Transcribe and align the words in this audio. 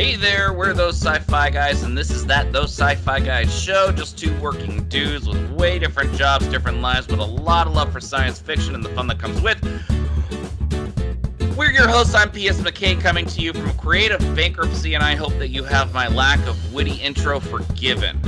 Hey 0.00 0.16
there, 0.16 0.54
we're 0.54 0.72
those 0.72 0.96
sci-fi 0.96 1.50
guys, 1.50 1.82
and 1.82 1.96
this 1.96 2.10
is 2.10 2.24
that 2.24 2.54
those 2.54 2.72
sci-fi 2.72 3.20
guys 3.20 3.54
show. 3.54 3.92
Just 3.92 4.16
two 4.16 4.34
working 4.40 4.88
dudes 4.88 5.28
with 5.28 5.50
way 5.50 5.78
different 5.78 6.14
jobs, 6.14 6.48
different 6.48 6.80
lives, 6.80 7.06
but 7.06 7.18
a 7.18 7.22
lot 7.22 7.66
of 7.66 7.74
love 7.74 7.92
for 7.92 8.00
science 8.00 8.38
fiction 8.38 8.74
and 8.74 8.82
the 8.82 8.88
fun 8.94 9.08
that 9.08 9.18
comes 9.18 9.42
with. 9.42 9.62
We're 11.54 11.70
your 11.70 11.86
hosts. 11.86 12.14
I'm 12.14 12.30
P.S. 12.30 12.62
McKay 12.62 12.98
coming 12.98 13.26
to 13.26 13.42
you 13.42 13.52
from 13.52 13.70
creative 13.76 14.20
bankruptcy, 14.34 14.94
and 14.94 15.04
I 15.04 15.16
hope 15.16 15.34
that 15.34 15.48
you 15.48 15.64
have 15.64 15.92
my 15.92 16.08
lack 16.08 16.38
of 16.46 16.72
witty 16.72 16.94
intro 16.94 17.38
forgiven. 17.38 18.18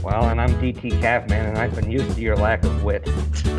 Well, 0.00 0.28
and 0.28 0.40
I'm 0.40 0.52
DT 0.62 0.92
Cavman, 1.00 1.48
and 1.48 1.58
I've 1.58 1.74
been 1.74 1.90
used 1.90 2.14
to 2.14 2.20
your 2.20 2.36
lack 2.36 2.62
of 2.62 2.84
wit. 2.84 3.04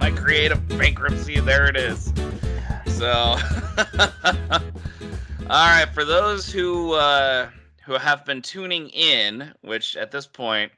my 0.00 0.10
creative 0.16 0.66
bankruptcy, 0.78 1.40
there 1.40 1.66
it 1.66 1.76
is. 1.76 2.10
So, 3.04 3.10
all 4.30 4.66
right, 5.50 5.88
for 5.92 6.06
those 6.06 6.50
who 6.50 6.94
uh, 6.94 7.50
who 7.84 7.98
have 7.98 8.24
been 8.24 8.40
tuning 8.40 8.88
in, 8.88 9.52
which 9.60 9.94
at 9.94 10.10
this 10.10 10.26
point 10.26 10.72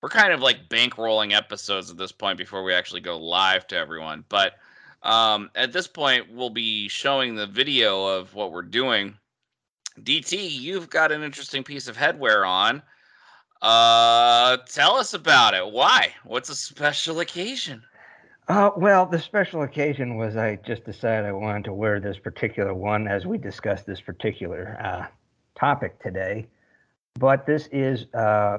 we're 0.00 0.10
kind 0.10 0.32
of 0.32 0.38
like 0.38 0.68
bankrolling 0.68 1.32
episodes 1.32 1.90
at 1.90 1.96
this 1.96 2.12
point 2.12 2.38
before 2.38 2.62
we 2.62 2.72
actually 2.72 3.00
go 3.00 3.18
live 3.18 3.66
to 3.66 3.76
everyone. 3.76 4.24
But 4.28 4.58
um, 5.02 5.50
at 5.56 5.72
this 5.72 5.88
point, 5.88 6.32
we'll 6.32 6.50
be 6.50 6.86
showing 6.86 7.34
the 7.34 7.48
video 7.48 8.06
of 8.06 8.32
what 8.32 8.52
we're 8.52 8.62
doing. 8.62 9.18
DT, 10.00 10.52
you've 10.52 10.88
got 10.88 11.10
an 11.10 11.24
interesting 11.24 11.64
piece 11.64 11.88
of 11.88 11.96
headwear 11.96 12.46
on. 12.46 12.80
Uh, 13.60 14.58
tell 14.68 14.94
us 14.94 15.14
about 15.14 15.54
it. 15.54 15.68
Why? 15.68 16.14
What's 16.22 16.48
a 16.48 16.54
special 16.54 17.18
occasion? 17.18 17.82
Uh, 18.50 18.72
well, 18.76 19.06
the 19.06 19.20
special 19.20 19.62
occasion 19.62 20.16
was 20.16 20.36
I 20.36 20.56
just 20.56 20.84
decided 20.84 21.24
I 21.24 21.30
wanted 21.30 21.62
to 21.66 21.72
wear 21.72 22.00
this 22.00 22.18
particular 22.18 22.74
one 22.74 23.06
as 23.06 23.24
we 23.24 23.38
discuss 23.38 23.84
this 23.84 24.00
particular 24.00 24.76
uh, 24.82 25.06
topic 25.56 26.02
today. 26.02 26.48
But 27.14 27.46
this 27.46 27.68
is 27.70 28.12
uh, 28.12 28.58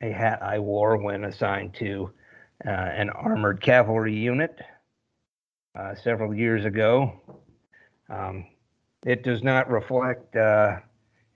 a 0.00 0.10
hat 0.12 0.40
I 0.44 0.60
wore 0.60 0.96
when 0.96 1.24
assigned 1.24 1.74
to 1.80 2.12
uh, 2.64 2.70
an 2.70 3.10
armored 3.10 3.60
cavalry 3.60 4.14
unit 4.14 4.60
uh, 5.76 5.96
several 5.96 6.32
years 6.32 6.64
ago. 6.64 7.20
Um, 8.08 8.46
it 9.04 9.24
does 9.24 9.42
not 9.42 9.68
reflect, 9.68 10.36
uh, 10.36 10.76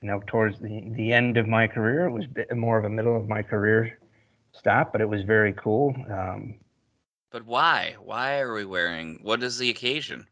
you 0.01 0.07
know, 0.07 0.23
towards 0.29 0.61
the, 0.61 0.85
the 0.93 1.13
end 1.13 1.37
of 1.37 1.49
my 1.49 1.67
career. 1.67 2.07
It 2.07 2.13
was 2.13 2.27
more 2.55 2.79
of 2.79 2.85
a 2.85 2.89
middle 2.89 3.17
of 3.17 3.29
my 3.29 3.43
career 3.43 3.99
stop, 4.53 4.93
but 4.93 5.01
it 5.01 5.09
was 5.09 5.23
very 5.23 5.55
cool. 5.55 5.93
Um, 6.09 6.55
but 7.31 7.47
why? 7.47 7.97
Why 8.03 8.41
are 8.41 8.55
we 8.55 8.65
wearing? 8.65 9.19
What 9.23 9.43
is 9.43 9.59
the 9.59 9.71
occasion? 9.71 10.27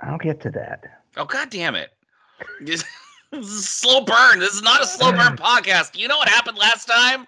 I'll 0.00 0.18
get 0.18 0.40
to 0.42 0.50
that. 0.50 0.84
Oh 1.16 1.24
God 1.24 1.50
damn 1.50 1.74
it! 1.74 1.90
this 2.60 2.84
is 3.32 3.48
a 3.50 3.62
slow 3.62 4.04
burn. 4.04 4.38
This 4.38 4.54
is 4.54 4.62
not 4.62 4.82
a 4.82 4.86
slow 4.86 5.12
burn 5.12 5.36
podcast. 5.36 5.98
You 5.98 6.08
know 6.08 6.18
what 6.18 6.28
happened 6.28 6.58
last 6.58 6.86
time? 6.86 7.26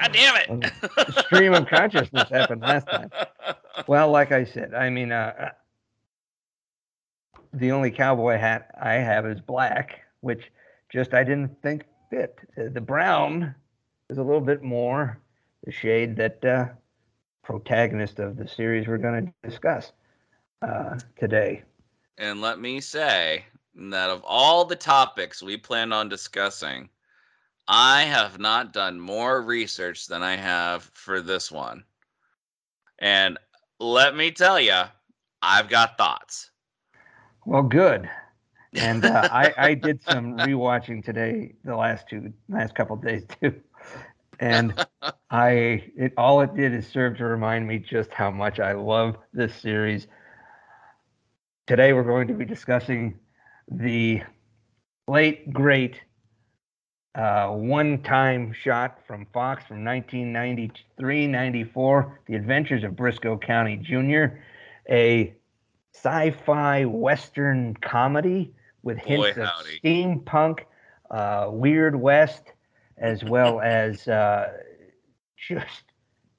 God 0.00 0.12
damn 0.12 0.36
it! 0.36 0.72
stream 1.26 1.52
of 1.52 1.66
consciousness 1.66 2.28
happened 2.28 2.62
last 2.62 2.86
time. 2.86 3.10
Well, 3.86 4.10
like 4.10 4.30
I 4.30 4.44
said, 4.44 4.74
I 4.74 4.90
mean, 4.90 5.10
uh, 5.10 5.52
the 7.52 7.72
only 7.72 7.90
cowboy 7.90 8.36
hat 8.36 8.74
I 8.80 8.94
have 8.94 9.24
is 9.24 9.40
black, 9.40 10.00
which 10.20 10.50
just 10.92 11.14
I 11.14 11.24
didn't 11.24 11.62
think 11.62 11.84
fit. 12.10 12.38
The 12.56 12.80
brown 12.80 13.54
is 14.10 14.18
a 14.18 14.22
little 14.22 14.40
bit 14.40 14.62
more 14.62 15.18
the 15.64 15.72
shade 15.72 16.16
that 16.16 16.44
uh, 16.44 16.66
protagonist 17.50 18.20
of 18.20 18.36
the 18.36 18.46
series 18.46 18.86
we're 18.86 18.96
going 18.96 19.26
to 19.26 19.48
discuss 19.48 19.90
uh, 20.62 20.96
today. 21.18 21.64
And 22.16 22.40
let 22.40 22.60
me 22.60 22.80
say 22.80 23.44
that 23.74 24.08
of 24.08 24.22
all 24.24 24.64
the 24.64 24.76
topics 24.76 25.42
we 25.42 25.56
plan 25.56 25.92
on 25.92 26.08
discussing, 26.08 26.88
I 27.66 28.02
have 28.02 28.38
not 28.38 28.72
done 28.72 29.00
more 29.00 29.42
research 29.42 30.06
than 30.06 30.22
I 30.22 30.36
have 30.36 30.84
for 30.94 31.20
this 31.20 31.50
one. 31.50 31.82
And 33.00 33.36
let 33.80 34.14
me 34.14 34.30
tell 34.30 34.60
you, 34.60 34.82
I've 35.42 35.68
got 35.68 35.98
thoughts. 35.98 36.50
Well, 37.46 37.64
good. 37.64 38.08
And 38.74 39.04
uh, 39.04 39.28
I, 39.32 39.52
I 39.58 39.74
did 39.74 40.00
some 40.08 40.36
rewatching 40.36 41.04
today, 41.04 41.54
the 41.64 41.74
last 41.74 42.08
two, 42.08 42.32
last 42.48 42.76
couple 42.76 42.94
days 42.94 43.24
too 43.42 43.60
and 44.40 44.74
I 45.30 45.84
it 45.96 46.12
all 46.16 46.40
it 46.40 46.56
did 46.56 46.74
is 46.74 46.88
serve 46.88 47.18
to 47.18 47.24
remind 47.24 47.68
me 47.68 47.78
just 47.78 48.12
how 48.12 48.30
much 48.30 48.58
I 48.58 48.72
love 48.72 49.16
this 49.32 49.54
series. 49.54 50.08
Today 51.66 51.92
we're 51.92 52.02
going 52.02 52.26
to 52.28 52.34
be 52.34 52.44
discussing 52.44 53.18
the 53.70 54.22
late 55.06 55.52
great 55.52 56.00
uh, 57.14 57.48
one-time 57.48 58.52
shot 58.52 58.98
from 59.06 59.26
Fox 59.32 59.64
from 59.66 59.84
1993-94, 59.84 62.12
The 62.26 62.34
Adventures 62.34 62.84
of 62.84 62.92
Brisco 62.92 63.40
County 63.40 63.76
Jr., 63.76 64.36
a 64.88 65.34
sci-fi 65.92 66.84
western 66.84 67.74
comedy 67.74 68.54
with 68.82 68.98
hints 68.98 69.38
of 69.38 69.48
steampunk, 69.82 70.60
uh, 71.10 71.48
Weird 71.50 71.96
West, 71.96 72.52
as 73.00 73.24
well 73.24 73.60
as 73.60 74.08
uh, 74.08 74.52
just 75.36 75.84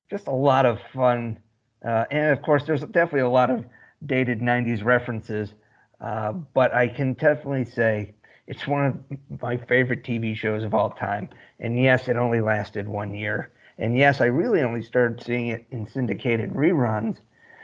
just 0.10 0.28
a 0.28 0.32
lot 0.32 0.66
of 0.66 0.80
fun. 0.94 1.40
Uh, 1.86 2.06
and 2.12 2.32
of 2.32 2.42
course, 2.44 2.64
there's 2.66 2.82
definitely 2.82 3.22
a 3.22 3.30
lot 3.30 3.50
of 3.50 3.66
dated 4.06 4.42
'90s 4.42 4.84
references. 4.84 5.54
Uh, 6.00 6.34
but 6.34 6.74
I 6.74 6.88
can 6.88 7.14
definitely 7.14 7.66
say 7.66 8.14
it's 8.48 8.68
one 8.68 8.86
of 8.86 9.42
my 9.42 9.58
favorite 9.58 10.04
TV 10.04 10.36
shows 10.36 10.64
of 10.64 10.74
all 10.74 10.92
time. 10.92 11.30
And 11.60 11.80
yes, 11.80 12.08
it 12.08 12.18
only 12.18 12.42
lasted 12.42 12.88
one 12.88 13.14
year. 13.14 13.52
And 13.78 13.98
yes, 13.98 14.22
I 14.22 14.26
really 14.26 14.62
only 14.62 14.82
started 14.84 15.22
seeing 15.24 15.48
it 15.48 15.66
in 15.72 15.88
syndicated 15.88 16.52
reruns. 16.54 17.18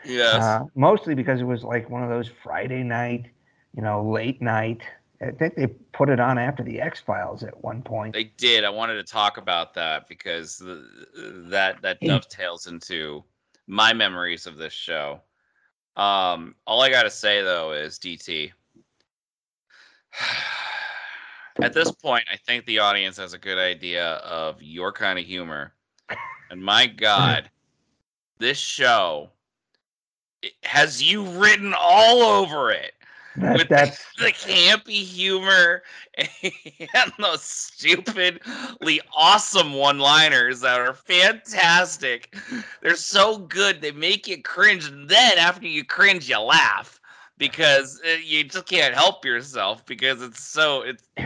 Yes. 0.04 0.44
Uh, 0.44 0.66
mostly 0.76 1.16
because 1.16 1.42
it 1.42 1.46
was 1.46 1.64
like 1.64 1.90
one 1.90 2.04
of 2.04 2.10
those 2.10 2.30
Friday 2.44 2.84
night, 2.84 3.28
you 3.76 3.82
know, 3.82 4.04
late 4.10 4.42
night 4.42 4.82
I 5.22 5.32
think 5.32 5.56
they 5.56 5.68
put 5.68 6.10
it 6.10 6.20
on 6.20 6.38
after 6.38 6.64
the 6.64 6.80
X 6.80 7.00
Files 7.00 7.44
at 7.44 7.64
one 7.64 7.82
point. 7.82 8.14
They 8.14 8.26
did. 8.38 8.64
I 8.64 8.70
wanted 8.70 8.96
to 8.96 9.04
talk 9.04 9.38
about 9.38 9.74
that 9.74 10.08
because 10.08 10.58
the, 10.58 10.88
that 11.50 11.82
that 11.82 12.00
dovetails 12.02 12.68
into 12.68 13.24
my 13.66 13.94
memories 13.94 14.46
of 14.46 14.58
this 14.58 14.74
show. 14.74 15.22
Um, 15.96 16.56
all 16.68 16.82
I 16.82 16.90
gotta 16.90 17.10
say 17.10 17.42
though 17.42 17.72
is 17.72 17.98
DT. 17.98 18.52
At 21.60 21.74
this 21.74 21.92
point, 21.92 22.24
I 22.32 22.38
think 22.38 22.66
the 22.66 22.78
audience 22.78 23.18
has 23.18 23.34
a 23.34 23.40
good 23.40 23.58
idea 23.58 24.18
of 24.18 24.62
your 24.62 24.92
kind 24.92 25.18
of 25.18 25.26
humor, 25.26 25.74
and 26.52 26.62
my 26.62 26.86
God, 26.98 27.50
this 28.38 28.60
show 28.60 29.32
has 30.62 31.02
you 31.02 31.24
written 31.24 31.74
all 31.76 32.22
over 32.22 32.70
it. 32.70 32.94
That, 33.38 33.58
with 33.58 33.70
that's 33.70 34.04
the 34.18 34.32
campy 34.32 35.04
humor 35.04 35.84
and 36.18 37.14
those 37.20 37.44
stupidly 37.44 39.00
awesome 39.16 39.74
one-liners 39.74 40.62
that 40.62 40.80
are 40.80 40.94
fantastic. 40.94 42.36
They're 42.82 42.96
so 42.96 43.38
good 43.38 43.82
they 43.82 43.92
make 43.92 44.28
you 44.28 44.42
cringe, 44.42 44.88
and 44.88 45.08
then 45.08 45.38
after 45.38 45.68
you 45.68 45.86
cringe, 45.86 46.28
you 46.28 46.40
laugh 46.40 47.00
because 47.38 48.02
uh, 48.06 48.18
you 48.24 48.44
just 48.44 48.66
can't 48.66 48.96
help 48.96 49.24
yourself 49.24 49.86
because 49.86 50.22
it's 50.22 50.44
so 50.44 50.82
it's 50.82 51.04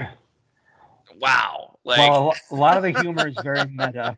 wow. 1.18 1.78
Like 1.84 2.00
well, 2.00 2.36
a 2.52 2.56
lot 2.56 2.78
of 2.78 2.84
the 2.84 2.92
humor 2.92 3.28
is 3.28 3.38
very 3.38 3.68
meta. 3.74 4.18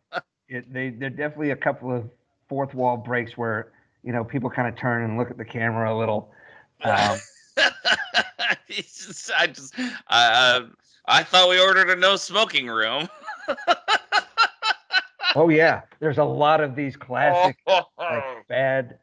It, 0.50 0.72
they 0.74 0.90
they're 0.90 1.10
definitely 1.10 1.52
a 1.52 1.56
couple 1.56 1.96
of 1.96 2.10
fourth 2.50 2.74
wall 2.74 2.98
breaks 2.98 3.38
where 3.38 3.72
you 4.04 4.12
know 4.12 4.24
people 4.24 4.50
kind 4.50 4.68
of 4.68 4.76
turn 4.76 5.04
and 5.04 5.18
look 5.18 5.30
at 5.30 5.38
the 5.38 5.46
camera 5.46 5.94
a 5.94 5.98
little. 5.98 6.32
Um, 6.84 7.18
just, 8.70 9.32
I 9.38 9.48
just, 9.48 9.74
uh, 10.08 10.62
I 11.08 11.24
thought 11.24 11.50
we 11.50 11.60
ordered 11.60 11.90
a 11.90 11.96
no 11.96 12.16
smoking 12.16 12.68
room. 12.68 13.08
oh 15.36 15.50
yeah, 15.50 15.82
there's 16.00 16.18
a 16.18 16.24
lot 16.24 16.62
of 16.62 16.76
these 16.76 16.96
classic 16.96 17.58
like 17.68 18.48
bad. 18.48 18.98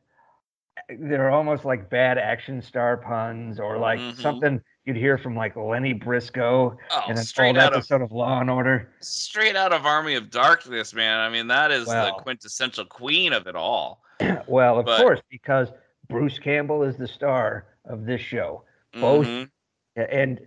They're 0.89 1.31
almost 1.31 1.65
like 1.65 1.89
bad 1.89 2.19
action 2.19 2.63
star 2.63 2.97
puns, 2.97 3.61
or 3.61 3.79
like 3.79 4.01
mm-hmm. 4.01 4.21
something 4.21 4.61
you'd 4.85 4.97
hear 4.97 5.19
from 5.19 5.37
like 5.37 5.55
Lenny 5.57 5.93
Briscoe 5.93 6.77
oh, 6.91 7.03
in 7.09 7.17
an 7.17 7.25
old 7.39 7.59
episode 7.59 7.97
of, 7.97 8.03
of, 8.03 8.13
Law 8.13 8.41
and 8.41 8.51
Order. 8.51 8.89
Straight 9.01 9.57
out 9.57 9.73
of 9.73 9.87
Army 9.87 10.15
of 10.15 10.31
Darkness, 10.31 10.95
man. 10.95 11.19
I 11.19 11.29
mean, 11.29 11.47
that 11.49 11.71
is 11.71 11.87
well, 11.87 12.07
the 12.07 12.23
quintessential 12.23 12.87
queen 12.87 13.33
of 13.33 13.47
it 13.47 13.55
all. 13.55 14.03
well, 14.49 14.79
of 14.79 14.87
but, 14.87 15.01
course, 15.01 15.21
because 15.31 15.69
Bruce 16.09 16.39
Campbell 16.39 16.83
is 16.83 16.97
the 16.97 17.07
star 17.07 17.67
of 17.91 18.07
this 18.07 18.21
show. 18.21 18.65
Both, 18.93 19.27
mm-hmm. 19.27 20.03
and 20.11 20.41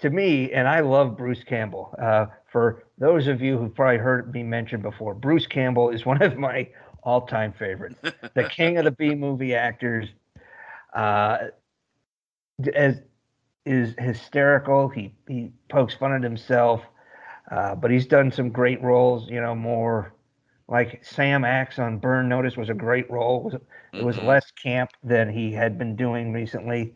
to 0.00 0.10
me, 0.10 0.52
and 0.52 0.66
I 0.66 0.80
love 0.80 1.16
Bruce 1.16 1.44
Campbell. 1.44 1.94
Uh, 2.00 2.26
for 2.50 2.84
those 2.98 3.26
of 3.26 3.40
you 3.40 3.58
who've 3.58 3.74
probably 3.74 3.98
heard 3.98 4.32
me 4.32 4.42
mention 4.42 4.80
before, 4.80 5.14
Bruce 5.14 5.46
Campbell 5.46 5.90
is 5.90 6.04
one 6.04 6.22
of 6.22 6.36
my 6.36 6.68
all-time 7.02 7.52
favorites. 7.52 8.00
the 8.34 8.44
king 8.50 8.78
of 8.78 8.84
the 8.84 8.90
B 8.90 9.14
movie 9.14 9.54
actors. 9.54 10.08
Uh, 10.94 11.38
as 12.74 13.00
is 13.66 13.94
hysterical. 13.98 14.88
He 14.88 15.12
he 15.28 15.50
pokes 15.68 15.94
fun 15.94 16.12
at 16.12 16.22
himself, 16.22 16.82
uh, 17.50 17.74
but 17.74 17.90
he's 17.90 18.06
done 18.06 18.30
some 18.30 18.50
great 18.50 18.82
roles. 18.82 19.28
You 19.28 19.40
know, 19.40 19.54
more 19.54 20.13
like 20.68 21.04
Sam 21.04 21.44
Axe 21.44 21.78
on 21.78 21.98
Burn 21.98 22.28
Notice 22.28 22.56
was 22.56 22.70
a 22.70 22.74
great 22.74 23.10
role. 23.10 23.38
It 23.38 23.44
was, 23.44 23.54
it 23.92 24.04
was 24.04 24.16
mm-hmm. 24.16 24.26
less 24.26 24.50
camp 24.50 24.90
than 25.02 25.28
he 25.28 25.52
had 25.52 25.78
been 25.78 25.94
doing 25.94 26.32
recently, 26.32 26.94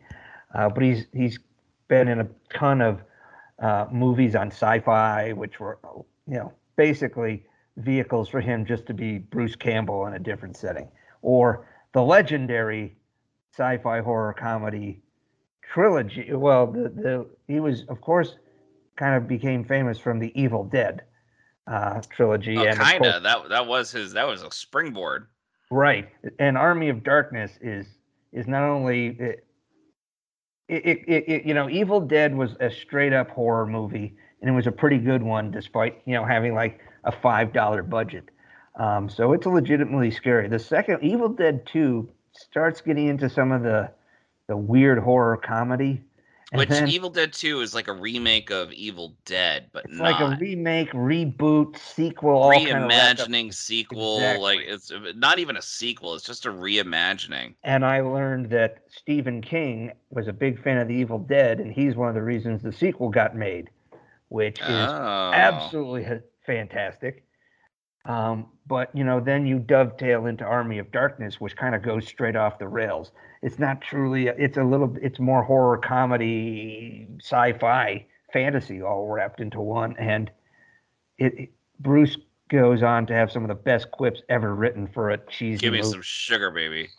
uh, 0.55 0.69
but 0.69 0.83
he's 0.83 1.05
he's 1.13 1.39
been 1.87 2.07
in 2.07 2.21
a 2.21 2.27
ton 2.53 2.81
of 2.81 3.01
uh, 3.59 3.85
movies 3.91 4.35
on 4.35 4.47
sci-fi, 4.47 5.33
which 5.33 5.59
were 5.59 5.77
you 6.27 6.37
know 6.37 6.53
basically 6.75 7.45
vehicles 7.77 8.27
for 8.27 8.41
him 8.41 8.65
just 8.65 8.85
to 8.87 8.93
be 8.93 9.19
Bruce 9.19 9.55
Campbell 9.55 10.07
in 10.07 10.13
a 10.13 10.19
different 10.19 10.57
setting, 10.57 10.89
or 11.21 11.67
the 11.93 12.01
legendary 12.01 12.95
sci-fi 13.53 14.01
horror 14.01 14.33
comedy 14.33 15.01
trilogy. 15.61 16.33
Well, 16.33 16.67
the, 16.67 16.89
the 16.89 17.27
he 17.47 17.59
was 17.59 17.83
of 17.87 18.01
course 18.01 18.37
kind 18.95 19.15
of 19.15 19.27
became 19.27 19.63
famous 19.63 19.99
from 19.99 20.19
the 20.19 20.31
Evil 20.39 20.63
Dead 20.63 21.03
uh, 21.69 22.01
trilogy. 22.09 22.57
Oh, 22.57 22.63
and 22.63 22.77
kind 22.77 23.05
of 23.05 23.23
that 23.23 23.49
that 23.49 23.67
was 23.67 23.91
his 23.91 24.13
that 24.13 24.27
was 24.27 24.43
a 24.43 24.51
springboard. 24.51 25.27
Right, 25.71 26.09
and 26.39 26.57
Army 26.57 26.89
of 26.89 27.03
Darkness 27.03 27.51
is 27.61 27.87
is 28.33 28.47
not 28.47 28.63
only 28.63 29.17
it, 29.19 29.45
it, 30.67 31.03
it, 31.07 31.23
it, 31.27 31.45
you 31.45 31.53
know 31.53 31.69
Evil 31.69 32.01
Dead 32.01 32.35
was 32.35 32.55
a 32.59 32.71
straight 32.71 33.13
up 33.13 33.29
horror 33.29 33.67
movie, 33.67 34.15
and 34.41 34.49
it 34.49 34.53
was 34.53 34.67
a 34.67 34.71
pretty 34.71 34.97
good 34.97 35.21
one 35.21 35.51
despite 35.51 36.01
you 36.05 36.15
know 36.15 36.25
having 36.25 36.55
like 36.55 36.79
a 37.03 37.11
five 37.11 37.53
dollar 37.53 37.83
budget. 37.83 38.25
Um, 38.79 39.09
so 39.09 39.33
it's 39.33 39.45
legitimately 39.45 40.11
scary. 40.11 40.47
The 40.47 40.59
second 40.59 41.03
Evil 41.03 41.29
Dead 41.29 41.65
Two 41.67 42.09
starts 42.33 42.81
getting 42.81 43.07
into 43.07 43.29
some 43.29 43.51
of 43.51 43.61
the 43.61 43.91
the 44.47 44.57
weird 44.57 44.97
horror 44.97 45.37
comedy 45.37 46.01
and 46.51 46.59
Which 46.59 46.69
then, 46.69 46.87
Evil 46.87 47.11
Dead 47.11 47.31
2 47.31 47.61
is 47.61 47.75
like 47.75 47.87
a 47.87 47.93
remake 47.93 48.49
of 48.49 48.73
Evil 48.73 49.15
Dead, 49.25 49.69
but 49.71 49.85
it's 49.85 49.93
not. 49.93 50.19
like 50.19 50.19
a 50.19 50.37
remake, 50.41 50.91
reboot, 50.93 51.77
sequel, 51.77 52.41
reimagining 52.49 53.27
kind 53.29 53.49
of 53.49 53.55
sequel. 53.55 54.15
Exactly. 54.15 54.41
Like 54.41 54.59
it's 54.61 54.91
not 55.15 55.37
even 55.37 55.57
a 55.57 55.61
sequel; 55.61 56.15
it's 56.15 56.25
just 56.25 56.47
a 56.47 56.49
reimagining. 56.49 57.53
And 57.63 57.85
I 57.85 58.01
learned 58.01 58.49
that 58.49 58.79
Stephen 58.89 59.43
King 59.43 59.91
was 60.09 60.27
a 60.27 60.33
big 60.33 60.61
fan 60.63 60.79
of 60.79 60.87
the 60.87 60.95
Evil 60.95 61.19
Dead, 61.19 61.59
and 61.59 61.71
he's 61.71 61.95
one 61.95 62.09
of 62.09 62.15
the 62.15 62.23
reasons 62.23 62.63
the 62.63 62.73
sequel 62.73 63.09
got 63.09 63.35
made, 63.35 63.69
which 64.29 64.59
is 64.59 64.65
oh. 64.67 65.31
absolutely 65.31 66.19
fantastic. 66.47 67.25
Um, 68.05 68.47
but 68.65 68.89
you 68.95 69.03
know, 69.03 69.19
then 69.19 69.45
you 69.45 69.59
dovetail 69.59 70.25
into 70.25 70.45
Army 70.45 70.79
of 70.79 70.91
Darkness, 70.91 71.39
which 71.39 71.55
kind 71.55 71.75
of 71.75 71.83
goes 71.83 72.07
straight 72.07 72.35
off 72.35 72.57
the 72.57 72.67
rails 72.67 73.11
it's 73.41 73.59
not 73.59 73.81
truly 73.81 74.27
it's 74.27 74.57
a 74.57 74.63
little 74.63 74.95
it's 75.01 75.19
more 75.19 75.43
horror 75.43 75.77
comedy 75.77 77.07
sci-fi 77.21 78.05
fantasy 78.31 78.81
all 78.81 79.07
wrapped 79.07 79.39
into 79.39 79.59
one. 79.59 79.95
And 79.97 80.31
it, 81.17 81.33
it, 81.37 81.49
bruce 81.79 82.17
goes 82.49 82.83
on 82.83 83.05
to 83.07 83.13
have 83.13 83.31
some 83.31 83.43
of 83.43 83.47
the 83.47 83.55
best 83.55 83.91
quips 83.91 84.21
ever 84.29 84.55
written 84.55 84.87
for 84.87 85.11
a 85.11 85.17
cheesy 85.17 85.59
give 85.59 85.73
me 85.73 85.79
movie. 85.79 85.91
some 85.91 86.01
sugar 86.01 86.51
baby. 86.51 86.89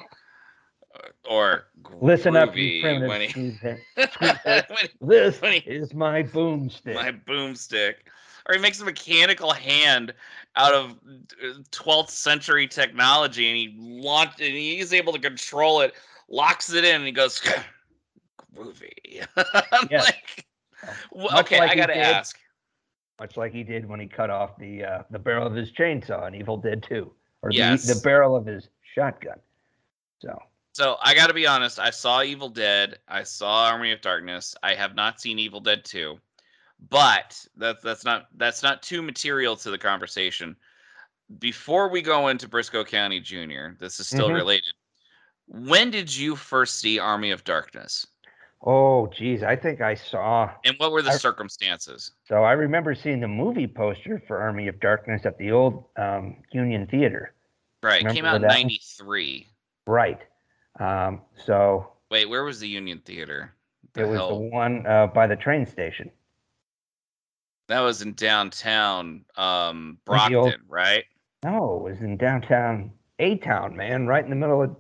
Uh, 0.94 1.08
or 1.28 1.66
listen 2.00 2.36
up 2.36 2.56
you 2.56 2.80
primitive 2.82 3.30
he, 3.30 3.56
this 5.00 5.40
when 5.40 5.52
he, 5.52 5.58
is 5.70 5.94
my 5.94 6.22
boomstick. 6.22 6.94
My 6.94 7.12
boomstick. 7.12 7.94
Or 8.48 8.54
he 8.54 8.60
makes 8.60 8.80
a 8.80 8.84
mechanical 8.84 9.52
hand 9.52 10.14
out 10.56 10.72
of 10.72 10.96
12th 11.70 12.04
uh, 12.04 12.06
century 12.06 12.66
technology 12.66 13.48
and 13.48 13.56
he 13.56 13.76
launched 13.78 14.40
and 14.40 14.54
he's 14.54 14.92
able 14.92 15.12
to 15.12 15.18
control 15.18 15.80
it 15.80 15.94
locks 16.30 16.72
it 16.72 16.84
in, 16.84 16.96
and 16.96 17.06
he 17.06 17.12
goes, 17.12 17.40
groovy. 18.56 18.90
yeah. 19.04 19.26
like, 19.90 20.46
okay, 21.40 21.58
like 21.58 21.70
I 21.70 21.74
gotta 21.74 21.94
did, 21.94 22.02
ask. 22.02 22.38
Much 23.18 23.36
like 23.36 23.52
he 23.52 23.62
did 23.62 23.86
when 23.86 24.00
he 24.00 24.06
cut 24.06 24.30
off 24.30 24.56
the 24.58 24.84
uh, 24.84 25.02
the 25.10 25.18
barrel 25.18 25.46
of 25.46 25.54
his 25.54 25.70
chainsaw 25.72 26.26
in 26.26 26.34
Evil 26.34 26.56
Dead 26.56 26.82
2, 26.88 27.10
or 27.42 27.50
yes. 27.50 27.86
the, 27.86 27.94
the 27.94 28.00
barrel 28.00 28.34
of 28.34 28.46
his 28.46 28.68
shotgun. 28.94 29.38
So. 30.20 30.40
So 30.72 30.96
I 31.02 31.14
got 31.14 31.26
to 31.26 31.34
be 31.34 31.48
honest. 31.48 31.80
I 31.80 31.90
saw 31.90 32.22
Evil 32.22 32.48
Dead. 32.48 33.00
I 33.08 33.24
saw 33.24 33.66
Army 33.66 33.90
of 33.90 34.00
Darkness. 34.00 34.54
I 34.62 34.74
have 34.74 34.94
not 34.94 35.20
seen 35.20 35.38
Evil 35.38 35.60
Dead 35.60 35.84
2, 35.84 36.16
but 36.88 37.44
that's 37.56 37.82
that's 37.82 38.04
not 38.04 38.28
that's 38.36 38.62
not 38.62 38.80
too 38.80 39.02
material 39.02 39.56
to 39.56 39.70
the 39.70 39.78
conversation. 39.78 40.56
Before 41.40 41.88
we 41.88 42.02
go 42.02 42.28
into 42.28 42.48
Brisco 42.48 42.86
County 42.86 43.20
Jr., 43.20 43.74
this 43.78 43.98
is 43.98 44.06
still 44.06 44.26
mm-hmm. 44.26 44.36
related. 44.36 44.72
When 45.52 45.90
did 45.90 46.16
you 46.16 46.36
first 46.36 46.78
see 46.78 47.00
Army 47.00 47.32
of 47.32 47.42
Darkness? 47.42 48.06
Oh, 48.62 49.08
geez, 49.08 49.42
I 49.42 49.56
think 49.56 49.80
I 49.80 49.94
saw. 49.94 50.48
And 50.64 50.76
what 50.78 50.92
were 50.92 51.02
the 51.02 51.10
I, 51.10 51.16
circumstances? 51.16 52.12
So 52.28 52.44
I 52.44 52.52
remember 52.52 52.94
seeing 52.94 53.18
the 53.18 53.28
movie 53.28 53.66
poster 53.66 54.22
for 54.28 54.38
Army 54.38 54.68
of 54.68 54.78
Darkness 54.78 55.26
at 55.26 55.38
the 55.38 55.50
old 55.50 55.86
um, 55.96 56.36
Union 56.52 56.86
Theater. 56.86 57.34
Right, 57.82 57.98
remember 57.98 58.14
came 58.14 58.24
out 58.26 58.36
in 58.36 58.42
'93. 58.42 59.48
Right. 59.86 60.20
Um, 60.78 61.22
so. 61.44 61.94
Wait, 62.10 62.28
where 62.28 62.44
was 62.44 62.60
the 62.60 62.68
Union 62.68 63.02
Theater? 63.04 63.52
The 63.94 64.02
it 64.02 64.08
was 64.08 64.18
hell? 64.18 64.28
the 64.28 64.34
one 64.36 64.86
uh, 64.86 65.08
by 65.08 65.26
the 65.26 65.36
train 65.36 65.66
station. 65.66 66.10
That 67.66 67.80
was 67.80 68.02
in 68.02 68.12
downtown 68.12 69.24
um, 69.36 69.98
Brockton, 70.04 70.36
old... 70.36 70.54
right? 70.68 71.04
No, 71.42 71.86
it 71.86 71.90
was 71.90 72.00
in 72.02 72.18
downtown 72.18 72.92
A 73.18 73.36
Town, 73.38 73.74
man, 73.74 74.06
right 74.06 74.22
in 74.22 74.30
the 74.30 74.36
middle 74.36 74.62
of 74.62 74.76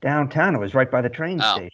downtown. 0.00 0.54
It 0.54 0.58
was 0.58 0.74
right 0.74 0.90
by 0.90 1.02
the 1.02 1.08
train 1.08 1.40
oh. 1.42 1.56
station. 1.56 1.70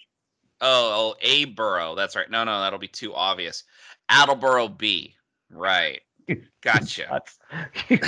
Oh, 0.60 1.14
oh, 1.14 1.14
A 1.20 1.46
borough. 1.46 1.94
That's 1.94 2.16
right. 2.16 2.30
No, 2.30 2.44
no, 2.44 2.60
that'll 2.60 2.78
be 2.78 2.88
too 2.88 3.14
obvious. 3.14 3.64
Attleboro 4.08 4.68
B. 4.68 5.14
Right. 5.50 6.00
Gotcha. 6.62 7.20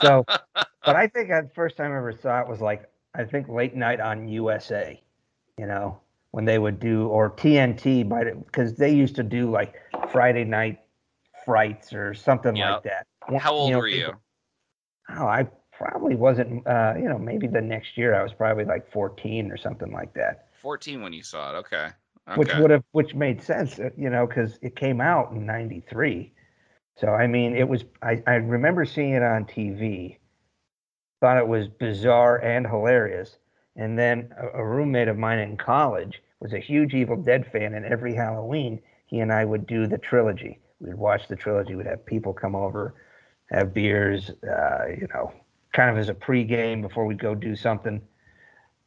so, 0.00 0.24
but 0.84 0.96
I 0.96 1.06
think 1.06 1.28
the 1.28 1.50
first 1.54 1.76
time 1.76 1.92
I 1.92 1.96
ever 1.96 2.12
saw 2.12 2.40
it 2.40 2.48
was 2.48 2.60
like 2.60 2.90
I 3.14 3.24
think 3.24 3.48
late 3.48 3.74
night 3.74 4.00
on 4.00 4.28
USA. 4.28 5.00
You 5.56 5.66
know 5.66 6.00
when 6.32 6.44
they 6.44 6.58
would 6.58 6.78
do 6.78 7.06
or 7.08 7.30
TNT, 7.30 8.06
because 8.44 8.74
they 8.74 8.92
used 8.92 9.16
to 9.16 9.22
do 9.22 9.50
like 9.50 9.74
Friday 10.12 10.44
night 10.44 10.78
frights 11.44 11.92
or 11.92 12.12
something 12.14 12.54
yep. 12.54 12.70
like 12.70 12.82
that. 12.84 13.06
How 13.40 13.54
old 13.54 13.70
you 13.70 13.74
know, 13.74 13.78
were 13.78 13.88
you? 13.88 14.12
Oh, 15.08 15.26
I 15.26 15.48
probably 15.78 16.16
wasn't 16.16 16.66
uh, 16.66 16.94
you 16.96 17.08
know 17.08 17.18
maybe 17.18 17.46
the 17.46 17.60
next 17.60 17.96
year 17.96 18.14
i 18.14 18.22
was 18.22 18.32
probably 18.32 18.64
like 18.64 18.90
14 18.90 19.50
or 19.50 19.56
something 19.56 19.92
like 19.92 20.12
that. 20.14 20.48
14 20.60 21.00
when 21.02 21.12
you 21.12 21.22
saw 21.22 21.54
it 21.54 21.58
okay, 21.58 21.88
okay. 22.28 22.38
which 22.38 22.54
would 22.56 22.70
have 22.70 22.84
which 22.92 23.14
made 23.14 23.40
sense 23.42 23.78
uh, 23.78 23.90
you 23.96 24.10
know 24.10 24.26
because 24.26 24.58
it 24.60 24.74
came 24.74 25.00
out 25.00 25.30
in 25.32 25.46
93 25.46 26.32
so 26.96 27.08
i 27.08 27.26
mean 27.26 27.56
it 27.56 27.68
was 27.68 27.84
I, 28.02 28.22
I 28.26 28.34
remember 28.34 28.84
seeing 28.84 29.12
it 29.14 29.22
on 29.22 29.44
tv 29.44 30.18
thought 31.20 31.36
it 31.36 31.48
was 31.48 31.68
bizarre 31.68 32.36
and 32.38 32.66
hilarious. 32.66 33.38
And 33.76 33.98
then 33.98 34.32
a, 34.36 34.60
a 34.60 34.64
roommate 34.64 35.08
of 35.08 35.18
mine 35.18 35.38
in 35.38 35.56
college 35.56 36.22
was 36.40 36.52
a 36.52 36.58
huge 36.58 36.94
evil 36.94 37.16
dead 37.16 37.50
fan 37.50 37.74
and 37.74 37.84
every 37.84 38.14
halloween 38.14 38.80
he 39.06 39.18
and 39.20 39.32
i 39.32 39.44
would 39.44 39.66
do 39.66 39.86
the 39.86 39.98
trilogy. 39.98 40.60
We'd 40.80 40.94
watch 40.94 41.26
the 41.28 41.36
trilogy. 41.36 41.74
We'd 41.74 41.86
have 41.86 42.06
people 42.06 42.32
come 42.32 42.54
over 42.54 42.94
have 43.50 43.72
beers 43.72 44.30
uh, 44.44 44.86
you 44.88 45.08
know 45.14 45.32
kind 45.72 45.90
of 45.90 45.98
as 45.98 46.08
a 46.08 46.14
pregame 46.14 46.82
before 46.82 47.06
we 47.06 47.14
go 47.14 47.34
do 47.34 47.56
something. 47.56 48.00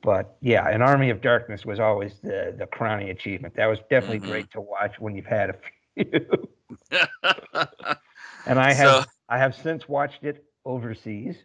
But 0.03 0.35
yeah, 0.41 0.67
an 0.67 0.81
Army 0.81 1.09
of 1.09 1.21
Darkness 1.21 1.65
was 1.65 1.79
always 1.79 2.13
the 2.23 2.55
the 2.57 2.65
crowning 2.65 3.09
achievement. 3.09 3.55
That 3.55 3.67
was 3.67 3.79
definitely 3.89 4.19
mm-hmm. 4.19 4.31
great 4.31 4.51
to 4.51 4.61
watch 4.61 4.99
when 4.99 5.15
you've 5.15 5.25
had 5.25 5.51
a 5.51 5.55
few. 5.95 6.47
and 8.45 8.59
I 8.59 8.73
have 8.73 9.03
so, 9.03 9.09
I 9.29 9.37
have 9.37 9.55
since 9.55 9.87
watched 9.87 10.23
it 10.23 10.43
overseas. 10.65 11.35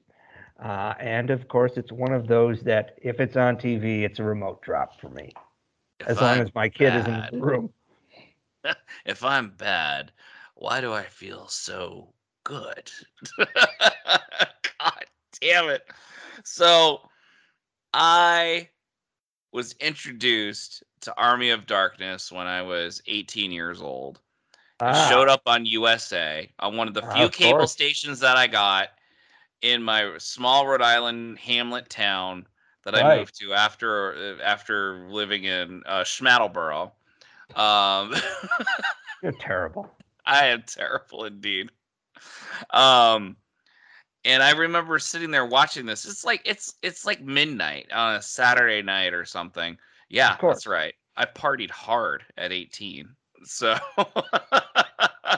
Uh, 0.62 0.94
and 0.98 1.30
of 1.30 1.48
course, 1.48 1.72
it's 1.76 1.92
one 1.92 2.12
of 2.12 2.26
those 2.28 2.62
that 2.62 2.98
if 3.02 3.20
it's 3.20 3.36
on 3.36 3.56
TV, 3.56 4.02
it's 4.02 4.18
a 4.18 4.22
remote 4.22 4.62
drop 4.62 4.98
for 5.00 5.10
me, 5.10 5.32
as 6.06 6.18
long 6.18 6.38
I'm 6.38 6.46
as 6.46 6.54
my 6.54 6.68
kid 6.70 6.90
bad, 6.90 7.00
is 7.00 7.06
in 7.06 7.38
the 7.38 7.46
room. 7.46 7.70
if 9.04 9.22
I'm 9.22 9.50
bad, 9.50 10.12
why 10.54 10.80
do 10.80 10.94
I 10.94 11.04
feel 11.04 11.46
so 11.48 12.08
good? 12.44 12.90
God 13.38 14.95
damn 15.40 15.68
it. 15.68 15.82
So 16.44 17.00
I 17.92 18.68
was 19.52 19.74
introduced 19.80 20.82
to 21.02 21.14
Army 21.16 21.50
of 21.50 21.66
Darkness 21.66 22.30
when 22.30 22.46
I 22.46 22.62
was 22.62 23.02
18 23.06 23.52
years 23.52 23.80
old. 23.80 24.20
Ah. 24.80 25.08
showed 25.08 25.28
up 25.28 25.40
on 25.46 25.64
USA 25.64 26.50
on 26.58 26.76
one 26.76 26.86
of 26.86 26.92
the 26.92 27.02
ah, 27.02 27.14
few 27.14 27.24
of 27.24 27.32
cable 27.32 27.58
course. 27.60 27.72
stations 27.72 28.20
that 28.20 28.36
I 28.36 28.46
got 28.46 28.88
in 29.62 29.82
my 29.82 30.12
small 30.18 30.66
Rhode 30.66 30.82
Island 30.82 31.38
hamlet 31.38 31.88
town 31.88 32.46
that 32.84 32.92
right. 32.92 33.04
I 33.04 33.18
moved 33.18 33.38
to 33.40 33.54
after 33.54 34.38
after 34.42 35.08
living 35.08 35.44
in 35.44 35.82
uh, 35.86 36.02
Schmattleboro. 36.02 36.92
Um, 37.54 38.14
You're 39.22 39.32
terrible. 39.32 39.90
I 40.26 40.46
am 40.46 40.62
terrible 40.66 41.24
indeed. 41.24 41.70
Um, 42.70 43.36
and 44.26 44.42
I 44.42 44.50
remember 44.50 44.98
sitting 44.98 45.30
there 45.30 45.46
watching 45.46 45.86
this. 45.86 46.04
It's 46.04 46.24
like 46.24 46.42
it's 46.44 46.74
it's 46.82 47.06
like 47.06 47.22
midnight 47.22 47.86
on 47.92 48.16
a 48.16 48.22
Saturday 48.22 48.82
night 48.82 49.14
or 49.14 49.24
something. 49.24 49.78
Yeah, 50.08 50.36
that's 50.42 50.66
right. 50.66 50.94
I 51.16 51.24
partied 51.24 51.70
hard 51.70 52.24
at 52.36 52.52
18. 52.52 53.08
So 53.44 53.76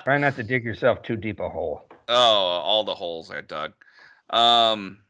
try 0.05 0.19
not 0.19 0.37
to 0.37 0.43
dig 0.43 0.65
yourself 0.65 1.03
too 1.03 1.17
deep 1.17 1.39
a 1.39 1.49
hole. 1.49 1.87
Oh, 2.11 2.15
all 2.15 2.85
the 2.85 2.95
holes 2.95 3.31
I 3.31 3.43
dug. 3.43 3.75
Um 4.31 5.01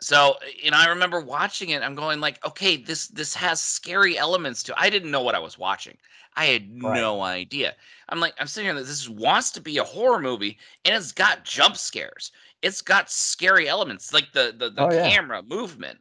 so 0.00 0.36
you 0.62 0.70
know, 0.70 0.78
I 0.78 0.88
remember 0.88 1.20
watching 1.20 1.70
it. 1.70 1.82
I'm 1.82 1.94
going 1.94 2.20
like, 2.20 2.44
okay, 2.44 2.76
this 2.76 3.08
this 3.08 3.34
has 3.34 3.60
scary 3.60 4.18
elements 4.18 4.62
to. 4.64 4.72
It. 4.72 4.78
I 4.80 4.90
didn't 4.90 5.10
know 5.10 5.22
what 5.22 5.34
I 5.34 5.38
was 5.38 5.58
watching. 5.58 5.96
I 6.36 6.46
had 6.46 6.82
right. 6.82 6.94
no 7.00 7.22
idea. 7.22 7.74
I'm 8.08 8.20
like, 8.20 8.34
I'm 8.38 8.46
sitting 8.46 8.72
here. 8.72 8.82
This 8.82 9.08
wants 9.08 9.50
to 9.52 9.60
be 9.60 9.78
a 9.78 9.84
horror 9.84 10.20
movie, 10.20 10.58
and 10.84 10.94
it's 10.94 11.12
got 11.12 11.44
jump 11.44 11.76
scares. 11.76 12.32
It's 12.62 12.80
got 12.82 13.10
scary 13.10 13.68
elements, 13.68 14.12
like 14.12 14.32
the 14.32 14.54
the, 14.56 14.70
the 14.70 14.84
oh, 14.84 14.90
camera 14.90 15.42
yeah. 15.42 15.54
movement, 15.54 15.98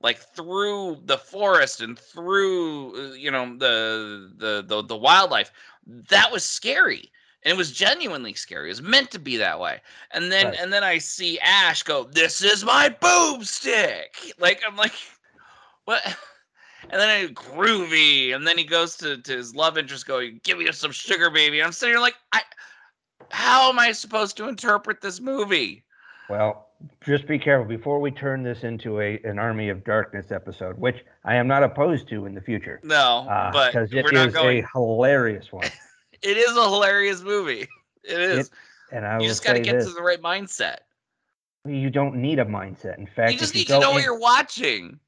like 0.00 0.18
through 0.18 1.02
the 1.04 1.18
forest 1.18 1.80
and 1.82 1.98
through 1.98 3.12
uh, 3.12 3.14
you 3.14 3.30
know 3.30 3.56
the 3.58 4.32
the 4.36 4.64
the, 4.66 4.82
the 4.82 4.96
wildlife. 4.96 5.52
That 5.86 6.32
was 6.32 6.44
scary 6.44 7.10
and 7.44 7.52
it 7.52 7.56
was 7.56 7.72
genuinely 7.72 8.34
scary. 8.34 8.68
It 8.68 8.72
was 8.72 8.82
meant 8.82 9.10
to 9.12 9.18
be 9.18 9.36
that 9.36 9.58
way. 9.58 9.80
And 10.12 10.30
then 10.30 10.46
right. 10.46 10.58
and 10.60 10.72
then 10.72 10.84
I 10.84 10.98
see 10.98 11.38
Ash 11.40 11.82
go, 11.82 12.04
"This 12.04 12.42
is 12.42 12.64
my 12.64 12.88
boomstick." 12.88 14.32
Like 14.38 14.62
I'm 14.66 14.76
like, 14.76 14.92
what? 15.84 16.02
And 16.90 17.00
then 17.00 17.08
I 17.08 17.26
groovy, 17.32 18.34
and 18.34 18.46
then 18.46 18.58
he 18.58 18.64
goes 18.64 18.96
to, 18.96 19.16
to 19.16 19.32
his 19.36 19.54
love 19.54 19.78
interest, 19.78 20.06
going, 20.06 20.40
"Give 20.44 20.58
me 20.58 20.70
some 20.72 20.92
sugar, 20.92 21.30
baby." 21.30 21.60
And 21.60 21.66
I'm 21.66 21.72
sitting 21.72 21.94
here 21.94 22.00
like, 22.00 22.16
I, 22.32 22.42
how 23.30 23.68
am 23.68 23.78
I 23.78 23.92
supposed 23.92 24.36
to 24.38 24.48
interpret 24.48 25.00
this 25.00 25.20
movie? 25.20 25.84
Well, 26.28 26.68
just 27.04 27.26
be 27.26 27.38
careful 27.38 27.66
before 27.66 28.00
we 28.00 28.10
turn 28.10 28.42
this 28.42 28.64
into 28.64 29.00
a 29.00 29.20
an 29.24 29.38
Army 29.38 29.68
of 29.68 29.84
Darkness 29.84 30.30
episode, 30.30 30.78
which 30.78 31.04
I 31.24 31.36
am 31.36 31.46
not 31.46 31.62
opposed 31.62 32.08
to 32.08 32.26
in 32.26 32.34
the 32.34 32.40
future. 32.40 32.80
No, 32.82 33.26
uh, 33.28 33.52
but 33.52 33.72
because 33.72 33.92
it 33.92 34.12
is 34.12 34.32
going... 34.32 34.64
a 34.64 34.68
hilarious 34.72 35.52
one. 35.52 35.66
it 36.22 36.36
is 36.36 36.56
a 36.56 36.64
hilarious 36.64 37.22
movie. 37.22 37.68
It 38.04 38.20
is. 38.20 38.48
It, 38.48 38.52
and 38.92 39.06
I 39.06 39.20
you 39.20 39.28
just 39.28 39.44
got 39.44 39.54
to 39.54 39.60
get 39.60 39.76
this. 39.76 39.86
to 39.86 39.92
the 39.92 40.02
right 40.02 40.20
mindset. 40.20 40.78
You 41.66 41.90
don't 41.90 42.16
need 42.16 42.38
a 42.38 42.44
mindset. 42.44 42.98
In 42.98 43.06
fact, 43.06 43.32
you 43.32 43.38
just 43.38 43.54
need 43.54 43.68
you 43.68 43.76
to 43.76 43.80
know 43.80 43.90
in, 43.90 43.94
what 43.94 44.04
you're 44.04 44.18
watching. 44.18 44.98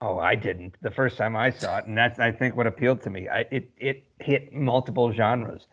Oh, 0.00 0.18
I 0.18 0.34
didn't 0.34 0.76
the 0.82 0.90
first 0.90 1.16
time 1.16 1.36
I 1.36 1.50
saw 1.50 1.78
it, 1.78 1.86
and 1.86 1.96
that's 1.96 2.18
I 2.18 2.32
think 2.32 2.56
what 2.56 2.66
appealed 2.66 3.02
to 3.02 3.10
me. 3.10 3.28
I, 3.28 3.40
it 3.50 3.70
it 3.78 4.04
hit 4.20 4.52
multiple 4.52 5.12
genres. 5.12 5.66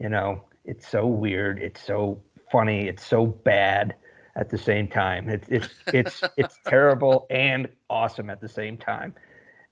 You 0.00 0.08
know, 0.08 0.44
it's 0.64 0.88
so 0.88 1.06
weird. 1.06 1.58
It's 1.60 1.82
so 1.82 2.20
funny. 2.50 2.88
It's 2.88 3.06
so 3.06 3.26
bad 3.26 3.94
at 4.36 4.50
the 4.50 4.58
same 4.58 4.88
time. 4.88 5.28
It's 5.28 5.48
it's 5.48 5.68
it's 5.92 6.22
it's 6.36 6.58
terrible 6.66 7.26
and 7.30 7.68
awesome 7.88 8.28
at 8.28 8.40
the 8.40 8.48
same 8.48 8.76
time. 8.76 9.14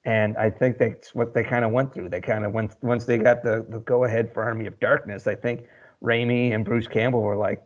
And 0.04 0.36
I 0.36 0.50
think 0.50 0.78
that's 0.78 1.14
what 1.14 1.34
they 1.34 1.42
kind 1.42 1.64
of 1.64 1.72
went 1.72 1.92
through. 1.92 2.08
They 2.08 2.20
kind 2.20 2.44
of 2.44 2.52
went 2.52 2.76
once 2.82 3.04
they 3.04 3.18
got 3.18 3.42
the, 3.42 3.66
the 3.68 3.80
go 3.80 4.04
ahead 4.04 4.32
for 4.32 4.42
Army 4.42 4.66
of 4.66 4.78
Darkness. 4.80 5.26
I 5.26 5.34
think 5.34 5.64
Raimi 6.02 6.54
and 6.54 6.64
Bruce 6.64 6.86
Campbell 6.86 7.22
were 7.22 7.36
like, 7.36 7.62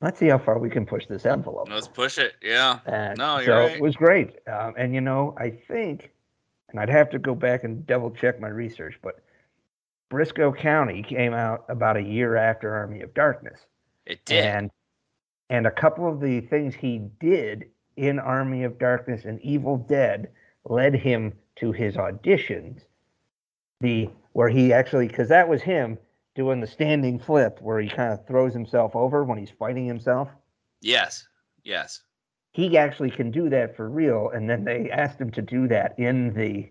let's 0.00 0.18
see 0.18 0.28
how 0.28 0.38
far 0.38 0.58
we 0.58 0.70
can 0.70 0.86
push 0.86 1.06
this 1.06 1.26
envelope. 1.26 1.68
Let's 1.70 1.88
push 1.88 2.18
it. 2.18 2.34
Yeah. 2.42 2.78
And 2.86 3.18
no, 3.18 3.38
you're 3.38 3.46
so 3.46 3.60
right. 3.60 3.72
it 3.72 3.80
was 3.80 3.96
great. 3.96 4.36
Um, 4.48 4.74
and 4.78 4.94
you 4.94 5.00
know, 5.00 5.34
I 5.38 5.50
think, 5.50 6.12
and 6.70 6.78
I'd 6.78 6.90
have 6.90 7.10
to 7.10 7.18
go 7.18 7.34
back 7.34 7.64
and 7.64 7.86
double 7.86 8.10
check 8.10 8.40
my 8.40 8.48
research, 8.48 8.98
but 9.02 9.20
Brisco 10.10 10.56
County 10.56 11.02
came 11.02 11.34
out 11.34 11.64
about 11.68 11.96
a 11.96 12.02
year 12.02 12.36
after 12.36 12.72
Army 12.74 13.00
of 13.00 13.12
Darkness. 13.14 13.60
It 14.06 14.24
did. 14.24 14.44
And 14.44 14.70
and 15.50 15.66
a 15.66 15.70
couple 15.70 16.08
of 16.08 16.20
the 16.20 16.40
things 16.42 16.74
he 16.74 17.02
did 17.20 17.66
in 17.96 18.18
Army 18.18 18.64
of 18.64 18.78
Darkness 18.78 19.24
and 19.24 19.40
Evil 19.40 19.76
Dead 19.76 20.28
led 20.64 20.94
him 20.94 21.32
to 21.56 21.72
his 21.72 21.96
auditions, 21.96 22.80
the 23.80 24.10
where 24.32 24.48
he 24.48 24.72
actually 24.72 25.08
because 25.08 25.28
that 25.28 25.48
was 25.48 25.62
him 25.62 25.98
doing 26.34 26.60
the 26.60 26.66
standing 26.66 27.18
flip 27.18 27.58
where 27.60 27.80
he 27.80 27.88
kind 27.88 28.12
of 28.12 28.26
throws 28.26 28.52
himself 28.52 28.96
over 28.96 29.24
when 29.24 29.38
he's 29.38 29.50
fighting 29.50 29.86
himself. 29.86 30.28
Yes. 30.80 31.26
Yes. 31.62 32.02
He 32.52 32.76
actually 32.76 33.10
can 33.10 33.30
do 33.30 33.48
that 33.50 33.76
for 33.76 33.88
real, 33.88 34.30
and 34.30 34.48
then 34.48 34.64
they 34.64 34.90
asked 34.90 35.20
him 35.20 35.30
to 35.32 35.42
do 35.42 35.66
that 35.68 35.98
in 35.98 36.32
the 36.34 36.70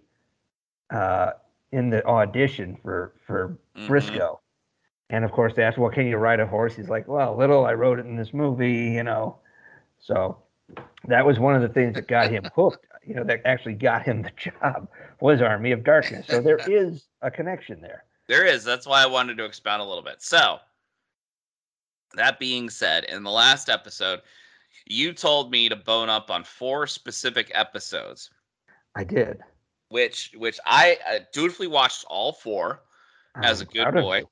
uh, 0.96 1.32
in 1.74 1.90
the 1.90 2.06
audition 2.06 2.78
for 2.82 3.14
for 3.26 3.58
mm-hmm. 3.76 3.92
Brisco. 3.92 4.40
And 5.10 5.26
of 5.26 5.32
course, 5.32 5.54
they 5.56 5.64
asked, 5.64 5.78
"Well, 5.78 5.92
can 5.92 6.08
you 6.08 6.16
ride 6.18 6.40
a 6.40 6.48
horse?" 6.48 6.76
He's 6.76 6.88
like, 6.88 7.08
"Well, 7.10 7.36
little. 7.36 7.66
I 7.66 7.74
rode 7.74 8.00
it 8.00 8.06
in 8.06 8.16
this 8.16 8.34
movie, 8.34 8.92
you 8.92 9.04
know." 9.04 9.40
So 10.00 10.38
that 11.06 11.26
was 11.26 11.38
one 11.38 11.56
of 11.56 11.62
the 11.62 11.68
things 11.68 11.96
that 11.96 12.08
got 12.08 12.32
him 12.32 12.46
hooked 12.56 12.86
you 13.06 13.16
know, 13.16 13.24
that 13.24 13.42
actually 13.46 13.74
got 13.74 14.04
him 14.04 14.22
the 14.22 14.32
job 14.38 14.88
was 15.20 15.42
Army 15.42 15.72
of 15.72 15.84
Darkness. 15.84 16.28
So 16.28 16.42
there 16.42 16.58
is 16.70 17.06
a 17.22 17.32
connection 17.32 17.82
there. 17.82 18.06
There 18.28 18.46
is. 18.46 18.64
That's 18.64 18.88
why 18.88 19.04
I 19.04 19.08
wanted 19.08 19.38
to 19.38 19.46
expound 19.46 19.82
a 19.82 19.86
little 19.86 20.04
bit. 20.04 20.22
So, 20.22 20.60
that 22.16 22.40
being 22.40 22.70
said, 22.70 23.04
in 23.06 23.24
the 23.24 23.32
last 23.32 23.70
episode, 23.70 24.22
you 24.86 25.14
told 25.14 25.52
me 25.52 25.70
to 25.70 25.76
bone 25.76 26.10
up 26.10 26.32
on 26.32 26.44
four 26.44 26.88
specific 26.88 27.52
episodes. 27.54 28.30
I 28.96 29.04
did. 29.04 29.40
Which, 29.90 30.32
which 30.38 30.60
I 30.66 30.98
uh, 31.10 31.20
dutifully 31.34 31.68
watched 31.68 32.06
all 32.10 32.34
4 32.34 32.82
I'm 33.36 33.44
as 33.44 33.62
a 33.62 33.66
good 33.66 33.94
boy. 33.94 34.24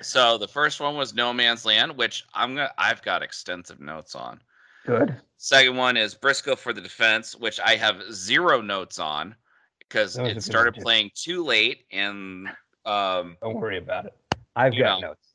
So 0.00 0.38
the 0.38 0.48
first 0.48 0.80
one 0.80 0.96
was 0.96 1.14
No 1.14 1.32
Man's 1.32 1.64
Land, 1.64 1.96
which 1.96 2.24
I'm 2.34 2.54
gonna 2.54 2.72
I've 2.78 3.02
got 3.02 3.22
extensive 3.22 3.80
notes 3.80 4.14
on. 4.14 4.40
Good. 4.86 5.16
Second 5.36 5.76
one 5.76 5.96
is 5.96 6.14
Brisco 6.14 6.56
for 6.56 6.72
the 6.72 6.80
defense, 6.80 7.36
which 7.36 7.60
I 7.60 7.76
have 7.76 8.02
zero 8.12 8.60
notes 8.60 8.98
on 8.98 9.34
because 9.78 10.16
it 10.16 10.42
started 10.42 10.74
playing 10.74 11.10
too 11.14 11.44
late 11.44 11.84
and 11.90 12.48
um, 12.84 13.36
don't 13.42 13.54
worry 13.54 13.78
about 13.78 14.06
it. 14.06 14.14
I've 14.56 14.76
got 14.76 15.00
know, 15.00 15.08
notes. 15.08 15.34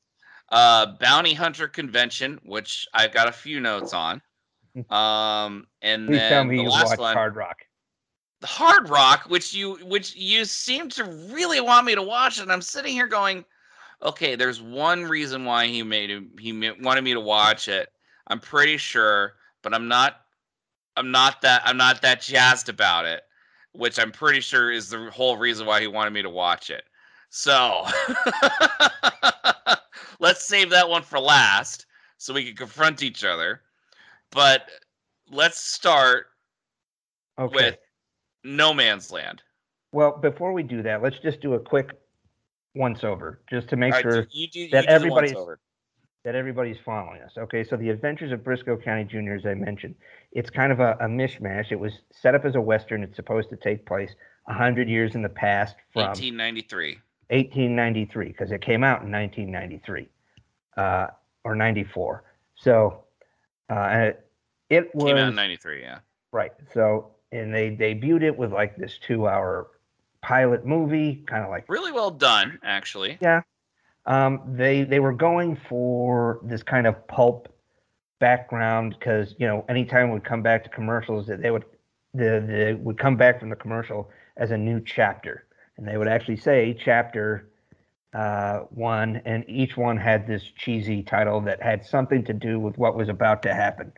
Uh, 0.50 0.98
Bounty 1.00 1.34
Hunter 1.34 1.68
Convention, 1.68 2.40
which 2.44 2.88
I've 2.94 3.14
got 3.14 3.28
a 3.28 3.32
few 3.32 3.60
notes 3.60 3.94
on. 3.94 4.22
Um, 4.92 5.66
and 5.82 6.06
Please 6.06 6.20
then 6.20 6.32
tell 6.32 6.44
me 6.44 6.58
the 6.58 6.64
you 6.64 6.70
watched 6.70 7.00
one, 7.00 7.16
Hard 7.16 7.36
Rock. 7.36 7.66
Hard 8.44 8.90
Rock, 8.90 9.26
which 9.28 9.52
you 9.52 9.80
which 9.84 10.16
you 10.16 10.46
seem 10.46 10.88
to 10.90 11.04
really 11.34 11.60
want 11.60 11.88
me 11.88 11.96
to 11.96 12.04
watch, 12.04 12.40
and 12.40 12.52
I'm 12.52 12.62
sitting 12.62 12.94
here 12.94 13.08
going, 13.08 13.44
okay, 14.04 14.36
there's 14.36 14.62
one 14.62 15.06
reason 15.06 15.46
why 15.46 15.66
he 15.66 15.82
made 15.82 16.12
him, 16.12 16.30
he 16.40 16.54
wanted 16.80 17.04
me 17.04 17.14
to 17.14 17.20
watch 17.20 17.68
it. 17.68 17.90
I'm 18.28 18.40
pretty 18.40 18.78
sure 18.78 19.34
but 19.68 19.74
I'm 19.74 19.88
not 19.90 20.22
I'm 20.96 21.12
not 21.12 21.42
that 21.42 21.62
I'm 21.66 21.76
not 21.76 22.02
that 22.02 22.22
jazzed 22.22 22.70
about 22.70 23.06
it, 23.06 23.24
which 23.74 24.00
I'm 24.00 24.12
pretty 24.12 24.40
sure 24.40 24.72
is 24.72 24.90
the 24.90 25.12
whole 25.12 25.36
reason 25.36 25.68
why 25.68 25.82
he 25.82 25.88
wanted 25.88 26.14
me 26.14 26.22
to 26.22 26.30
watch 26.30 26.70
it. 26.70 26.86
So 27.30 27.86
let's 30.20 30.46
save 30.46 30.70
that 30.70 30.88
one 30.88 31.04
for 31.04 31.20
last 31.20 31.86
so 32.18 32.34
we 32.34 32.46
can 32.46 32.56
confront 32.56 33.04
each 33.04 33.26
other. 33.26 33.62
But 34.32 34.70
let's 35.30 35.60
start 35.60 36.28
okay. 37.38 37.54
with 37.54 37.78
No 38.46 38.74
Man's 38.74 39.12
Land. 39.12 39.44
Well, 39.92 40.18
before 40.18 40.54
we 40.54 40.64
do 40.64 40.82
that, 40.84 41.04
let's 41.04 41.20
just 41.20 41.42
do 41.42 41.56
a 41.56 41.60
quick 41.60 41.92
once 42.74 43.04
over 43.04 43.42
just 43.50 43.68
to 43.70 43.76
make 43.76 43.94
right, 43.94 44.02
sure 44.02 44.28
you 44.32 44.48
do, 44.48 44.62
you 44.62 44.70
that 44.70 44.86
everybody's 44.86 45.36
that 46.28 46.36
everybody's 46.36 46.76
following 46.84 47.22
us. 47.22 47.32
Okay, 47.38 47.64
so 47.64 47.78
the 47.78 47.88
Adventures 47.88 48.34
of 48.34 48.42
Brisco 48.42 48.84
County 48.84 49.06
Jr., 49.06 49.36
as 49.36 49.46
I 49.46 49.54
mentioned, 49.54 49.96
it's 50.34 50.50
kind 50.50 50.74
of 50.74 50.82
a, 50.82 50.98
a 51.00 51.06
mishmash. 51.06 51.72
It 51.72 51.80
was 51.80 51.94
set 52.12 52.36
up 52.36 52.44
as 52.44 52.56
a 52.56 52.60
western. 52.60 53.02
It's 53.02 53.16
supposed 53.16 53.50
to 53.52 53.56
take 53.56 53.86
place 53.86 54.12
hundred 54.46 54.90
years 54.90 55.16
in 55.16 55.22
the 55.22 55.30
past 55.30 55.78
from 55.94 56.02
1893. 56.08 57.00
1893, 57.30 58.28
because 58.28 58.52
it 58.52 58.62
came 58.62 58.84
out 58.84 59.04
in 59.04 59.12
1993 59.12 60.10
uh, 60.76 61.08
or 61.46 61.56
94. 61.56 62.26
So 62.56 63.06
uh, 63.70 64.12
it 64.70 64.94
was 64.94 65.06
came 65.06 65.16
out 65.16 65.30
in 65.30 65.36
93. 65.36 65.82
Yeah. 65.82 66.00
Right. 66.34 66.52
So 66.74 67.12
and 67.32 67.56
they 67.56 67.70
debuted 67.70 68.24
it 68.24 68.38
with 68.38 68.52
like 68.52 68.76
this 68.76 69.00
two-hour 69.00 69.68
pilot 70.22 70.66
movie, 70.66 71.24
kind 71.26 71.46
of 71.46 71.50
like 71.50 71.70
really 71.70 71.94
well 71.94 72.12
done, 72.12 72.60
actually. 72.64 73.18
Yeah, 73.22 73.44
um, 74.08 74.42
they 74.48 74.84
they 74.84 75.00
were 75.00 75.14
going 75.14 75.56
for 75.70 76.40
this 76.44 76.64
kind 76.64 76.88
of 76.88 77.08
pulp 77.08 77.50
background 78.20 78.96
because 78.98 79.36
you 79.38 79.46
know 79.46 79.64
anytime 79.70 80.12
we 80.12 80.20
come 80.20 80.42
back 80.42 80.64
to 80.64 80.70
commercials 80.70 81.28
that 81.28 81.42
they 81.42 81.52
would 81.52 81.66
the 82.14 82.44
they 82.48 82.74
would 82.74 82.98
come 82.98 83.16
back 83.16 83.40
from 83.40 83.50
the 83.50 83.56
commercial 83.56 84.10
as 84.38 84.52
a 84.52 84.58
new 84.58 84.82
chapter. 84.84 85.46
And 85.78 85.88
they 85.88 85.98
would 85.98 86.08
actually 86.08 86.38
say 86.38 86.76
chapter 86.84 87.50
uh, 88.14 88.60
one 88.72 89.22
and 89.26 89.44
each 89.48 89.78
one 89.78 89.98
had 89.98 90.26
this 90.26 90.44
cheesy 90.58 91.04
title 91.04 91.42
that 91.42 91.62
had 91.62 91.86
something 91.86 92.24
to 92.26 92.34
do 92.34 92.60
with 92.60 92.78
what 92.78 92.96
was 92.96 93.10
about 93.10 93.44
to 93.44 93.54
happen. 93.54 93.92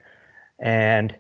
And 0.60 1.16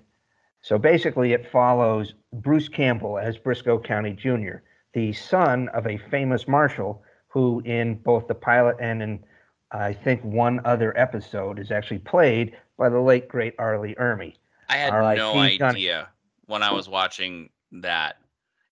so 0.62 0.77
basically 0.77 1.34
it 1.34 1.50
follows 1.51 2.13
bruce 2.34 2.67
campbell 2.67 3.17
as 3.17 3.38
brisco 3.38 3.84
county 3.84 4.12
jr 4.12 4.58
the 4.93 5.13
son 5.13 5.69
of 5.69 5.88
a 5.88 5.98
famous 6.12 6.48
marshal 6.48 7.01
who 7.29 7.62
in 7.65 7.95
both 7.95 8.27
the 8.27 8.36
pilot 8.36 8.75
and 8.79 9.01
in 9.01 9.24
I 9.71 9.93
think 9.93 10.24
one 10.24 10.62
other 10.65 10.98
episode 10.98 11.59
is 11.59 11.71
actually 11.71 12.00
played 12.00 12.57
by 12.77 12.89
the 12.89 13.00
late 13.00 13.27
great 13.27 13.53
Arlie 13.59 13.89
Lee 13.89 13.95
Ermey. 13.95 14.36
I 14.67 14.77
had 14.77 14.93
R. 14.93 15.15
no 15.15 15.36
idea 15.36 16.09
when 16.48 16.63
I 16.63 16.71
was 16.71 16.89
watching 16.89 17.50
that. 17.71 18.17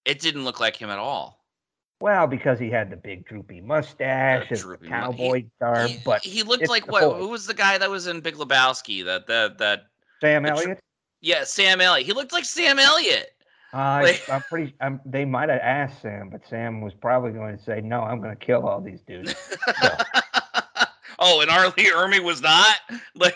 It 0.05 0.19
didn't 0.19 0.43
look 0.43 0.59
like 0.59 0.75
him 0.75 0.89
at 0.89 0.97
all. 0.97 1.37
Well, 1.99 2.27
because 2.27 2.59
he 2.59 2.69
had 2.69 2.91
the 2.91 2.95
big 2.95 3.25
droopy 3.25 3.59
mustache, 3.61 4.49
the 4.49 4.77
cowboy 4.87 5.45
mu- 5.59 5.87
he, 5.87 5.99
but 6.05 6.23
he 6.23 6.43
looked 6.43 6.69
like 6.69 6.87
what? 6.91 7.17
Who 7.17 7.27
was 7.27 7.47
the 7.47 7.55
guy 7.55 7.77
that 7.79 7.89
was 7.89 8.05
in 8.05 8.21
Big 8.21 8.35
Lebowski? 8.35 9.03
That 9.03 9.25
that 9.27 9.57
that 9.57 9.87
Sam 10.21 10.45
Elliott. 10.45 10.77
Tr- 10.77 10.83
yeah, 11.21 11.43
Sam 11.43 11.81
Elliott. 11.81 12.05
He 12.05 12.13
looked 12.13 12.33
like 12.33 12.45
Sam 12.45 12.77
Elliott. 12.77 13.33
Uh, 13.73 13.99
like, 14.03 14.29
I'm 14.29 14.41
pretty. 14.43 14.73
I'm, 14.79 15.01
they 15.05 15.25
might 15.25 15.49
have 15.49 15.59
asked 15.61 16.01
Sam, 16.01 16.29
but 16.29 16.47
Sam 16.47 16.81
was 16.81 16.93
probably 16.93 17.31
going 17.31 17.57
to 17.57 17.63
say, 17.63 17.81
"No, 17.81 18.01
I'm 18.01 18.21
going 18.21 18.35
to 18.35 18.45
kill 18.45 18.67
all 18.67 18.79
these 18.79 19.01
dudes." 19.01 19.35
So. 19.35 19.89
oh, 21.19 21.41
and 21.41 21.49
R. 21.49 21.67
Lee 21.77 21.91
Ermey 21.91 22.23
was 22.23 22.41
not. 22.41 22.77
Like 23.15 23.35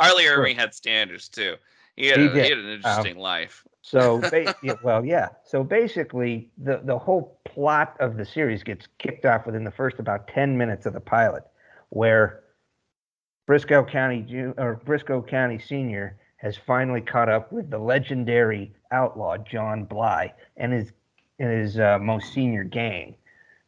R. 0.00 0.14
Lee 0.16 0.24
Ermey 0.24 0.56
had 0.56 0.74
standards 0.74 1.28
too. 1.28 1.54
He 1.96 2.06
had, 2.06 2.18
he, 2.18 2.26
a, 2.26 2.30
he 2.30 2.38
had 2.40 2.58
an 2.58 2.66
um, 2.66 2.72
interesting 2.72 3.16
um, 3.16 3.22
life. 3.22 3.64
So, 3.82 4.18
ba- 4.30 4.54
yeah, 4.62 4.74
well, 4.82 5.04
yeah. 5.04 5.28
So 5.44 5.62
basically, 5.62 6.50
the 6.58 6.80
the 6.84 6.98
whole 6.98 7.38
plot 7.44 7.96
of 8.00 8.16
the 8.16 8.24
series 8.24 8.62
gets 8.62 8.86
kicked 8.98 9.24
off 9.24 9.46
within 9.46 9.64
the 9.64 9.70
first 9.70 9.98
about 9.98 10.28
ten 10.28 10.56
minutes 10.56 10.86
of 10.86 10.92
the 10.92 11.00
pilot, 11.00 11.44
where 11.90 12.42
Brisco 13.48 13.88
County 13.88 14.24
or 14.56 14.80
Brisco 14.84 15.26
County 15.26 15.58
Senior 15.58 16.18
has 16.42 16.56
finally 16.56 17.00
caught 17.00 17.28
up 17.28 17.52
with 17.52 17.70
the 17.70 17.78
legendary 17.78 18.72
outlaw 18.90 19.36
John 19.38 19.84
Bly 19.84 20.34
and 20.56 20.72
his 20.72 20.92
and 21.38 21.50
his 21.50 21.78
uh, 21.78 21.98
most 22.00 22.32
senior 22.32 22.64
gang 22.64 23.14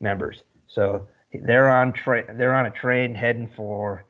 members. 0.01 0.43
So 0.67 1.07
they're 1.33 1.71
on 1.71 1.93
tra- 1.93 2.37
they're 2.37 2.55
on 2.55 2.67
a 2.67 2.71
train 2.71 3.15
heading 3.15 3.49
for 3.57 4.05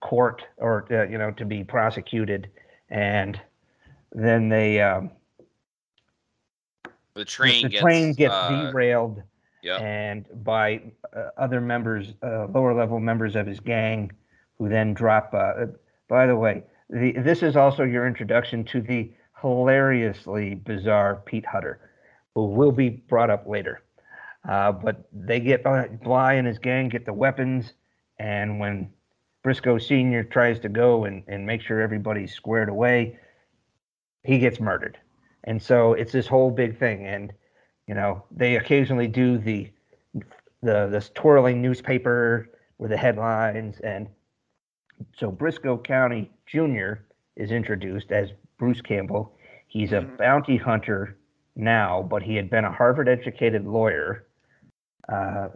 court 0.00 0.44
or 0.56 0.86
uh, 0.90 1.08
you 1.08 1.18
know 1.18 1.32
to 1.32 1.44
be 1.44 1.64
prosecuted, 1.64 2.48
and 2.90 3.40
then 4.12 4.48
they 4.48 4.80
um, 4.80 5.10
the 7.14 7.24
train 7.24 7.64
the 7.64 7.68
gets, 7.70 7.82
train 7.82 8.12
gets 8.12 8.34
uh, 8.34 8.70
derailed, 8.70 9.20
yep. 9.64 9.80
and 9.80 10.26
by 10.44 10.80
uh, 11.14 11.30
other 11.36 11.60
members, 11.60 12.14
uh, 12.22 12.46
lower 12.46 12.72
level 12.72 13.00
members 13.00 13.34
of 13.34 13.48
his 13.48 13.58
gang, 13.58 14.12
who 14.58 14.68
then 14.68 14.94
drop. 14.94 15.34
Uh, 15.34 15.66
by 16.08 16.24
the 16.26 16.36
way, 16.36 16.62
the, 16.90 17.12
this 17.12 17.42
is 17.42 17.56
also 17.56 17.82
your 17.82 18.06
introduction 18.06 18.64
to 18.64 18.80
the 18.80 19.12
hilariously 19.40 20.54
bizarre 20.54 21.22
Pete 21.24 21.46
Hutter, 21.46 21.80
who 22.34 22.46
will 22.46 22.72
be 22.72 22.88
brought 22.88 23.30
up 23.30 23.46
later. 23.46 23.82
Uh, 24.48 24.72
but 24.72 25.08
they 25.12 25.40
get 25.40 25.64
Bly 26.02 26.34
and 26.34 26.46
his 26.46 26.58
gang 26.58 26.88
get 26.88 27.04
the 27.04 27.12
weapons, 27.12 27.72
and 28.18 28.60
when 28.60 28.90
Brisco 29.44 29.80
Senior 29.80 30.24
tries 30.24 30.60
to 30.60 30.68
go 30.68 31.04
and, 31.04 31.22
and 31.26 31.46
make 31.46 31.60
sure 31.60 31.80
everybody's 31.80 32.32
squared 32.32 32.68
away, 32.68 33.18
he 34.22 34.38
gets 34.38 34.60
murdered. 34.60 34.98
And 35.44 35.62
so 35.62 35.92
it's 35.94 36.12
this 36.12 36.26
whole 36.26 36.50
big 36.50 36.78
thing. 36.78 37.06
And 37.06 37.32
you 37.86 37.94
know, 37.94 38.24
they 38.30 38.56
occasionally 38.56 39.06
do 39.08 39.38
the 39.38 39.70
the 40.62 40.88
this 40.88 41.10
twirling 41.14 41.62
newspaper 41.62 42.48
with 42.78 42.90
the 42.90 42.96
headlines, 42.96 43.78
and 43.80 44.08
so 45.18 45.30
Brisco 45.30 45.82
County 45.82 46.30
Jr. 46.46 47.00
is 47.36 47.50
introduced 47.50 48.12
as 48.12 48.30
Bruce 48.58 48.80
Campbell. 48.80 49.36
He's 49.68 49.92
a 49.92 49.96
mm-hmm. 49.96 50.16
bounty 50.16 50.56
hunter 50.56 51.16
now, 51.54 52.02
but 52.02 52.22
he 52.22 52.36
had 52.36 52.50
been 52.50 52.64
a 52.64 52.72
Harvard 52.72 53.08
educated 53.08 53.66
lawyer. 53.66 54.26
Uh, 55.08 55.48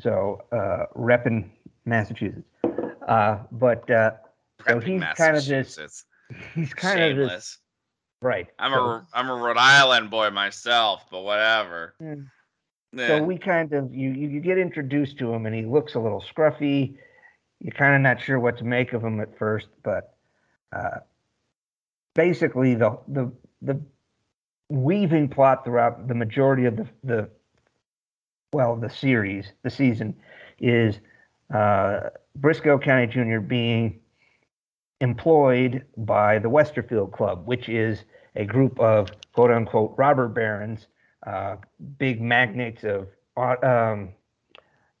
so, 0.00 0.42
uh, 0.52 0.86
rep 0.94 1.26
in 1.26 1.50
Massachusetts. 1.84 2.48
Uh, 3.06 3.38
but 3.52 3.88
uh, 3.90 4.12
so 4.66 4.80
he's 4.80 5.02
kind 5.16 5.36
of 5.36 5.44
this. 5.44 5.78
He's 6.54 6.72
kind 6.72 6.98
Shameless. 6.98 7.24
of 7.24 7.30
this. 7.30 7.58
Right. 8.22 8.46
I'm 8.58 8.72
so, 8.72 8.78
a 8.78 9.06
I'm 9.12 9.28
a 9.28 9.34
Rhode 9.34 9.58
Island 9.58 10.10
boy 10.10 10.30
myself, 10.30 11.04
but 11.10 11.20
whatever. 11.20 11.94
Yeah. 12.00 12.14
So 12.96 13.22
we 13.22 13.36
kind 13.36 13.72
of 13.74 13.94
you 13.94 14.10
you 14.10 14.40
get 14.40 14.56
introduced 14.56 15.18
to 15.18 15.32
him, 15.32 15.44
and 15.44 15.54
he 15.54 15.66
looks 15.66 15.94
a 15.94 16.00
little 16.00 16.22
scruffy 16.22 16.96
you're 17.60 17.72
kind 17.72 17.94
of 17.94 18.00
not 18.00 18.20
sure 18.20 18.38
what 18.38 18.58
to 18.58 18.64
make 18.64 18.92
of 18.92 19.02
them 19.02 19.20
at 19.20 19.36
first, 19.38 19.68
but 19.82 20.16
uh, 20.72 20.98
basically 22.14 22.74
the 22.74 22.98
the 23.08 23.30
the 23.62 23.80
weaving 24.68 25.28
plot 25.28 25.64
throughout 25.64 26.08
the 26.08 26.14
majority 26.14 26.64
of 26.64 26.76
the 26.76 26.86
the 27.02 27.28
well 28.52 28.76
the 28.76 28.90
series 28.90 29.52
the 29.62 29.70
season 29.70 30.14
is 30.58 31.00
uh, 31.52 32.08
Brisco 32.38 32.82
County 32.82 33.06
Jr. 33.06 33.38
being 33.40 34.00
employed 35.00 35.84
by 35.96 36.38
the 36.38 36.48
Westerfield 36.48 37.12
Club, 37.12 37.46
which 37.46 37.68
is 37.68 38.04
a 38.36 38.44
group 38.44 38.78
of 38.80 39.08
quote 39.32 39.50
unquote 39.50 39.94
robber 39.96 40.28
barons, 40.28 40.86
uh, 41.26 41.56
big 41.98 42.20
magnates 42.20 42.84
of 42.84 43.08
uh, 43.36 43.56
um, 43.62 44.10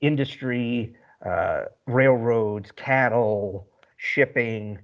industry, 0.00 0.94
uh, 1.24 1.64
railroads, 1.86 2.70
cattle, 2.72 3.68
shipping, 3.96 4.78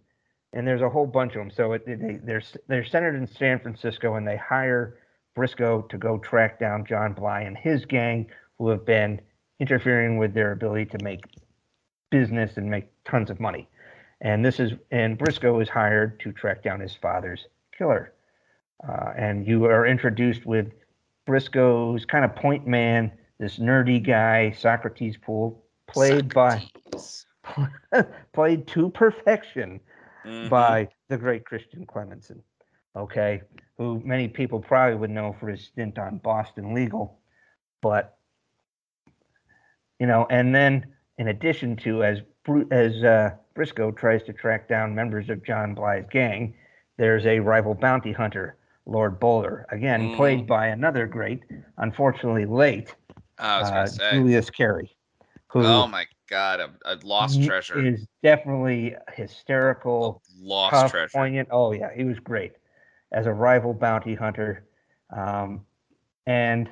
and 0.52 0.66
there's 0.66 0.82
a 0.82 0.88
whole 0.88 1.06
bunch 1.06 1.34
of 1.34 1.40
them. 1.40 1.50
So 1.50 1.72
it, 1.72 1.86
they, 1.86 2.18
they're 2.22 2.42
they're 2.68 2.84
centered 2.84 3.14
in 3.14 3.26
San 3.26 3.60
Francisco, 3.60 4.14
and 4.14 4.26
they 4.26 4.36
hire 4.36 4.98
Brisco 5.36 5.88
to 5.88 5.98
go 5.98 6.18
track 6.18 6.58
down 6.58 6.84
John 6.84 7.12
Bly 7.12 7.42
and 7.42 7.56
his 7.56 7.84
gang, 7.84 8.26
who 8.58 8.68
have 8.68 8.84
been 8.84 9.20
interfering 9.60 10.18
with 10.18 10.34
their 10.34 10.52
ability 10.52 10.86
to 10.86 11.04
make 11.04 11.20
business 12.10 12.56
and 12.56 12.70
make 12.70 12.88
tons 13.04 13.30
of 13.30 13.38
money. 13.38 13.68
And 14.20 14.44
this 14.44 14.60
is 14.60 14.72
and 14.90 15.18
Brisco 15.18 15.62
is 15.62 15.68
hired 15.68 16.18
to 16.20 16.32
track 16.32 16.62
down 16.62 16.80
his 16.80 16.94
father's 16.94 17.46
killer. 17.76 18.12
Uh, 18.86 19.12
and 19.16 19.46
you 19.46 19.66
are 19.66 19.86
introduced 19.86 20.46
with 20.46 20.72
Brisco's 21.26 22.04
kind 22.04 22.24
of 22.24 22.34
point 22.34 22.66
man, 22.66 23.12
this 23.38 23.58
nerdy 23.58 24.04
guy, 24.04 24.52
Socrates 24.52 25.16
Poole, 25.16 25.62
played 25.92 26.32
Socrates. 26.32 27.26
by 27.92 28.04
played 28.32 28.66
to 28.68 28.90
perfection 28.90 29.80
mm-hmm. 30.24 30.48
by 30.48 30.88
the 31.08 31.16
great 31.16 31.44
Christian 31.44 31.86
Clemenson. 31.86 32.40
Okay, 32.96 33.42
who 33.78 34.00
many 34.04 34.28
people 34.28 34.60
probably 34.60 34.96
would 34.96 35.10
know 35.10 35.36
for 35.38 35.48
his 35.48 35.64
stint 35.64 35.98
on 35.98 36.18
Boston 36.18 36.74
Legal, 36.74 37.18
but 37.82 38.16
you 39.98 40.06
know, 40.06 40.26
and 40.30 40.54
then 40.54 40.86
in 41.18 41.28
addition 41.28 41.76
to 41.76 42.02
as 42.02 42.18
as 42.72 43.04
uh, 43.04 43.30
Brisco 43.54 43.96
tries 43.96 44.22
to 44.24 44.32
track 44.32 44.68
down 44.68 44.94
members 44.94 45.28
of 45.30 45.44
John 45.44 45.74
Bly's 45.74 46.04
gang, 46.10 46.54
there's 46.96 47.26
a 47.26 47.38
rival 47.38 47.74
bounty 47.74 48.12
hunter, 48.12 48.56
Lord 48.86 49.20
Bowler, 49.20 49.66
again 49.70 50.00
mm. 50.00 50.16
played 50.16 50.46
by 50.46 50.66
another 50.68 51.06
great, 51.06 51.42
unfortunately 51.76 52.46
late, 52.46 52.94
uh, 53.38 53.86
Julius 54.10 54.50
Carry 54.50 54.96
who 55.50 55.64
oh 55.64 55.86
my 55.88 56.06
god, 56.28 56.60
a, 56.60 56.70
a 56.84 56.96
lost 57.02 57.42
treasure 57.42 57.84
is 57.84 58.06
definitely 58.22 58.94
hysterical, 59.12 60.22
a 60.40 60.46
lost 60.46 60.74
tough, 60.74 60.90
treasure, 60.92 61.10
poignant. 61.12 61.48
Oh 61.50 61.72
yeah, 61.72 61.90
he 61.94 62.04
was 62.04 62.20
great 62.20 62.52
as 63.12 63.26
a 63.26 63.32
rival 63.32 63.74
bounty 63.74 64.14
hunter, 64.14 64.64
um, 65.14 65.66
and 66.26 66.70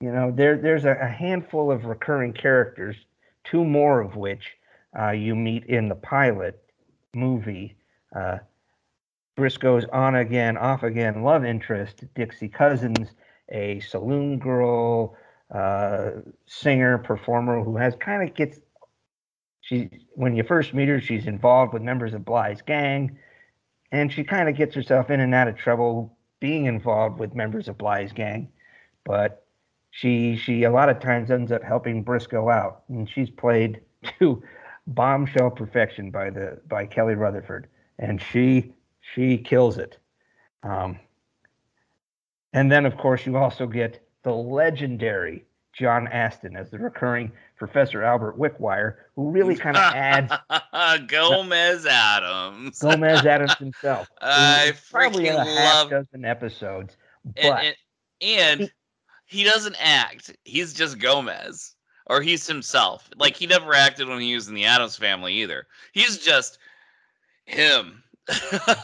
you 0.00 0.12
know 0.12 0.30
there 0.30 0.58
there's 0.58 0.84
a, 0.84 0.92
a, 0.92 1.08
handful 1.08 1.72
of 1.72 1.86
recurring 1.86 2.34
characters, 2.34 2.96
two 3.44 3.64
more 3.64 4.00
of 4.02 4.14
which 4.16 4.58
uh, 4.98 5.10
you 5.10 5.34
meet 5.34 5.64
in 5.64 5.88
the 5.88 5.94
pilot 5.94 6.62
movie. 7.14 7.76
Uh, 8.14 8.38
Brisco's 9.38 9.86
on 9.86 10.16
again, 10.16 10.58
off 10.58 10.82
again 10.82 11.22
love 11.22 11.46
interest, 11.46 12.04
Dixie 12.14 12.50
Cousins, 12.50 13.12
a 13.48 13.80
saloon 13.80 14.38
girl 14.38 15.16
uh, 15.52 16.10
singer 16.46 16.98
performer 16.98 17.62
who 17.62 17.76
has 17.76 17.94
kind 18.00 18.28
of 18.28 18.34
gets 18.34 18.58
she 19.60 19.88
when 20.14 20.34
you 20.34 20.42
first 20.42 20.74
meet 20.74 20.88
her 20.88 21.00
she's 21.00 21.26
involved 21.26 21.72
with 21.72 21.82
members 21.82 22.14
of 22.14 22.24
Bly's 22.24 22.62
gang 22.62 23.18
and 23.92 24.10
she 24.10 24.24
kind 24.24 24.48
of 24.48 24.56
gets 24.56 24.74
herself 24.74 25.10
in 25.10 25.20
and 25.20 25.34
out 25.34 25.46
of 25.46 25.56
trouble 25.56 26.16
being 26.40 26.64
involved 26.64 27.20
with 27.20 27.34
members 27.34 27.68
of 27.68 27.78
Bly's 27.78 28.12
gang. 28.12 28.48
But 29.04 29.44
she 29.90 30.36
she 30.36 30.64
a 30.64 30.72
lot 30.72 30.88
of 30.88 30.98
times 30.98 31.30
ends 31.30 31.52
up 31.52 31.62
helping 31.62 32.04
Brisco 32.04 32.52
out 32.52 32.82
and 32.88 33.08
she's 33.08 33.30
played 33.30 33.80
to 34.18 34.42
bombshell 34.88 35.50
perfection 35.50 36.10
by 36.10 36.30
the 36.30 36.60
by 36.68 36.86
Kelly 36.86 37.14
Rutherford 37.14 37.68
and 37.98 38.20
she 38.20 38.72
she 39.14 39.38
kills 39.38 39.78
it. 39.78 39.98
Um, 40.62 40.98
and 42.52 42.72
then 42.72 42.86
of 42.86 42.96
course 42.96 43.26
you 43.26 43.36
also 43.36 43.66
get 43.66 44.01
the 44.22 44.32
legendary 44.32 45.44
John 45.72 46.06
Astin 46.08 46.56
as 46.56 46.70
the 46.70 46.78
recurring 46.78 47.32
Professor 47.56 48.02
Albert 48.02 48.38
Wickwire, 48.38 48.96
who 49.16 49.30
really 49.30 49.56
kind 49.56 49.76
of 49.76 49.94
adds 49.94 50.32
Gomez 51.06 51.86
Addams. 51.86 52.78
Gomez 52.78 53.24
Addams 53.24 53.56
himself. 53.56 54.08
I 54.20 54.74
probably 54.90 55.28
in 55.28 55.36
a 55.36 55.44
half 55.44 55.90
dozen 55.90 56.24
episodes, 56.24 56.96
but 57.24 57.44
and, 57.44 57.56
and, 57.64 57.76
and 58.20 58.60
he, 59.26 59.38
he 59.38 59.44
doesn't 59.44 59.76
act. 59.78 60.36
He's 60.44 60.74
just 60.74 60.98
Gomez, 60.98 61.74
or 62.06 62.20
he's 62.20 62.46
himself. 62.46 63.08
Like 63.16 63.36
he 63.36 63.46
never 63.46 63.74
acted 63.74 64.08
when 64.08 64.20
he 64.20 64.34
was 64.34 64.48
in 64.48 64.54
the 64.54 64.66
Addams 64.66 64.96
Family 64.96 65.34
either. 65.34 65.66
He's 65.92 66.18
just 66.18 66.58
him 67.46 68.01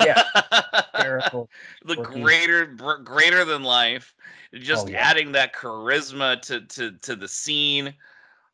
yeah, 0.01 0.23
the 1.85 1.97
greater 2.03 2.67
greater 2.67 3.45
than 3.45 3.63
life, 3.63 4.15
just 4.55 4.89
oh, 4.89 4.91
yeah. 4.91 4.99
adding 4.99 5.33
that 5.33 5.55
charisma 5.55 6.41
to 6.43 6.63
to 6.63 6.93
to 6.99 7.17
the 7.17 7.29
scene. 7.29 7.95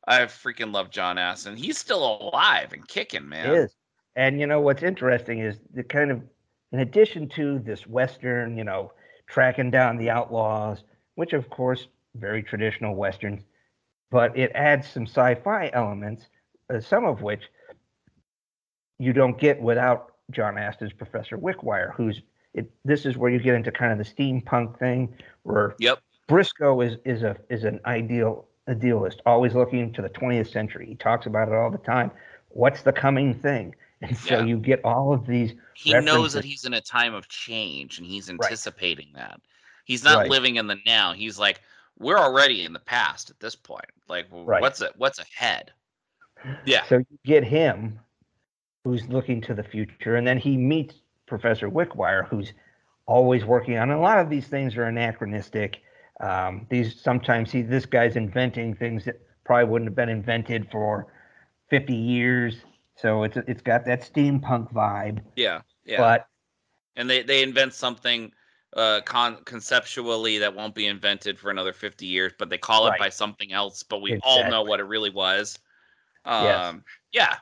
I 0.07 0.21
freaking 0.23 0.73
love 0.73 0.91
John 0.91 1.17
Astin. 1.17 1.57
He's 1.57 1.79
still 1.79 2.19
alive 2.21 2.73
and 2.73 2.87
kicking, 2.87 3.29
man. 3.29 3.49
He 3.49 3.55
is. 3.55 3.75
And 4.17 4.39
you 4.39 4.47
know 4.47 4.61
what's 4.61 4.83
interesting 4.83 5.41
is 5.41 5.59
the 5.73 5.83
kind 5.83 6.11
of 6.11 6.23
in 6.73 6.81
addition 6.81 7.29
to 7.31 7.59
this 7.61 7.87
western, 7.87 8.59
you 8.59 8.65
know, 8.65 8.93
tracking 9.27 9.71
down 9.71 9.97
the 9.97 10.11
outlaws, 10.11 10.85
which 11.15 11.33
of 11.33 11.49
course 11.49 11.89
very 12.17 12.43
traditional 12.43 12.95
westerns, 12.95 13.43
but 14.11 14.37
it 14.37 14.53
adds 14.55 14.89
some 14.89 15.07
sci-fi 15.07 15.71
elements, 15.73 16.25
uh, 16.73 16.81
some 16.81 17.05
of 17.05 17.23
which 17.23 17.43
you 18.99 19.13
don't 19.13 19.39
get 19.39 19.61
without 19.61 20.14
John 20.31 20.55
Astin's 20.55 20.93
Professor 20.93 21.37
Wickwire, 21.37 21.95
who's 21.95 22.23
it. 22.55 22.71
This 22.85 23.07
is 23.07 23.17
where 23.17 23.31
you 23.31 23.39
get 23.39 23.55
into 23.55 23.71
kind 23.71 23.93
of 23.93 23.99
the 23.99 24.05
steampunk 24.05 24.79
thing, 24.79 25.15
where 25.43 25.75
yep. 25.79 26.01
Brisco 26.29 26.85
is 26.87 26.99
is 27.05 27.23
a 27.23 27.37
is 27.51 27.65
an 27.65 27.81
ideal 27.87 28.47
idealist, 28.69 29.21
always 29.27 29.55
looking 29.55 29.93
to 29.93 30.03
the 30.03 30.09
20th 30.09 30.51
century. 30.51 30.87
He 30.87 30.95
talks 30.95 31.27
about 31.27 31.49
it 31.49 31.55
all 31.55 31.71
the 31.71 31.79
time. 31.79 32.11
What's 32.49 32.83
the 32.83 32.93
coming 32.93 33.35
thing? 33.35 33.75
And 34.01 34.17
so 34.17 34.39
yeah. 34.39 34.45
you 34.45 34.59
get 34.59 34.85
all 34.85 35.15
of 35.15 35.27
these. 35.27 35.55
He 35.75 35.93
references. 35.93 36.15
knows 36.15 36.33
that 36.35 36.45
he's 36.45 36.65
in 36.65 36.75
a 36.75 36.81
time 36.81 37.15
of 37.15 37.29
change, 37.29 37.99
and 37.99 38.07
he's 38.07 38.29
anticipating 38.29 39.09
right. 39.15 39.29
that. 39.29 39.41
He's 39.85 40.05
not 40.05 40.19
right. 40.19 40.31
living 40.31 40.57
in 40.57 40.67
the 40.67 40.77
now. 40.85 41.13
He's 41.13 41.39
like, 41.39 41.61
we're 41.99 42.19
already 42.19 42.65
in 42.65 42.73
the 42.73 42.81
past 42.81 43.31
at 43.31 43.41
this 43.41 43.55
point. 43.55 43.87
Like, 44.09 44.27
right. 44.31 44.61
what's 44.61 44.81
it? 44.81 44.93
What's 44.97 45.19
ahead? 45.19 45.73
Yeah. 46.67 46.85
So 46.85 46.99
you 46.99 47.19
get 47.25 47.45
him, 47.45 47.99
who's 48.85 49.07
looking 49.09 49.41
to 49.41 49.55
the 49.55 49.65
future, 49.65 50.17
and 50.17 50.27
then 50.27 50.39
he 50.39 50.57
meets 50.57 50.95
Professor 51.27 51.71
Wickwire, 51.71 52.29
who's 52.29 52.53
always 53.07 53.45
working 53.45 53.79
on. 53.79 53.91
a 53.91 54.01
lot 54.01 54.19
of 54.19 54.31
these 54.31 54.47
things 54.47 54.77
are 54.77 54.85
anachronistic. 54.85 55.81
Um, 56.21 56.67
these 56.71 57.01
sometimes 57.01 57.51
he 57.51 57.63
this 57.63 57.87
guy's 57.87 58.17
inventing 58.17 58.77
things 58.77 59.05
that 59.05 59.21
probably 59.45 59.65
wouldn't 59.71 59.89
have 59.89 59.97
been 59.97 60.09
invented 60.09 60.71
for 60.71 61.09
50 61.71 61.95
years. 61.95 62.57
So 62.97 63.25
it's 63.25 63.37
it's 63.49 63.63
got 63.63 63.85
that 63.87 64.03
steampunk 64.03 64.73
vibe. 64.73 65.21
Yeah, 65.35 65.63
yeah. 65.85 65.99
But 65.99 66.27
and 66.97 67.11
they 67.11 67.23
they 67.23 67.43
invent 67.43 67.75
something 67.75 68.33
uh 68.77 69.01
con- 69.05 69.43
conceptually 69.45 70.39
that 70.39 70.55
won't 70.55 70.75
be 70.75 70.87
invented 70.87 71.39
for 71.39 71.51
another 71.51 71.73
50 71.73 72.07
years, 72.07 72.33
but 72.39 72.49
they 72.49 72.59
call 72.59 72.87
it 72.87 72.91
right. 72.91 73.01
by 73.01 73.09
something 73.09 73.53
else. 73.53 73.83
But 73.83 74.01
we 74.01 74.13
exactly. 74.13 74.43
all 74.45 74.51
know 74.51 74.63
what 74.63 74.79
it 74.79 74.85
really 74.85 75.11
was. 75.11 75.59
Um, 76.25 76.45
yes. 76.45 76.75
yeah, 77.13 77.37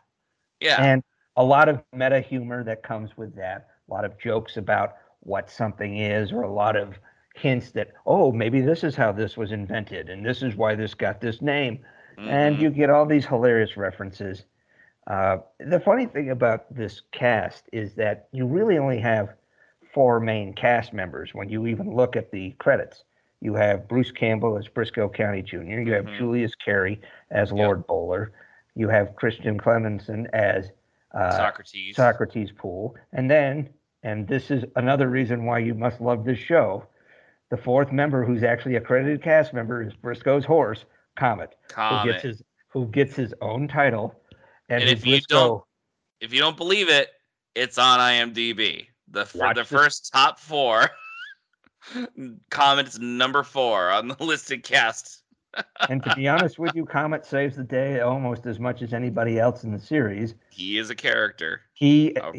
yeah. 0.61 0.83
And 0.83 1.05
a 1.37 1.45
lot 1.45 1.69
of 1.69 1.83
meta 1.93 2.21
humor 2.21 2.65
that 2.65 2.83
comes 2.83 3.17
with 3.17 3.35
that. 3.37 3.69
A 3.89 3.93
lot 3.93 4.05
of 4.05 4.19
jokes 4.19 4.57
about 4.57 4.95
what 5.21 5.51
something 5.51 5.99
is, 5.99 6.33
or 6.33 6.43
a 6.43 6.53
lot 6.53 6.77
of 6.77 6.99
hints 7.35 7.71
that 7.73 7.93
oh 8.07 8.31
maybe 8.33 8.61
this 8.61 8.85
is 8.85 8.95
how 8.95 9.13
this 9.13 9.37
was 9.37 9.53
invented 9.53 10.09
and 10.09 10.25
this 10.25 10.43
is 10.43 10.55
why 10.55 10.75
this 10.75 10.95
got 10.95 11.21
this 11.21 11.41
name 11.41 11.79
mm-hmm. 12.19 12.29
and 12.29 12.61
you 12.61 12.71
get 12.71 12.91
all 12.91 13.07
these 13.07 13.25
hilarious 13.25 13.77
references 13.77 14.45
uh, 15.09 15.39
the 15.59 15.81
funny 15.81 16.07
thing 16.07 16.31
about 16.31 16.73
this 16.75 17.03
cast 17.11 17.65
is 17.73 17.95
that 17.95 18.29
you 18.33 18.47
really 18.47 18.79
only 18.79 19.01
have 19.01 19.35
four 19.93 20.21
main 20.21 20.53
cast 20.53 20.93
members 20.93 21.31
when 21.33 21.49
you 21.49 21.67
even 21.67 21.95
look 21.95 22.17
at 22.17 22.31
the 22.31 22.51
credits 22.59 23.05
you 23.41 23.55
have 23.55 23.89
bruce 23.89 24.11
campbell 24.11 24.59
as 24.59 24.69
brisco 24.69 25.13
county 25.13 25.43
jr 25.43 25.57
you 25.57 25.93
have 25.93 26.05
mm-hmm. 26.05 26.19
julius 26.19 26.55
Carry 26.55 27.01
as 27.31 27.51
lord 27.51 27.79
yep. 27.79 27.87
bowler 27.87 28.33
you 28.75 28.89
have 28.89 29.17
christian 29.17 29.59
clemenson 29.59 30.27
as 30.35 30.71
uh, 31.15 31.31
socrates 31.31 31.97
socrates 31.97 32.51
poole 32.57 32.95
and 33.13 33.31
then 33.31 33.69
and 34.03 34.27
this 34.27 34.51
is 34.51 34.65
another 34.77 35.09
reason 35.09 35.45
why 35.45 35.59
you 35.59 35.75
must 35.75 36.01
love 36.01 36.25
this 36.25 36.39
show 36.39 36.87
the 37.53 37.59
fourth 37.59 37.93
member, 37.93 38.25
who's 38.25 38.43
actually 38.43 38.77
a 38.77 38.81
credited 38.81 39.23
cast 39.23 39.53
member, 39.53 39.83
is 39.83 39.93
Brisco's 39.93 40.47
horse, 40.47 40.87
Comet, 41.17 41.55
Comet. 41.69 42.01
who 42.01 42.11
gets 42.11 42.23
his 42.23 42.43
who 42.69 42.87
gets 42.87 43.15
his 43.15 43.35
own 43.43 43.69
title. 43.69 44.19
And, 44.71 44.83
and 44.83 44.91
if 44.91 45.03
Brisco, 45.03 45.07
you 45.07 45.21
don't 45.29 45.63
if 46.23 46.33
you 46.33 46.41
don't 46.41 46.57
believe 46.57 46.89
it, 46.89 47.11
it's 47.55 47.77
on 47.77 47.99
IMDb. 47.99 48.87
The 49.09 49.27
for 49.27 49.53
the 49.53 49.65
first 49.65 50.11
top 50.15 50.41
four. 50.41 50.89
Comet's 52.51 52.99
number 52.99 53.43
four 53.43 53.91
on 53.91 54.09
the 54.09 54.17
listed 54.25 54.63
cast. 54.63 55.22
And 55.89 56.03
to 56.05 56.15
be 56.15 56.29
honest 56.29 56.59
with 56.59 56.75
you, 56.75 56.85
Comet 56.85 57.27
saves 57.27 57.57
the 57.57 57.65
day 57.65 58.01
almost 58.01 58.47
as 58.47 58.59
much 58.59 58.83
as 58.83 58.93
anybody 58.93 59.39
else 59.39 59.65
in 59.65 59.73
the 59.73 59.79
series. 59.79 60.35
He 60.51 60.79
is 60.79 60.91
a 60.91 60.95
character. 60.95 61.63
He 61.75 62.17
oh, 62.23 62.33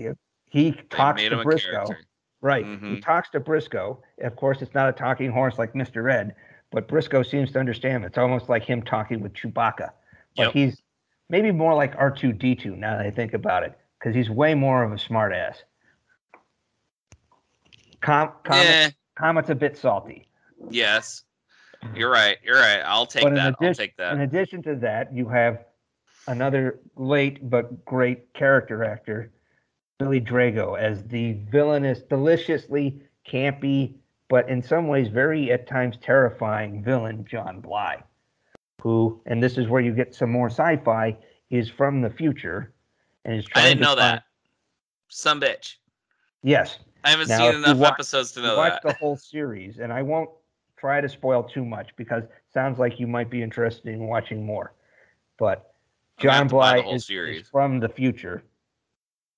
he 0.49 0.71
talks 0.89 1.21
to 1.21 1.29
Brisco. 1.29 1.95
Right. 2.41 2.65
Mm-hmm. 2.65 2.95
He 2.95 3.01
talks 3.01 3.29
to 3.31 3.39
Brisco. 3.39 3.99
Of 4.21 4.35
course, 4.35 4.61
it's 4.61 4.73
not 4.73 4.89
a 4.89 4.91
talking 4.91 5.31
horse 5.31 5.57
like 5.57 5.73
Mr. 5.73 6.11
Ed, 6.11 6.35
but 6.71 6.87
Brisco 6.87 7.25
seems 7.25 7.51
to 7.53 7.59
understand. 7.59 8.03
It's 8.03 8.17
almost 8.17 8.49
like 8.49 8.63
him 8.63 8.81
talking 8.81 9.21
with 9.21 9.33
Chewbacca. 9.33 9.91
But 10.35 10.43
yep. 10.43 10.53
he's 10.53 10.81
maybe 11.29 11.51
more 11.51 11.73
like 11.73 11.97
R2D2 11.97 12.77
now 12.77 12.97
that 12.97 13.05
I 13.05 13.11
think 13.11 13.33
about 13.33 13.63
it, 13.63 13.77
because 13.97 14.13
he's 14.15 14.29
way 14.29 14.55
more 14.55 14.83
of 14.83 14.91
a 14.91 14.95
smartass. 14.95 15.55
Com- 18.01 18.31
Comet, 18.43 18.63
yeah. 18.63 18.89
Comet's 19.17 19.49
a 19.49 19.55
bit 19.55 19.77
salty. 19.77 20.27
Yes. 20.69 21.23
You're 21.95 22.11
right. 22.11 22.37
You're 22.43 22.59
right. 22.59 22.81
I'll 22.85 23.05
take 23.05 23.23
that. 23.23 23.31
Addition, 23.31 23.65
I'll 23.67 23.73
take 23.73 23.97
that. 23.97 24.13
In 24.13 24.21
addition 24.21 24.63
to 24.63 24.75
that, 24.75 25.13
you 25.13 25.27
have 25.29 25.65
another 26.27 26.79
late 26.95 27.49
but 27.49 27.83
great 27.85 28.33
character 28.33 28.83
actor, 28.83 29.31
Billy 29.99 30.21
Drago 30.21 30.79
as 30.79 31.03
the 31.03 31.33
villainous, 31.51 32.01
deliciously 32.03 33.01
campy, 33.29 33.95
but 34.29 34.47
in 34.49 34.61
some 34.61 34.87
ways 34.87 35.09
very 35.09 35.51
at 35.51 35.67
times 35.67 35.97
terrifying 36.01 36.83
villain 36.83 37.25
John 37.29 37.59
Bly, 37.59 38.01
who, 38.81 39.21
and 39.25 39.43
this 39.43 39.57
is 39.57 39.67
where 39.67 39.81
you 39.81 39.93
get 39.93 40.15
some 40.15 40.31
more 40.31 40.49
sci-fi, 40.49 41.17
is 41.49 41.69
from 41.69 42.01
the 42.01 42.09
future 42.09 42.73
and 43.25 43.35
is 43.35 43.45
trying. 43.45 43.65
I 43.65 43.69
didn't 43.69 43.81
know 43.81 43.87
find, 43.89 43.99
that. 43.99 44.23
Some 45.09 45.39
bitch. 45.39 45.75
Yes. 46.41 46.79
I 47.03 47.11
haven't 47.11 47.27
now, 47.27 47.37
seen 47.51 47.55
enough 47.55 47.77
watch, 47.77 47.93
episodes 47.93 48.31
to 48.31 48.41
know 48.41 48.55
that. 48.55 48.57
watch 48.57 48.81
the 48.81 48.93
whole 48.93 49.17
series, 49.17 49.79
and 49.79 49.91
I 49.91 50.01
won't 50.01 50.29
try 50.83 50.99
to 50.99 51.07
spoil 51.07 51.41
too 51.41 51.63
much 51.63 51.95
because 51.95 52.23
sounds 52.53 52.77
like 52.77 52.99
you 52.99 53.07
might 53.07 53.29
be 53.29 53.41
interested 53.41 53.87
in 53.93 54.05
watching 54.05 54.45
more. 54.45 54.73
But 55.39 55.71
John 56.17 56.49
Bly 56.49 56.79
is, 56.79 57.09
is 57.09 57.47
from 57.47 57.79
the 57.79 57.87
future 57.87 58.43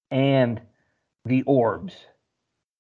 and 0.10 0.60
the 1.24 1.44
orbs. 1.44 1.94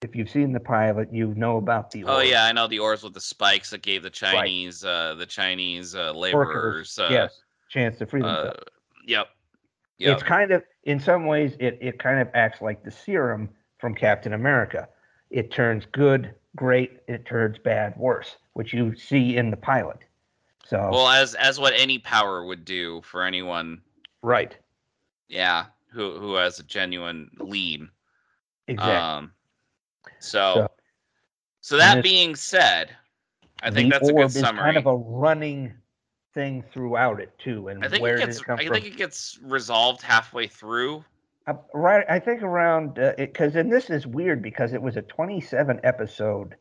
If 0.01 0.15
you've 0.15 0.32
seen 0.32 0.51
the 0.51 0.60
pilot, 0.60 1.13
you 1.13 1.36
know 1.36 1.58
about 1.58 1.91
the. 1.91 2.06
Orbs. 2.06 2.15
Oh 2.15 2.21
yeah, 2.21 2.45
I 2.45 2.54
know 2.54 2.67
the 2.67 2.80
orbs 2.80 3.04
with 3.04 3.13
the 3.13 3.21
spikes 3.21 3.69
that 3.69 3.84
gave 3.84 4.01
the 4.01 4.10
Chinese, 4.10 4.84
right. 4.84 4.91
uh, 4.91 5.13
the 5.13 5.28
Chinese 5.28 5.93
uh, 5.93 6.12
laborers, 6.13 6.97
uh, 6.97 7.08
yes, 7.12 7.41
chance 7.69 7.99
to 7.99 8.08
free 8.08 8.23
uh, 8.23 8.25
themselves. 8.25 8.60
Yep. 9.06 9.28
Yep. 9.99 10.13
It's 10.13 10.23
kind 10.23 10.51
of, 10.51 10.63
in 10.86 10.99
some 10.99 11.28
ways, 11.28 11.56
it 11.60 11.78
it 11.82 11.99
kind 11.99 12.19
of 12.19 12.30
acts 12.34 12.62
like 12.62 12.84
the 12.84 12.91
serum 12.91 13.47
from 13.78 13.93
Captain 13.93 14.34
America. 14.34 14.89
It 15.30 15.51
turns 15.51 15.86
good, 15.91 16.34
great. 16.56 17.00
It 17.08 17.26
turns 17.26 17.58
bad, 17.58 17.96
worse, 17.98 18.38
which 18.54 18.74
you 18.74 18.96
see 18.96 19.38
in 19.38 19.52
the 19.52 19.58
pilot. 19.58 20.00
So 20.65 20.89
well, 20.91 21.08
as 21.08 21.36
as 21.36 21.60
what 21.60 21.74
any 21.76 22.00
power 22.00 22.46
would 22.46 22.65
do 22.65 23.02
for 23.04 23.24
anyone. 23.24 23.82
Right. 24.22 24.58
Yeah 25.28 25.65
who 25.96 26.20
who 26.20 26.36
has 26.36 26.60
a 26.60 26.63
genuine 26.63 27.32
lead. 27.39 27.88
Exactly. 28.68 28.94
Um, 28.94 29.32
so, 30.20 30.54
so, 30.54 30.72
so 31.62 31.78
that 31.78 32.04
being 32.04 32.36
said, 32.36 32.96
I 33.63 33.72
think 33.72 33.91
that's 33.91 34.10
a 34.10 34.13
good 34.13 34.32
summary. 34.32 34.63
kind 34.63 34.78
of 34.78 34.86
a 34.86 34.96
running 34.96 35.74
thing 36.34 36.63
throughout 36.72 37.20
it 37.20 37.32
too, 37.39 37.70
and 37.70 37.84
I 37.84 37.88
think 37.88 38.04
where 38.04 38.15
it 38.15 38.20
gets, 38.20 38.38
it 38.38 38.50
I 38.50 38.58
from? 38.58 38.74
think 38.74 38.86
it 38.86 38.98
gets 38.98 39.39
resolved 39.41 40.02
halfway 40.02 40.48
through. 40.48 41.04
Uh, 41.47 41.53
right, 41.73 42.05
I 42.10 42.19
think 42.19 42.41
around 42.41 42.95
because 43.17 43.55
uh, 43.55 43.60
and 43.60 43.71
this 43.71 43.89
is 43.89 44.08
weird 44.08 44.41
because 44.41 44.73
it 44.73 44.81
was 44.81 44.97
a 44.97 45.03
27 45.03 45.79
episode 45.84 46.55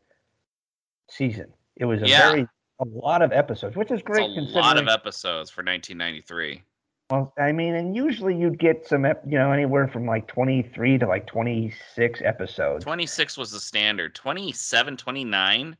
season. 1.08 1.46
It 1.76 1.86
was 1.86 2.02
a 2.02 2.08
yeah. 2.08 2.30
very 2.30 2.48
a 2.80 2.84
lot 2.84 3.22
of 3.22 3.32
episodes, 3.32 3.76
which 3.76 3.90
is 3.90 4.02
great. 4.02 4.30
It's 4.36 4.52
a 4.52 4.58
lot 4.58 4.78
of 4.78 4.88
episodes 4.88 5.50
for 5.50 5.62
1993. 5.62 6.62
Well, 7.10 7.32
I 7.38 7.52
mean, 7.52 7.74
and 7.74 7.94
usually 7.94 8.36
you'd 8.36 8.58
get 8.58 8.86
some, 8.86 9.04
you 9.04 9.38
know, 9.38 9.52
anywhere 9.52 9.88
from 9.88 10.06
like 10.06 10.26
23 10.26 10.98
to 10.98 11.06
like 11.06 11.26
26 11.26 12.22
episodes. 12.22 12.84
26 12.84 13.36
was 13.36 13.52
the 13.52 13.60
standard. 13.60 14.14
27, 14.14 14.96
29, 14.96 15.76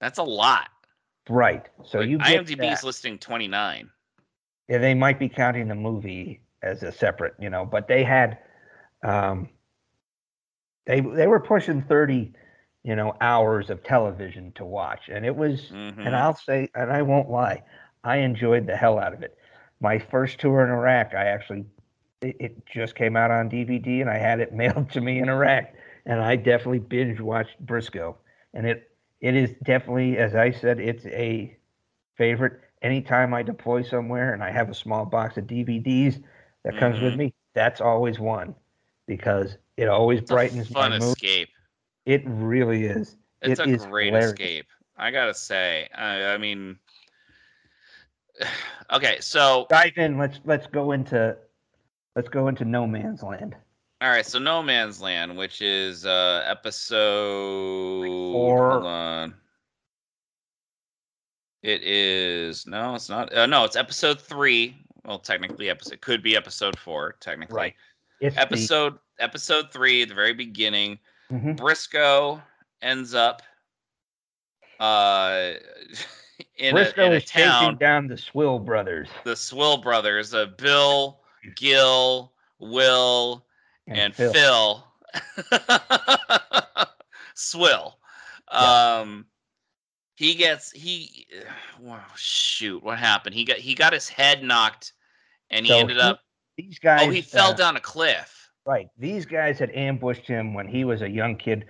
that's 0.00 0.18
a 0.18 0.22
lot. 0.22 0.68
Right. 1.28 1.68
So 1.84 1.98
like, 1.98 2.08
you 2.08 2.18
IMDb 2.18 2.72
is 2.72 2.82
listing 2.82 3.18
29. 3.18 3.90
Yeah, 4.68 4.78
they 4.78 4.94
might 4.94 5.18
be 5.18 5.28
counting 5.28 5.68
the 5.68 5.74
movie 5.74 6.40
as 6.62 6.82
a 6.82 6.92
separate, 6.92 7.34
you 7.38 7.50
know, 7.50 7.64
but 7.64 7.88
they 7.88 8.02
had, 8.02 8.38
um, 9.02 9.48
they 10.86 11.00
they 11.00 11.26
were 11.26 11.40
pushing 11.40 11.82
30, 11.82 12.32
you 12.84 12.96
know, 12.96 13.14
hours 13.20 13.70
of 13.70 13.82
television 13.82 14.52
to 14.52 14.64
watch, 14.64 15.08
and 15.12 15.24
it 15.26 15.34
was, 15.34 15.70
mm-hmm. 15.72 16.00
and 16.00 16.14
I'll 16.14 16.36
say, 16.36 16.68
and 16.74 16.92
I 16.92 17.02
won't 17.02 17.30
lie, 17.30 17.62
I 18.04 18.18
enjoyed 18.18 18.66
the 18.66 18.76
hell 18.76 18.98
out 18.98 19.12
of 19.12 19.22
it 19.22 19.36
my 19.80 19.98
first 19.98 20.38
tour 20.38 20.64
in 20.64 20.70
Iraq, 20.70 21.14
I 21.14 21.26
actually 21.26 21.64
it, 22.22 22.36
it 22.40 22.66
just 22.66 22.94
came 22.94 23.16
out 23.16 23.30
on 23.30 23.50
DVD, 23.50 24.00
and 24.00 24.10
I 24.10 24.18
had 24.18 24.40
it 24.40 24.52
mailed 24.52 24.90
to 24.90 25.00
me 25.00 25.18
in 25.18 25.28
Iraq, 25.28 25.66
and 26.04 26.20
I 26.20 26.36
definitely 26.36 26.80
binge 26.80 27.20
watched 27.20 27.64
Brisco, 27.64 28.16
and 28.54 28.66
it 28.66 28.90
it 29.20 29.34
is 29.34 29.54
definitely, 29.64 30.18
as 30.18 30.34
I 30.34 30.50
said, 30.50 30.78
it's 30.78 31.06
a 31.06 31.56
favorite. 32.16 32.60
Anytime 32.82 33.32
I 33.32 33.42
deploy 33.42 33.82
somewhere 33.82 34.34
and 34.34 34.44
I 34.44 34.50
have 34.50 34.68
a 34.68 34.74
small 34.74 35.06
box 35.06 35.38
of 35.38 35.44
DVDs 35.44 36.22
that 36.66 36.74
mm-hmm. 36.74 36.80
comes 36.80 37.00
with 37.00 37.12
mm-hmm. 37.12 37.20
me, 37.20 37.34
that's 37.54 37.80
always 37.80 38.18
one 38.18 38.52
because 39.06 39.56
it 39.76 39.88
always 39.88 40.18
it's 40.18 40.30
brightens 40.30 40.68
fun 40.68 40.90
my 40.90 40.98
mood. 40.98 41.16
escape. 41.16 41.48
It 42.06 42.22
really 42.26 42.86
is. 42.86 43.16
It's 43.40 43.60
it 43.60 43.68
a 43.68 43.76
great 43.76 44.06
hilarious. 44.06 44.32
escape. 44.32 44.66
I 44.96 45.12
gotta 45.12 45.32
say. 45.32 45.88
I, 45.94 46.24
I 46.24 46.38
mean, 46.38 46.76
okay, 48.92 49.18
so 49.20 49.66
dive 49.70 49.96
in. 49.96 50.18
Let's 50.18 50.40
let's 50.44 50.66
go 50.66 50.90
into 50.90 51.36
let's 52.16 52.28
go 52.28 52.48
into 52.48 52.64
No 52.64 52.84
Man's 52.84 53.22
Land. 53.22 53.54
All 54.00 54.10
right, 54.10 54.26
so 54.26 54.40
No 54.40 54.60
Man's 54.60 55.00
Land, 55.00 55.36
which 55.36 55.62
is 55.62 56.04
uh 56.04 56.42
episode 56.48 58.06
four. 58.32 58.72
Hold 58.72 58.86
on. 58.86 59.34
It 61.62 61.84
is 61.84 62.66
no, 62.66 62.96
it's 62.96 63.08
not. 63.08 63.32
Uh, 63.32 63.46
no, 63.46 63.62
it's 63.62 63.76
episode 63.76 64.20
three. 64.20 64.85
Well, 65.06 65.20
technically, 65.20 65.70
episode 65.70 66.00
could 66.00 66.22
be 66.22 66.36
episode 66.36 66.76
four. 66.78 67.14
Technically, 67.20 67.56
right. 67.56 67.74
Episode 68.20 68.94
the... 69.18 69.24
episode 69.24 69.72
three 69.72 70.04
the 70.04 70.14
very 70.14 70.32
beginning. 70.34 70.98
Mm-hmm. 71.30 71.52
Brisco 71.52 72.42
ends 72.82 73.14
up 73.14 73.42
uh 74.80 75.52
in 76.56 76.74
Brisco 76.74 76.98
a, 76.98 77.04
in 77.06 77.12
is 77.12 77.24
town 77.24 77.76
down 77.76 78.08
the 78.08 78.18
Swill 78.18 78.58
brothers. 78.58 79.08
The 79.24 79.36
Swill 79.36 79.76
brothers, 79.76 80.34
uh, 80.34 80.46
Bill, 80.58 81.20
Gil, 81.54 82.32
Will, 82.58 83.46
and, 83.86 83.98
and 83.98 84.14
Phil. 84.14 84.32
Phil. 84.32 84.84
Swill. 87.34 87.98
Yeah. 88.52 88.98
Um 88.98 89.26
he 90.16 90.34
gets 90.34 90.72
he 90.72 91.28
oh, 91.86 92.02
shoot, 92.16 92.82
what 92.82 92.98
happened? 92.98 93.36
He 93.36 93.44
got 93.44 93.58
he 93.58 93.76
got 93.76 93.92
his 93.92 94.08
head 94.08 94.42
knocked 94.42 94.94
and 95.50 95.66
he 95.66 95.72
so 95.72 95.78
ended 95.78 95.98
up 95.98 96.20
these 96.56 96.78
guys 96.78 97.06
Oh, 97.06 97.10
he 97.10 97.20
fell 97.20 97.50
uh, 97.50 97.54
down 97.54 97.76
a 97.76 97.80
cliff. 97.80 98.50
Right. 98.64 98.88
These 98.98 99.26
guys 99.26 99.58
had 99.58 99.70
ambushed 99.70 100.26
him 100.26 100.54
when 100.54 100.66
he 100.66 100.84
was 100.84 101.02
a 101.02 101.08
young 101.08 101.36
kid 101.36 101.66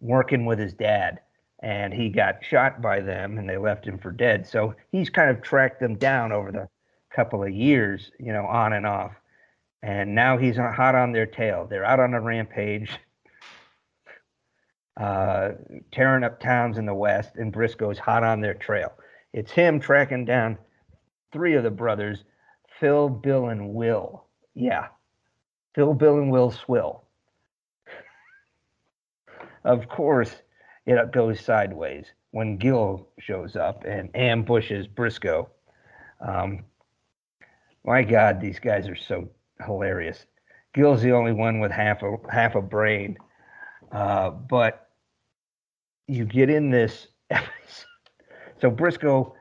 working 0.00 0.46
with 0.46 0.58
his 0.58 0.72
dad 0.72 1.20
and 1.62 1.92
he 1.92 2.08
got 2.08 2.42
shot 2.42 2.80
by 2.80 3.00
them 3.00 3.38
and 3.38 3.48
they 3.48 3.58
left 3.58 3.86
him 3.86 3.98
for 3.98 4.10
dead. 4.10 4.46
So 4.46 4.74
he's 4.90 5.10
kind 5.10 5.30
of 5.30 5.42
tracked 5.42 5.80
them 5.80 5.96
down 5.96 6.32
over 6.32 6.50
the 6.50 6.68
couple 7.14 7.42
of 7.42 7.50
years, 7.50 8.10
you 8.18 8.32
know, 8.32 8.46
on 8.46 8.72
and 8.72 8.86
off. 8.86 9.12
And 9.82 10.14
now 10.14 10.38
he's 10.38 10.56
hot 10.56 10.94
on 10.94 11.12
their 11.12 11.26
tail. 11.26 11.66
They're 11.68 11.84
out 11.84 12.00
on 12.00 12.14
a 12.14 12.20
rampage, 12.20 12.90
uh, 14.98 15.50
tearing 15.90 16.24
up 16.24 16.40
towns 16.40 16.78
in 16.78 16.86
the 16.86 16.94
West, 16.94 17.36
and 17.36 17.52
Brisco's 17.52 17.98
hot 17.98 18.22
on 18.22 18.40
their 18.40 18.54
trail. 18.54 18.92
It's 19.32 19.50
him 19.50 19.80
tracking 19.80 20.24
down 20.24 20.58
three 21.32 21.54
of 21.54 21.62
the 21.62 21.70
brothers 21.70 22.24
Phil, 22.80 23.10
Bill, 23.10 23.50
and 23.50 23.74
Will. 23.74 24.24
Yeah. 24.54 24.88
Phil, 25.74 25.94
Bill, 25.94 26.16
and 26.16 26.30
Will 26.30 26.50
Swill. 26.50 27.04
of 29.64 29.88
course, 29.88 30.34
it 30.86 31.12
goes 31.12 31.40
sideways 31.40 32.06
when 32.30 32.56
Gil 32.56 33.06
shows 33.18 33.54
up 33.54 33.84
and 33.84 34.08
ambushes 34.16 34.88
Brisco. 34.88 35.48
Um, 36.26 36.64
my 37.84 38.02
God, 38.02 38.40
these 38.40 38.58
guys 38.58 38.88
are 38.88 38.96
so 38.96 39.28
hilarious. 39.64 40.24
Gil's 40.74 41.02
the 41.02 41.12
only 41.12 41.32
one 41.32 41.60
with 41.60 41.70
half 41.70 42.02
a 42.02 42.16
half 42.30 42.54
a 42.54 42.62
brain, 42.62 43.18
uh, 43.92 44.30
but 44.30 44.88
you 46.08 46.24
get 46.24 46.48
in 46.50 46.70
this. 46.70 47.08
episode. 47.30 47.86
so 48.60 48.70
Brisco 48.72 49.34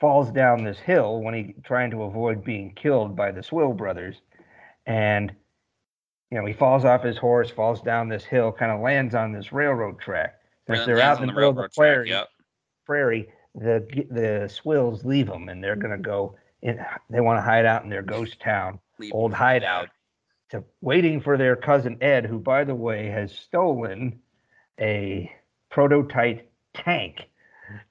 falls 0.00 0.30
down 0.30 0.64
this 0.64 0.78
hill 0.78 1.20
when 1.22 1.34
he 1.34 1.54
trying 1.64 1.90
to 1.90 2.02
avoid 2.02 2.44
being 2.44 2.72
killed 2.74 3.16
by 3.16 3.30
the 3.30 3.42
Swill 3.42 3.72
brothers, 3.72 4.16
and 4.86 5.32
you 6.30 6.38
know 6.38 6.46
he 6.46 6.52
falls 6.52 6.84
off 6.84 7.02
his 7.02 7.16
horse, 7.16 7.50
falls 7.50 7.80
down 7.80 8.08
this 8.08 8.24
hill, 8.24 8.52
kind 8.52 8.72
of 8.72 8.80
lands 8.80 9.14
on 9.14 9.32
this 9.32 9.52
railroad 9.52 10.00
track. 10.00 10.34
Since 10.66 10.86
they're 10.86 11.00
out 11.00 11.20
in 11.20 11.26
the, 11.26 11.32
middle 11.32 11.50
of 11.50 11.56
the 11.56 11.68
prairie, 11.76 12.08
track, 12.08 12.20
yep. 12.22 12.28
prairie, 12.86 13.28
the 13.54 13.86
the 14.10 14.48
Swills 14.48 15.04
leave 15.04 15.26
them, 15.26 15.48
and 15.48 15.62
they're 15.62 15.76
gonna 15.76 15.98
go 15.98 16.36
in. 16.62 16.78
They 17.10 17.20
want 17.20 17.38
to 17.38 17.42
hide 17.42 17.66
out 17.66 17.84
in 17.84 17.90
their 17.90 18.02
ghost 18.02 18.40
town, 18.40 18.80
leave 18.98 19.12
old 19.12 19.32
hideout, 19.32 19.90
to 20.50 20.64
waiting 20.80 21.20
for 21.20 21.36
their 21.36 21.56
cousin 21.56 21.98
Ed, 22.00 22.26
who, 22.26 22.38
by 22.38 22.64
the 22.64 22.74
way, 22.74 23.06
has 23.06 23.32
stolen 23.32 24.20
a 24.80 25.30
prototype 25.70 26.50
tank 26.72 27.28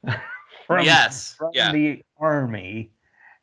from, 0.65 0.85
yes, 0.85 1.35
from 1.37 1.51
yeah. 1.53 1.71
the 1.71 2.03
army, 2.17 2.91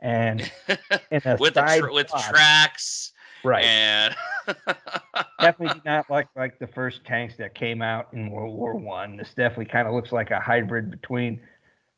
and 0.01 0.51
with 1.39 1.55
tra- 1.55 1.93
with 1.93 2.09
tracks 2.09 3.13
right. 3.45 3.65
and 3.65 4.15
definitely 5.41 5.81
not 5.85 6.09
like 6.11 6.29
like 6.37 6.59
the 6.59 6.67
first 6.67 7.05
tanks 7.05 7.37
that 7.37 7.55
came 7.55 7.83
out 7.83 8.09
in 8.13 8.31
world 8.31 8.57
war 8.57 8.75
one. 8.77 9.17
This 9.17 9.35
definitely 9.35 9.67
kind 9.67 9.87
of 9.87 9.95
looks 9.95 10.13
like 10.13 10.31
a 10.31 10.41
hybrid 10.41 10.91
between 10.91 11.41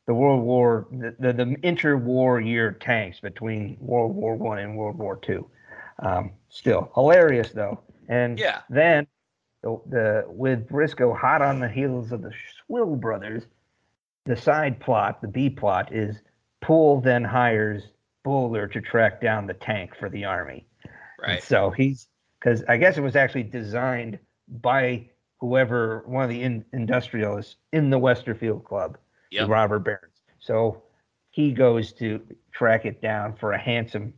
the 0.05 0.13
world 0.13 0.43
war 0.43 0.87
the, 0.91 1.15
the, 1.19 1.33
the 1.33 1.45
interwar 1.63 2.45
year 2.45 2.73
tanks 2.73 3.19
between 3.19 3.77
world 3.79 4.15
war 4.15 4.35
one 4.35 4.59
and 4.59 4.77
world 4.77 4.97
war 4.97 5.17
two. 5.17 5.47
Um, 5.99 6.31
still 6.49 6.91
hilarious 6.95 7.51
though. 7.51 7.79
And 8.09 8.37
yeah. 8.37 8.61
then 8.69 9.07
the, 9.61 9.79
the 9.89 10.25
with 10.27 10.67
brisco 10.67 11.17
hot 11.17 11.41
on 11.41 11.59
the 11.59 11.69
heels 11.69 12.11
of 12.11 12.21
the 12.21 12.31
swill 12.65 12.95
brothers 12.95 13.43
the 14.25 14.35
side 14.35 14.79
plot 14.79 15.21
the 15.21 15.27
b 15.27 15.49
plot 15.49 15.93
is 15.93 16.21
poole 16.61 17.01
then 17.01 17.23
hires 17.23 17.83
Bowler 18.23 18.67
to 18.67 18.79
track 18.79 19.19
down 19.19 19.47
the 19.47 19.53
tank 19.53 19.95
for 19.99 20.09
the 20.09 20.23
army 20.23 20.65
Right. 21.23 21.35
And 21.35 21.43
so 21.43 21.71
he's 21.71 22.07
because 22.39 22.63
I 22.67 22.77
guess 22.77 22.97
it 22.97 23.01
was 23.01 23.15
actually 23.15 23.43
designed 23.43 24.19
by 24.47 25.09
whoever 25.39 26.03
one 26.05 26.23
of 26.23 26.29
the 26.29 26.41
in, 26.41 26.65
industrialists 26.73 27.55
in 27.71 27.89
the 27.89 27.97
Westerfield 27.97 28.65
Club, 28.65 28.97
yep. 29.31 29.47
Robert 29.47 29.79
Burns. 29.79 30.21
So 30.39 30.83
he 31.31 31.51
goes 31.51 31.93
to 31.93 32.21
track 32.51 32.85
it 32.85 33.01
down 33.01 33.35
for 33.35 33.53
a 33.53 33.57
handsome 33.57 34.13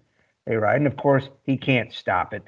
a 0.47 0.59
ride, 0.59 0.77
and 0.77 0.87
of 0.87 0.97
course 0.97 1.29
he 1.43 1.57
can't 1.57 1.91
stop 1.91 2.33
it. 2.33 2.43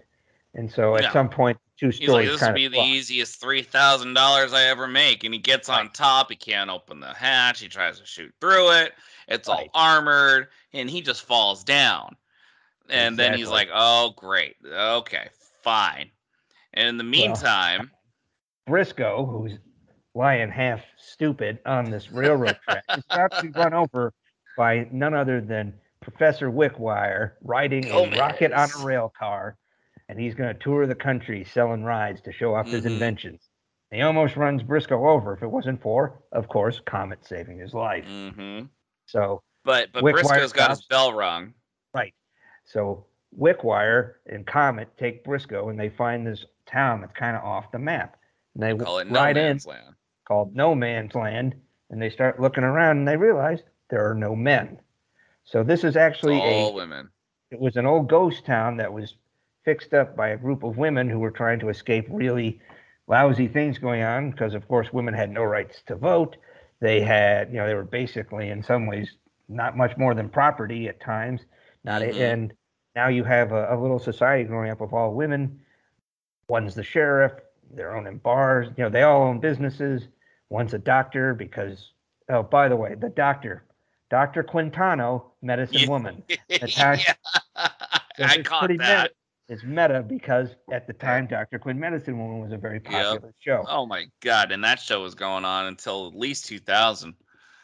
And 0.53 0.71
so 0.71 0.95
at 0.95 1.11
some 1.13 1.29
point, 1.29 1.57
two 1.77 1.91
stories. 1.91 1.99
He's 1.99 2.09
like, 2.09 2.27
this 2.27 2.47
will 2.47 2.53
be 2.53 2.67
the 2.67 2.83
easiest 2.83 3.39
three 3.39 3.61
thousand 3.61 4.13
dollars 4.13 4.53
I 4.53 4.63
ever 4.65 4.87
make. 4.87 5.23
And 5.23 5.33
he 5.33 5.39
gets 5.39 5.69
on 5.69 5.89
top. 5.91 6.29
He 6.29 6.35
can't 6.35 6.69
open 6.69 6.99
the 6.99 7.13
hatch. 7.13 7.61
He 7.61 7.67
tries 7.67 7.99
to 7.99 8.05
shoot 8.05 8.33
through 8.41 8.71
it. 8.71 8.93
It's 9.27 9.47
right. 9.47 9.69
all 9.73 9.81
armored, 9.81 10.47
and 10.73 10.89
he 10.89 11.01
just 11.01 11.23
falls 11.23 11.63
down. 11.63 12.15
And 12.89 13.13
exactly. 13.13 13.23
then 13.23 13.37
he's 13.37 13.49
like, 13.49 13.69
"Oh, 13.73 14.13
great. 14.15 14.55
Okay, 14.65 15.27
fine." 15.61 16.11
And 16.73 16.87
in 16.87 16.97
the 16.97 17.03
meantime, 17.03 17.91
well, 18.67 18.77
Brisco, 18.77 19.29
who's 19.29 19.57
lying 20.13 20.49
half 20.49 20.81
stupid 20.97 21.59
on 21.65 21.91
this 21.91 22.11
railroad 22.11 22.57
track, 22.63 22.83
is 22.97 23.03
about 23.09 23.31
to 23.33 23.41
be 23.43 23.49
run 23.49 23.73
over 23.73 24.13
by 24.57 24.87
none 24.91 25.13
other 25.13 25.41
than 25.41 25.73
Professor 26.01 26.49
Wickwire 26.49 27.33
riding 27.43 27.89
a 27.91 28.09
rocket 28.17 28.53
on 28.53 28.69
a 28.79 28.85
rail 28.85 29.11
car, 29.17 29.57
and 30.09 30.19
he's 30.19 30.35
going 30.35 30.53
to 30.53 30.59
tour 30.63 30.87
the 30.87 30.95
country 30.95 31.43
selling 31.43 31.83
rides 31.83 32.21
to 32.21 32.31
show 32.31 32.55
off 32.55 32.65
mm-hmm. 32.65 32.75
his 32.75 32.85
inventions. 32.85 33.49
He 33.91 34.01
almost 34.01 34.35
runs 34.35 34.63
Brisco 34.63 35.09
over 35.09 35.33
if 35.33 35.41
it 35.41 35.47
wasn't 35.47 35.81
for, 35.81 36.21
of 36.33 36.49
course, 36.49 36.81
Comet 36.85 37.25
saving 37.25 37.59
his 37.59 37.73
life. 37.73 38.05
Mm-hmm. 38.05 38.65
So, 39.05 39.41
but 39.63 39.89
but 39.93 40.03
Wickwire 40.03 40.23
Brisco's 40.23 40.53
got 40.53 40.71
his 40.71 40.85
bell 40.85 41.13
rung. 41.13 41.53
Right. 41.93 42.13
So 42.65 43.05
Wickwire 43.37 44.15
and 44.25 44.45
Comet 44.45 44.89
take 44.97 45.25
Brisco 45.25 45.69
and 45.69 45.79
they 45.79 45.89
find 45.89 46.27
this 46.27 46.45
town 46.65 47.01
that's 47.01 47.13
kind 47.13 47.37
of 47.37 47.43
off 47.43 47.71
the 47.71 47.79
map. 47.79 48.17
And 48.55 48.63
they 48.63 48.83
call 48.83 48.99
it 48.99 49.09
ride 49.09 49.35
no 49.35 49.45
in 49.45 49.59
land. 49.65 49.95
called 50.27 50.55
No 50.55 50.75
Man's 50.75 51.15
Land, 51.15 51.55
and 51.89 52.01
they 52.01 52.09
start 52.09 52.41
looking 52.41 52.63
around 52.63 52.97
and 52.97 53.07
they 53.07 53.17
realize 53.17 53.59
there 53.89 54.09
are 54.09 54.15
no 54.15 54.35
men. 54.35 54.79
So 55.45 55.63
this 55.63 55.85
is 55.85 55.95
actually 55.95 56.39
all 56.39 56.71
a, 56.71 56.73
women. 56.73 57.09
It 57.51 57.59
was 57.59 57.77
an 57.77 57.85
old 57.85 58.09
ghost 58.09 58.45
town 58.45 58.77
that 58.77 58.91
was 58.91 59.15
fixed 59.67 59.93
up 59.93 60.15
by 60.15 60.29
a 60.29 60.37
group 60.37 60.63
of 60.63 60.77
women 60.77 61.09
who 61.09 61.19
were 61.19 61.29
trying 61.29 61.59
to 61.59 61.67
escape 61.67 62.07
really 62.09 62.57
lousy 63.07 63.49
things 63.49 63.77
going 63.77 64.01
on 64.01 64.31
because 64.31 64.53
of 64.53 64.65
course 64.69 64.93
women 64.93 65.13
had 65.13 65.29
no 65.29 65.43
rights 65.43 65.81
to 65.87 65.95
vote. 65.97 66.37
They 66.79 67.01
had, 67.01 67.49
you 67.49 67.57
know, 67.57 67.67
they 67.67 67.73
were 67.73 67.83
basically 67.83 68.49
in 68.49 68.63
some 68.63 68.87
ways 68.87 69.17
not 69.49 69.75
much 69.75 69.97
more 69.97 70.15
than 70.15 70.29
property 70.29 70.87
at 70.87 71.01
times 71.01 71.41
not 71.83 72.01
mm-hmm. 72.01 72.21
and 72.21 72.53
now 72.95 73.09
you 73.09 73.25
have 73.25 73.51
a, 73.51 73.73
a, 73.73 73.75
little 73.77 73.99
society 73.99 74.45
growing 74.45 74.71
up 74.71 74.79
of 74.79 74.93
all 74.93 75.13
women. 75.13 75.59
One's 76.47 76.73
the 76.73 76.83
sheriff. 76.83 77.33
They're 77.73 77.95
owning 77.95 78.19
bars. 78.19 78.69
You 78.77 78.85
know, 78.85 78.89
they 78.89 79.03
all 79.03 79.23
own 79.23 79.41
businesses. 79.41 80.07
One's 80.49 80.73
a 80.73 80.79
doctor 80.79 81.33
because 81.33 81.91
oh, 82.29 82.41
by 82.41 82.69
the 82.69 82.75
way, 82.77 82.95
the 82.95 83.09
doctor, 83.09 83.65
Doctor 84.09 84.43
Quintano, 84.43 85.25
medicine 85.41 85.89
woman. 85.89 86.23
Natasha, 86.49 87.15
yeah. 87.55 87.65
I 88.19 88.41
caught 88.41 88.71
that. 88.79 89.11
It's 89.49 89.63
meta 89.63 90.03
because 90.05 90.49
at 90.71 90.87
the 90.87 90.93
time, 90.93 91.25
Dr. 91.25 91.57
Quinn 91.57 91.79
Medicine 91.79 92.19
Woman 92.19 92.41
was 92.41 92.51
a 92.51 92.57
very 92.57 92.81
popular 92.81 93.19
yep. 93.23 93.35
show. 93.39 93.65
Oh 93.67 93.85
my 93.85 94.05
god! 94.21 94.51
And 94.51 94.61
that 94.63 94.79
show 94.79 95.01
was 95.01 95.15
going 95.15 95.45
on 95.45 95.67
until 95.67 96.07
at 96.07 96.15
least 96.15 96.45
2000. 96.47 97.13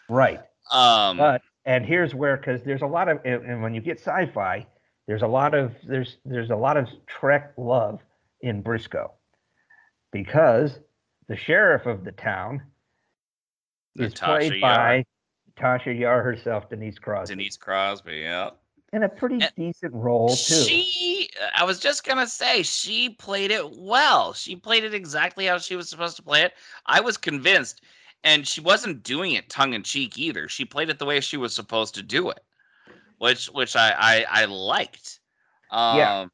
Right. 0.07 0.39
Um. 0.71 1.17
But 1.17 1.41
and 1.65 1.85
here's 1.85 2.15
where 2.15 2.37
because 2.37 2.61
there's 2.63 2.81
a 2.81 2.87
lot 2.87 3.09
of 3.09 3.19
and 3.25 3.61
when 3.61 3.73
you 3.73 3.81
get 3.81 3.99
sci-fi, 3.99 4.65
there's 5.07 5.23
a 5.23 5.27
lot 5.27 5.53
of 5.53 5.73
there's 5.85 6.17
there's 6.23 6.51
a 6.51 6.55
lot 6.55 6.77
of 6.77 6.87
Trek 7.07 7.53
love 7.57 7.99
in 8.41 8.63
Brisco 8.63 9.11
because 10.11 10.79
the 11.27 11.35
sheriff 11.35 11.85
of 11.85 12.05
the 12.05 12.11
town 12.13 12.61
is 13.95 14.13
played 14.13 14.53
Yar. 14.53 14.61
by 14.61 15.05
Tasha 15.59 15.97
Yar 15.97 16.23
herself, 16.23 16.69
Denise 16.69 16.97
Crosby. 16.97 17.35
Denise 17.35 17.57
Crosby, 17.57 18.17
yeah. 18.17 18.51
In 18.93 19.01
a 19.01 19.09
pretty 19.09 19.35
and 19.41 19.51
decent 19.57 19.91
role 19.91 20.29
too. 20.29 20.35
She, 20.35 21.27
I 21.57 21.63
was 21.63 21.79
just 21.79 22.05
gonna 22.05 22.27
say, 22.27 22.61
she 22.61 23.09
played 23.09 23.49
it 23.49 23.75
well. 23.75 24.33
She 24.33 24.55
played 24.55 24.83
it 24.83 24.93
exactly 24.93 25.47
how 25.47 25.57
she 25.57 25.75
was 25.75 25.89
supposed 25.89 26.15
to 26.17 26.23
play 26.23 26.43
it. 26.43 26.53
I 26.85 27.01
was 27.01 27.17
convinced, 27.17 27.81
and 28.23 28.47
she 28.47 28.61
wasn't 28.61 29.01
doing 29.01 29.31
it 29.31 29.49
tongue 29.49 29.73
in 29.73 29.81
cheek 29.81 30.19
either. 30.19 30.47
She 30.47 30.63
played 30.63 30.89
it 30.89 30.99
the 30.99 31.05
way 31.05 31.19
she 31.21 31.37
was 31.37 31.55
supposed 31.55 31.95
to 31.95 32.03
do 32.03 32.29
it, 32.29 32.39
which 33.17 33.47
which 33.47 33.75
I 33.75 33.95
I, 33.97 34.25
I 34.43 34.45
liked. 34.45 35.19
Um, 35.71 35.97
yeah. 35.97 36.25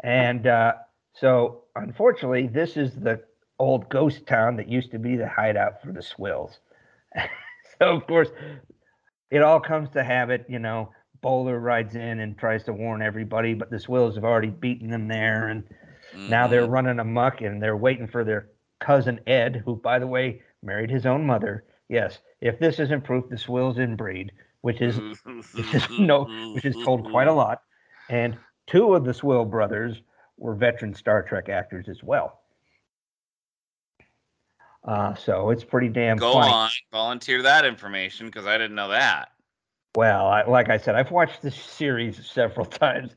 And 0.00 0.46
uh, 0.46 0.74
so, 1.14 1.64
unfortunately, 1.76 2.46
this 2.46 2.76
is 2.76 2.92
the 2.94 3.22
old 3.58 3.88
ghost 3.88 4.26
town 4.26 4.56
that 4.56 4.68
used 4.68 4.90
to 4.90 4.98
be 4.98 5.16
the 5.16 5.26
hideout 5.26 5.80
for 5.82 5.92
the 5.92 6.02
swills. 6.02 6.60
so, 7.78 7.96
of 7.96 8.06
course, 8.06 8.28
it 9.30 9.40
all 9.40 9.60
comes 9.60 9.88
to 9.94 10.04
habit. 10.04 10.44
You 10.46 10.58
know, 10.58 10.90
Bowler 11.26 11.58
rides 11.58 11.96
in 11.96 12.20
and 12.20 12.38
tries 12.38 12.62
to 12.62 12.72
warn 12.72 13.02
everybody, 13.02 13.52
but 13.52 13.68
the 13.68 13.80
swills 13.80 14.14
have 14.14 14.22
already 14.22 14.50
beaten 14.50 14.90
them 14.90 15.08
there, 15.08 15.48
and 15.48 15.64
mm-hmm. 15.64 16.30
now 16.30 16.46
they're 16.46 16.62
mm-hmm. 16.62 16.70
running 16.70 17.00
amuck 17.00 17.40
and 17.40 17.60
they're 17.60 17.76
waiting 17.76 18.06
for 18.06 18.22
their 18.22 18.50
cousin 18.78 19.18
Ed, 19.26 19.60
who, 19.64 19.74
by 19.74 19.98
the 19.98 20.06
way, 20.06 20.40
married 20.62 20.88
his 20.88 21.04
own 21.04 21.26
mother. 21.26 21.64
Yes, 21.88 22.20
if 22.40 22.60
this 22.60 22.78
isn't 22.78 23.02
proof, 23.02 23.28
the 23.28 23.36
swills 23.36 23.76
inbreed, 23.76 24.30
which 24.60 24.80
is 24.80 25.00
which 25.52 25.74
is 25.74 25.82
no, 25.98 26.26
which 26.54 26.64
is 26.64 26.76
told 26.84 27.10
quite 27.10 27.26
a 27.26 27.32
lot. 27.42 27.62
And 28.08 28.38
two 28.68 28.94
of 28.94 29.04
the 29.04 29.12
Swill 29.12 29.44
brothers 29.44 30.00
were 30.36 30.54
veteran 30.54 30.94
Star 30.94 31.24
Trek 31.24 31.48
actors 31.48 31.88
as 31.88 32.04
well. 32.04 32.38
Uh, 34.84 35.16
so 35.16 35.50
it's 35.50 35.64
pretty 35.64 35.88
damn. 35.88 36.18
Go 36.18 36.34
funny. 36.34 36.52
on, 36.52 36.70
volunteer 36.92 37.42
that 37.42 37.64
information 37.64 38.26
because 38.26 38.46
I 38.46 38.56
didn't 38.58 38.76
know 38.76 38.90
that. 38.90 39.30
Well, 39.96 40.26
I, 40.26 40.42
like 40.42 40.68
I 40.68 40.76
said, 40.76 40.94
I've 40.94 41.10
watched 41.10 41.40
this 41.40 41.56
series 41.56 42.24
several 42.26 42.66
times, 42.66 43.16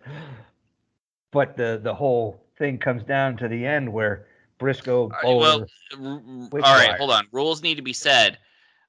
but 1.32 1.58
the 1.58 1.80
the 1.84 1.94
whole 1.94 2.46
thing 2.58 2.78
comes 2.78 3.04
down 3.04 3.36
to 3.38 3.50
the 3.50 3.66
end 3.66 3.92
where 3.92 4.28
Brisco. 4.60 5.12
Bowler, 5.22 5.66
well, 6.00 6.64
all 6.64 6.76
right, 6.76 6.98
hold 6.98 7.12
on. 7.12 7.28
Rules 7.34 7.62
need 7.62 7.76
to 7.76 7.82
be 7.82 7.92
said. 7.92 8.38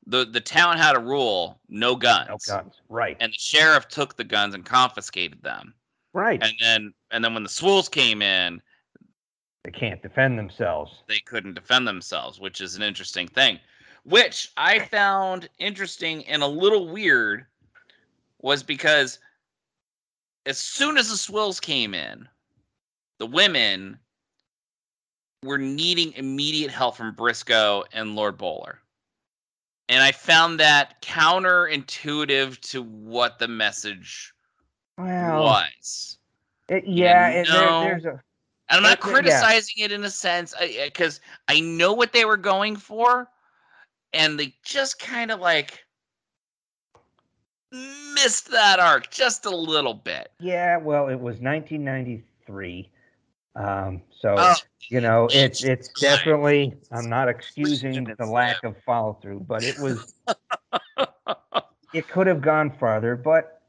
the 0.06 0.24
The 0.24 0.40
town 0.40 0.78
had 0.78 0.94
a 0.94 1.00
rule: 1.00 1.60
no 1.68 1.96
guns. 1.96 2.28
No 2.28 2.38
guns, 2.46 2.80
right? 2.88 3.16
And 3.18 3.32
the 3.32 3.38
sheriff 3.38 3.88
took 3.88 4.16
the 4.16 4.24
guns 4.24 4.54
and 4.54 4.64
confiscated 4.64 5.42
them. 5.42 5.74
Right. 6.12 6.40
And 6.40 6.52
then 6.60 6.94
and 7.10 7.24
then 7.24 7.34
when 7.34 7.42
the 7.42 7.48
Swools 7.48 7.88
came 7.88 8.22
in, 8.22 8.62
they 9.64 9.72
can't 9.72 10.00
defend 10.00 10.38
themselves. 10.38 11.02
They 11.08 11.18
couldn't 11.18 11.54
defend 11.54 11.88
themselves, 11.88 12.38
which 12.38 12.60
is 12.60 12.76
an 12.76 12.82
interesting 12.82 13.26
thing. 13.26 13.58
Which 14.04 14.52
I 14.56 14.78
found 14.78 15.48
interesting 15.58 16.24
and 16.26 16.42
a 16.42 16.46
little 16.46 16.88
weird 16.88 17.46
was 18.42 18.62
because 18.62 19.18
as 20.46 20.58
soon 20.58 20.96
as 20.96 21.08
the 21.08 21.16
Swills 21.16 21.60
came 21.60 21.94
in, 21.94 22.28
the 23.18 23.26
women 23.26 23.98
were 25.42 25.58
needing 25.58 26.12
immediate 26.14 26.70
help 26.70 26.96
from 26.96 27.14
Brisco 27.14 27.84
and 27.92 28.16
Lord 28.16 28.36
Bowler. 28.36 28.78
And 29.88 30.02
I 30.02 30.12
found 30.12 30.60
that 30.60 31.02
counterintuitive 31.02 32.60
to 32.70 32.82
what 32.82 33.38
the 33.38 33.48
message 33.48 34.32
well, 34.96 35.42
was. 35.42 36.18
It, 36.68 36.86
yeah, 36.86 37.28
it, 37.30 37.48
there, 37.48 37.68
there's 37.68 38.04
a. 38.04 38.10
And 38.68 38.76
I'm 38.76 38.82
not 38.84 39.00
criticizing 39.00 39.74
yeah. 39.78 39.86
it 39.86 39.92
in 39.92 40.04
a 40.04 40.10
sense 40.10 40.54
because 40.84 41.20
I, 41.48 41.56
I 41.56 41.60
know 41.60 41.92
what 41.92 42.12
they 42.12 42.24
were 42.24 42.36
going 42.36 42.76
for, 42.76 43.28
and 44.12 44.38
they 44.38 44.54
just 44.62 45.00
kind 45.00 45.32
of 45.32 45.40
like 45.40 45.84
missed 47.72 48.50
that 48.50 48.78
arc 48.80 49.10
just 49.10 49.46
a 49.46 49.54
little 49.54 49.94
bit. 49.94 50.32
Yeah, 50.40 50.76
well, 50.78 51.08
it 51.08 51.20
was 51.20 51.38
1993, 51.40 52.90
um, 53.56 54.02
so 54.20 54.36
oh, 54.38 54.54
you 54.88 55.00
know 55.00 55.28
it's 55.32 55.64
it's 55.64 55.88
definitely. 56.00 56.74
I'm 56.92 57.08
not 57.08 57.28
excusing 57.28 58.04
the 58.04 58.26
lack 58.26 58.62
of 58.64 58.76
follow 58.84 59.18
through, 59.20 59.40
but 59.40 59.62
it 59.62 59.78
was. 59.78 60.14
it 61.94 62.08
could 62.08 62.26
have 62.26 62.40
gone 62.40 62.70
farther, 62.78 63.16
but 63.16 63.62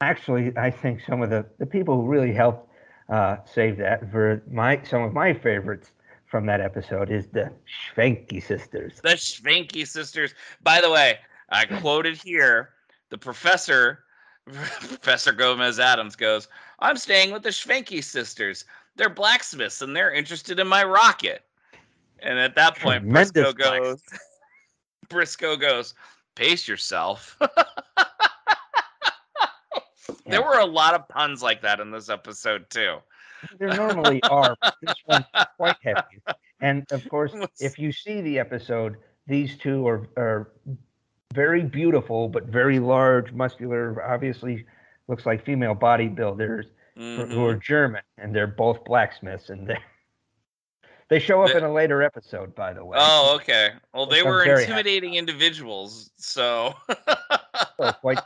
actually, 0.00 0.52
I 0.56 0.70
think 0.70 1.00
some 1.06 1.22
of 1.22 1.30
the, 1.30 1.46
the 1.58 1.66
people 1.66 1.96
who 1.96 2.06
really 2.06 2.32
helped 2.32 2.68
uh, 3.08 3.38
save 3.44 3.78
that 3.78 4.10
for 4.10 4.42
my 4.50 4.80
some 4.84 5.02
of 5.02 5.12
my 5.12 5.34
favorites 5.34 5.90
from 6.26 6.46
that 6.46 6.60
episode 6.60 7.10
is 7.10 7.26
the 7.28 7.50
Schwenke 7.66 8.42
sisters. 8.42 9.00
The 9.02 9.10
Schwenke 9.10 9.86
sisters. 9.86 10.34
By 10.62 10.80
the 10.80 10.90
way, 10.90 11.18
I 11.50 11.66
quoted 11.66 12.16
here 12.16 12.70
the 13.14 13.18
professor, 13.18 14.00
Professor 14.46 15.30
Gomez 15.30 15.78
Addams, 15.78 16.16
goes, 16.16 16.48
"I'm 16.80 16.96
staying 16.96 17.30
with 17.30 17.44
the 17.44 17.50
Schwenke 17.50 18.02
sisters. 18.02 18.64
They're 18.96 19.08
blacksmiths 19.08 19.82
and 19.82 19.94
they're 19.94 20.12
interested 20.12 20.58
in 20.58 20.66
my 20.66 20.82
rocket." 20.82 21.44
And 22.18 22.40
at 22.40 22.56
that 22.56 22.76
point, 22.76 23.02
Tremendous 23.04 23.30
Brisco 23.30 23.56
goes, 23.56 24.02
Brisco 25.08 25.60
goes, 25.60 25.94
"Pace 26.34 26.66
yourself." 26.66 27.38
There 30.26 30.42
were 30.42 30.58
a 30.58 30.66
lot 30.66 30.94
of 30.94 31.06
puns 31.06 31.42
like 31.42 31.60
that 31.62 31.80
in 31.80 31.90
this 31.90 32.08
episode 32.08 32.68
too. 32.70 32.96
There 33.58 33.68
normally 33.68 34.22
are, 34.22 34.56
but 34.60 34.74
this 34.80 34.94
one's 35.06 35.26
quite 35.58 35.76
heavy. 35.82 36.22
And 36.60 36.90
of 36.92 37.06
course, 37.10 37.34
if 37.60 37.78
you 37.78 37.92
see 37.92 38.22
the 38.22 38.38
episode, 38.38 38.96
these 39.26 39.58
two 39.58 39.86
are 39.86 40.08
are 40.16 40.50
very 41.34 41.62
beautiful, 41.62 42.28
but 42.28 42.44
very 42.44 42.78
large, 42.78 43.32
muscular. 43.32 44.02
Obviously, 44.02 44.64
looks 45.08 45.26
like 45.26 45.44
female 45.44 45.74
bodybuilders 45.74 46.64
mm-hmm. 46.96 47.32
who 47.32 47.44
are 47.44 47.56
German, 47.56 48.02
and 48.18 48.34
they're 48.34 48.46
both 48.46 48.84
blacksmiths, 48.84 49.50
and 49.50 49.66
they 49.66 49.78
they 51.10 51.18
show 51.18 51.42
up 51.42 51.50
in 51.50 51.64
a 51.64 51.72
later 51.72 52.02
episode, 52.02 52.54
by 52.54 52.72
the 52.72 52.84
way. 52.84 52.96
Oh, 53.00 53.32
okay. 53.36 53.70
Well, 53.92 54.06
they 54.06 54.22
were 54.22 54.44
intimidating 54.44 55.14
individuals, 55.14 56.10
so. 56.16 56.74
so 57.76 57.92
quite 58.00 58.18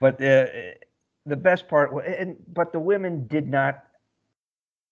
but 0.00 0.18
the 0.18 0.74
the 1.26 1.36
best 1.36 1.68
part, 1.68 1.90
and 2.06 2.36
but 2.52 2.72
the 2.72 2.80
women 2.80 3.26
did 3.26 3.48
not 3.48 3.84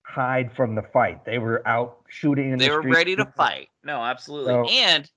hide 0.02 0.54
from 0.54 0.74
the 0.74 0.82
fight. 0.82 1.24
They 1.24 1.38
were 1.38 1.66
out 1.66 1.98
shooting. 2.08 2.52
In 2.52 2.58
they 2.58 2.68
the 2.68 2.74
were 2.74 2.82
ready 2.82 3.16
to 3.16 3.26
fight. 3.36 3.68
No, 3.84 4.02
absolutely. 4.02 4.52
So, 4.52 4.64
and 4.68 5.10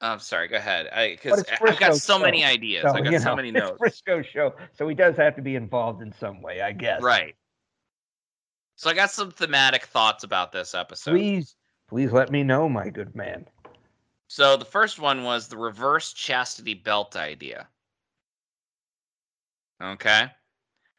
I'm 0.00 0.18
sorry. 0.18 0.48
Go 0.48 0.56
ahead. 0.56 0.88
I 0.92 1.10
because 1.10 1.44
I've 1.60 1.78
got 1.78 1.96
so 1.96 2.18
show. 2.18 2.24
many 2.24 2.44
ideas. 2.44 2.82
So, 2.82 2.90
I 2.90 3.00
got 3.00 3.20
so 3.20 3.30
know, 3.30 3.36
many 3.36 3.50
notes. 3.50 3.78
It's 3.82 4.02
Brisco 4.02 4.24
show, 4.24 4.54
so 4.72 4.88
he 4.88 4.94
does 4.94 5.16
have 5.16 5.36
to 5.36 5.42
be 5.42 5.56
involved 5.56 6.02
in 6.02 6.12
some 6.12 6.40
way, 6.40 6.62
I 6.62 6.72
guess. 6.72 7.02
Right. 7.02 7.34
So 8.76 8.88
I 8.88 8.94
got 8.94 9.10
some 9.10 9.30
thematic 9.30 9.84
thoughts 9.84 10.24
about 10.24 10.52
this 10.52 10.74
episode. 10.74 11.10
Please, 11.10 11.54
please 11.88 12.12
let 12.12 12.30
me 12.30 12.42
know, 12.42 12.66
my 12.66 12.88
good 12.88 13.14
man. 13.14 13.46
So 14.28 14.56
the 14.56 14.64
first 14.64 14.98
one 14.98 15.24
was 15.24 15.48
the 15.48 15.58
reverse 15.58 16.14
chastity 16.14 16.72
belt 16.72 17.14
idea. 17.14 17.68
Okay. 19.82 20.30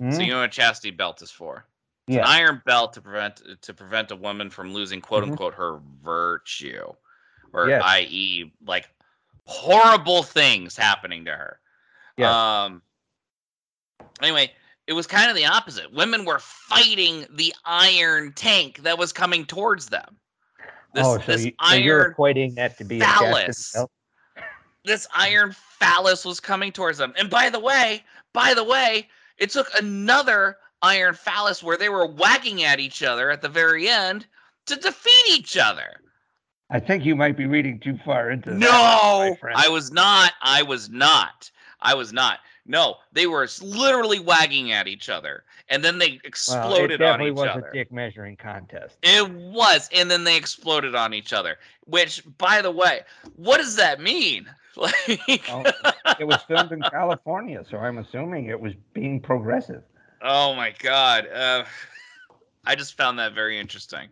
Mm-hmm. 0.01 0.11
So 0.11 0.21
you 0.21 0.31
know 0.31 0.39
what 0.41 0.49
a 0.49 0.49
chastity 0.49 0.91
belt 0.91 1.21
is 1.21 1.31
for? 1.31 1.65
It's 2.07 2.17
yeah. 2.17 2.21
an 2.21 2.27
iron 2.27 2.61
belt 2.65 2.93
to 2.93 3.01
prevent 3.01 3.41
to 3.61 3.73
prevent 3.73 4.11
a 4.11 4.15
woman 4.15 4.49
from 4.49 4.73
losing 4.73 5.01
quote 5.01 5.23
mm-hmm. 5.23 5.31
unquote 5.31 5.53
her 5.53 5.79
virtue, 6.03 6.91
or 7.53 7.69
yes. 7.69 7.81
i.e. 7.85 8.51
like 8.65 8.89
horrible 9.45 10.23
things 10.23 10.75
happening 10.77 11.25
to 11.25 11.31
her. 11.31 11.59
Yeah. 12.17 12.63
Um. 12.63 12.81
Anyway, 14.21 14.51
it 14.87 14.93
was 14.93 15.07
kind 15.07 15.29
of 15.29 15.35
the 15.35 15.45
opposite. 15.45 15.91
Women 15.93 16.25
were 16.25 16.39
fighting 16.39 17.25
the 17.31 17.53
iron 17.65 18.33
tank 18.33 18.79
that 18.83 18.97
was 18.97 19.13
coming 19.13 19.45
towards 19.45 19.87
them. 19.87 20.17
This, 20.93 21.05
oh, 21.05 21.17
so, 21.17 21.23
this 21.25 21.45
you, 21.45 21.53
so 21.63 21.75
you're 21.75 22.13
equating 22.13 22.55
that 22.55 22.77
to 22.77 22.83
be 22.83 22.99
phallus. 22.99 23.75
a 23.75 23.87
This 24.83 25.07
iron 25.15 25.55
phallus 25.79 26.25
was 26.25 26.39
coming 26.39 26.71
towards 26.71 26.97
them. 26.97 27.13
And 27.17 27.29
by 27.29 27.49
the 27.49 27.59
way, 27.59 28.03
by 28.33 28.53
the 28.53 28.63
way, 28.63 29.07
it 29.37 29.49
took 29.49 29.67
another 29.79 30.57
iron 30.81 31.13
phallus 31.13 31.63
where 31.63 31.77
they 31.77 31.89
were 31.89 32.05
whacking 32.07 32.63
at 32.63 32.79
each 32.79 33.03
other 33.03 33.31
at 33.31 33.41
the 33.41 33.49
very 33.49 33.87
end 33.87 34.25
to 34.65 34.75
defeat 34.75 35.31
each 35.31 35.57
other. 35.57 36.01
I 36.71 36.79
think 36.79 37.05
you 37.05 37.15
might 37.17 37.35
be 37.35 37.45
reading 37.45 37.79
too 37.79 37.99
far 38.05 38.31
into 38.31 38.51
no, 38.51 38.59
that. 38.59 39.37
No, 39.43 39.49
I 39.53 39.67
was 39.67 39.91
not. 39.91 40.31
I 40.41 40.63
was 40.63 40.89
not. 40.89 41.51
I 41.81 41.93
was 41.93 42.13
not. 42.13 42.39
No, 42.65 42.95
they 43.11 43.27
were 43.27 43.47
literally 43.61 44.19
wagging 44.19 44.71
at 44.71 44.87
each 44.87 45.09
other, 45.09 45.43
and 45.67 45.83
then 45.83 45.97
they 45.97 46.21
exploded 46.23 47.01
well, 47.01 47.13
on 47.13 47.21
each 47.21 47.31
other. 47.31 47.31
It 47.31 47.31
definitely 47.31 47.31
was 47.31 47.63
a 47.69 47.73
dick 47.73 47.91
measuring 47.91 48.37
contest. 48.37 48.97
It 49.01 49.29
was, 49.29 49.89
and 49.93 50.09
then 50.09 50.23
they 50.23 50.37
exploded 50.37 50.95
on 50.95 51.13
each 51.13 51.33
other. 51.33 51.57
Which, 51.85 52.23
by 52.37 52.61
the 52.61 52.71
way, 52.71 53.01
what 53.35 53.57
does 53.57 53.75
that 53.75 53.99
mean? 53.99 54.47
Like, 54.77 55.43
well, 55.49 55.65
it 56.17 56.25
was 56.25 56.41
filmed 56.43 56.71
in 56.71 56.81
California, 56.81 57.61
so 57.69 57.77
I'm 57.77 57.97
assuming 57.97 58.45
it 58.45 58.59
was 58.59 58.71
being 58.93 59.19
progressive. 59.19 59.83
Oh 60.21 60.55
my 60.55 60.73
god, 60.79 61.27
uh, 61.27 61.65
I 62.65 62.75
just 62.75 62.95
found 62.95 63.19
that 63.19 63.33
very 63.33 63.59
interesting. 63.59 64.07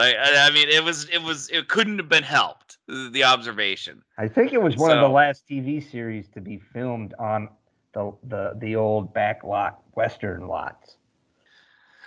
Like, 0.00 0.16
I, 0.16 0.46
I, 0.46 0.50
mean, 0.50 0.70
it 0.70 0.82
was, 0.82 1.06
it 1.10 1.22
was, 1.22 1.50
it 1.50 1.68
couldn't 1.68 1.98
have 1.98 2.08
been 2.08 2.22
helped. 2.22 2.78
The 2.88 3.22
observation. 3.22 4.02
I 4.16 4.28
think 4.28 4.54
it 4.54 4.62
was 4.62 4.74
one 4.76 4.90
so, 4.90 4.96
of 4.96 5.02
the 5.02 5.14
last 5.14 5.46
TV 5.46 5.88
series 5.88 6.28
to 6.30 6.40
be 6.40 6.58
filmed 6.58 7.14
on 7.18 7.50
the 7.92 8.12
the 8.24 8.54
the 8.58 8.76
old 8.76 9.12
back 9.12 9.44
lot, 9.44 9.82
Western 9.92 10.46
lots. 10.46 10.96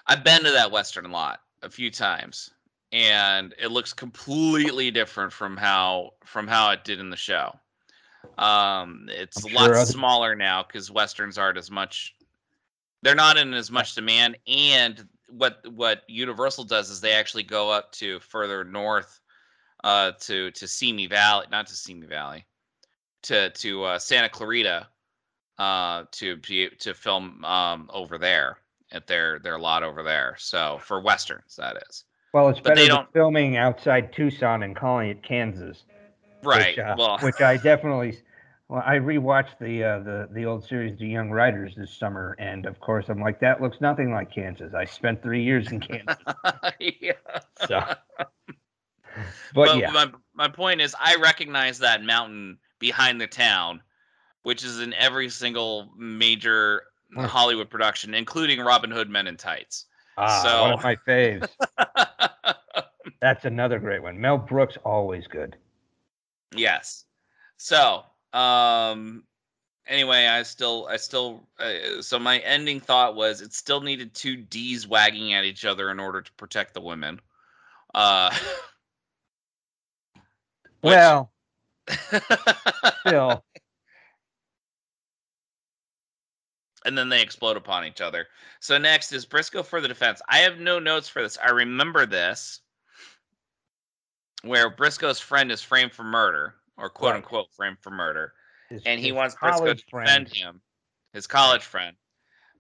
I've 0.08 0.24
been 0.24 0.44
to 0.44 0.52
that 0.52 0.72
Western 0.72 1.12
lot 1.12 1.42
a 1.62 1.70
few 1.70 1.90
times, 1.92 2.50
and 2.92 3.54
it 3.62 3.72
looks 3.72 3.94
completely 3.94 4.92
different 4.92 5.32
from 5.32 5.56
how 5.56 6.16
from 6.26 6.48
how 6.48 6.72
it 6.72 6.84
did 6.84 7.00
in 7.00 7.10
the 7.10 7.16
show. 7.16 7.58
Um, 8.38 9.08
it's 9.10 9.46
I'm 9.46 9.52
a 9.52 9.56
lot 9.56 9.66
sure 9.68 9.86
smaller 9.86 10.36
now 10.36 10.64
because 10.64 10.92
westerns 10.92 11.38
aren't 11.38 11.58
as 11.58 11.70
much. 11.70 12.16
They're 13.04 13.16
not 13.16 13.38
in 13.38 13.54
as 13.54 13.72
much 13.72 13.96
demand, 13.96 14.38
and 14.48 15.08
what 15.38 15.60
what 15.74 16.04
Universal 16.08 16.66
does 16.66 16.90
is 16.90 17.02
they 17.02 17.14
actually 17.14 17.44
go 17.44 17.70
up 17.70 17.92
to 17.94 18.20
further 18.20 18.64
north, 18.64 19.20
uh, 19.84 20.12
to 20.22 20.52
to 20.52 20.68
Simi 20.68 21.08
Valley, 21.08 21.48
not 21.52 21.68
to 21.68 21.76
Simi 21.76 22.08
Valley, 22.08 22.46
to 23.24 23.50
to 23.50 23.84
uh, 23.84 24.00
Santa 24.00 24.30
Clarita, 24.30 24.88
uh, 25.58 26.04
to 26.12 26.38
be 26.38 26.70
to 26.80 26.94
film 26.94 27.44
um 27.46 27.90
over 27.94 28.18
there 28.18 28.58
at 28.92 29.08
their 29.08 29.40
their 29.40 29.60
lot 29.60 29.84
over 29.84 30.04
there. 30.04 30.36
So 30.38 30.80
for 30.82 31.02
westerns, 31.02 31.56
that 31.58 31.78
is. 31.90 32.06
Well, 32.34 32.50
it's 32.50 32.60
but 32.60 32.76
better 32.76 32.88
than 32.88 33.08
filming 33.14 33.58
outside 33.58 34.12
Tucson 34.14 34.64
and 34.64 34.76
calling 34.76 35.10
it 35.10 35.22
Kansas. 35.24 35.84
Right. 36.42 36.78
Which, 36.78 36.86
uh, 36.86 36.96
well, 36.98 37.18
which 37.20 37.42
I 37.42 37.58
definitely. 37.58 38.20
Well, 38.70 38.84
I 38.86 38.96
rewatched 38.96 39.60
the 39.60 39.84
uh, 39.84 40.00
the 40.00 40.30
the 40.32 40.46
old 40.46 40.66
series, 40.66 40.98
The 40.98 41.08
Young 41.08 41.30
Riders, 41.30 41.74
this 41.76 41.96
summer, 41.98 42.36
and 42.40 42.66
of 42.66 42.80
course, 42.80 43.10
I'm 43.10 43.20
like, 43.20 43.40
that 43.42 43.62
looks 43.62 43.82
nothing 43.82 44.12
like 44.12 44.34
Kansas. 44.34 44.74
I 44.74 44.86
spent 44.86 45.22
three 45.22 45.44
years 45.44 45.72
in 45.72 45.80
Kansas. 45.80 46.18
yeah. 46.80 47.14
So. 47.68 47.82
But, 49.54 49.68
but, 49.68 49.78
yeah, 49.78 49.92
my 49.92 50.12
my 50.34 50.48
point 50.48 50.82
is, 50.82 50.96
I 51.00 51.16
recognize 51.22 51.78
that 51.78 52.04
mountain 52.04 52.58
behind 52.80 53.22
the 53.22 53.28
town, 53.28 53.80
which 54.42 54.64
is 54.64 54.80
in 54.80 54.92
every 54.96 55.30
single 55.30 55.92
major 55.96 56.86
Hollywood 57.16 57.70
production, 57.70 58.14
including 58.14 58.60
Robin 58.60 58.90
Hood 58.90 59.10
Men 59.10 59.28
in 59.28 59.38
Tights. 59.38 59.86
Ah, 60.18 60.42
so... 60.44 60.62
one 60.64 60.74
of 60.74 60.84
my 60.84 60.96
faves. 60.96 61.48
That's 63.22 63.46
another 63.46 63.80
great 63.80 64.02
one. 64.02 64.20
Mel 64.20 64.38
Brooks 64.38 64.78
always 64.84 65.28
good. 65.28 65.56
Yes. 66.56 67.06
So, 67.58 68.04
um, 68.34 69.24
anyway, 69.88 70.28
I 70.28 70.44
still, 70.44 70.88
I 70.90 70.98
still, 70.98 71.48
uh, 71.60 72.02
so 72.02 72.20
my 72.20 72.40
ending 72.40 72.80
thought 72.80 73.16
was 73.16 73.42
it 73.42 73.54
still 73.54 73.82
needed 73.82 74.14
two 74.14 74.36
D's 74.36 74.88
wagging 74.88 75.34
at 75.34 75.44
each 75.44 75.66
other 75.66 75.92
in 75.92 76.00
order 76.00 76.22
to 76.22 76.32
protect 76.34 76.74
the 76.74 76.82
women. 76.82 77.20
Uh, 77.94 78.30
which... 80.82 80.94
well, 80.94 81.32
still. 83.08 83.44
And 86.86 86.98
then 86.98 87.08
they 87.08 87.22
explode 87.22 87.56
upon 87.56 87.86
each 87.86 88.02
other. 88.02 88.28
So 88.60 88.78
next 88.78 89.14
is 89.14 89.26
Brisco 89.26 89.66
for 89.66 89.80
the 89.80 89.88
defense. 89.88 90.22
I 90.28 90.40
have 90.40 90.60
no 90.60 90.80
notes 90.80 91.08
for 91.08 91.22
this. 91.22 91.38
I 91.42 91.52
remember 91.52 92.06
this 92.06 92.60
where 94.44 94.70
Brisco's 94.70 95.20
friend 95.20 95.50
is 95.52 95.62
framed 95.62 95.94
for 95.94 96.04
murder, 96.04 96.56
or 96.78 96.90
quote 96.90 97.12
right. 97.12 97.18
unquote 97.18 97.52
framed 97.52 97.78
for 97.82 97.92
murder, 97.92 98.34
his, 98.70 98.82
and 98.86 99.00
he 99.00 99.12
wants 99.12 99.36
Brisco 99.36 99.76
to 99.76 99.76
defend 99.76 100.30
him, 100.30 100.62
his 101.14 101.28
college 101.28 101.64
friend. 101.64 101.96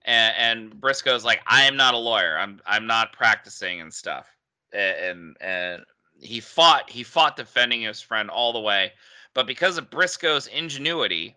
And, 0.05 0.35
and, 0.37 0.81
Brisco's 0.81 1.23
like, 1.23 1.41
I 1.47 1.63
am 1.63 1.77
not 1.77 1.93
a 1.93 1.97
lawyer. 1.97 2.37
I'm 2.37 2.59
I'm 2.65 2.85
not 2.87 3.13
practicing 3.13 3.79
and 3.79 3.93
stuff. 3.93 4.27
And 4.73 5.37
and 5.39 5.83
he 6.19 6.39
fought 6.39 6.89
he 6.89 7.03
fought 7.03 7.37
defending 7.37 7.81
his 7.81 8.01
friend 8.01 8.29
all 8.29 8.53
the 8.53 8.59
way, 8.59 8.91
but 9.33 9.47
because 9.47 9.77
of 9.77 9.89
Brisco's 9.89 10.47
ingenuity, 10.47 11.35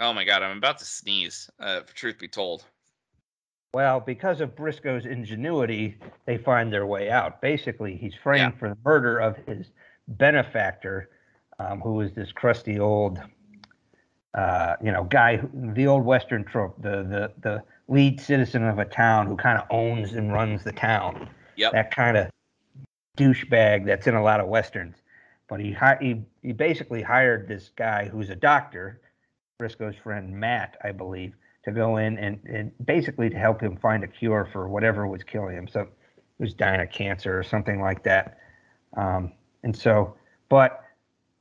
oh 0.00 0.12
my 0.12 0.24
god, 0.24 0.42
I'm 0.42 0.56
about 0.56 0.78
to 0.78 0.84
sneeze. 0.84 1.48
Uh, 1.60 1.80
truth 1.94 2.18
be 2.18 2.28
told. 2.28 2.64
Well, 3.74 4.00
because 4.00 4.42
of 4.42 4.54
Brisco's 4.54 5.06
ingenuity, 5.06 5.96
they 6.26 6.36
find 6.36 6.70
their 6.70 6.84
way 6.84 7.10
out. 7.10 7.40
Basically, 7.40 7.96
he's 7.96 8.14
framed 8.22 8.52
yeah. 8.54 8.58
for 8.58 8.68
the 8.68 8.76
murder 8.84 9.18
of 9.18 9.36
his 9.46 9.70
benefactor, 10.08 11.08
um, 11.58 11.80
who 11.80 12.00
is 12.00 12.12
this 12.12 12.32
crusty 12.32 12.78
old, 12.78 13.18
uh, 14.34 14.76
you 14.82 14.92
know, 14.92 15.04
guy, 15.04 15.40
the 15.52 15.86
old 15.86 16.04
Western 16.04 16.44
trope, 16.44 16.80
the 16.80 17.02
the 17.02 17.32
the 17.42 17.62
lead 17.88 18.20
citizen 18.20 18.64
of 18.64 18.78
a 18.78 18.84
town 18.84 19.26
who 19.26 19.36
kind 19.36 19.58
of 19.58 19.66
owns 19.70 20.12
and 20.12 20.32
runs 20.32 20.64
the 20.64 20.72
town. 20.72 21.28
Yep. 21.56 21.72
That 21.72 21.94
kind 21.94 22.16
of 22.16 22.30
douchebag 23.18 23.84
that's 23.86 24.06
in 24.06 24.14
a 24.14 24.22
lot 24.22 24.40
of 24.40 24.48
westerns. 24.48 24.96
But 25.48 25.60
he 25.60 25.76
he 26.00 26.22
he 26.42 26.52
basically 26.52 27.02
hired 27.02 27.46
this 27.46 27.70
guy 27.76 28.08
who's 28.08 28.30
a 28.30 28.36
doctor, 28.36 29.00
Brisco's 29.58 29.96
friend 30.02 30.32
Matt, 30.32 30.78
I 30.82 30.92
believe, 30.92 31.34
to 31.64 31.72
go 31.72 31.98
in 31.98 32.18
and, 32.18 32.40
and 32.46 32.72
basically 32.86 33.28
to 33.28 33.36
help 33.36 33.60
him 33.60 33.76
find 33.76 34.02
a 34.02 34.08
cure 34.08 34.48
for 34.50 34.68
whatever 34.68 35.06
was 35.06 35.22
killing 35.22 35.56
him. 35.56 35.68
So 35.68 35.86
he 36.38 36.44
was 36.44 36.54
dying 36.54 36.80
of 36.80 36.90
cancer 36.90 37.38
or 37.38 37.42
something 37.42 37.80
like 37.80 38.02
that. 38.04 38.38
Um, 38.96 39.32
and 39.62 39.76
so, 39.76 40.16
but 40.48 40.82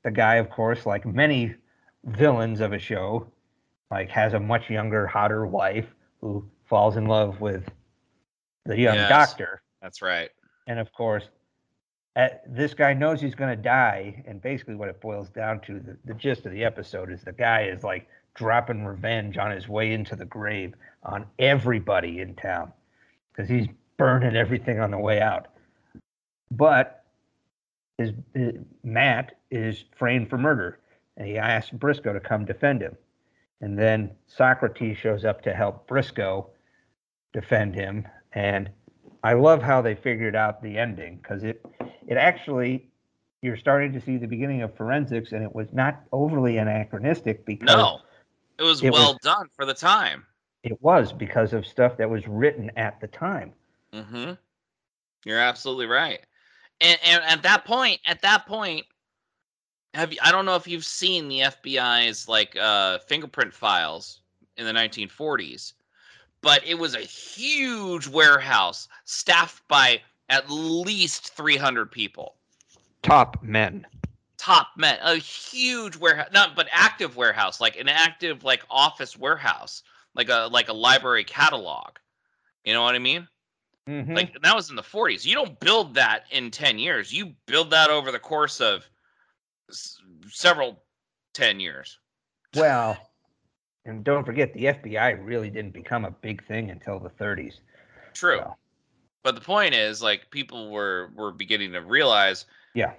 the 0.04 0.12
guy, 0.12 0.36
of 0.36 0.50
course, 0.50 0.86
like 0.86 1.06
many 1.06 1.56
villains 2.06 2.60
of 2.60 2.74
a 2.74 2.80
show, 2.80 3.28
like 3.90 4.10
has 4.10 4.34
a 4.34 4.40
much 4.40 4.70
younger, 4.70 5.06
hotter 5.06 5.46
wife 5.46 5.94
who 6.22 6.46
falls 6.66 6.98
in 6.98 7.06
love 7.06 7.42
with 7.42 7.70
the 8.66 8.78
young 8.78 8.96
yes, 8.96 9.10
doctor. 9.10 9.62
That's 9.82 10.02
right. 10.02 10.30
And 10.68 10.80
of 10.80 10.92
course, 10.94 11.30
at, 12.16 12.44
this 12.48 12.74
guy 12.74 12.94
knows 12.94 13.22
he's 13.22 13.36
going 13.36 13.56
to 13.56 13.62
die. 13.62 14.24
And 14.26 14.42
basically, 14.42 14.76
what 14.76 14.90
it 14.90 15.02
boils 15.02 15.30
down 15.30 15.60
to, 15.62 15.80
the, 15.80 15.98
the 16.06 16.14
gist 16.14 16.46
of 16.46 16.52
the 16.52 16.64
episode 16.64 17.12
is 17.12 17.22
the 17.22 17.32
guy 17.34 17.64
is 17.64 17.84
like 17.84 18.08
dropping 18.34 18.86
revenge 18.86 19.38
on 19.38 19.52
his 19.52 19.68
way 19.68 19.94
into 19.94 20.16
the 20.16 20.26
grave 20.26 20.74
on 21.04 21.26
everybody 21.40 22.20
in 22.20 22.36
town 22.36 22.72
because 23.32 23.50
he's 23.50 23.68
burning 23.98 24.36
everything 24.36 24.80
on 24.80 24.92
the 24.92 24.98
way 24.98 25.22
out. 25.22 25.48
But 26.52 27.01
his, 28.34 28.56
Matt 28.84 29.38
is 29.50 29.86
framed 29.98 30.30
for 30.30 30.38
murder, 30.38 30.80
and 31.18 31.28
he 31.28 31.38
asks 31.38 31.72
Brisco 31.72 32.14
to 32.14 32.20
come 32.20 32.46
defend 32.46 32.82
him. 32.82 32.96
And 33.62 33.78
then 33.78 34.12
Socrates 34.28 34.98
shows 34.98 35.24
up 35.24 35.42
to 35.44 35.54
help 35.54 35.88
Brisco 35.88 36.48
defend 37.34 37.76
him. 37.76 38.08
And 38.34 38.70
I 39.24 39.34
love 39.34 39.62
how 39.62 39.82
they 39.82 39.96
figured 39.96 40.36
out 40.36 40.64
the 40.64 40.78
ending 40.78 41.20
because 41.22 41.44
it 41.44 41.64
it 42.08 42.18
actually 42.18 42.88
you're 43.42 43.58
starting 43.58 43.92
to 43.94 44.02
see 44.02 44.18
the 44.18 44.28
beginning 44.28 44.62
of 44.62 44.76
forensics, 44.76 45.32
and 45.32 45.44
it 45.44 45.54
was 45.54 45.68
not 45.74 46.04
overly 46.12 46.58
anachronistic 46.58 47.46
because 47.46 47.68
no 47.68 48.00
it 48.58 48.64
was 48.64 48.84
it 48.84 48.92
well 48.92 49.14
was, 49.14 49.20
done 49.22 49.48
for 49.56 49.66
the 49.66 49.74
time. 49.74 50.26
It 50.64 50.80
was 50.82 51.12
because 51.12 51.54
of 51.54 51.66
stuff 51.66 51.98
that 51.98 52.10
was 52.10 52.28
written 52.28 52.72
at 52.78 53.00
the 53.02 53.08
time. 53.08 53.54
Mm-hmm. 53.94 54.34
You're 55.26 55.40
absolutely 55.40 55.88
right. 55.88 56.22
And, 56.82 57.00
and 57.04 57.24
at 57.24 57.44
that 57.44 57.66
point, 57.66 58.00
at 58.06 58.22
that 58.22 58.46
point, 58.46 58.86
have 59.94 60.12
you, 60.12 60.20
I 60.22 60.32
don't 60.32 60.46
know 60.46 60.56
if 60.56 60.68
you've 60.68 60.86
seen 60.86 61.28
the 61.28 61.40
FBI's 61.40 62.28
like 62.28 62.56
uh, 62.56 63.00
fingerprint 63.00 63.54
files 63.54 64.22
in 64.58 64.66
the 64.66 64.74
1940s, 64.74 65.74
but 66.42 66.66
it 66.66 66.76
was 66.76 66.96
a 66.96 67.00
huge 67.00 68.08
warehouse 68.08 68.88
staffed 69.06 69.68
by 69.68 70.02
at 70.30 70.50
least 70.50 71.34
300 71.36 71.92
people. 71.92 72.36
Top 73.04 73.42
men 73.44 73.86
top 74.42 74.70
men, 74.76 74.98
a 75.04 75.18
huge 75.18 75.96
warehouse, 75.96 76.30
not 76.34 76.56
but 76.56 76.68
active 76.72 77.16
warehouse, 77.16 77.62
like 77.62 77.78
an 77.78 77.88
active 77.88 78.44
like 78.44 78.64
office 78.72 79.16
warehouse, 79.16 79.84
like 80.16 80.30
a 80.30 80.50
like 80.52 80.68
a 80.68 80.74
library 80.74 81.24
catalog. 81.24 81.98
You 82.64 82.74
know 82.74 82.82
what 82.82 82.96
I 82.96 83.00
mean? 83.00 83.28
Mm-hmm. 83.90 84.14
Like 84.14 84.42
that 84.42 84.56
was 84.56 84.70
in 84.70 84.76
the 84.76 84.82
40s. 84.82 85.26
You 85.26 85.36
don't 85.36 85.60
build 85.60 85.96
that 85.96 86.26
in 86.32 86.52
10 86.52 86.80
years. 86.80 87.12
You 87.12 87.34
build 87.48 87.72
that 87.72 87.90
over 87.90 88.12
the 88.12 88.20
course 88.20 88.62
of 88.62 88.86
s- 89.70 89.98
several 90.30 90.84
10 91.34 91.60
years. 91.60 91.98
Well, 92.56 92.98
and 93.86 94.04
don't 94.04 94.26
forget 94.26 94.54
the 94.54 94.66
FBI 94.66 95.26
really 95.26 95.50
didn't 95.50 95.74
become 95.74 96.06
a 96.06 96.12
big 96.12 96.46
thing 96.46 96.70
until 96.70 97.00
the 97.00 97.10
30s. 97.10 97.56
True. 98.14 98.40
So. 98.40 98.56
But 99.24 99.36
the 99.36 99.42
point 99.42 99.74
is 99.74 100.02
like 100.02 100.32
people 100.32 100.72
were 100.72 101.12
were 101.16 101.32
beginning 101.32 101.74
to 101.74 101.82
realize 101.82 102.46
yeah 102.74 102.94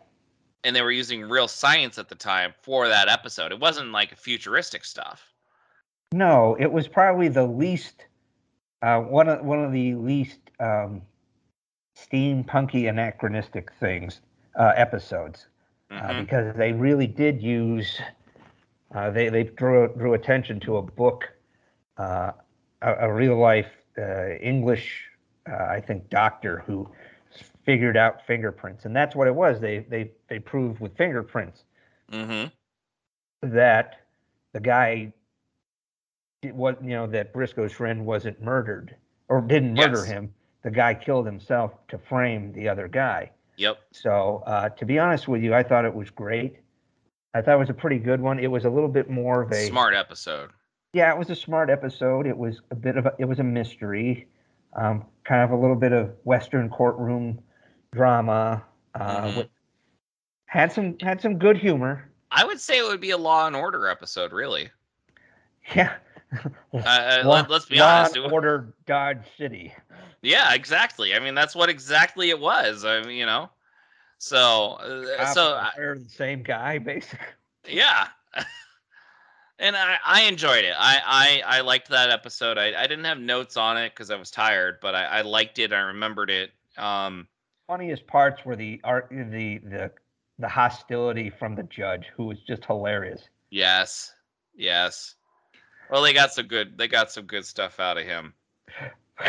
and 0.65 0.75
they 0.75 0.83
were 0.83 0.93
using 0.93 1.23
real 1.23 1.49
science 1.49 1.99
at 1.99 2.09
the 2.09 2.15
time 2.15 2.55
for 2.63 2.89
that 2.89 3.09
episode. 3.09 3.53
It 3.53 3.59
wasn't 3.59 3.91
like 3.91 4.17
futuristic 4.17 4.85
stuff. 4.85 5.33
No, 6.13 6.57
it 6.61 6.71
was 6.71 6.87
probably 6.87 7.29
the 7.29 7.47
least 7.47 8.07
uh, 8.83 9.01
one 9.01 9.29
of 9.29 9.45
one 9.45 9.65
of 9.65 9.73
the 9.73 9.95
least 9.95 10.42
um, 10.63 11.03
steampunky 11.97 12.89
anachronistic 12.89 13.71
things 13.81 14.21
uh, 14.59 14.73
episodes 14.77 15.47
uh, 15.91 15.95
mm-hmm. 15.95 16.21
because 16.21 16.55
they 16.57 16.73
really 16.73 17.07
did 17.07 17.43
use 17.43 18.01
uh, 18.95 19.11
they 19.11 19.29
they 19.29 19.45
drew 19.45 19.89
drew 19.95 20.15
attention 20.15 20.61
to 20.61 20.77
a 20.77 20.83
book 20.83 21.25
uh, 21.99 22.33
a, 22.83 22.95
a, 23.01 23.13
real 23.13 23.37
life 23.37 23.71
English 24.41 25.05
I 25.47 25.81
think 25.81 26.09
doctor 26.09 26.63
who 26.67 26.89
figured 27.65 27.97
out 27.97 28.25
fingerprints 28.27 28.85
and 28.85 28.97
that's 28.97 29.15
what 29.15 29.27
it 29.27 29.35
was 29.35 29.61
they 29.61 29.81
they 29.81 30.11
they 30.29 30.39
proved 30.39 30.81
with 30.81 30.97
fingerprints 30.97 31.65
mm-hmm. 32.11 32.49
that 33.43 34.01
the 34.53 34.61
guy 34.61 35.13
what 36.51 36.83
you 36.83 36.91
know 36.91 37.07
that 37.07 37.33
Brisco's 37.33 37.73
friend 37.73 38.05
wasn't 38.05 38.41
murdered 38.43 38.97
or 39.29 39.41
didn't 39.41 39.75
murder 39.75 39.99
yes. 39.99 40.07
him. 40.07 40.35
The 40.63 40.71
guy 40.71 40.95
killed 40.95 41.27
himself 41.27 41.73
to 41.89 41.99
frame 41.99 42.53
the 42.53 42.69
other 42.69 42.89
guy. 42.89 43.31
Yep. 43.57 43.79
So 43.93 44.43
uh, 44.47 44.71
to 44.71 44.87
be 44.87 44.99
honest 44.99 45.29
with 45.29 45.43
you, 45.43 45.55
I 45.55 45.63
thought 45.63 45.85
it 45.85 45.95
was 45.95 46.11
great. 46.11 46.57
I 47.35 47.41
thought 47.41 47.55
it 47.55 47.59
was 47.59 47.71
a 47.71 47.75
pretty 47.75 47.99
good 47.99 48.21
one. 48.21 48.39
It 48.39 48.51
was 48.51 48.65
a 48.65 48.71
little 48.71 48.89
bit 48.89 49.09
more 49.09 49.43
of 49.43 49.51
a 49.53 49.67
smart 49.67 49.95
episode. 49.95 50.51
Yeah, 50.93 51.13
it 51.13 51.19
was 51.19 51.31
a 51.31 51.37
smart 51.37 51.71
episode. 51.71 52.27
It 52.27 52.37
was 52.37 52.61
a 52.71 52.75
bit 52.75 52.97
of 52.97 53.07
a, 53.07 53.15
it 53.19 53.25
was 53.25 53.39
a 53.39 53.45
mystery, 53.45 54.29
um, 54.75 55.07
kind 55.25 55.43
of 55.43 55.51
a 55.51 55.57
little 55.57 55.77
bit 55.77 55.93
of 55.93 56.11
Western 56.25 56.69
courtroom 56.69 57.41
drama. 57.93 58.63
Uh, 58.95 59.23
mm-hmm. 59.23 59.39
with, 59.39 59.49
had 60.47 60.71
some 60.71 60.99
had 61.01 61.21
some 61.21 61.39
good 61.39 61.57
humor. 61.57 62.11
I 62.31 62.45
would 62.45 62.61
say 62.61 62.79
it 62.79 62.85
would 62.85 63.01
be 63.01 63.11
a 63.11 63.17
Law 63.17 63.47
and 63.47 63.57
Order 63.57 63.89
episode, 63.89 64.33
really. 64.33 64.71
Yeah, 65.75 65.95
uh, 66.75 67.23
let, 67.25 67.51
us 67.51 67.67
be 67.67 67.81
honest. 67.81 68.17
Order 68.17 68.75
God 68.87 69.25
City. 69.37 69.75
Yeah, 70.23 70.55
exactly. 70.55 71.15
I 71.15 71.19
mean, 71.19 71.35
that's 71.35 71.55
what 71.55 71.69
exactly 71.69 72.31
it 72.31 72.39
was. 72.39 72.85
I 72.85 73.03
mean, 73.03 73.17
you 73.17 73.27
know, 73.27 73.51
so 74.19 74.75
uh, 75.19 75.27
so 75.27 75.61
they're 75.77 75.99
the 75.99 76.09
same 76.09 76.43
guy, 76.43 76.79
basically. 76.79 77.27
Yeah, 77.69 78.07
and 79.59 79.77
I 79.77 79.97
I 80.05 80.23
enjoyed 80.23 80.65
it. 80.65 80.75
I 80.79 81.43
I 81.45 81.59
I 81.59 81.61
liked 81.61 81.89
that 81.91 82.11
episode. 82.11 82.57
I 82.57 82.81
I 82.81 82.87
didn't 82.87 83.05
have 83.05 83.19
notes 83.19 83.57
on 83.57 83.77
it 83.77 83.91
because 83.91 84.11
I 84.11 84.17
was 84.17 84.31
tired, 84.31 84.79
but 84.81 84.95
I 84.95 85.05
I 85.05 85.21
liked 85.23 85.59
it. 85.59 85.73
I 85.73 85.81
remembered 85.81 86.31
it. 86.31 86.53
Um, 86.79 87.27
funniest 87.67 88.07
parts 88.07 88.45
were 88.45 88.57
the 88.57 88.81
art 88.85 89.09
the 89.11 89.59
the 89.59 89.91
the 90.39 90.49
hostility 90.49 91.31
from 91.31 91.55
the 91.55 91.65
judge, 91.65 92.07
who 92.17 92.27
was 92.27 92.41
just 92.43 92.65
hilarious. 92.65 93.23
Yes, 93.51 94.13
yes. 94.55 95.17
Well, 95.93 96.01
they 96.01 96.15
got 96.15 96.33
some 96.33 96.47
good. 96.47 96.79
They 96.79 96.89
got 96.89 97.13
some 97.13 97.27
good 97.27 97.45
stuff 97.45 97.79
out 97.79 97.99
of 97.99 98.05
him. 98.05 98.33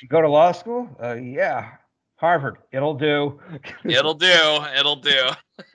you 0.00 0.08
go 0.08 0.22
to 0.22 0.28
law 0.28 0.52
school? 0.52 0.88
Uh, 1.00 1.16
yeah, 1.16 1.72
Harvard. 2.16 2.56
It'll 2.72 2.94
do. 2.94 3.38
It'll 3.84 4.14
do. 4.14 4.64
It'll 4.74 4.96
do. 4.96 5.28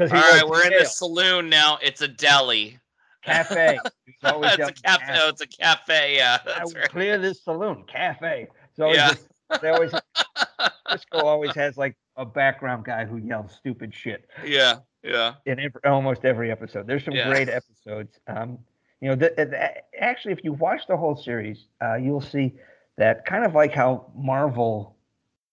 All 0.00 0.06
right, 0.06 0.48
we're 0.48 0.64
in 0.64 0.78
the 0.78 0.86
saloon 0.86 1.50
now. 1.50 1.78
It's 1.82 2.00
a 2.00 2.08
deli. 2.08 2.78
Cafe. 3.22 3.78
it's 4.22 4.68
a 4.68 4.72
cafe. 4.82 5.14
No, 5.14 5.28
it's 5.28 5.42
a 5.42 5.46
cafe. 5.46 6.16
Yeah, 6.16 6.38
that's 6.46 6.74
right. 6.74 6.88
Clear 6.88 7.18
this 7.18 7.44
saloon. 7.44 7.84
Cafe. 7.86 8.48
So 8.76 8.90
yeah. 8.94 9.10
Just, 9.10 9.28
they 9.60 9.68
always 9.68 9.92
always 11.12 11.54
has 11.54 11.76
like 11.76 11.98
a 12.16 12.24
background 12.24 12.86
guy 12.86 13.04
who 13.04 13.18
yells 13.18 13.52
stupid 13.52 13.92
shit. 13.94 14.26
Yeah. 14.42 14.76
Yeah. 15.02 15.34
In 15.46 15.58
every, 15.60 15.80
almost 15.84 16.24
every 16.24 16.50
episode, 16.50 16.86
there's 16.86 17.04
some 17.04 17.14
yeah. 17.14 17.28
great 17.28 17.48
episodes. 17.48 18.18
Um, 18.26 18.58
you 19.00 19.08
know, 19.08 19.14
the, 19.14 19.32
the, 19.36 20.00
actually, 20.02 20.32
if 20.32 20.42
you 20.42 20.52
watch 20.52 20.86
the 20.88 20.96
whole 20.96 21.16
series, 21.16 21.66
uh, 21.82 21.94
you'll 21.94 22.20
see 22.20 22.54
that 22.96 23.24
kind 23.24 23.44
of 23.44 23.54
like 23.54 23.72
how 23.72 24.10
Marvel 24.16 24.96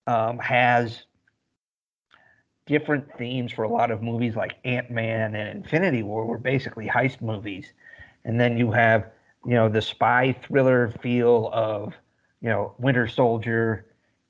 um, 0.07 0.39
has 0.39 1.03
different 2.65 3.05
themes 3.17 3.51
for 3.51 3.63
a 3.63 3.69
lot 3.69 3.91
of 3.91 4.01
movies, 4.01 4.35
like 4.35 4.55
Ant 4.65 4.89
Man 4.89 5.35
and 5.35 5.63
Infinity 5.63 6.03
War, 6.03 6.25
were 6.25 6.39
basically 6.39 6.87
heist 6.87 7.21
movies, 7.21 7.71
and 8.23 8.39
then 8.39 8.57
you 8.57 8.71
have 8.71 9.11
you 9.45 9.53
know 9.53 9.69
the 9.69 9.81
spy 9.81 10.35
thriller 10.47 10.91
feel 11.01 11.49
of 11.53 11.93
you 12.41 12.49
know 12.49 12.73
Winter 12.79 13.07
Soldier, 13.07 13.85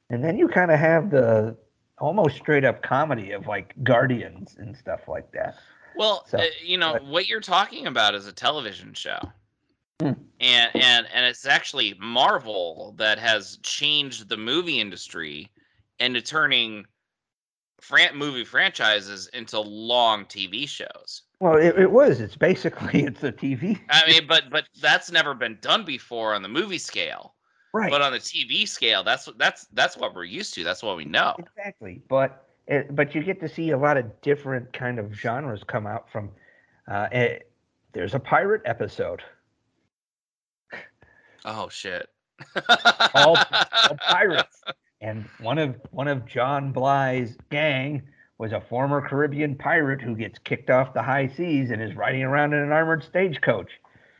and 0.09 0.23
then 0.23 0.37
you 0.37 0.49
kind 0.49 0.71
of 0.71 0.79
have 0.79 1.09
the 1.09 1.55
almost 1.97 2.37
straight 2.37 2.65
up 2.65 2.81
comedy 2.81 3.31
of 3.31 3.47
like 3.47 3.73
Guardians 3.83 4.55
and 4.59 4.75
stuff 4.75 5.07
like 5.07 5.31
that. 5.31 5.55
Well, 5.95 6.25
so, 6.27 6.39
uh, 6.39 6.43
you 6.63 6.77
know 6.77 6.93
but, 6.93 7.05
what 7.05 7.27
you're 7.27 7.41
talking 7.41 7.87
about 7.87 8.15
is 8.15 8.27
a 8.27 8.33
television 8.33 8.93
show. 8.93 9.19
Hmm. 10.01 10.13
And 10.41 10.71
and 10.75 11.07
and 11.13 11.25
it's 11.25 11.45
actually 11.45 11.95
Marvel 11.99 12.93
that 12.97 13.17
has 13.17 13.57
changed 13.63 14.27
the 14.27 14.37
movie 14.37 14.79
industry 14.79 15.49
into 15.99 16.21
turning 16.21 16.85
fran- 17.79 18.17
movie 18.17 18.43
franchises 18.43 19.27
into 19.33 19.59
long 19.59 20.25
TV 20.25 20.67
shows. 20.67 21.23
Well, 21.39 21.57
it, 21.57 21.77
it 21.77 21.91
was. 21.91 22.19
It's 22.19 22.35
basically 22.35 23.03
it's 23.05 23.23
a 23.23 23.31
TV. 23.31 23.79
I 23.89 24.05
mean, 24.07 24.27
but 24.27 24.49
but 24.49 24.65
that's 24.81 25.11
never 25.11 25.33
been 25.33 25.57
done 25.61 25.85
before 25.85 26.33
on 26.33 26.41
the 26.41 26.49
movie 26.49 26.77
scale. 26.77 27.34
Right. 27.75 27.91
But 27.91 28.01
on 28.01 28.13
the 28.13 28.19
TV 28.19 28.65
scale, 28.65 29.03
that's 29.03 29.27
that's 29.35 29.65
that's 29.73 29.97
what 29.97 30.15
we're 30.15 30.23
used 30.23 30.53
to. 30.53 30.63
That's 30.63 30.81
what 30.81 30.95
we 30.95 31.03
know. 31.03 31.35
Exactly. 31.37 32.01
But 32.07 32.47
it, 32.67 32.95
but 32.95 33.13
you 33.13 33.21
get 33.21 33.41
to 33.41 33.49
see 33.49 33.71
a 33.71 33.77
lot 33.77 33.97
of 33.97 34.21
different 34.21 34.71
kind 34.71 34.97
of 34.97 35.13
genres 35.13 35.61
come 35.67 35.85
out 35.85 36.09
from. 36.09 36.29
Uh, 36.89 37.09
it, 37.11 37.17
eh, 37.17 37.39
there's 37.91 38.13
a 38.13 38.19
pirate 38.19 38.61
episode. 38.63 39.21
Oh 41.43 41.67
shit! 41.67 42.07
all, 43.13 43.37
all 43.73 43.97
pirates, 44.07 44.61
and 45.01 45.25
one 45.41 45.57
of 45.57 45.75
one 45.91 46.07
of 46.07 46.25
John 46.25 46.71
Bly's 46.71 47.35
gang 47.51 48.03
was 48.37 48.53
a 48.53 48.61
former 48.61 49.05
Caribbean 49.05 49.53
pirate 49.53 49.99
who 49.99 50.15
gets 50.15 50.39
kicked 50.39 50.69
off 50.69 50.93
the 50.93 51.03
high 51.03 51.27
seas 51.27 51.71
and 51.71 51.81
is 51.81 51.93
riding 51.93 52.23
around 52.23 52.53
in 52.53 52.59
an 52.59 52.71
armored 52.71 53.03
stagecoach. 53.03 53.71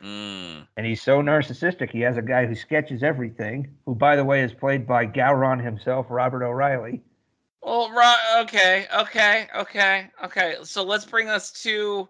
Mm. 0.02 0.66
And 0.76 0.86
he's 0.86 1.02
so 1.02 1.22
narcissistic. 1.22 1.90
He 1.90 2.00
has 2.00 2.16
a 2.16 2.22
guy 2.22 2.46
who 2.46 2.54
sketches 2.54 3.02
everything, 3.02 3.68
who, 3.86 3.94
by 3.94 4.16
the 4.16 4.24
way, 4.24 4.42
is 4.42 4.52
played 4.52 4.86
by 4.86 5.06
Gowron 5.06 5.62
himself, 5.62 6.06
Robert 6.10 6.44
O'Reilly. 6.44 7.02
Well, 7.62 7.90
right, 7.90 8.42
okay, 8.42 8.86
okay, 8.96 9.48
okay, 9.56 10.10
okay. 10.24 10.54
So 10.62 10.84
let's 10.84 11.04
bring 11.04 11.28
us 11.28 11.50
to 11.62 12.08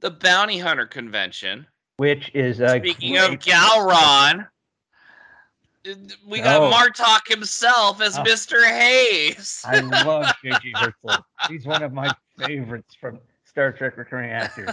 the 0.00 0.10
Bounty 0.10 0.58
Hunter 0.58 0.86
Convention, 0.86 1.66
which 1.96 2.30
is 2.34 2.60
uh, 2.60 2.78
speaking 2.78 3.16
of 3.16 3.30
Gowron. 3.38 4.46
We 6.26 6.40
got 6.40 6.60
oh. 6.60 6.70
Martok 6.70 7.26
himself 7.26 8.02
as 8.02 8.18
oh. 8.18 8.22
Mr. 8.22 8.62
Hayes. 8.68 9.62
I 9.64 9.80
love 9.80 10.26
J.G. 10.44 10.74
Hertzler. 10.74 11.22
He's 11.48 11.64
one 11.64 11.82
of 11.82 11.94
my 11.94 12.12
favorites 12.38 12.94
from 13.00 13.18
Star 13.46 13.72
Trek 13.72 13.96
recurring 13.96 14.30
actors. 14.30 14.70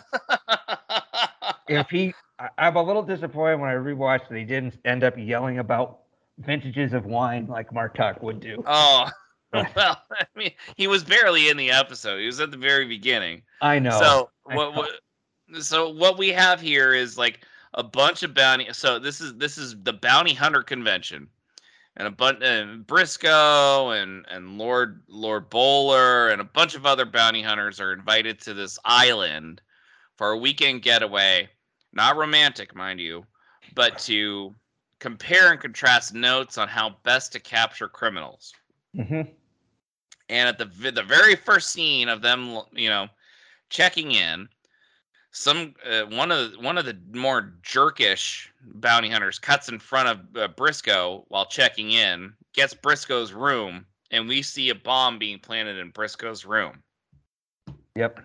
if 1.70 1.90
he 1.90 2.14
I, 2.40 2.50
am 2.58 2.76
a 2.76 2.84
little 2.84 3.04
disappointed 3.04 3.60
when 3.60 3.70
I 3.70 3.74
rewatched 3.74 4.30
that 4.30 4.38
he 4.38 4.44
didn't 4.44 4.78
end 4.86 5.04
up 5.04 5.16
yelling 5.18 5.60
about 5.60 6.00
vintages 6.40 6.94
of 6.94 7.06
wine 7.06 7.48
like 7.48 7.72
Martok 7.72 8.22
would 8.22 8.40
do. 8.40 8.64
Oh, 8.66 9.10
well, 9.54 10.02
I 10.12 10.26
mean, 10.36 10.52
he 10.76 10.88
was 10.88 11.04
barely 11.04 11.50
in 11.50 11.56
the 11.56 11.72
episode. 11.72 12.20
He 12.20 12.26
was 12.26 12.42
at 12.42 12.52
the 12.52 12.58
very 12.58 12.86
beginning. 12.86 13.42
I 13.62 13.80
know. 13.80 13.98
So 14.00 14.30
what, 14.44 14.76
what 14.76 14.90
so 15.62 15.90
what 15.90 16.18
we 16.18 16.30
have 16.30 16.60
here 16.60 16.94
is 16.94 17.18
like 17.18 17.46
a 17.74 17.84
bunch 17.84 18.24
of 18.24 18.34
bounty. 18.34 18.68
So 18.74 19.00
this 19.00 19.22
is 19.22 19.34
this 19.36 19.58
is 19.58 19.82
the 19.84 19.94
bounty 19.94 20.34
hunter 20.34 20.62
convention, 20.62 21.30
and 21.96 22.08
a 22.08 22.12
bunch 22.12 22.40
and 22.44 22.86
Brisco 22.86 24.02
and 24.02 24.26
and 24.30 24.58
Lord 24.58 25.04
Lord 25.08 25.50
Bowler 25.50 26.30
and 26.30 26.42
a 26.42 26.46
bunch 26.46 26.76
of 26.76 26.86
other 26.86 27.06
bounty 27.06 27.42
hunters 27.42 27.80
are 27.80 27.94
invited 27.94 28.42
to 28.42 28.54
this 28.54 28.78
island 28.84 29.62
for 30.18 30.32
a 30.32 30.38
weekend 30.38 30.82
getaway 30.82 31.50
not 31.96 32.18
romantic, 32.18 32.76
mind 32.76 33.00
you, 33.00 33.26
but 33.74 33.98
to 34.00 34.54
compare 35.00 35.52
and 35.52 35.60
contrast 35.60 36.14
notes 36.14 36.58
on 36.58 36.68
how 36.68 36.96
best 37.04 37.32
to 37.34 37.40
capture 37.40 37.88
criminals. 37.88 38.54
Mm-hmm. 38.96 39.22
And 40.30 40.50
at 40.50 40.58
the 40.58 40.66
the 40.92 41.04
very 41.04 41.36
first 41.36 41.72
scene 41.72 42.10
of 42.10 42.22
them, 42.22 42.60
you 42.74 42.90
know, 42.90 43.08
checking 43.70 44.12
in, 44.12 44.48
some 45.32 45.76
uh, 45.86 46.04
one 46.06 46.32
of 46.32 46.52
the, 46.52 46.60
one 46.60 46.78
of 46.78 46.86
the 46.86 46.98
more 47.14 47.54
jerkish 47.62 48.48
bounty 48.62 49.10
hunters 49.10 49.38
cuts 49.38 49.70
in 49.70 49.80
front 49.80 50.08
of 50.08 50.42
uh, 50.42 50.48
Brisco 50.48 51.26
while 51.28 51.46
checking 51.46 51.92
in, 51.92 52.34
gets 52.54 52.74
Brisco's 52.74 53.34
room, 53.34 53.86
and 54.12 54.28
we 54.28 54.42
see 54.42 54.70
a 54.70 54.76
bomb 54.76 55.20
being 55.20 55.40
planted 55.40 55.78
in 55.78 55.92
Brisco's 55.92 56.46
room. 56.46 56.82
Yep. 57.96 58.22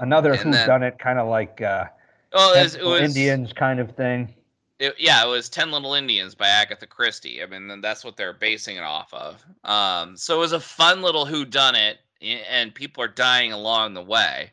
Another 0.00 0.36
who's 0.36 0.56
done 0.66 0.82
it 0.82 0.98
kind 0.98 1.18
of 1.18 1.28
like 1.28 1.62
uh, 1.62 1.86
well, 2.34 2.54
it 2.54 2.62
was, 2.62 2.74
it 2.74 2.84
was, 2.84 3.00
Indians 3.00 3.52
kind 3.52 3.80
of 3.80 3.94
thing. 3.96 4.34
It, 4.78 4.94
yeah, 4.98 5.24
it 5.24 5.28
was 5.28 5.48
Ten 5.48 5.70
Little 5.70 5.94
Indians 5.94 6.34
by 6.34 6.48
Agatha 6.48 6.86
Christie. 6.86 7.42
I 7.42 7.46
mean, 7.46 7.80
that's 7.80 8.04
what 8.04 8.16
they're 8.16 8.32
basing 8.32 8.76
it 8.76 8.82
off 8.82 9.12
of. 9.14 9.44
Um, 9.62 10.16
so 10.16 10.36
it 10.36 10.40
was 10.40 10.52
a 10.52 10.60
fun 10.60 11.00
little 11.00 11.24
who 11.24 11.44
done 11.44 11.76
it, 11.76 11.98
and 12.20 12.74
people 12.74 13.02
are 13.02 13.08
dying 13.08 13.52
along 13.52 13.94
the 13.94 14.02
way. 14.02 14.50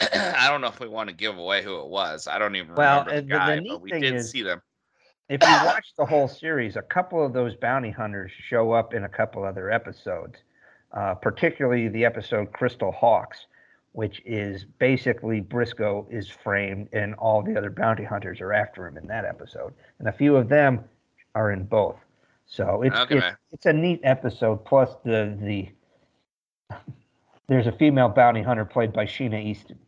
I 0.00 0.48
don't 0.48 0.60
know 0.60 0.68
if 0.68 0.80
we 0.80 0.88
want 0.88 1.08
to 1.08 1.14
give 1.14 1.38
away 1.38 1.62
who 1.62 1.80
it 1.80 1.88
was. 1.88 2.26
I 2.26 2.38
don't 2.38 2.56
even 2.56 2.74
well, 2.74 3.04
remember 3.04 3.20
the 3.20 3.26
guy, 3.26 3.56
the, 3.56 3.62
the 3.62 3.68
but 3.68 3.80
we 3.80 3.90
did 3.90 4.14
is, 4.14 4.30
see 4.30 4.42
them. 4.42 4.60
If 5.28 5.42
you 5.42 5.48
watch 5.64 5.92
the 5.96 6.04
whole 6.04 6.28
series, 6.28 6.76
a 6.76 6.82
couple 6.82 7.24
of 7.24 7.32
those 7.32 7.54
bounty 7.54 7.90
hunters 7.90 8.32
show 8.48 8.72
up 8.72 8.94
in 8.94 9.04
a 9.04 9.08
couple 9.08 9.44
other 9.44 9.70
episodes, 9.70 10.36
uh, 10.92 11.14
particularly 11.14 11.88
the 11.88 12.04
episode 12.04 12.52
Crystal 12.52 12.92
Hawks, 12.92 13.46
which 13.92 14.22
is 14.24 14.64
basically 14.78 15.40
Brisco 15.40 16.06
is 16.10 16.28
framed 16.28 16.88
and 16.92 17.14
all 17.14 17.42
the 17.42 17.56
other 17.56 17.70
bounty 17.70 18.04
hunters 18.04 18.40
are 18.40 18.52
after 18.52 18.86
him 18.86 18.96
in 18.96 19.06
that 19.08 19.24
episode. 19.24 19.74
And 19.98 20.08
a 20.08 20.12
few 20.12 20.36
of 20.36 20.48
them 20.48 20.84
are 21.34 21.52
in 21.52 21.64
both. 21.64 21.96
So 22.46 22.82
it's 22.82 22.96
okay. 22.96 23.18
it's, 23.18 23.36
it's 23.52 23.66
a 23.66 23.72
neat 23.72 24.00
episode. 24.04 24.64
Plus 24.64 24.90
the 25.04 25.36
the 25.40 25.68
there's 27.48 27.66
a 27.66 27.72
female 27.72 28.08
bounty 28.08 28.42
hunter 28.42 28.64
played 28.64 28.92
by 28.92 29.04
Sheena 29.04 29.42
Easton. 29.44 29.78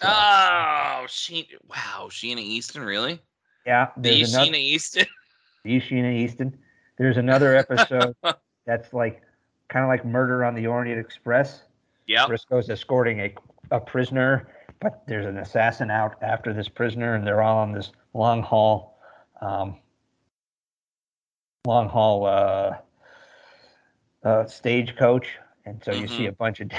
So, 0.00 0.08
oh, 0.08 1.06
she 1.08 1.48
wow, 1.68 2.08
Sheena 2.08 2.38
Easton, 2.38 2.82
really? 2.82 3.20
Yeah, 3.66 3.88
the 3.96 4.22
another, 4.22 4.50
Sheena 4.50 4.58
Easton. 4.58 5.06
The 5.62 5.78
Sheena 5.78 6.16
Easton. 6.16 6.56
There's 6.96 7.18
another 7.18 7.54
episode 7.54 8.16
that's 8.66 8.94
like 8.94 9.20
kind 9.68 9.84
of 9.84 9.90
like 9.90 10.06
Murder 10.06 10.42
on 10.42 10.54
the 10.54 10.66
Orient 10.66 10.98
Express. 10.98 11.64
Yeah. 12.10 12.26
Brisco's 12.26 12.68
escorting 12.68 13.20
a 13.20 13.34
a 13.70 13.78
prisoner, 13.78 14.48
but 14.80 15.04
there's 15.06 15.26
an 15.26 15.38
assassin 15.38 15.92
out 15.92 16.20
after 16.22 16.52
this 16.52 16.68
prisoner, 16.68 17.14
and 17.14 17.24
they're 17.24 17.40
all 17.40 17.58
on 17.58 17.70
this 17.70 17.92
long 18.14 18.42
haul, 18.42 18.98
um, 19.40 19.76
long 21.64 21.88
haul 21.88 22.26
uh, 22.26 22.72
uh, 24.24 24.44
stagecoach, 24.46 25.28
and 25.64 25.80
so 25.84 25.92
mm-hmm. 25.92 26.02
you 26.02 26.08
see 26.08 26.14
mm-hmm. 26.14 26.30
a 26.30 26.32
bunch 26.32 26.58
of 26.58 26.72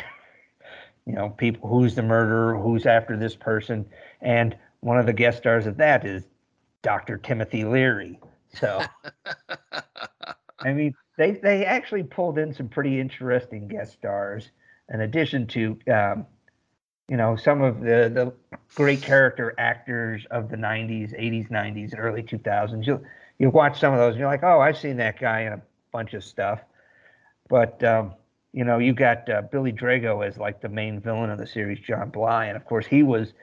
you 1.05 1.13
know, 1.13 1.29
people 1.29 1.69
who's 1.69 1.95
the 1.95 2.03
murderer, 2.03 2.57
who's 2.57 2.85
after 2.85 3.15
this 3.15 3.37
person, 3.37 3.85
and 4.19 4.57
one 4.81 4.99
of 4.99 5.05
the 5.05 5.13
guest 5.13 5.37
stars 5.37 5.65
of 5.65 5.77
that 5.77 6.05
is 6.05 6.27
Dr. 6.81 7.17
Timothy 7.17 7.63
Leary. 7.63 8.19
So, 8.53 8.83
I 10.59 10.73
mean, 10.73 10.93
they 11.17 11.31
they 11.31 11.63
actually 11.63 12.03
pulled 12.03 12.37
in 12.37 12.53
some 12.53 12.67
pretty 12.67 12.99
interesting 12.99 13.69
guest 13.69 13.93
stars, 13.93 14.51
in 14.91 15.01
addition 15.01 15.47
to, 15.47 15.79
um, 15.91 16.25
you 17.07 17.17
know, 17.17 17.35
some 17.35 17.61
of 17.61 17.81
the 17.81 18.11
the 18.13 18.33
great 18.75 19.01
character 19.01 19.53
actors 19.57 20.25
of 20.31 20.49
the 20.49 20.57
'90s, 20.57 21.17
'80s, 21.19 21.49
'90s, 21.49 21.93
early 21.97 22.23
2000s. 22.23 22.85
You 22.85 23.01
you 23.39 23.49
watch 23.49 23.79
some 23.79 23.93
of 23.93 23.99
those, 23.99 24.11
and 24.11 24.19
you're 24.19 24.29
like, 24.29 24.43
oh, 24.43 24.59
I've 24.59 24.77
seen 24.77 24.97
that 24.97 25.19
guy 25.19 25.41
in 25.41 25.53
a 25.53 25.61
bunch 25.91 26.13
of 26.13 26.23
stuff, 26.23 26.59
but 27.49 27.83
um, 27.83 28.13
you 28.53 28.63
know, 28.63 28.79
you 28.79 28.93
got 28.93 29.29
uh, 29.29 29.41
Billy 29.43 29.71
Drago 29.71 30.25
as 30.25 30.37
like 30.37 30.61
the 30.61 30.69
main 30.69 30.99
villain 30.99 31.29
of 31.29 31.39
the 31.39 31.47
series, 31.47 31.79
John 31.79 32.09
Bly, 32.09 32.45
and 32.45 32.57
of 32.57 32.65
course 32.65 32.85
he 32.85 33.03
was 33.03 33.33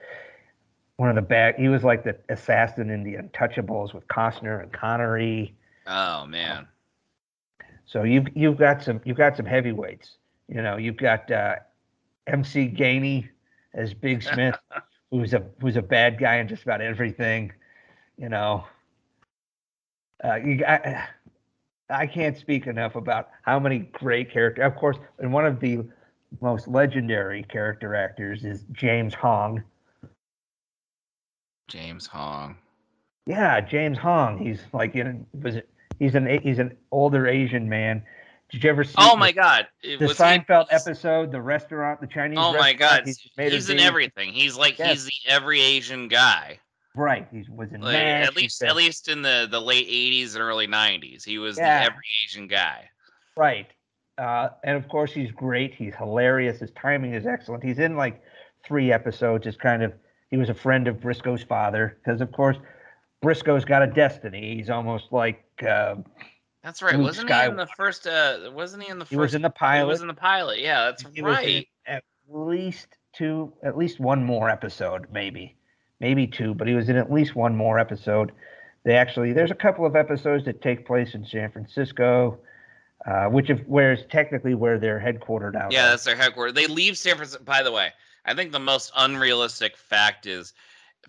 one 0.97 1.09
of 1.09 1.15
the 1.15 1.21
bad. 1.21 1.55
He 1.55 1.67
was 1.67 1.83
like 1.83 2.03
the 2.03 2.17
assassin 2.29 2.89
in 2.89 3.03
the 3.03 3.15
Untouchables 3.15 3.93
with 3.93 4.07
Costner 4.07 4.61
and 4.61 4.71
Connery. 4.71 5.55
Oh 5.87 6.25
man! 6.25 6.67
So 7.85 8.03
you've 8.03 8.27
you've 8.35 8.57
got 8.57 8.83
some 8.83 9.01
you've 9.03 9.17
got 9.17 9.35
some 9.35 9.45
heavyweights. 9.45 10.18
You 10.49 10.61
know, 10.61 10.77
you've 10.77 10.97
got 10.97 11.29
uh, 11.31 11.55
MC 12.27 12.67
Gainey 12.67 13.29
as 13.73 13.93
Big 13.93 14.23
Smith, 14.23 14.57
who's 15.11 15.33
a 15.33 15.45
who's 15.61 15.75
a 15.75 15.81
bad 15.81 16.19
guy 16.19 16.37
in 16.37 16.47
just 16.47 16.63
about 16.63 16.81
everything. 16.81 17.53
You 18.17 18.29
know, 18.29 18.65
uh, 20.23 20.35
you 20.35 20.57
got 20.57 20.85
I 21.89 22.07
can't 22.07 22.37
speak 22.37 22.67
enough 22.67 22.95
about 22.95 23.29
how 23.43 23.59
many 23.59 23.79
great 23.79 24.31
characters. 24.31 24.65
Of 24.65 24.75
course, 24.75 24.97
and 25.19 25.31
one 25.31 25.45
of 25.45 25.59
the 25.59 25.79
most 26.41 26.67
legendary 26.67 27.43
character 27.43 27.95
actors 27.95 28.43
is 28.43 28.65
James 28.71 29.13
Hong. 29.13 29.63
James 31.67 32.07
Hong. 32.07 32.55
Yeah, 33.25 33.61
James 33.61 33.97
Hong. 33.99 34.39
He's 34.39 34.61
like 34.73 34.95
in 34.95 35.25
was 35.41 35.57
it, 35.57 35.69
he's 35.99 36.15
an 36.15 36.39
he's 36.41 36.57
an 36.57 36.75
older 36.91 37.27
Asian 37.27 37.69
man. 37.69 38.03
Did 38.51 38.63
you 38.63 38.69
ever 38.69 38.83
see? 38.83 38.95
Oh 38.97 39.15
my 39.15 39.31
god! 39.31 39.67
the 39.83 39.97
Seinfeld 39.97 40.69
he, 40.69 40.75
episode, 40.75 41.31
the 41.31 41.41
restaurant, 41.41 42.01
the 42.01 42.07
Chinese. 42.07 42.39
Oh 42.41 42.53
my 42.53 42.73
god! 42.73 43.03
He's, 43.05 43.29
he's 43.37 43.69
in 43.69 43.79
everything. 43.79 44.33
He's 44.33 44.57
like 44.57 44.79
yes. 44.79 44.91
he's 44.91 45.05
the 45.05 45.31
every 45.31 45.61
Asian 45.61 46.07
guy. 46.07 46.59
Right. 46.95 47.27
He 47.31 47.45
was 47.49 47.71
in 47.71 47.81
like, 47.81 47.95
at 47.95 48.35
least 48.35 48.63
at 48.63 48.75
least 48.75 49.07
in 49.07 49.21
the 49.21 49.47
the 49.49 49.61
late 49.61 49.87
'80s 49.87 50.33
and 50.33 50.41
early 50.41 50.67
'90s. 50.67 51.23
He 51.23 51.37
was 51.37 51.57
yeah. 51.57 51.81
the 51.81 51.85
every 51.85 52.03
Asian 52.25 52.47
guy. 52.47 52.89
Right. 53.37 53.67
Uh, 54.17 54.49
and 54.63 54.75
of 54.75 54.89
course, 54.89 55.13
he's 55.13 55.31
great. 55.31 55.75
He's 55.75 55.95
hilarious. 55.95 56.59
His 56.59 56.71
timing 56.71 57.13
is 57.13 57.27
excellent. 57.27 57.63
He's 57.63 57.79
in 57.79 57.95
like 57.95 58.21
three 58.65 58.91
episodes. 58.91 59.45
It's 59.45 59.57
kind 59.57 59.83
of 59.83 59.93
he 60.31 60.37
was 60.37 60.49
a 60.49 60.55
friend 60.55 60.87
of 60.87 60.99
Brisco's 60.99 61.43
father 61.43 61.99
because, 62.03 62.19
of 62.19 62.31
course, 62.31 62.57
Brisco's 63.21 63.63
got 63.63 63.83
a 63.83 63.87
destiny. 63.87 64.55
He's 64.55 64.71
almost 64.71 65.11
like. 65.11 65.43
Uh, 65.65 65.95
that's 66.63 66.81
right. 66.81 66.95
Luke 66.95 67.05
wasn't 67.05 67.29
Skywalker. 67.29 67.43
he 67.43 67.49
in 67.49 67.55
the 67.57 67.67
first? 67.67 68.07
Uh, 68.07 68.51
wasn't 68.53 68.83
he 68.83 68.89
in 68.89 68.99
the 68.99 69.05
first? 69.05 69.11
He 69.11 69.17
was 69.17 69.35
in 69.35 69.41
the 69.41 69.49
pilot. 69.49 69.85
He 69.85 69.89
was 69.89 70.01
in 70.01 70.07
the 70.07 70.13
pilot. 70.13 70.59
Yeah, 70.59 70.85
that's 70.85 71.03
he 71.13 71.21
right. 71.21 71.67
at 71.87 72.03
least 72.29 72.87
two, 73.13 73.53
at 73.63 73.77
least 73.77 73.99
one 73.99 74.23
more 74.23 74.49
episode, 74.49 75.07
maybe 75.11 75.55
maybe 75.99 76.27
two, 76.27 76.53
but 76.53 76.67
he 76.67 76.73
was 76.73 76.89
in 76.89 76.95
at 76.95 77.11
least 77.11 77.35
one 77.35 77.55
more 77.55 77.79
episode. 77.79 78.31
They 78.83 78.95
actually 78.95 79.33
there's 79.33 79.51
a 79.51 79.55
couple 79.55 79.85
of 79.85 79.95
episodes 79.95 80.45
that 80.45 80.61
take 80.61 80.85
place 80.85 81.13
in 81.13 81.25
San 81.25 81.51
Francisco, 81.51 82.39
uh, 83.05 83.25
which 83.25 83.49
of 83.49 83.59
where 83.67 83.93
is 83.93 84.03
technically 84.09 84.55
where 84.55 84.79
they're 84.79 84.99
headquartered 84.99 85.55
out. 85.55 85.71
Yeah, 85.71 85.89
that's 85.89 86.05
their 86.05 86.15
headquarters. 86.15 86.53
They 86.53 86.67
leave 86.67 86.97
San 86.97 87.15
Francisco. 87.15 87.43
By 87.43 87.63
the 87.63 87.71
way, 87.71 87.89
I 88.25 88.33
think 88.33 88.51
the 88.51 88.59
most 88.59 88.91
unrealistic 88.95 89.77
fact 89.77 90.25
is 90.25 90.53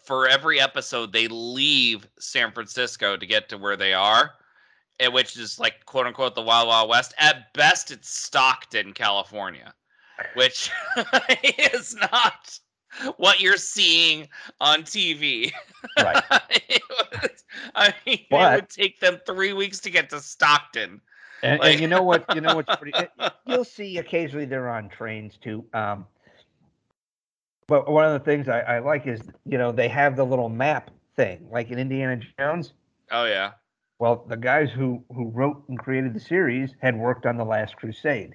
for 0.03 0.29
every 0.29 0.61
episode 0.61 1.13
they 1.13 1.29
leave 1.29 2.09
San 2.19 2.53
Francisco 2.53 3.17
to 3.17 3.27
get 3.27 3.49
to 3.51 3.59
where 3.59 3.77
they 3.77 3.93
are, 3.93 4.33
which 5.09 5.37
is 5.37 5.59
like 5.59 5.85
quote 5.87 6.07
unquote 6.07 6.35
the 6.35 6.43
Wild 6.43 6.69
Wild 6.69 6.89
West. 6.89 7.15
At 7.19 7.53
best, 7.55 7.91
it's 7.91 8.09
Stockton, 8.09 8.93
California, 8.93 9.75
which 10.35 10.71
is 11.73 11.97
not 12.13 12.59
what 13.17 13.41
you're 13.41 13.57
seeing 13.57 14.29
on 14.61 14.83
TV. 14.83 15.53
Right. 15.99 16.23
was, 16.31 17.45
I 17.75 17.95
mean, 18.07 18.27
but, 18.31 18.53
it 18.53 18.57
would 18.57 18.69
take 18.69 19.01
them 19.01 19.19
three 19.27 19.53
weeks 19.53 19.81
to 19.81 19.91
get 19.91 20.11
to 20.11 20.21
Stockton. 20.21 21.01
And, 21.43 21.61
like, 21.61 21.73
and 21.73 21.81
you 21.81 21.89
know 21.89 22.03
what? 22.03 22.25
You 22.35 22.41
know 22.41 22.55
what's 22.55 22.75
pretty. 22.77 22.93
you'll 23.47 23.65
see 23.65 23.99
occasionally 23.99 24.45
they're 24.45 24.69
on 24.69 24.89
trains 24.89 25.39
too. 25.43 25.65
Um, 25.73 26.07
but 27.67 27.91
one 27.91 28.05
of 28.05 28.13
the 28.13 28.19
things 28.19 28.49
I, 28.49 28.61
I 28.61 28.79
like 28.81 29.07
is 29.07 29.21
you 29.47 29.57
know 29.57 29.73
they 29.73 29.89
have 29.89 30.17
the 30.17 30.25
little 30.25 30.49
map 30.49 30.91
thing, 31.17 31.47
like 31.51 31.71
in 31.71 31.79
Indiana 31.79 32.21
Jones. 32.39 32.73
Oh 33.11 33.25
yeah. 33.25 33.53
Well, 34.01 34.25
the 34.27 34.37
guys 34.39 34.71
who 34.71 35.05
who 35.15 35.29
wrote 35.29 35.63
and 35.69 35.79
created 35.79 36.15
the 36.15 36.21
series 36.21 36.75
had 36.81 36.97
worked 36.97 37.27
on 37.27 37.37
the 37.37 37.45
Last 37.45 37.77
Crusade, 37.77 38.35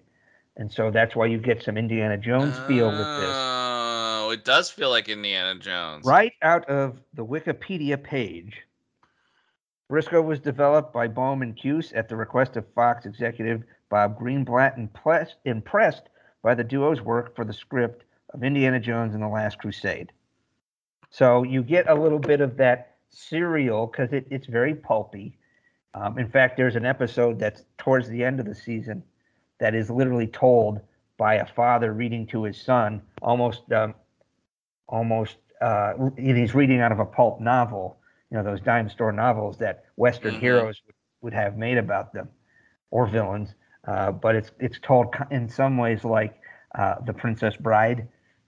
and 0.55 0.71
so 0.71 0.91
that's 0.91 1.15
why 1.15 1.25
you 1.25 1.39
get 1.39 1.63
some 1.63 1.75
Indiana 1.75 2.17
Jones 2.17 2.55
feel 2.67 2.87
with 2.87 2.97
this. 2.97 3.35
Oh, 3.35 4.29
it 4.31 4.45
does 4.45 4.69
feel 4.69 4.91
like 4.91 5.09
Indiana 5.09 5.59
Jones. 5.59 6.05
Right 6.05 6.33
out 6.43 6.69
of 6.69 7.01
the 7.15 7.25
Wikipedia 7.25 8.01
page. 8.01 8.61
Brisco 9.91 10.23
was 10.23 10.39
developed 10.39 10.93
by 10.93 11.07
Boam 11.07 11.41
and 11.41 11.57
Cuse 11.57 11.93
at 11.93 12.09
the 12.09 12.15
request 12.15 12.57
of 12.57 12.71
Fox 12.75 13.07
executive 13.07 13.63
Bob 13.89 14.19
Greenblatt, 14.19 14.77
impressed 15.45 16.09
by 16.43 16.53
the 16.53 16.63
duo's 16.63 17.01
work 17.01 17.35
for 17.35 17.43
the 17.43 17.53
script 17.53 18.03
of 18.35 18.43
Indiana 18.43 18.79
Jones 18.79 19.15
and 19.15 19.23
the 19.23 19.27
Last 19.27 19.57
Crusade. 19.57 20.11
So 21.09 21.41
you 21.41 21.63
get 21.63 21.89
a 21.89 21.95
little 21.95 22.19
bit 22.19 22.41
of 22.41 22.55
that 22.57 22.97
serial 23.09 23.87
because 23.87 24.13
it, 24.13 24.27
it's 24.29 24.45
very 24.45 24.75
pulpy. 24.75 25.39
Um, 25.95 26.19
in 26.19 26.29
fact, 26.29 26.57
there's 26.57 26.75
an 26.75 26.85
episode 26.85 27.39
that's 27.39 27.63
towards 27.77 28.09
the 28.09 28.23
end 28.23 28.39
of 28.39 28.45
the 28.45 28.53
season 28.53 29.01
that 29.59 29.73
is 29.73 29.89
literally 29.89 30.27
told 30.27 30.81
by 31.17 31.35
a 31.35 31.45
father 31.45 31.93
reading 31.93 32.27
to 32.27 32.43
his 32.43 32.61
son, 32.61 33.01
almost 33.21 33.71
um, 33.71 33.95
almost 34.89 35.37
uh, 35.61 35.93
he's 36.17 36.53
reading 36.53 36.81
out 36.81 36.91
of 36.91 36.99
a 36.99 37.05
pulp 37.05 37.39
novel, 37.39 37.97
you 38.29 38.37
know, 38.37 38.43
those 38.43 38.59
dime 38.59 38.89
store 38.89 39.13
novels 39.13 39.57
that 39.57 39.85
Western 39.95 40.33
mm-hmm. 40.33 40.41
heroes 40.41 40.81
would, 40.85 40.95
would 41.21 41.33
have 41.33 41.57
made 41.57 41.77
about 41.77 42.13
them 42.13 42.27
or 42.91 43.07
villains. 43.07 43.55
Uh, 43.87 44.11
but 44.11 44.35
it's 44.35 44.51
it's 44.59 44.79
told 44.81 45.15
in 45.31 45.47
some 45.47 45.77
ways 45.77 46.03
like 46.03 46.35
uh, 46.77 46.95
the 47.05 47.13
Princess 47.13 47.55
Bride, 47.55 48.05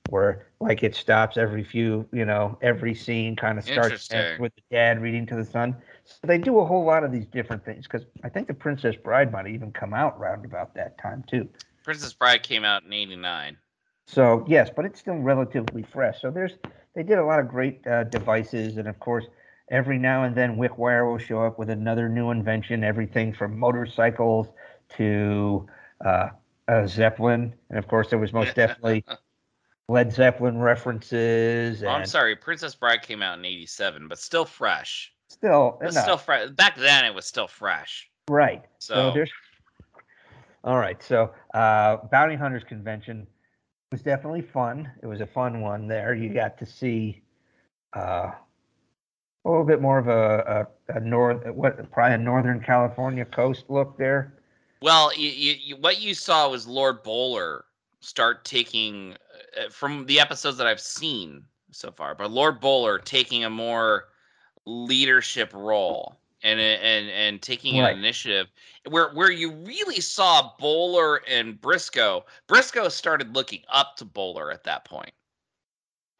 where 0.09 0.47
like 0.59 0.83
it 0.83 0.95
stops 0.95 1.37
every 1.37 1.63
few, 1.63 2.05
you 2.11 2.25
know, 2.25 2.57
every 2.61 2.93
scene 2.93 3.37
kind 3.37 3.57
of 3.57 3.63
starts 3.63 4.09
with 4.37 4.53
the 4.55 4.61
dad 4.69 5.01
reading 5.01 5.25
to 5.27 5.35
the 5.35 5.45
son. 5.45 5.77
So 6.07 6.25
they 6.25 6.37
do 6.37 6.59
a 6.59 6.65
whole 6.65 6.85
lot 6.85 7.03
of 7.03 7.11
these 7.11 7.25
different 7.25 7.65
things 7.65 7.85
because 7.85 8.07
I 8.23 8.29
think 8.29 8.47
the 8.47 8.53
Princess 8.53 8.95
Bride 8.95 9.31
might 9.31 9.47
even 9.47 9.71
come 9.71 9.93
out 9.93 10.17
round 10.19 10.45
about 10.45 10.73
that 10.75 10.97
time 10.97 11.23
too. 11.27 11.49
Princess 11.83 12.13
Bride 12.13 12.43
came 12.43 12.63
out 12.63 12.83
in 12.83 12.93
'89. 12.93 13.57
So 14.05 14.45
yes, 14.47 14.69
but 14.73 14.85
it's 14.85 14.99
still 14.99 15.17
relatively 15.17 15.83
fresh. 15.83 16.21
So 16.21 16.31
there's 16.31 16.53
they 16.95 17.03
did 17.03 17.17
a 17.17 17.25
lot 17.25 17.39
of 17.39 17.49
great 17.49 17.85
uh, 17.85 18.05
devices, 18.05 18.77
and 18.77 18.87
of 18.87 18.99
course, 18.99 19.25
every 19.69 19.97
now 19.97 20.23
and 20.23 20.33
then 20.33 20.55
Wickwire 20.55 21.09
will 21.11 21.17
show 21.17 21.43
up 21.43 21.59
with 21.59 21.69
another 21.69 22.07
new 22.07 22.31
invention. 22.31 22.83
Everything 22.83 23.33
from 23.33 23.59
motorcycles 23.59 24.47
to 24.97 25.67
uh, 26.05 26.29
a 26.69 26.87
zeppelin, 26.87 27.53
and 27.69 27.77
of 27.77 27.87
course, 27.89 28.09
there 28.09 28.19
was 28.19 28.31
most 28.31 28.55
definitely 28.55 29.03
Led 29.89 30.13
Zeppelin 30.13 30.59
references. 30.59 31.83
Oh, 31.83 31.89
I'm 31.89 32.05
sorry, 32.05 32.35
Princess 32.37 32.75
Bride 32.75 33.01
came 33.01 33.21
out 33.21 33.37
in 33.37 33.43
'87, 33.43 34.07
but 34.07 34.19
still 34.19 34.45
fresh. 34.45 35.13
Still, 35.37 35.77
it's 35.81 35.99
still 35.99 36.17
fresh. 36.17 36.49
Back 36.49 36.75
then, 36.77 37.05
it 37.05 37.13
was 37.13 37.25
still 37.25 37.47
fresh. 37.47 38.09
Right. 38.29 38.63
So, 38.79 38.95
so 38.95 39.11
there's. 39.13 39.31
All 40.63 40.77
right. 40.77 41.01
So, 41.01 41.31
uh, 41.53 41.97
Bounty 42.11 42.35
Hunters 42.35 42.63
Convention 42.63 43.27
was 43.91 44.01
definitely 44.01 44.41
fun. 44.41 44.91
It 45.01 45.07
was 45.07 45.21
a 45.21 45.27
fun 45.27 45.61
one 45.61 45.87
there. 45.87 46.13
You 46.13 46.33
got 46.33 46.57
to 46.57 46.65
see 46.65 47.21
uh, 47.95 48.31
a 49.45 49.49
little 49.49 49.63
bit 49.63 49.81
more 49.81 49.97
of 49.99 50.07
a, 50.07 50.67
a, 50.89 50.97
a 50.97 50.99
north, 50.99 51.45
what 51.53 51.89
probably 51.91 52.15
a 52.15 52.17
Northern 52.17 52.59
California 52.59 53.23
coast 53.23 53.65
look 53.69 53.97
there. 53.97 54.33
Well, 54.81 55.11
you, 55.15 55.29
you, 55.29 55.75
what 55.77 56.01
you 56.01 56.13
saw 56.13 56.49
was 56.49 56.67
Lord 56.67 57.01
Bowler 57.03 57.65
start 57.99 58.43
taking 58.43 59.15
uh, 59.59 59.69
from 59.69 60.05
the 60.05 60.19
episodes 60.19 60.57
that 60.57 60.67
I've 60.67 60.81
seen 60.81 61.43
so 61.71 61.91
far, 61.91 62.13
but 62.15 62.31
Lord 62.31 62.59
Bowler 62.59 62.99
taking 62.99 63.45
a 63.45 63.49
more 63.49 64.05
leadership 64.67 65.51
role 65.53 66.17
and 66.43 66.59
and 66.59 67.09
and 67.09 67.41
taking 67.41 67.81
right. 67.81 67.93
an 67.93 67.99
initiative 67.99 68.47
where 68.89 69.09
where 69.13 69.31
you 69.31 69.51
really 69.51 70.01
saw 70.01 70.51
Bowler 70.59 71.21
and 71.27 71.59
Brisco. 71.59 72.23
Brisco 72.47 72.91
started 72.91 73.33
looking 73.33 73.61
up 73.69 73.95
to 73.97 74.05
Bowler 74.05 74.51
at 74.51 74.63
that 74.65 74.85
point. 74.85 75.11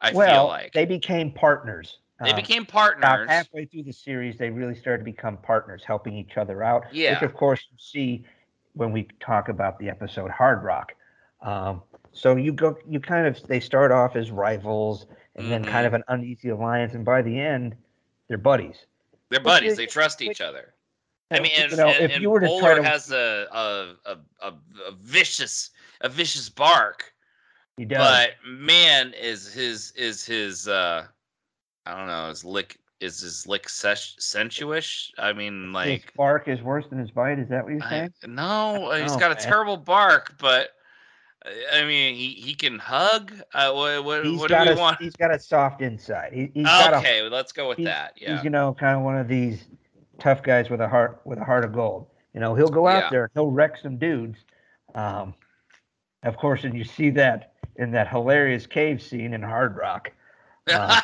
I 0.00 0.12
well, 0.12 0.28
feel 0.28 0.48
like 0.48 0.72
they 0.72 0.86
became 0.86 1.30
partners. 1.30 1.98
They 2.20 2.32
uh, 2.32 2.36
became 2.36 2.66
partners. 2.66 3.28
Halfway 3.28 3.66
through 3.66 3.84
the 3.84 3.92
series, 3.92 4.38
they 4.38 4.50
really 4.50 4.74
started 4.74 4.98
to 4.98 5.04
become 5.04 5.36
partners, 5.36 5.82
helping 5.86 6.16
each 6.16 6.36
other 6.36 6.64
out. 6.64 6.86
Yeah. 6.92 7.14
Which, 7.14 7.22
of 7.22 7.36
course, 7.36 7.64
you 7.70 7.78
see 7.78 8.24
when 8.72 8.90
we 8.90 9.08
talk 9.20 9.48
about 9.48 9.78
the 9.78 9.88
episode 9.88 10.30
Hard 10.30 10.64
Rock. 10.64 10.94
Um, 11.42 11.82
so 12.12 12.34
you 12.34 12.52
go, 12.52 12.76
you 12.88 12.98
kind 12.98 13.26
of 13.26 13.40
they 13.46 13.60
start 13.60 13.92
off 13.92 14.16
as 14.16 14.30
rivals, 14.30 15.06
and 15.36 15.44
mm-hmm. 15.44 15.50
then 15.50 15.64
kind 15.64 15.86
of 15.86 15.94
an 15.94 16.02
uneasy 16.08 16.48
alliance, 16.48 16.94
and 16.94 17.04
by 17.04 17.22
the 17.22 17.38
end, 17.38 17.76
they're 18.28 18.38
buddies. 18.38 18.76
They're 19.30 19.40
buddies. 19.40 19.76
They 19.76 19.86
trust 19.86 20.22
each 20.22 20.40
other. 20.40 20.74
I 21.30 21.40
mean, 21.40 21.52
and, 21.56 21.70
you 21.70 21.76
know, 21.76 21.88
and, 21.88 22.12
if 22.12 22.20
you 22.20 22.30
were 22.30 22.40
to 22.40 22.46
Bowler 22.46 22.60
try 22.60 22.74
to, 22.76 22.82
has 22.82 23.10
a, 23.10 23.46
a 23.52 24.16
a, 24.42 24.48
a 24.48 24.92
vicious 25.02 25.70
a 26.00 26.08
vicious 26.08 26.48
bark. 26.48 27.12
He 27.76 27.84
does. 27.84 27.98
But 27.98 28.30
man, 28.46 29.12
is 29.20 29.52
his 29.52 29.92
is 29.92 30.24
his 30.24 30.68
uh 30.68 31.06
I 31.84 31.96
don't 31.96 32.06
know, 32.06 32.28
his 32.28 32.44
lick 32.44 32.78
is 33.00 33.20
his 33.20 33.46
lick 33.46 33.68
sensuous? 33.68 35.12
I 35.18 35.32
mean, 35.32 35.72
like 35.72 36.02
his 36.02 36.10
bark 36.16 36.48
is 36.48 36.62
worse 36.62 36.86
than 36.88 36.98
his 36.98 37.10
bite. 37.10 37.38
Is 37.38 37.48
that 37.50 37.64
what 37.64 37.72
you're 37.72 37.88
saying? 37.88 38.12
I, 38.24 38.26
no, 38.26 38.90
he's 38.92 39.16
got 39.16 39.30
a 39.30 39.34
terrible 39.34 39.76
bark, 39.76 40.34
but 40.38 40.70
I 41.72 41.84
mean, 41.84 42.14
he, 42.14 42.30
he 42.30 42.54
can 42.54 42.78
hug. 42.78 43.32
Uh, 43.54 43.72
what 43.72 44.04
what, 44.04 44.24
what 44.24 44.48
do 44.48 44.56
we 44.60 44.68
a, 44.70 44.76
want? 44.76 45.00
He's 45.00 45.16
got 45.16 45.32
a 45.32 45.38
soft 45.38 45.80
inside. 45.82 46.32
He, 46.32 46.50
he's 46.54 46.66
okay, 46.66 47.26
a, 47.26 47.30
let's 47.30 47.52
go 47.52 47.68
with 47.68 47.78
that. 47.84 48.14
Yeah, 48.16 48.36
he's 48.36 48.44
you 48.44 48.50
know 48.50 48.74
kind 48.74 48.96
of 48.96 49.02
one 49.02 49.16
of 49.16 49.28
these 49.28 49.64
tough 50.18 50.42
guys 50.42 50.70
with 50.70 50.80
a 50.80 50.88
heart 50.88 51.20
with 51.24 51.38
a 51.38 51.44
heart 51.44 51.64
of 51.64 51.72
gold. 51.72 52.06
You 52.34 52.40
know, 52.40 52.54
he'll 52.54 52.68
go 52.68 52.86
out 52.86 53.04
yeah. 53.04 53.10
there, 53.10 53.30
he'll 53.34 53.50
wreck 53.50 53.76
some 53.76 53.96
dudes. 53.96 54.38
Um, 54.94 55.34
of 56.22 56.36
course, 56.36 56.64
and 56.64 56.76
you 56.76 56.84
see 56.84 57.10
that 57.10 57.54
in 57.76 57.90
that 57.92 58.08
hilarious 58.08 58.66
cave 58.66 59.00
scene 59.02 59.32
in 59.34 59.42
Hard 59.42 59.76
Rock. 59.76 60.12
Uh, 60.70 61.00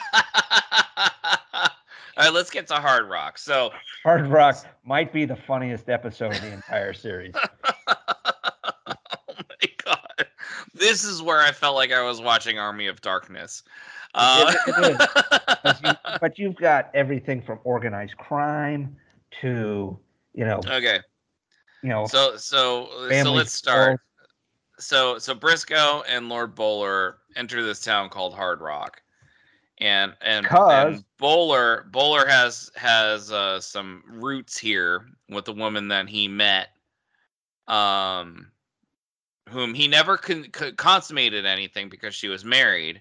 All 2.16 2.24
right, 2.26 2.32
let's 2.32 2.50
get 2.50 2.68
to 2.68 2.74
Hard 2.74 3.08
Rock. 3.08 3.38
So 3.38 3.72
Hard 4.04 4.28
Rock 4.28 4.64
might 4.84 5.12
be 5.12 5.24
the 5.24 5.34
funniest 5.34 5.88
episode 5.88 6.34
of 6.34 6.40
the 6.42 6.52
entire 6.52 6.92
series. 6.92 7.34
this 10.84 11.04
is 11.04 11.22
where 11.22 11.40
I 11.40 11.50
felt 11.50 11.74
like 11.74 11.92
I 11.92 12.02
was 12.02 12.20
watching 12.20 12.58
Army 12.58 12.86
of 12.88 13.00
Darkness. 13.00 13.62
Uh, 14.14 14.52
it, 14.66 14.74
it 15.64 15.76
you, 15.82 15.92
but 16.20 16.38
you've 16.38 16.56
got 16.56 16.90
everything 16.94 17.42
from 17.42 17.58
organized 17.64 18.16
crime 18.18 18.94
to 19.40 19.98
you 20.34 20.44
know. 20.44 20.60
Okay. 20.66 21.00
You 21.82 21.88
know. 21.88 22.06
So 22.06 22.36
so 22.36 22.88
so 23.10 23.32
let's 23.32 23.52
start. 23.52 24.00
So 24.78 25.18
so 25.18 25.34
Brisco 25.34 26.02
and 26.08 26.28
Lord 26.28 26.54
Bowler 26.54 27.18
enter 27.36 27.64
this 27.64 27.80
town 27.80 28.10
called 28.10 28.34
Hard 28.34 28.60
Rock, 28.60 29.00
and 29.78 30.12
and, 30.20 30.46
and 30.50 31.04
Bowler 31.18 31.86
Bowler 31.90 32.26
has 32.26 32.70
has 32.76 33.32
uh, 33.32 33.60
some 33.60 34.02
roots 34.06 34.58
here 34.58 35.06
with 35.30 35.46
the 35.46 35.52
woman 35.52 35.88
that 35.88 36.08
he 36.08 36.28
met. 36.28 36.68
Um, 37.68 38.52
whom 39.50 39.74
he 39.74 39.88
never 39.88 40.16
con- 40.16 40.50
consummated 40.76 41.46
anything 41.46 41.88
because 41.88 42.14
she 42.14 42.28
was 42.28 42.44
married, 42.44 43.00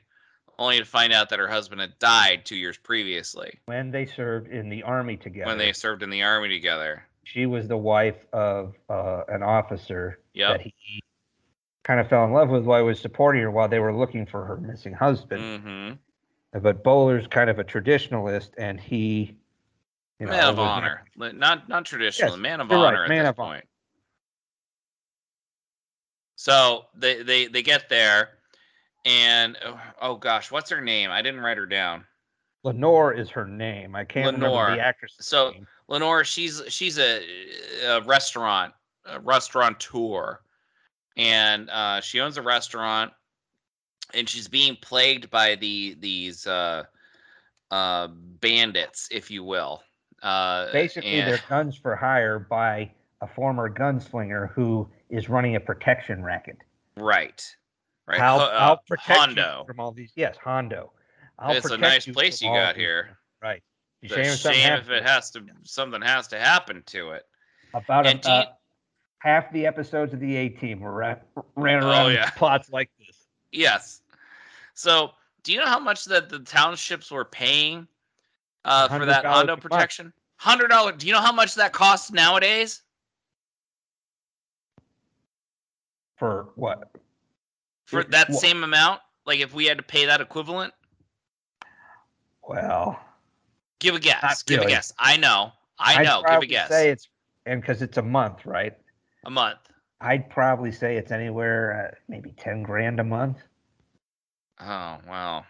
only 0.60 0.80
to 0.80 0.86
find 0.86 1.14
out 1.14 1.30
that 1.30 1.40
her 1.40 1.48
husband 1.48 1.82
had 1.82 1.98
died 2.00 2.46
two 2.46 2.56
years 2.56 2.78
previously. 2.78 3.60
When 3.66 3.92
they 3.92 4.06
served 4.06 4.50
in 4.50 4.70
the 4.70 4.84
army 4.84 5.18
together. 5.18 5.48
When 5.48 5.58
they 5.58 5.74
served 5.74 6.04
in 6.04 6.10
the 6.10 6.24
army 6.24 6.50
together. 6.50 7.06
She 7.24 7.46
was 7.46 7.68
the 7.68 7.78
wife 7.78 8.26
of 8.34 8.76
uh, 8.90 9.24
an 9.30 9.44
officer 9.44 10.20
yep. 10.34 10.58
that 10.58 10.62
he 10.62 11.02
kind 11.84 12.00
of 12.00 12.08
fell 12.10 12.26
in 12.26 12.34
love 12.34 12.50
with 12.50 12.64
while 12.64 12.80
he 12.80 12.86
was 12.86 13.00
supporting 13.00 13.42
her 13.42 13.52
while 13.52 13.68
they 13.68 13.80
were 13.80 13.96
looking 13.96 14.26
for 14.26 14.46
her 14.46 14.58
missing 14.58 14.94
husband. 14.94 15.42
Mm-hmm. 15.42 16.60
But 16.62 16.84
Bowler's 16.84 17.28
kind 17.28 17.50
of 17.50 17.60
a 17.60 17.64
traditionalist, 17.64 18.50
and 18.58 18.80
he, 18.80 19.36
you 20.20 20.28
know, 20.28 20.32
man 20.32 20.50
of 20.50 20.60
honor, 20.60 21.04
not 21.16 21.68
not 21.68 21.86
traditional, 21.86 22.32
yes, 22.32 22.40
man 22.40 22.62
of 22.62 22.72
honor 22.72 23.02
right, 23.02 23.10
man 23.10 23.26
of 23.26 23.36
point. 23.36 23.50
Honor. 23.50 23.64
So 26.44 26.88
they 26.94 27.24
they 27.24 27.48
they 27.48 27.64
get 27.64 27.88
there, 27.88 28.32
and 29.06 29.58
oh, 29.66 29.80
oh 30.02 30.16
gosh, 30.18 30.52
what's 30.52 30.70
her 30.72 30.82
name? 30.82 31.10
I 31.10 31.22
didn't 31.22 31.40
write 31.40 31.56
her 31.56 31.66
down. 31.66 32.04
Lenore 32.66 33.14
is 33.14 33.30
her 33.30 33.48
name. 33.48 33.96
I 33.96 34.04
can't 34.04 34.26
Lenore. 34.26 34.64
remember 34.64 34.76
the 34.76 34.86
actress. 34.86 35.16
So 35.22 35.52
name. 35.52 35.68
Lenore, 35.88 36.26
she's 36.26 36.62
she's 36.68 37.00
a, 37.00 37.24
a 37.86 38.02
restaurant 38.02 38.74
a 39.06 39.22
restaurateur, 39.22 40.42
and 41.16 41.70
uh, 41.70 42.02
she 42.02 42.20
owns 42.20 42.36
a 42.36 42.42
restaurant, 42.42 43.14
and 44.14 44.28
she's 44.28 44.50
being 44.50 44.76
plagued 44.82 45.30
by 45.30 45.56
the 45.56 45.96
these 46.02 46.46
uh, 46.46 46.84
uh, 47.72 48.10
bandits, 48.42 49.08
if 49.12 49.32
you 49.32 49.46
will. 49.46 49.82
Uh, 50.22 50.70
Basically, 50.74 51.22
and... 51.22 51.32
they're 51.32 51.44
guns 51.48 51.78
for 51.78 51.96
hire 51.96 52.38
by 52.38 52.92
a 53.22 53.28
former 53.28 53.70
gunslinger 53.70 54.52
who 54.52 54.90
is 55.14 55.30
running 55.30 55.56
a 55.56 55.60
protection 55.60 56.24
racket. 56.24 56.58
Right. 56.98 57.46
Right. 58.08 58.20
I'll, 58.20 58.40
uh, 58.40 58.50
I'll 58.50 58.78
protect 58.88 59.20
Hondo. 59.20 59.60
you 59.60 59.68
from 59.68 59.80
all 59.80 59.92
these. 59.92 60.12
Yes, 60.16 60.36
Hondo. 60.44 60.92
I'll 61.40 61.56
it's 61.56 61.70
a 61.70 61.78
nice 61.78 62.08
you 62.08 62.14
place 62.14 62.42
you 62.42 62.50
got 62.50 62.76
here. 62.76 63.18
Right. 63.42 63.64
You 64.02 64.10
shame, 64.10 64.36
shame 64.36 64.74
if 64.74 64.90
it 64.90 65.04
has 65.04 65.32
to 65.32 65.46
something 65.64 66.02
has 66.02 66.28
to 66.30 66.40
happen 66.40 66.84
to 66.88 67.12
it. 67.12 67.24
About 67.74 68.06
a, 68.06 68.30
uh, 68.30 68.46
half 69.20 69.52
the 69.54 69.66
episodes 69.66 70.14
of 70.14 70.20
the 70.20 70.36
A 70.36 70.50
Team 70.50 70.82
were 70.82 70.94
ran, 70.94 71.18
ran 71.56 71.82
oh, 71.82 71.88
around 71.88 72.06
oh, 72.08 72.10
yeah. 72.10 72.30
plots 72.32 72.70
like 72.70 72.90
this. 73.00 73.16
Yes. 73.52 74.02
So, 74.74 75.12
do 75.44 75.54
you 75.54 75.60
know 75.60 75.66
how 75.66 75.80
much 75.80 76.06
that 76.06 76.30
the 76.30 76.40
townships 76.40 77.12
were 77.12 77.26
paying 77.26 77.88
uh, 78.66 78.90
for 78.90 79.06
that 79.06 79.26
Hondo 79.26 79.56
protection? 79.56 80.12
Hundred 80.38 80.68
dollars. 80.68 80.96
Do 80.98 81.08
you 81.08 81.14
know 81.14 81.22
how 81.22 81.32
much 81.32 81.56
that 81.56 81.72
costs 81.72 82.12
nowadays? 82.12 82.82
For 86.24 86.48
what? 86.56 86.90
For 87.84 88.02
that 88.02 88.30
what? 88.30 88.40
same 88.40 88.64
amount? 88.64 89.02
Like 89.26 89.42
if 89.42 89.54
we 89.54 89.66
had 89.66 89.76
to 89.76 89.84
pay 89.84 90.06
that 90.06 90.22
equivalent? 90.22 90.74
Well, 92.48 92.98
give 93.80 93.96
a 93.96 94.00
guess. 94.00 94.42
Give 94.44 94.60
really. 94.60 94.72
a 94.72 94.76
guess. 94.76 94.94
I 94.98 95.18
know. 95.18 95.52
I 95.78 95.96
I'd 95.96 96.06
know. 96.06 96.24
Give 96.26 96.44
a 96.44 96.46
guess. 96.46 96.70
Say 96.70 96.90
it's 96.90 97.10
and 97.46 97.60
because 97.60 97.82
it's 97.82 97.98
a 97.98 98.02
month, 98.02 98.46
right? 98.46 98.74
A 99.26 99.30
month. 99.30 99.60
I'd 100.00 100.30
probably 100.30 100.72
say 100.72 100.96
it's 100.96 101.12
anywhere 101.12 101.92
uh, 101.92 101.96
maybe 102.08 102.32
ten 102.38 102.64
grand 102.64 103.02
a 103.02 103.04
month. 103.04 103.40
Oh 104.62 105.00
wow! 105.06 105.44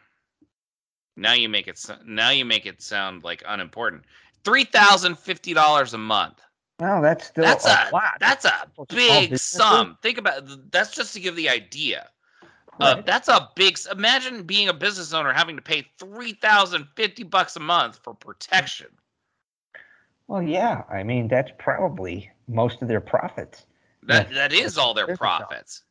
Now 1.15 1.33
you 1.33 1.49
make 1.49 1.67
it. 1.67 1.79
Now 2.03 2.31
you 2.31 2.45
make 2.45 2.65
it 2.65 2.81
sound 2.81 3.23
like 3.23 3.43
unimportant. 3.47 4.05
Three 4.43 4.63
thousand 4.63 5.19
fifty 5.19 5.53
dollars 5.53 5.93
a 5.93 5.99
month. 5.99 6.41
Well, 6.79 7.01
that's 7.01 7.27
still 7.27 7.43
that's 7.43 7.65
a, 7.65 7.69
a 7.69 7.93
lot. 7.93 8.13
That's 8.19 8.45
a 8.45 8.67
big 8.89 9.37
sum. 9.37 9.97
Think 10.01 10.17
about 10.17 10.71
that's 10.71 10.91
just 10.91 11.13
to 11.13 11.19
give 11.19 11.35
the 11.35 11.49
idea. 11.49 12.09
Uh, 12.79 13.01
that's 13.05 13.27
a 13.27 13.49
big. 13.55 13.77
Imagine 13.91 14.43
being 14.43 14.67
a 14.67 14.73
business 14.73 15.13
owner 15.13 15.31
having 15.31 15.55
to 15.55 15.61
pay 15.61 15.85
three 15.99 16.33
thousand 16.33 16.87
fifty 16.95 17.23
bucks 17.23 17.55
a 17.55 17.59
month 17.59 17.99
for 18.03 18.15
protection. 18.15 18.87
Well, 20.27 20.41
yeah. 20.41 20.83
I 20.89 21.03
mean, 21.03 21.27
that's 21.27 21.51
probably 21.59 22.29
most 22.47 22.81
of 22.81 22.87
their 22.87 23.01
profits. 23.01 23.65
That 24.03 24.33
that 24.33 24.51
is 24.51 24.77
all 24.77 24.93
their 24.93 25.15
profits. 25.15 25.83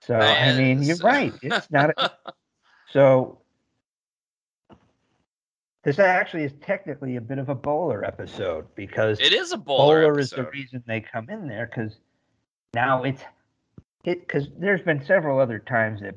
So 0.00 0.16
I 0.16 0.56
mean, 0.56 0.82
you're 0.82 0.96
right. 0.96 1.32
It's 1.42 1.70
not. 1.70 1.90
A, 1.96 2.10
so 2.90 3.38
this 5.82 5.98
actually 5.98 6.44
is 6.44 6.52
technically 6.60 7.16
a 7.16 7.20
bit 7.20 7.38
of 7.38 7.48
a 7.48 7.54
bowler 7.54 8.04
episode 8.04 8.66
because 8.74 9.18
it 9.20 9.32
is 9.32 9.52
a 9.52 9.56
bowler. 9.56 10.02
Bowler 10.02 10.12
episode. 10.12 10.20
is 10.20 10.30
the 10.30 10.50
reason 10.50 10.82
they 10.86 11.00
come 11.00 11.28
in 11.28 11.48
there 11.48 11.66
because 11.66 11.96
now 12.74 13.02
it's 13.02 13.22
it 14.04 14.20
because 14.20 14.48
there's 14.58 14.82
been 14.82 15.04
several 15.04 15.40
other 15.40 15.58
times 15.58 16.00
that 16.00 16.14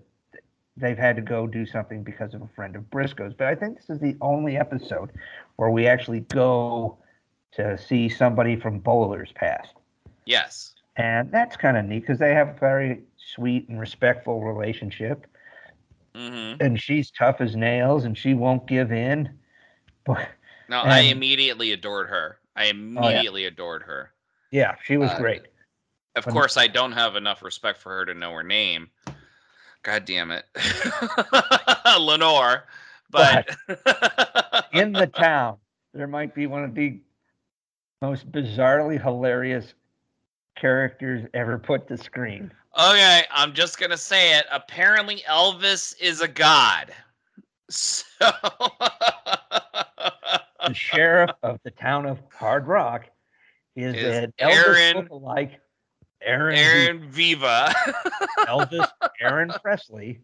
they've 0.77 0.97
had 0.97 1.15
to 1.15 1.21
go 1.21 1.47
do 1.47 1.65
something 1.65 2.03
because 2.03 2.33
of 2.33 2.41
a 2.41 2.47
friend 2.55 2.75
of 2.75 2.89
Brisco's. 2.89 3.33
But 3.33 3.47
I 3.47 3.55
think 3.55 3.77
this 3.77 3.89
is 3.89 3.99
the 3.99 4.15
only 4.21 4.57
episode 4.57 5.11
where 5.55 5.69
we 5.69 5.87
actually 5.87 6.21
go 6.21 6.97
to 7.53 7.77
see 7.77 8.09
somebody 8.09 8.55
from 8.55 8.79
Bowler's 8.79 9.31
past. 9.33 9.73
Yes. 10.25 10.73
And 10.97 11.31
that's 11.31 11.55
kind 11.57 11.77
of 11.77 11.85
neat 11.85 12.01
because 12.01 12.19
they 12.19 12.33
have 12.33 12.49
a 12.49 12.59
very 12.59 13.03
sweet 13.17 13.67
and 13.69 13.79
respectful 13.79 14.43
relationship. 14.43 15.25
Mm-hmm. 16.13 16.61
And 16.61 16.79
she's 16.79 17.11
tough 17.11 17.41
as 17.41 17.55
nails 17.55 18.05
and 18.05 18.17
she 18.17 18.33
won't 18.33 18.67
give 18.67 18.91
in. 18.91 19.29
No, 20.67 20.81
and, 20.81 20.91
I 20.91 21.01
immediately 21.01 21.73
adored 21.73 22.09
her. 22.09 22.39
I 22.55 22.65
immediately 22.65 23.41
oh, 23.41 23.43
yeah. 23.43 23.47
adored 23.49 23.83
her. 23.83 24.11
Yeah, 24.49 24.73
she 24.83 24.97
was 24.97 25.11
uh, 25.11 25.19
great. 25.19 25.43
Of 26.15 26.25
course, 26.25 26.57
I 26.57 26.65
don't 26.65 26.93
have 26.93 27.15
enough 27.15 27.43
respect 27.43 27.79
for 27.79 27.91
her 27.91 28.05
to 28.05 28.15
know 28.15 28.31
her 28.31 28.41
name. 28.41 28.89
God 29.83 30.05
damn 30.05 30.31
it. 30.31 30.45
Lenore. 31.99 32.63
But, 33.11 33.55
but 33.67 34.69
in 34.73 34.91
the 34.91 35.07
town, 35.07 35.57
there 35.93 36.07
might 36.07 36.33
be 36.33 36.47
one 36.47 36.63
of 36.63 36.73
the 36.73 36.99
most 38.01 38.31
bizarrely 38.31 39.01
hilarious 39.01 39.73
characters 40.55 41.27
ever 41.33 41.59
put 41.59 41.87
to 41.89 41.97
screen. 41.97 42.51
Okay, 42.77 43.23
I'm 43.31 43.53
just 43.53 43.79
gonna 43.79 43.97
say 43.97 44.37
it. 44.37 44.45
Apparently, 44.51 45.23
Elvis 45.29 45.95
is 46.01 46.21
a 46.21 46.27
god. 46.27 46.93
So 50.65 50.69
the 50.69 50.73
sheriff 50.73 51.31
of 51.43 51.59
the 51.63 51.71
town 51.71 52.05
of 52.05 52.19
Hard 52.33 52.67
Rock 52.67 53.05
is, 53.75 53.95
is 53.95 54.17
an 54.17 54.33
Aaron, 54.39 55.07
like 55.11 55.59
Aaron 56.21 56.55
Aaron 56.55 57.09
Viva. 57.09 57.73
Elvis 58.39 58.87
Aaron 59.21 59.51
Presley. 59.61 60.21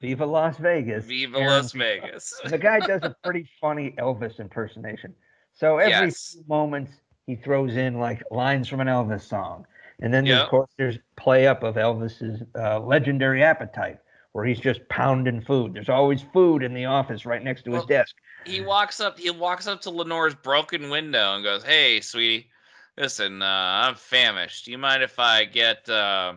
Viva 0.00 0.24
Las 0.24 0.56
Vegas. 0.56 1.04
Viva 1.04 1.38
Aaron 1.38 1.62
Las 1.62 1.72
Vegas. 1.72 2.40
the 2.46 2.58
guy 2.58 2.80
does 2.80 3.02
a 3.02 3.14
pretty 3.22 3.48
funny 3.60 3.94
Elvis 3.98 4.38
impersonation. 4.38 5.14
So 5.52 5.78
every 5.78 6.06
yes. 6.06 6.32
few 6.32 6.44
moments 6.48 6.92
he 7.26 7.36
throws 7.36 7.76
in 7.76 7.98
like 7.98 8.22
lines 8.30 8.68
from 8.68 8.80
an 8.80 8.86
Elvis 8.86 9.22
song. 9.22 9.66
And 10.00 10.14
then 10.14 10.24
yep. 10.24 10.44
of 10.44 10.48
course 10.48 10.70
there's 10.78 10.98
play 11.16 11.46
up 11.46 11.62
of 11.62 11.74
Elvis's 11.74 12.42
uh, 12.58 12.80
legendary 12.80 13.42
appetite 13.42 13.98
where 14.32 14.44
he's 14.44 14.60
just 14.60 14.80
pounding 14.88 15.40
food. 15.40 15.74
There's 15.74 15.88
always 15.88 16.22
food 16.32 16.62
in 16.62 16.74
the 16.74 16.84
office 16.84 17.26
right 17.26 17.42
next 17.42 17.62
to 17.62 17.70
well, 17.70 17.80
his 17.80 17.88
desk. 17.88 18.14
He 18.46 18.60
walks 18.60 19.00
up 19.00 19.18
he 19.18 19.30
walks 19.30 19.66
up 19.66 19.80
to 19.82 19.90
Lenore's 19.90 20.34
broken 20.34 20.90
window 20.90 21.34
and 21.34 21.44
goes, 21.44 21.64
"Hey, 21.64 22.00
sweetie, 22.00 22.48
listen, 22.96 23.42
uh, 23.42 23.82
I'm 23.84 23.94
famished. 23.94 24.64
Do 24.64 24.70
you 24.70 24.78
mind 24.78 25.02
if 25.02 25.18
I 25.18 25.44
get 25.44 25.88
uh, 25.88 26.34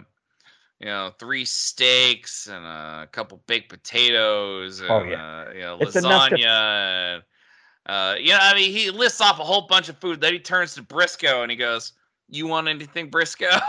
you 0.80 0.90
know, 0.90 1.12
three 1.18 1.46
steaks 1.46 2.48
and 2.48 2.66
a 2.66 3.08
couple 3.12 3.42
baked 3.48 3.70
potatoes 3.70 4.82
and 4.82 4.90
oh, 4.90 5.04
yeah. 5.04 5.46
uh, 5.48 5.52
you 5.54 5.62
know, 5.62 5.78
it's 5.80 5.96
lasagna 5.96 6.38
to... 6.38 6.46
and 6.46 7.24
uh, 7.86 8.16
you 8.20 8.32
know, 8.32 8.40
I 8.42 8.54
mean, 8.54 8.72
he 8.72 8.92
lists 8.92 9.22
off 9.22 9.40
a 9.40 9.44
whole 9.44 9.68
bunch 9.68 9.88
of 9.88 9.98
food. 9.98 10.20
Then 10.20 10.34
he 10.34 10.40
turns 10.40 10.74
to 10.76 10.84
Brisco 10.84 11.42
and 11.42 11.52
he 11.52 11.58
goes, 11.58 11.94
"You 12.30 12.48
want 12.48 12.68
anything, 12.68 13.10
Brisco?" 13.12 13.48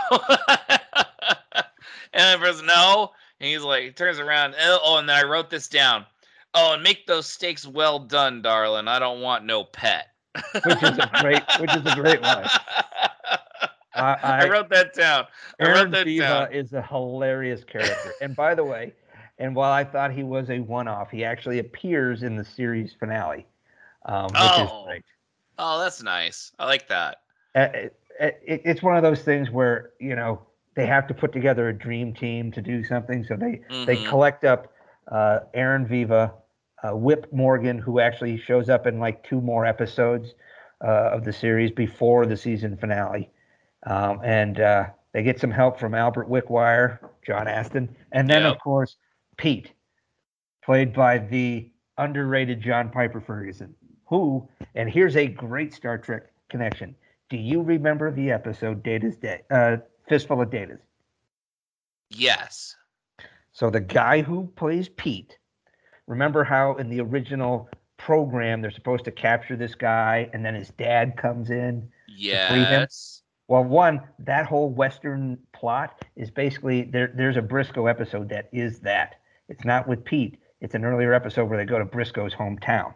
and 2.13 2.41
the 2.41 2.45
person, 2.45 2.65
"No." 2.65 3.11
And 3.45 3.51
he's 3.51 3.61
like, 3.61 3.83
he 3.83 3.91
turns 3.91 4.17
around. 4.17 4.55
Oh, 4.59 4.79
oh, 4.83 4.97
and 4.97 5.07
then 5.07 5.23
I 5.23 5.27
wrote 5.27 5.51
this 5.51 5.67
down. 5.67 6.07
Oh, 6.55 6.73
and 6.73 6.81
make 6.81 7.05
those 7.05 7.27
steaks 7.27 7.67
well 7.67 7.99
done, 7.99 8.41
darling. 8.41 8.87
I 8.87 8.97
don't 8.97 9.21
want 9.21 9.45
no 9.45 9.63
pet. 9.63 10.07
which 10.33 10.81
is 10.81 10.97
a 10.97 11.09
great, 11.21 11.43
which 11.59 11.75
is 11.75 11.85
a 11.85 11.93
great 11.93 12.23
line. 12.23 12.47
I, 13.93 14.01
I, 14.01 14.17
I, 14.23 14.49
wrote 14.49 14.69
that 14.69 14.95
down. 14.95 15.25
Aaron 15.59 15.77
I 15.77 15.81
wrote 15.83 15.91
that 15.91 16.05
Viva 16.05 16.23
down. 16.23 16.53
is 16.53 16.73
a 16.73 16.81
hilarious 16.81 17.63
character. 17.63 18.13
and 18.19 18.35
by 18.35 18.55
the 18.55 18.63
way, 18.63 18.93
and 19.37 19.55
while 19.55 19.71
I 19.71 19.83
thought 19.83 20.11
he 20.11 20.23
was 20.23 20.49
a 20.49 20.61
one-off, 20.61 21.11
he 21.11 21.23
actually 21.23 21.59
appears 21.59 22.23
in 22.23 22.35
the 22.37 22.43
series 22.43 22.93
finale, 22.99 23.45
um, 24.07 24.23
which 24.23 24.33
oh. 24.37 24.87
Oh, 25.59 25.79
that's 25.79 26.01
nice. 26.01 26.51
I 26.57 26.65
like 26.65 26.87
that. 26.87 27.17
Uh, 27.53 27.67
it, 27.73 27.99
it, 28.19 28.61
it's 28.65 28.81
one 28.81 28.97
of 28.97 29.03
those 29.03 29.21
things 29.21 29.51
where 29.51 29.91
you 29.99 30.15
know 30.15 30.41
they 30.75 30.85
have 30.85 31.07
to 31.07 31.13
put 31.13 31.31
together 31.31 31.69
a 31.69 31.73
dream 31.73 32.13
team 32.13 32.51
to 32.51 32.61
do 32.61 32.83
something, 32.83 33.23
so 33.23 33.35
they 33.35 33.61
mm-hmm. 33.69 33.85
they 33.85 33.95
collect 34.05 34.43
up 34.43 34.73
uh, 35.11 35.39
Aaron 35.53 35.87
Viva, 35.87 36.33
uh, 36.83 36.95
Whip 36.95 37.31
Morgan, 37.31 37.77
who 37.79 37.99
actually 37.99 38.37
shows 38.37 38.69
up 38.69 38.85
in 38.85 38.99
like 38.99 39.23
two 39.23 39.41
more 39.41 39.65
episodes 39.65 40.35
uh, 40.83 41.11
of 41.11 41.23
the 41.23 41.33
series 41.33 41.71
before 41.71 42.25
the 42.25 42.37
season 42.37 42.77
finale. 42.77 43.29
Um, 43.87 44.19
and 44.23 44.59
uh, 44.59 44.85
they 45.13 45.23
get 45.23 45.39
some 45.39 45.51
help 45.51 45.79
from 45.79 45.93
Albert 45.93 46.29
Wickwire, 46.29 46.99
John 47.25 47.47
Astin, 47.47 47.95
and 48.11 48.29
then, 48.29 48.43
of 48.43 48.59
course, 48.59 48.97
Pete, 49.37 49.71
played 50.63 50.91
by 50.93 51.19
the 51.19 51.71
underrated 51.97 52.61
John 52.61 52.89
Pyper-Ferguson, 52.89 53.73
who, 54.05 54.49
and 54.73 54.89
here's 54.89 55.15
a 55.15 55.27
great 55.27 55.73
Star 55.73 55.97
Trek 55.97 56.23
connection. 56.49 56.95
Do 57.29 57.37
you 57.37 57.61
remember 57.61 58.11
the 58.11 58.31
episode 58.31 58.83
Data's 58.83 59.17
Day, 59.17 59.41
uh, 59.51 59.77
Fistful 60.07 60.41
of 60.41 60.49
Datas? 60.49 60.79
Yes. 62.09 62.75
So 63.51 63.69
the 63.69 63.81
guy 63.81 64.21
who 64.21 64.51
plays 64.55 64.89
Pete, 64.89 65.37
remember 66.07 66.43
how 66.43 66.75
in 66.75 66.89
the 66.89 67.01
original 67.01 67.69
program 67.97 68.61
they're 68.61 68.71
supposed 68.71 69.05
to 69.05 69.11
capture 69.11 69.55
this 69.55 69.73
guy 69.73 70.29
and 70.33 70.45
then 70.45 70.53
his 70.53 70.69
dad 70.71 71.15
comes 71.15 71.49
in 71.49 71.87
yes 72.07 73.21
well, 73.47 73.63
one, 73.63 74.01
that 74.19 74.47
whole 74.47 74.69
Western 74.69 75.37
plot 75.53 76.03
is 76.15 76.31
basically 76.31 76.83
there. 76.83 77.11
There's 77.15 77.37
a 77.37 77.41
Brisco 77.41 77.89
episode 77.89 78.29
that 78.29 78.49
is 78.51 78.79
that. 78.79 79.15
It's 79.49 79.63
not 79.63 79.87
with 79.87 80.03
Pete. 80.03 80.39
It's 80.61 80.73
an 80.73 80.83
earlier 80.83 81.13
episode 81.13 81.45
where 81.45 81.57
they 81.57 81.65
go 81.65 81.77
to 81.77 81.85
Brisco's 81.85 82.33
hometown. 82.33 82.93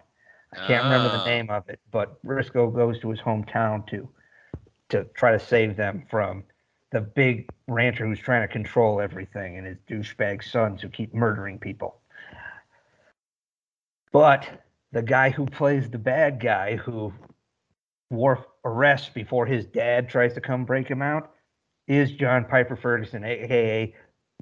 I 0.54 0.66
can't 0.66 0.86
oh. 0.86 0.90
remember 0.90 1.10
the 1.10 1.22
ah. 1.22 1.26
name 1.26 1.50
of 1.52 1.70
it, 1.70 1.80
but 1.92 2.24
Brisco 2.26 2.74
goes 2.74 3.00
to 3.02 3.12
his 3.12 3.20
hometown 3.20 3.86
to 3.88 4.10
to 4.90 5.04
try 5.14 5.32
to 5.32 5.40
save 5.40 5.76
them 5.76 6.04
from 6.10 6.44
the 6.92 7.02
big 7.02 7.50
rancher 7.68 8.06
who's 8.06 8.20
trying 8.20 8.48
to 8.48 8.52
control 8.52 9.00
everything 9.00 9.58
and 9.58 9.68
his 9.68 9.78
douchebag 9.90 10.44
sons 10.44 10.82
who 10.82 10.90
keep 10.90 11.14
murdering 11.14 11.60
people. 11.60 12.02
But 14.12 14.48
the 14.92 15.04
guy 15.04 15.30
who 15.30 15.46
plays 15.46 15.90
the 15.90 16.00
bad 16.00 16.40
guy 16.40 16.76
who 16.76 17.14
Worf 18.10 18.40
arrests 18.66 19.10
before 19.10 19.46
his 19.46 19.66
dad 19.66 20.10
tries 20.10 20.34
to 20.34 20.42
come 20.42 20.66
break 20.66 20.88
him 20.88 21.02
out 21.02 21.32
is 21.88 22.12
John 22.12 22.46
Pyper-Ferguson, 22.46 23.24
aka 23.24 23.94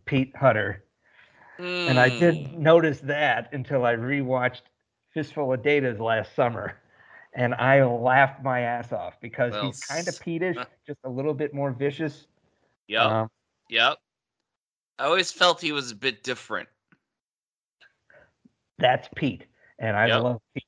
Pete 0.05 0.33
Hutter. 0.37 0.85
Mm. 1.59 1.89
And 1.89 1.99
I 1.99 2.09
didn't 2.09 2.47
hmm. 2.47 2.61
notice 2.61 2.99
that 3.01 3.49
until 3.51 3.83
I 3.85 3.95
rewatched 3.95 4.61
Fistful 5.13 5.51
of 5.53 5.61
Datas 5.63 5.99
last 5.99 6.35
summer. 6.35 6.77
And 7.33 7.53
I 7.55 7.83
laughed 7.83 8.43
my 8.43 8.61
ass 8.61 8.93
off 8.93 9.15
because 9.21 9.51
well, 9.53 9.65
he's 9.65 9.83
kind 9.83 10.07
of 10.07 10.13
Peatish, 10.15 10.65
just 10.85 10.99
a 11.03 11.09
little 11.09 11.33
bit 11.33 11.53
more 11.53 11.71
vicious. 11.71 12.27
Yep. 12.87 13.01
Um, 13.01 13.27
yep. 13.69 13.97
I 14.99 15.05
always 15.05 15.31
felt 15.31 15.61
he 15.61 15.71
was 15.71 15.91
a 15.91 15.95
bit 15.95 16.23
different. 16.23 16.69
That's 18.79 19.07
Pete. 19.15 19.45
And 19.79 19.95
I 19.95 20.07
yep. 20.07 20.23
love 20.23 20.41
Pete. 20.53 20.63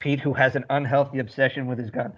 Pete, 0.00 0.20
who 0.20 0.32
has 0.32 0.54
an 0.54 0.64
unhealthy 0.70 1.18
obsession 1.18 1.66
with 1.66 1.78
his 1.78 1.90
gun. 1.90 2.12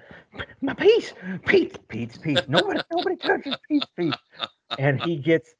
My 0.61 0.75
piece, 0.75 1.15
Pete, 1.47 1.79
Pete's 1.89 2.19
Pete. 2.19 2.47
Nobody, 2.49 2.81
nobody 2.93 3.17
touches 3.17 3.57
Pete's 3.69 3.87
Pete. 3.97 4.15
And 4.79 5.01
he 5.03 5.17
gets, 5.17 5.55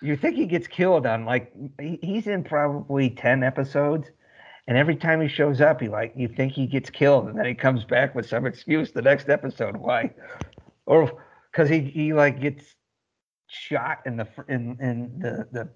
you 0.00 0.16
think 0.16 0.36
he 0.36 0.46
gets 0.46 0.68
killed 0.68 1.06
on 1.06 1.24
like 1.24 1.52
he's 2.02 2.26
in 2.28 2.44
probably 2.44 3.10
ten 3.10 3.42
episodes, 3.42 4.08
and 4.68 4.76
every 4.78 4.94
time 4.94 5.20
he 5.20 5.28
shows 5.28 5.60
up, 5.60 5.80
he 5.80 5.88
like 5.88 6.12
you 6.16 6.28
think 6.28 6.52
he 6.52 6.66
gets 6.66 6.88
killed, 6.88 7.28
and 7.28 7.38
then 7.38 7.46
he 7.46 7.54
comes 7.54 7.84
back 7.84 8.14
with 8.14 8.28
some 8.28 8.46
excuse 8.46 8.92
the 8.92 9.02
next 9.02 9.28
episode. 9.28 9.76
Why? 9.76 10.10
Or 10.86 11.20
because 11.50 11.68
he 11.68 11.80
he 11.80 12.12
like 12.12 12.40
gets 12.40 12.76
shot 13.46 13.98
in 14.06 14.16
the 14.16 14.28
in 14.48 14.76
in 14.80 15.18
the 15.18 15.48
the 15.52 15.68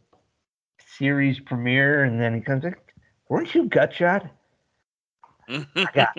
series 0.99 1.41
premiere, 1.41 2.05
and 2.05 2.21
then 2.21 2.35
he 2.35 2.41
comes 2.41 2.65
like, 2.65 2.95
weren't 3.29 3.55
you 3.55 3.65
gut 3.65 3.93
shot? 3.95 4.27
I 5.49 5.89
got, 5.95 6.17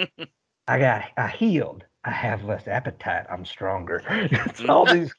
I 0.67 0.79
got, 0.79 1.03
I 1.17 1.27
healed. 1.27 1.85
I 2.03 2.11
have 2.11 2.43
less 2.43 2.67
appetite. 2.67 3.27
I'm 3.29 3.45
stronger. 3.45 4.03
it's 4.09 4.63
all 4.67 4.85
these. 4.85 5.13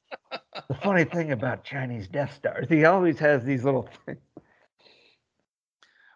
the 0.68 0.74
funny 0.82 1.04
thing 1.04 1.32
about 1.32 1.64
Chinese 1.64 2.08
Death 2.08 2.34
Stars, 2.34 2.66
he 2.68 2.84
always 2.84 3.18
has 3.20 3.44
these 3.44 3.64
little 3.64 3.88
things. 4.04 4.18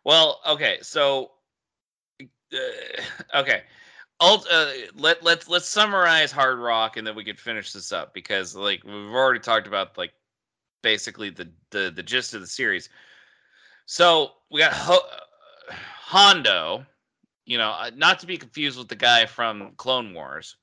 Well, 0.04 0.40
okay, 0.46 0.78
so, 0.82 1.32
uh, 2.20 3.38
okay, 3.40 3.62
Uh, 4.20 4.72
let 4.94 5.22
let's 5.22 5.48
let's 5.48 5.68
summarize 5.68 6.32
Hard 6.32 6.58
Rock, 6.58 6.96
and 6.96 7.06
then 7.06 7.14
we 7.14 7.24
can 7.24 7.36
finish 7.36 7.72
this 7.72 7.92
up 7.92 8.14
because, 8.14 8.56
like, 8.56 8.82
we've 8.84 8.94
already 8.94 9.40
talked 9.40 9.66
about 9.66 9.98
like 9.98 10.12
basically 10.82 11.30
the 11.30 11.48
the 11.70 11.92
the 11.94 12.02
gist 12.02 12.32
of 12.34 12.40
the 12.40 12.46
series. 12.46 12.88
So 13.84 14.32
we 14.50 14.60
got 14.60 14.72
Ho- 14.72 15.08
Hondo, 15.70 16.86
you 17.44 17.58
know, 17.58 17.70
uh, 17.70 17.90
not 17.94 18.18
to 18.20 18.26
be 18.26 18.36
confused 18.36 18.78
with 18.78 18.88
the 18.88 18.96
guy 18.96 19.26
from 19.26 19.72
Clone 19.76 20.14
Wars 20.14 20.56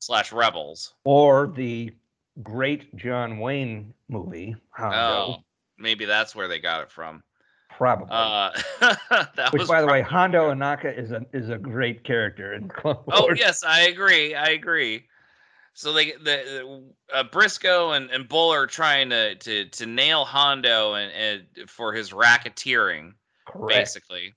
slash 0.00 0.32
Rebels 0.32 0.94
or 1.04 1.52
the 1.54 1.94
great 2.42 2.94
John 2.96 3.38
Wayne 3.38 3.94
movie. 4.08 4.56
Hondo. 4.70 4.98
Oh, 4.98 5.36
maybe 5.78 6.04
that's 6.04 6.34
where 6.34 6.48
they 6.48 6.58
got 6.58 6.82
it 6.82 6.90
from. 6.90 7.22
Probably. 7.82 8.06
Uh, 8.12 8.52
Which, 9.50 9.66
by 9.66 9.80
the 9.80 9.88
way, 9.88 10.02
Hondo 10.02 10.54
Ohnaka 10.54 10.96
is 10.96 11.10
a 11.10 11.26
is 11.32 11.48
a 11.50 11.58
great 11.58 12.04
character 12.04 12.52
in 12.52 12.68
Clone 12.68 12.98
oh, 13.08 13.22
Wars. 13.22 13.30
Oh 13.32 13.34
yes, 13.34 13.64
I 13.64 13.88
agree. 13.88 14.36
I 14.36 14.50
agree. 14.50 15.06
So 15.74 15.92
they 15.92 16.12
the 16.12 16.80
uh, 17.12 17.24
Brisco 17.24 17.96
and, 17.96 18.08
and 18.12 18.28
Bull 18.28 18.52
are 18.52 18.68
trying 18.68 19.10
to 19.10 19.34
to 19.34 19.64
to 19.64 19.86
nail 19.86 20.24
Hondo 20.24 20.94
and, 20.94 21.12
and 21.12 21.68
for 21.68 21.92
his 21.92 22.12
racketeering, 22.12 23.14
Correct. 23.46 23.76
basically. 23.76 24.36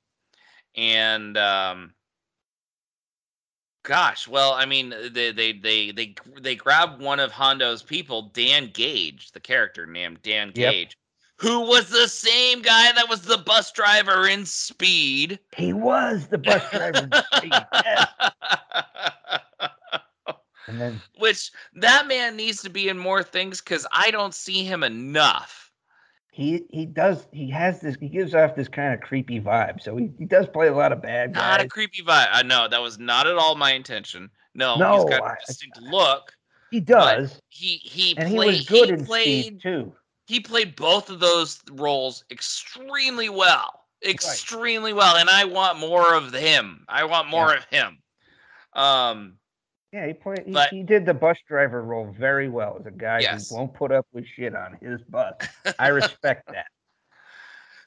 And 0.76 1.38
um, 1.38 1.94
gosh, 3.84 4.28
well, 4.28 4.54
I 4.54 4.66
mean, 4.66 4.90
they 4.90 5.32
they 5.32 5.54
they 5.54 5.92
they 5.92 6.16
they 6.42 6.56
grab 6.56 7.00
one 7.00 7.20
of 7.20 7.32
Hondo's 7.32 7.84
people, 7.84 8.32
Dan 8.34 8.72
Gage, 8.74 9.34
the 9.34 9.40
character 9.40 9.86
named 9.86 10.24
Dan 10.24 10.50
Gage. 10.50 10.98
Yep 10.98 11.05
who 11.38 11.62
was 11.62 11.90
the 11.90 12.08
same 12.08 12.62
guy 12.62 12.92
that 12.94 13.10
was 13.10 13.22
the 13.22 13.38
bus 13.38 13.72
driver 13.72 14.28
in 14.28 14.46
Speed. 14.46 15.40
He 15.56 15.74
was 15.74 16.28
the 16.28 16.38
bus 16.38 16.64
driver 16.72 17.00
in 17.00 17.12
Speed. 17.36 17.54
Yes. 17.86 18.10
and 20.68 20.82
then, 20.82 21.02
which 21.20 21.52
that 21.76 22.08
man 22.08 22.36
needs 22.36 22.62
to 22.64 22.70
be 22.70 22.90
in 22.90 22.98
more 22.98 23.22
things 23.22 23.62
because 23.62 23.86
I 23.92 24.12
don't 24.12 24.34
see 24.34 24.64
him 24.64 24.84
enough. 24.84 25.72
He 26.32 26.64
he 26.72 26.86
does 26.86 27.28
he 27.32 27.50
has 27.52 27.80
this 27.82 27.96
he 28.00 28.10
gives 28.10 28.34
off 28.34 28.56
this 28.56 28.68
kind 28.68 28.94
of 28.94 29.02
creepy 29.02 29.40
vibe. 29.40 29.82
So 29.82 29.96
he, 29.96 30.10
he 30.18 30.26
does 30.26 30.48
play 30.48 30.68
a 30.68 30.74
lot 30.74 30.92
of 30.92 31.02
bad 31.02 31.34
guys. 31.34 31.60
Not 31.60 31.62
a 31.62 31.68
creepy 31.68 32.02
vibe. 32.02 32.28
I 32.32 32.44
know 32.44 32.68
that 32.68 32.82
was 32.82 32.98
not 32.98 33.28
at 33.28 33.36
all 33.36 33.56
my 33.56 33.74
intention. 33.74 34.30
No, 34.54 34.76
no 34.78 34.96
he's 34.96 35.18
got 35.18 35.32
a 35.32 35.36
distinct 35.46 35.80
I, 35.86 35.90
look. 35.92 36.34
He 36.72 36.80
does. 36.80 37.40
He 37.50 37.78
he 37.84 38.18
and 38.18 38.34
played, 38.34 38.52
he 38.52 38.58
was 38.58 38.66
good 38.66 38.90
in 38.90 39.06
played, 39.06 39.46
Speed 39.46 39.62
too 39.62 39.94
he 40.26 40.40
played 40.40 40.76
both 40.76 41.10
of 41.10 41.20
those 41.20 41.62
roles 41.72 42.24
extremely 42.32 43.30
well 43.30 43.82
extremely 44.06 44.94
right. 44.94 44.98
well 44.98 45.16
and 45.16 45.30
i 45.30 45.46
want 45.46 45.80
more 45.80 46.14
of 46.14 46.34
him 46.34 46.86
i 46.90 47.04
want 47.04 47.28
more 47.28 47.50
yeah. 47.50 47.58
of 47.58 47.66
him 47.66 47.98
um 48.74 49.34
yeah 49.92 50.06
he 50.06 50.14
played 50.14 50.44
he, 50.46 50.52
but, 50.52 50.70
he, 50.70 50.84
did 50.84 51.06
the 51.06 51.14
bus 51.14 51.38
driver 51.48 51.82
role 51.82 52.14
very 52.18 52.50
well 52.50 52.78
as 52.80 52.86
a 52.86 52.92
guy 52.92 53.20
yes. 53.20 53.50
who 53.50 53.56
won't 53.56 53.74
put 53.74 53.92
up 53.92 54.06
with 54.14 54.26
shit 54.26 54.54
on 54.56 54.78
his 54.82 55.02
bus 55.10 55.34
i 55.80 55.88
respect 55.88 56.46
that 56.52 56.68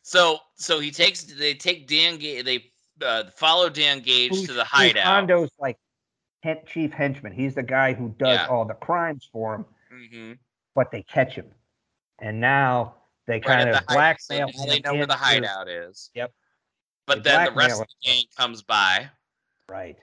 so 0.03 0.39
so 0.57 0.81
he 0.81 0.91
takes 0.91 1.25
they 1.25 1.55
take 1.55 1.87
dan 1.87 2.17
gage 2.17 2.45
they 2.45 2.65
uh, 3.05 3.25
follow 3.37 3.69
dan 3.69 4.01
gage 4.01 4.31
who's, 4.31 4.47
to 4.47 4.53
the 4.53 4.65
hideout 4.65 5.05
hondo's 5.05 5.51
like 5.61 5.77
chief 6.67 6.91
henchman 6.93 7.33
he's 7.33 7.55
the 7.55 7.63
guy 7.63 7.93
who 7.93 8.09
does 8.19 8.39
yeah. 8.39 8.47
all 8.47 8.65
the 8.65 8.75
crimes 8.75 9.29
for 9.31 9.57
him 9.57 9.65
mm-hmm. 9.93 10.33
but 10.75 10.91
they 10.91 11.03
catch 11.03 11.35
him 11.35 11.47
and 12.19 12.41
now 12.41 12.95
they 13.27 13.35
right 13.35 13.45
kind 13.45 13.71
of 13.71 13.87
blackmail. 13.87 14.49
They, 14.67 14.67
they 14.67 14.81
know 14.81 14.95
where 14.95 15.07
the 15.07 15.15
hideout 15.15 15.69
is. 15.69 16.11
Yep. 16.15 16.33
But 17.07 17.25
they 17.25 17.31
then 17.31 17.47
the 17.47 17.53
rest 17.53 17.81
of 17.81 17.87
the 17.87 18.11
gang 18.11 18.25
comes 18.37 18.63
by. 18.63 19.09
Right. 19.69 19.97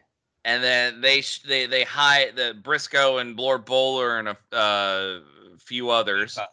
And 0.44 0.64
then 0.64 1.02
they 1.02 1.24
they 1.48 1.66
they 1.66 1.84
hide 1.84 2.36
the 2.36 2.56
Brisco 2.62 3.20
and 3.20 3.36
Lord 3.38 3.66
Bowler 3.66 4.20
and 4.20 4.30
a 4.30 4.56
uh, 4.56 5.20
few 5.60 5.90
others. 5.90 6.36
Viva. 6.36 6.48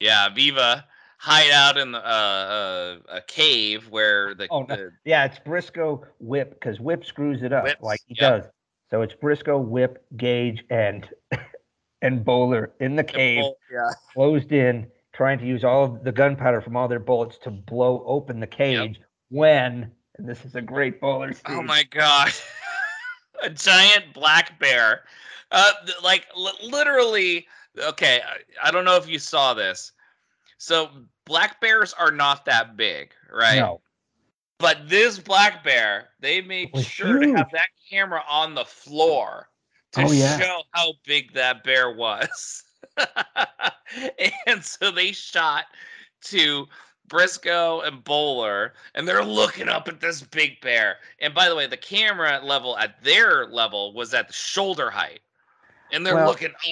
Yeah, 0.00 0.28
Viva 0.28 0.84
hide 1.18 1.50
out 1.50 1.76
in 1.76 1.92
the, 1.92 1.98
uh, 1.98 2.00
uh, 3.10 3.16
a 3.16 3.20
cave 3.22 3.88
where 3.90 4.34
the, 4.34 4.46
oh, 4.50 4.64
the 4.66 4.92
yeah 5.04 5.24
it's 5.24 5.38
Brisco 5.40 6.04
Whip 6.20 6.54
because 6.54 6.80
Whip 6.80 7.04
screws 7.04 7.42
it 7.42 7.52
up 7.52 7.64
Whips, 7.64 7.82
like 7.82 8.00
he 8.06 8.16
yep. 8.20 8.42
does. 8.42 8.50
So 8.90 9.02
it's 9.02 9.14
Brisco 9.14 9.62
Whip 9.62 10.04
Gage 10.16 10.64
and 10.70 11.08
and 12.02 12.24
Bowler 12.24 12.72
in 12.80 12.96
the 12.96 13.04
cave, 13.04 13.44
yeah. 13.72 13.90
closed 14.12 14.52
in, 14.52 14.86
trying 15.12 15.38
to 15.38 15.46
use 15.46 15.64
all 15.64 15.84
of 15.84 16.04
the 16.04 16.12
gunpowder 16.12 16.60
from 16.60 16.76
all 16.76 16.88
their 16.88 17.00
bullets 17.00 17.38
to 17.38 17.50
blow 17.50 18.04
open 18.06 18.40
the 18.40 18.46
cage. 18.46 18.96
Yep. 18.98 19.06
When, 19.30 19.90
and 20.16 20.28
this 20.28 20.44
is 20.44 20.54
a 20.54 20.62
great 20.62 21.00
Bowler 21.00 21.32
scene. 21.32 21.42
Oh 21.48 21.62
my 21.62 21.84
god, 21.90 22.32
a 23.42 23.50
giant 23.50 24.14
black 24.14 24.58
bear, 24.58 25.04
uh, 25.50 25.72
like 26.02 26.26
l- 26.36 26.58
literally. 26.62 27.46
Okay, 27.78 28.20
I, 28.26 28.68
I 28.68 28.70
don't 28.70 28.84
know 28.84 28.96
if 28.96 29.08
you 29.08 29.18
saw 29.18 29.54
this. 29.54 29.92
So 30.56 30.88
black 31.24 31.60
bears 31.60 31.92
are 31.92 32.10
not 32.10 32.44
that 32.46 32.76
big, 32.76 33.10
right? 33.32 33.60
No. 33.60 33.80
But 34.58 34.88
this 34.88 35.20
black 35.20 35.62
bear, 35.62 36.08
they 36.18 36.40
made 36.40 36.76
sure 36.84 37.22
huge. 37.22 37.30
to 37.30 37.36
have 37.36 37.50
that 37.52 37.68
camera 37.88 38.22
on 38.28 38.54
the 38.54 38.64
floor 38.64 39.48
to 39.98 40.08
oh, 40.08 40.12
yeah. 40.12 40.38
show 40.38 40.62
how 40.72 40.92
big 41.04 41.32
that 41.34 41.64
bear 41.64 41.90
was. 41.90 42.64
and 44.46 44.64
so 44.64 44.90
they 44.90 45.12
shot 45.12 45.64
to 46.22 46.66
Brisco 47.08 47.86
and 47.86 48.04
Bowler, 48.04 48.74
and 48.94 49.08
they're 49.08 49.24
looking 49.24 49.68
up 49.68 49.88
at 49.88 50.00
this 50.00 50.22
big 50.22 50.60
bear. 50.60 50.96
And 51.20 51.34
by 51.34 51.48
the 51.48 51.56
way, 51.56 51.66
the 51.66 51.76
camera 51.76 52.40
level 52.42 52.76
at 52.78 53.02
their 53.02 53.46
level 53.46 53.94
was 53.94 54.14
at 54.14 54.28
the 54.28 54.34
shoulder 54.34 54.90
height, 54.90 55.20
and 55.92 56.04
they're 56.04 56.16
well, 56.16 56.28
looking 56.28 56.50
up. 56.50 56.60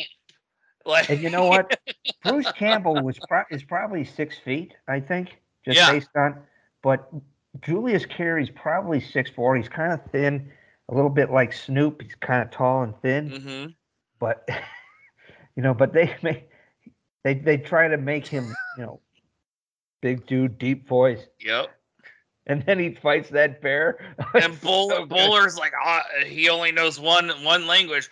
Like, 0.85 1.11
and 1.11 1.21
you 1.21 1.31
know 1.31 1.47
what? 1.47 1.81
Bruce 2.23 2.53
Campbell 2.53 3.03
was 3.03 3.19
pro- 3.27 3.43
is 3.51 3.65
probably 3.65 4.05
six 4.05 4.39
feet, 4.39 4.73
I 4.87 5.01
think, 5.01 5.37
just 5.65 5.77
yeah. 5.77 5.91
based 5.91 6.11
on. 6.15 6.39
But 6.81 7.11
Julius 7.61 8.07
Carry's 8.07 8.51
probably 8.51 9.01
six 9.01 9.29
four. 9.29 9.57
He's 9.57 9.69
kind 9.69 9.93
of 9.93 10.01
thin 10.13 10.49
a 10.89 10.95
little 10.95 11.11
bit 11.11 11.31
like 11.31 11.53
Snoop. 11.53 12.03
He's 12.03 12.15
kind 12.15 12.43
of 12.43 12.51
tall 12.51 12.83
and 12.83 12.95
thin, 13.03 13.31
mm-hmm. 13.31 13.67
but 14.19 14.49
you 15.57 15.63
know, 15.63 15.75
but 15.75 15.93
they 15.93 16.15
make 16.23 16.49
they 17.25 17.35
they 17.35 17.57
try 17.57 17.89
to 17.89 17.97
make 17.97 18.27
him 18.27 18.55
you 18.77 18.85
know 18.85 19.01
big 20.01 20.27
dude, 20.27 20.59
deep 20.59 20.87
voice. 20.87 21.27
Yep. 21.41 21.71
And 22.49 22.65
then 22.65 22.79
he 22.79 22.95
fights 22.95 23.31
that 23.31 23.61
bear. 23.61 23.99
and 24.35 24.61
Bull, 24.61 24.89
so 24.91 25.05
Bowler's 25.05 25.59
like, 25.59 25.73
oh, 25.85 26.01
he 26.25 26.49
only 26.49 26.71
knows 26.71 27.01
one 27.01 27.31
one 27.43 27.67
language. 27.67 28.09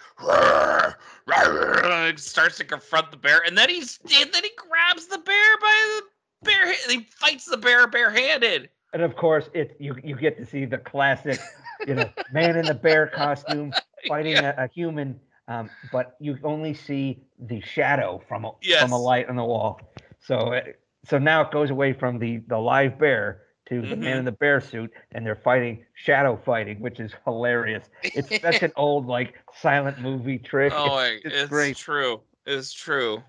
Starts 2.16 2.56
to 2.56 2.64
confront 2.64 3.12
the 3.12 3.16
bear, 3.16 3.42
and 3.46 3.56
then 3.56 3.68
he's 3.68 4.00
and 4.20 4.32
then 4.32 4.42
he 4.42 4.50
grabs 4.56 5.06
the 5.06 5.18
bear 5.18 5.58
by 5.60 6.00
the 6.42 6.50
bear. 6.50 6.72
He 6.88 7.06
fights 7.10 7.44
the 7.44 7.56
bear 7.56 7.86
barehanded. 7.86 8.70
And 8.92 9.02
of 9.02 9.14
course, 9.14 9.50
it 9.54 9.76
you 9.78 9.94
you 10.02 10.16
get 10.16 10.36
to 10.38 10.44
see 10.44 10.64
the 10.64 10.78
classic 10.78 11.38
you 11.86 11.94
know, 11.94 12.08
man 12.32 12.56
in 12.56 12.66
the 12.66 12.74
bear 12.74 13.06
costume 13.14 13.72
fighting 14.08 14.32
yeah. 14.32 14.54
a, 14.58 14.64
a, 14.64 14.68
human, 14.68 15.18
um, 15.48 15.70
but 15.92 16.16
you 16.20 16.38
only 16.44 16.74
see 16.74 17.22
the 17.38 17.60
shadow 17.60 18.22
from 18.28 18.44
a 18.44 18.52
yes. 18.62 18.82
from 18.82 18.92
a 18.92 18.98
light 18.98 19.28
on 19.28 19.36
the 19.36 19.44
wall. 19.44 19.80
So 20.20 20.36
uh, 20.36 20.62
so 21.06 21.18
now 21.18 21.42
it 21.42 21.50
goes 21.50 21.70
away 21.70 21.92
from 21.92 22.18
the 22.18 22.38
the 22.48 22.58
live 22.58 22.98
bear 22.98 23.42
to 23.68 23.76
mm-hmm. 23.76 23.90
the 23.90 23.96
man 23.96 24.10
mm-hmm. 24.10 24.18
in 24.20 24.24
the 24.24 24.32
bear 24.32 24.60
suit, 24.60 24.90
and 25.12 25.24
they're 25.24 25.36
fighting 25.36 25.84
shadow 25.94 26.40
fighting, 26.44 26.80
which 26.80 27.00
is 27.00 27.12
hilarious. 27.24 27.84
It's 28.02 28.40
such 28.40 28.62
an 28.62 28.72
old 28.76 29.06
like 29.06 29.34
silent 29.54 30.00
movie 30.00 30.38
trick. 30.38 30.72
Oh, 30.74 30.98
it's, 30.98 31.24
it's, 31.24 31.34
it's 31.34 31.48
great. 31.48 31.76
true. 31.76 32.20
It's 32.46 32.72
true. 32.72 33.22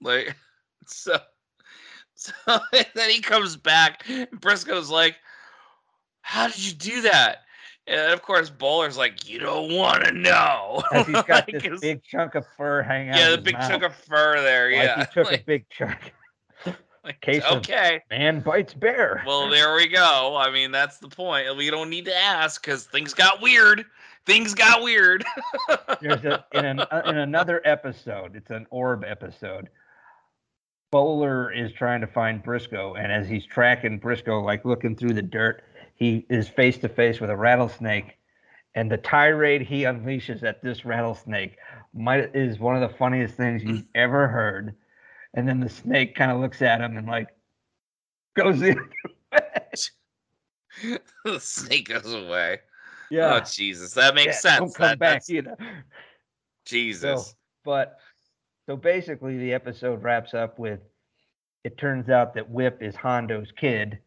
Like 0.00 0.36
so. 0.86 1.18
So 2.14 2.32
then 2.94 3.08
he 3.08 3.22
comes 3.22 3.56
back. 3.56 4.06
And 4.06 4.28
Brisco's 4.42 4.90
like, 4.90 5.16
"How 6.20 6.48
did 6.48 6.58
you 6.58 6.74
do 6.74 7.00
that?" 7.02 7.44
And 7.86 8.12
of 8.12 8.22
course, 8.22 8.50
Bowler's 8.50 8.96
like, 8.96 9.28
you 9.28 9.38
don't 9.38 9.74
want 9.74 10.04
to 10.04 10.12
know. 10.12 10.82
As 10.92 11.06
he's 11.06 11.22
got 11.22 11.52
like 11.52 11.62
this 11.62 11.80
big 11.80 12.02
chunk 12.04 12.34
of 12.34 12.46
fur 12.56 12.82
hanging 12.82 13.10
out. 13.10 13.18
Yeah, 13.18 13.30
the 13.30 13.38
big 13.38 13.54
mouth. 13.54 13.68
chunk 13.68 13.82
of 13.82 13.94
fur 13.94 14.40
there. 14.42 14.70
Like 14.70 14.82
yeah, 14.82 14.98
he 14.98 15.12
took 15.12 15.30
like, 15.30 15.40
a 15.40 15.44
big 15.44 15.68
chunk. 15.70 16.12
like, 17.04 17.20
Case 17.20 17.42
okay, 17.50 18.02
man 18.10 18.40
bites 18.40 18.74
bear. 18.74 19.22
Well, 19.26 19.48
there 19.50 19.74
we 19.74 19.88
go. 19.88 20.36
I 20.36 20.50
mean, 20.50 20.70
that's 20.70 20.98
the 20.98 21.08
point. 21.08 21.56
We 21.56 21.70
don't 21.70 21.90
need 21.90 22.04
to 22.04 22.16
ask 22.16 22.62
because 22.62 22.84
things 22.84 23.14
got 23.14 23.40
weird. 23.42 23.84
Things 24.26 24.54
got 24.54 24.82
weird. 24.82 25.24
There's 26.00 26.24
a 26.24 26.44
in 26.52 26.64
an 26.64 26.80
uh, 26.80 27.02
in 27.06 27.16
another 27.16 27.62
episode. 27.64 28.36
It's 28.36 28.50
an 28.50 28.66
orb 28.70 29.02
episode. 29.04 29.70
Bowler 30.90 31.52
is 31.52 31.72
trying 31.72 32.00
to 32.00 32.06
find 32.06 32.44
Brisco, 32.44 32.98
and 32.98 33.12
as 33.12 33.28
he's 33.28 33.46
tracking 33.46 34.00
Brisco, 34.00 34.44
like 34.44 34.64
looking 34.64 34.96
through 34.96 35.14
the 35.14 35.22
dirt, 35.22 35.62
he 36.00 36.26
is 36.30 36.48
face 36.48 36.78
to 36.78 36.88
face 36.88 37.20
with 37.20 37.30
a 37.30 37.36
rattlesnake, 37.36 38.16
and 38.74 38.90
the 38.90 38.96
tirade 38.96 39.60
he 39.60 39.82
unleashes 39.82 40.42
at 40.42 40.62
this 40.62 40.84
rattlesnake 40.84 41.58
might 41.92 42.34
is 42.34 42.58
one 42.58 42.74
of 42.74 42.80
the 42.80 42.96
funniest 42.96 43.34
things 43.34 43.62
you've 43.62 43.84
ever 43.94 44.26
heard. 44.26 44.74
And 45.34 45.46
then 45.46 45.60
the 45.60 45.68
snake 45.68 46.16
kind 46.16 46.32
of 46.32 46.40
looks 46.40 46.62
at 46.62 46.80
him 46.80 46.96
and 46.96 47.06
like 47.06 47.28
goes 48.34 48.62
in. 48.62 48.80
the 51.24 51.38
snake 51.38 51.88
goes 51.88 52.12
away. 52.12 52.60
Yeah. 53.10 53.34
Oh 53.34 53.40
Jesus, 53.40 53.92
that 53.94 54.14
makes 54.14 54.42
yeah, 54.42 54.50
sense. 54.50 54.58
Don't 54.58 54.74
come 54.74 54.88
that, 54.88 54.98
back 54.98 55.22
either. 55.28 55.56
Jesus. 56.64 57.26
So, 57.26 57.32
but 57.64 57.98
so 58.66 58.76
basically, 58.76 59.36
the 59.36 59.52
episode 59.52 60.02
wraps 60.02 60.32
up 60.32 60.58
with 60.58 60.80
it 61.64 61.76
turns 61.76 62.08
out 62.08 62.32
that 62.34 62.48
Whip 62.48 62.78
is 62.80 62.94
Hondo's 62.96 63.52
kid, 63.52 63.98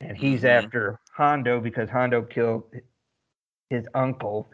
and 0.00 0.16
he's 0.16 0.40
mm-hmm. 0.40 0.64
after 0.64 1.00
Hondo 1.18 1.60
because 1.60 1.90
Hondo 1.90 2.22
killed 2.22 2.62
his 3.70 3.84
uncle. 3.94 4.48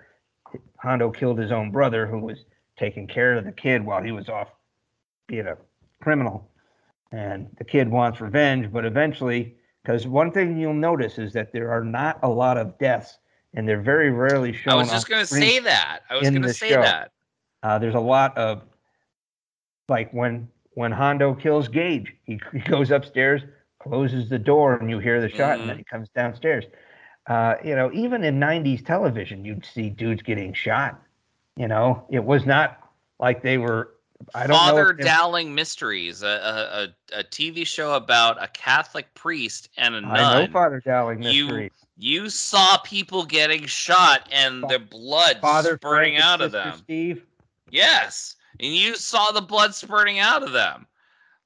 Hondo 0.79 1.11
killed 1.11 1.39
his 1.39 1.53
own 1.53 1.71
brother, 1.71 2.07
who 2.07 2.19
was 2.19 2.39
taking 2.79 3.07
care 3.07 3.35
of 3.37 3.45
the 3.45 3.53
kid 3.53 3.85
while 3.85 4.03
he 4.03 4.13
was 4.13 4.31
off 4.31 4.49
being 5.29 5.47
a 5.47 5.59
criminal. 6.03 6.51
And 7.13 7.49
the 7.59 7.65
kid 7.65 7.89
wants 7.89 8.21
revenge, 8.21 8.73
but 8.73 8.85
eventually 8.87 9.57
Because 9.85 10.07
one 10.07 10.33
thing 10.33 10.59
you'll 10.59 10.73
notice 10.73 11.19
is 11.19 11.33
that 11.35 11.53
there 11.53 11.71
are 11.71 11.85
not 11.85 12.19
a 12.23 12.29
lot 12.29 12.57
of 12.57 12.79
deaths, 12.79 13.19
and 13.53 13.69
they're 13.69 13.83
very 13.83 14.11
rarely 14.11 14.53
shown. 14.53 14.73
I 14.73 14.77
was 14.77 14.91
just 14.91 15.09
going 15.09 15.21
to 15.21 15.27
say 15.27 15.59
that. 15.59 16.01
I 16.09 16.15
was 16.17 16.31
going 16.31 16.43
to 16.43 16.55
say 16.55 16.71
show. 16.71 16.81
that. 16.81 17.13
Uh, 17.63 17.79
there's 17.79 17.95
a 17.95 18.01
lot 18.01 18.37
of 18.39 18.63
like 19.89 20.11
when 20.13 20.49
when 20.73 20.91
Hondo 20.91 21.35
kills 21.35 21.69
Gage, 21.69 22.13
he, 22.25 22.41
he 22.53 22.59
goes 22.61 22.91
upstairs, 22.91 23.43
closes 23.85 24.29
the 24.29 24.39
door, 24.39 24.75
and 24.75 24.91
you 24.91 24.99
hear 24.99 25.21
the 25.21 25.29
shot, 25.29 25.39
mm-hmm. 25.39 25.61
and 25.61 25.71
then 25.71 25.77
mm-hmm. 25.77 25.79
he 25.79 25.85
comes 25.85 26.09
downstairs. 26.15 26.65
Uh, 27.27 27.55
you 27.65 27.77
know, 27.77 27.91
even 27.93 28.25
in 28.25 28.41
'90s 28.41 28.85
television, 28.85 29.45
you'd 29.45 29.65
see 29.65 29.91
dudes 29.91 30.23
getting 30.23 30.53
shot. 30.53 31.01
You 31.57 31.69
know, 31.69 32.05
it 32.11 32.25
was 32.25 32.45
not 32.45 32.91
like 33.21 33.43
they 33.43 33.59
were. 33.59 33.91
I 34.35 34.47
don't 34.47 34.51
know. 34.51 34.57
Father 34.57 34.95
know 34.95 35.05
Dowling 35.05 35.55
Mysteries, 35.55 36.23
a, 36.23 36.89
a, 37.13 37.19
a 37.19 37.25
TV 37.25 37.67
show 37.67 37.95
about 37.95 38.43
a 38.43 38.49
Catholic 38.49 39.13
priest 39.15 39.69
and 39.77 39.95
a 39.95 40.01
nun. 40.01 40.17
I 40.17 40.47
know 40.47 40.53
Father 40.53 40.81
Dowling 40.85 41.21
Mysteries. 41.21 41.71
You, 41.97 42.23
you 42.23 42.31
saw 42.31 42.79
people 42.79 43.25
getting 43.25 43.67
shot 43.67 44.29
and 44.33 44.63
the 44.65 44.79
blood 44.79 45.39
Father 45.41 45.77
spurting 45.77 46.17
out 46.17 46.41
of 46.41 46.53
them. 46.53 46.79
Steve. 46.79 47.25
Yes, 47.71 48.37
and 48.61 48.75
you 48.75 48.95
saw 48.97 49.31
the 49.33 49.43
blood 49.43 49.75
spurting 49.75 50.19
out 50.19 50.43
of 50.43 50.53
them. 50.53 50.87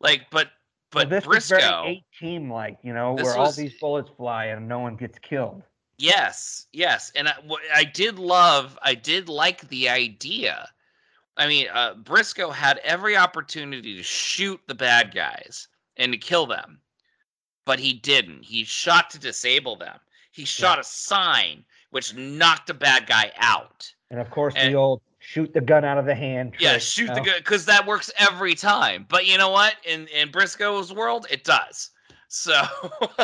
Like, 0.01 0.27
but 0.31 0.49
but 0.91 1.11
well, 1.11 1.21
this 1.21 1.25
Brisco, 1.25 1.37
is 1.37 1.49
very 1.49 2.05
team 2.19 2.51
like, 2.51 2.79
you 2.83 2.93
know, 2.93 3.15
where 3.15 3.25
was, 3.25 3.37
all 3.37 3.53
these 3.53 3.75
bullets 3.79 4.11
fly 4.17 4.47
and 4.47 4.69
no 4.69 4.79
one 4.79 4.97
gets 4.97 5.19
killed. 5.19 5.63
Yes, 5.99 6.67
yes, 6.73 7.11
and 7.17 7.29
I, 7.29 7.35
I 7.75 7.85
did 7.85 8.19
love, 8.19 8.79
I 8.83 8.95
did 8.95 9.29
like 9.29 9.69
the 9.69 9.89
idea. 9.89 10.69
I 11.37 11.47
mean, 11.47 11.67
uh, 11.73 11.95
Brisco 11.95 12.53
had 12.53 12.79
every 12.79 13.17
opportunity 13.17 13.97
to 13.97 14.03
shoot 14.03 14.61
the 14.67 14.75
bad 14.75 15.15
guys 15.15 15.69
and 15.97 16.13
to 16.13 16.19
kill 16.19 16.47
them, 16.47 16.81
but 17.65 17.79
he 17.79 17.93
didn't. 17.93 18.45
He 18.45 18.65
shot 18.65 19.11
to 19.11 19.19
disable 19.19 19.77
them. 19.77 19.99
He 20.33 20.45
shot 20.45 20.77
yeah. 20.77 20.83
a 20.83 20.85
sign 20.85 21.65
which 21.91 22.15
knocked 22.15 22.71
a 22.71 22.75
bad 22.75 23.07
guy 23.07 23.33
out. 23.39 23.93
And 24.11 24.21
of 24.21 24.31
course, 24.31 24.55
and, 24.57 24.73
the 24.73 24.79
old 24.79 25.01
shoot 25.29 25.53
the 25.53 25.61
gun 25.61 25.85
out 25.85 25.99
of 25.99 26.07
the 26.07 26.15
hand. 26.15 26.53
Trick, 26.53 26.63
yeah, 26.63 26.79
shoot 26.79 27.09
the 27.09 27.21
gun 27.21 27.35
because 27.39 27.67
that 27.67 27.87
works 27.87 28.11
every 28.19 28.55
time. 28.55 29.07
But 29.09 29.27
you 29.27 29.37
know 29.37 29.51
what? 29.51 29.75
In 29.85 30.07
in 30.09 30.31
Brisco's 30.31 30.93
world, 30.93 31.27
it 31.31 31.45
does. 31.45 31.91
So 32.29 32.63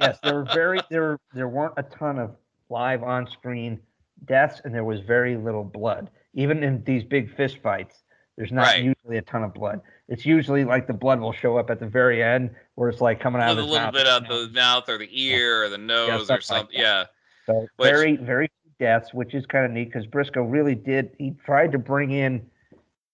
yes, 0.00 0.18
there 0.22 0.34
were 0.34 0.48
very 0.52 0.80
there 0.90 1.18
there 1.34 1.48
weren't 1.48 1.74
a 1.76 1.84
ton 1.84 2.18
of 2.18 2.36
live 2.68 3.02
on 3.02 3.28
screen 3.28 3.80
deaths, 4.24 4.60
and 4.64 4.74
there 4.74 4.84
was 4.84 5.00
very 5.00 5.36
little 5.36 5.64
blood. 5.64 6.10
Even 6.34 6.64
in 6.64 6.82
these 6.84 7.04
big 7.04 7.34
fist 7.36 7.58
fights, 7.62 8.02
there's 8.36 8.52
not 8.52 8.66
right. 8.66 8.82
usually 8.82 9.18
a 9.18 9.22
ton 9.22 9.44
of 9.44 9.54
blood. 9.54 9.80
It's 10.08 10.26
usually 10.26 10.64
like 10.64 10.86
the 10.86 10.92
blood 10.92 11.20
will 11.20 11.32
show 11.32 11.58
up 11.58 11.70
at 11.70 11.80
the 11.80 11.86
very 11.86 12.22
end, 12.22 12.50
where 12.74 12.88
it's 12.88 13.00
like 13.00 13.20
coming 13.20 13.40
out 13.40 13.50
With 13.50 13.64
of 13.64 13.70
a 13.70 13.72
little 13.72 13.92
bit 13.92 14.06
out 14.06 14.28
the 14.28 14.50
mouth 14.52 14.88
or 14.88 14.98
the 14.98 15.08
ear 15.12 15.64
or 15.64 15.68
the 15.68 15.78
nose 15.78 16.28
yeah, 16.28 16.36
or 16.36 16.40
something. 16.40 16.74
Like 16.74 16.82
yeah. 16.84 17.04
So 17.46 17.68
Which, 17.76 17.88
very 17.88 18.16
very 18.16 18.50
deaths, 18.78 19.12
which 19.12 19.34
is 19.34 19.46
kind 19.46 19.64
of 19.64 19.70
neat 19.70 19.86
because 19.86 20.06
Brisco 20.06 20.50
really 20.50 20.74
did. 20.74 21.10
He 21.18 21.34
tried 21.44 21.72
to 21.72 21.78
bring 21.78 22.10
in 22.10 22.46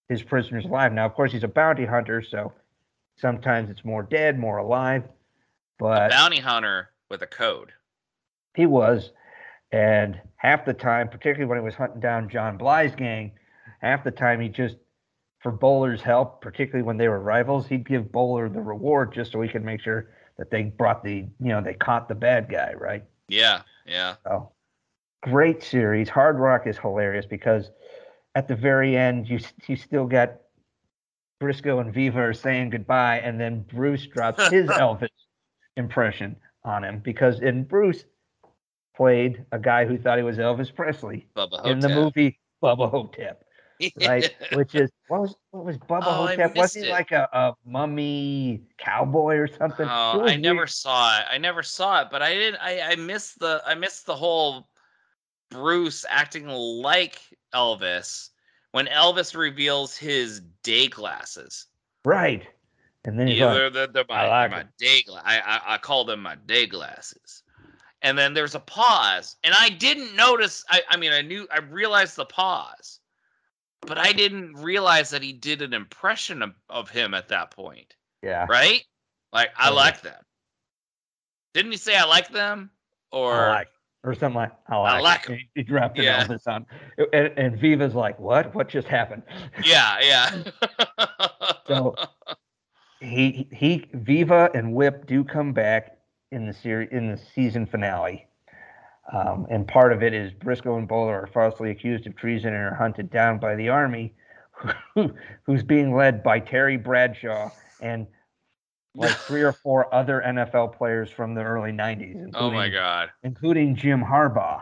his 0.09 0.21
prisoners 0.21 0.65
alive. 0.65 0.93
Now, 0.93 1.05
of 1.05 1.13
course, 1.13 1.31
he's 1.31 1.43
a 1.43 1.47
bounty 1.47 1.85
hunter, 1.85 2.21
so 2.21 2.51
sometimes 3.17 3.69
it's 3.69 3.85
more 3.85 4.03
dead, 4.03 4.39
more 4.39 4.57
alive. 4.57 5.03
But 5.79 6.07
a 6.07 6.15
bounty 6.15 6.39
hunter 6.39 6.89
with 7.09 7.21
a 7.21 7.27
code. 7.27 7.71
He 8.55 8.65
was, 8.65 9.11
and 9.71 10.19
half 10.35 10.65
the 10.65 10.73
time, 10.73 11.09
particularly 11.09 11.45
when 11.45 11.57
he 11.57 11.63
was 11.63 11.75
hunting 11.75 11.99
down 11.99 12.29
John 12.29 12.57
Bly's 12.57 12.95
gang, 12.95 13.31
half 13.81 14.03
the 14.03 14.11
time 14.11 14.39
he 14.39 14.49
just, 14.49 14.77
for 15.39 15.51
Bowler's 15.51 16.01
help, 16.01 16.41
particularly 16.41 16.83
when 16.83 16.97
they 16.97 17.07
were 17.07 17.19
rivals, 17.19 17.67
he'd 17.67 17.87
give 17.87 18.11
Bowler 18.11 18.47
the 18.47 18.61
reward 18.61 19.13
just 19.13 19.31
so 19.31 19.41
he 19.41 19.49
could 19.49 19.63
make 19.63 19.81
sure 19.81 20.09
that 20.37 20.51
they 20.51 20.63
brought 20.63 21.03
the, 21.03 21.25
you 21.39 21.49
know, 21.49 21.61
they 21.61 21.73
caught 21.73 22.07
the 22.07 22.15
bad 22.15 22.49
guy, 22.49 22.73
right? 22.73 23.03
Yeah, 23.27 23.63
yeah. 23.85 24.15
So 24.23 24.52
great 25.23 25.63
series. 25.63 26.09
Hard 26.09 26.37
Rock 26.37 26.67
is 26.67 26.77
hilarious 26.77 27.25
because 27.25 27.71
at 28.35 28.47
the 28.47 28.55
very 28.55 28.95
end, 28.95 29.27
you 29.27 29.39
you 29.67 29.75
still 29.75 30.05
got 30.05 30.35
Brisco 31.41 31.81
and 31.81 31.93
Viva 31.93 32.19
are 32.19 32.33
saying 32.33 32.71
goodbye, 32.71 33.19
and 33.19 33.39
then 33.39 33.65
Bruce 33.73 34.05
drops 34.05 34.47
his 34.49 34.69
Elvis 34.69 35.09
impression 35.77 36.35
on 36.63 36.83
him 36.83 36.99
because 36.99 37.39
in 37.39 37.63
Bruce 37.63 38.05
played 38.95 39.43
a 39.51 39.59
guy 39.59 39.85
who 39.85 39.97
thought 39.97 40.17
he 40.17 40.23
was 40.23 40.37
Elvis 40.37 40.73
Presley 40.73 41.27
in 41.65 41.79
the 41.79 41.89
movie 41.89 42.39
Bubba 42.61 42.89
Ho-Tep, 42.89 43.43
right? 44.05 44.33
Which 44.53 44.75
is 44.75 44.91
what 45.07 45.21
was 45.21 45.35
what 45.51 45.65
was 45.65 45.77
Bubba 45.77 46.03
oh, 46.05 46.27
Ho-Tep? 46.27 46.55
Was 46.55 46.73
he 46.73 46.89
like 46.89 47.11
a, 47.11 47.27
a 47.31 47.55
mummy 47.65 48.61
cowboy 48.77 49.35
or 49.35 49.47
something? 49.47 49.87
Oh, 49.87 50.21
I 50.21 50.25
weird. 50.25 50.41
never 50.41 50.67
saw 50.67 51.19
it. 51.19 51.25
I 51.29 51.37
never 51.37 51.63
saw 51.63 52.01
it, 52.01 52.09
but 52.11 52.21
I 52.21 52.33
didn't. 52.33 52.59
I 52.61 52.81
I 52.81 52.95
missed 52.95 53.39
the 53.39 53.61
I 53.65 53.73
missed 53.75 54.05
the 54.05 54.15
whole 54.15 54.67
Bruce 55.53 56.05
acting 56.09 56.47
like 56.47 57.21
Elvis 57.53 58.29
when 58.71 58.87
Elvis 58.87 59.35
reveals 59.35 59.95
his 59.95 60.41
day 60.63 60.87
glasses. 60.87 61.67
Right. 62.03 62.43
And 63.05 63.19
then 63.19 63.27
he's 63.27 63.37
yeah, 63.37 63.45
like, 63.45 63.55
they're, 63.55 63.69
they're, 63.69 63.87
they're 63.87 64.05
my, 64.09 64.27
like 64.27 64.51
my 64.51 64.65
day 64.77 65.03
gla- 65.05 65.21
I, 65.23 65.39
I, 65.39 65.75
I 65.75 65.77
call 65.77 66.05
them 66.05 66.21
my 66.21 66.35
day 66.45 66.65
glasses. 66.65 67.43
And 68.01 68.17
then 68.17 68.33
there's 68.33 68.55
a 68.55 68.59
pause, 68.59 69.37
and 69.45 69.55
I 69.57 69.69
didn't 69.69 70.13
notice. 70.13 70.65
I, 70.69 70.81
I 70.89 70.97
mean, 70.97 71.13
I 71.13 71.21
knew, 71.21 71.47
I 71.49 71.59
realized 71.59 72.17
the 72.17 72.25
pause, 72.25 72.99
but 73.79 73.97
I 73.97 74.11
didn't 74.11 74.55
realize 74.55 75.09
that 75.11 75.23
he 75.23 75.31
did 75.31 75.61
an 75.61 75.73
impression 75.73 76.41
of, 76.41 76.51
of 76.69 76.89
him 76.89 77.13
at 77.13 77.29
that 77.29 77.51
point. 77.51 77.95
Yeah. 78.21 78.45
Right? 78.49 78.83
Like, 79.31 79.51
I 79.57 79.69
like 79.69 80.01
them. 80.01 80.21
Didn't 81.53 81.71
he 81.71 81.77
say 81.77 81.95
I 81.95 82.03
like 82.03 82.29
them? 82.29 82.71
Or 83.11 83.33
I 83.33 83.49
like 83.49 83.69
or 84.03 84.13
something 84.13 84.35
like 84.35 84.51
I 84.67 84.77
like, 84.77 84.93
I 84.93 84.99
like 84.99 85.29
it. 85.29 85.39
He 85.55 85.63
dropped 85.63 85.97
an 85.97 86.05
yeah. 86.05 86.25
Elvis 86.25 86.47
on, 86.47 86.65
and, 87.13 87.31
and 87.37 87.59
Viva's 87.59 87.95
like, 87.95 88.19
"What? 88.19 88.53
What 88.53 88.67
just 88.67 88.87
happened?" 88.87 89.23
Yeah, 89.63 89.99
yeah. 90.01 90.43
so 91.67 91.95
he 92.99 93.47
he 93.51 93.85
Viva 93.93 94.49
and 94.53 94.73
Whip 94.73 95.07
do 95.07 95.23
come 95.23 95.53
back 95.53 95.97
in 96.31 96.45
the 96.45 96.53
series 96.53 96.89
in 96.91 97.11
the 97.11 97.17
season 97.17 97.65
finale, 97.65 98.27
um, 99.13 99.47
and 99.49 99.67
part 99.67 99.93
of 99.93 100.03
it 100.03 100.13
is 100.13 100.33
Brisco 100.33 100.77
and 100.77 100.87
Bowler 100.87 101.21
are 101.21 101.27
falsely 101.27 101.71
accused 101.71 102.05
of 102.05 102.15
treason 102.15 102.53
and 102.53 102.63
are 102.63 102.75
hunted 102.75 103.09
down 103.09 103.39
by 103.39 103.55
the 103.55 103.69
army, 103.69 104.13
who, 104.95 105.13
who's 105.43 105.63
being 105.63 105.95
led 105.95 106.23
by 106.23 106.39
Terry 106.39 106.77
Bradshaw 106.77 107.49
and 107.81 108.07
like 108.95 109.11
three 109.27 109.41
or 109.41 109.51
four 109.51 109.93
other 109.93 110.23
NFL 110.25 110.75
players 110.75 111.09
from 111.09 111.33
the 111.33 111.41
early 111.41 111.71
90s. 111.71 112.31
Oh 112.35 112.51
my 112.51 112.69
God. 112.69 113.09
Including 113.23 113.75
Jim 113.75 114.03
Harbaugh. 114.03 114.61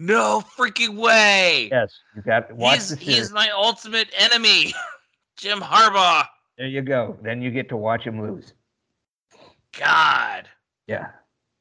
No 0.00 0.42
freaking 0.56 0.96
way. 0.96 1.68
Yes, 1.70 1.94
you 2.16 2.22
got 2.22 2.48
to 2.48 2.54
watch 2.54 2.78
he's, 2.78 2.98
He's 2.98 3.32
my 3.32 3.48
ultimate 3.50 4.08
enemy, 4.18 4.74
Jim 5.36 5.60
Harbaugh. 5.60 6.26
There 6.58 6.66
you 6.66 6.82
go. 6.82 7.16
Then 7.22 7.40
you 7.40 7.50
get 7.50 7.68
to 7.70 7.76
watch 7.76 8.04
him 8.04 8.20
lose. 8.20 8.52
God. 9.78 10.48
Yeah. 10.86 11.08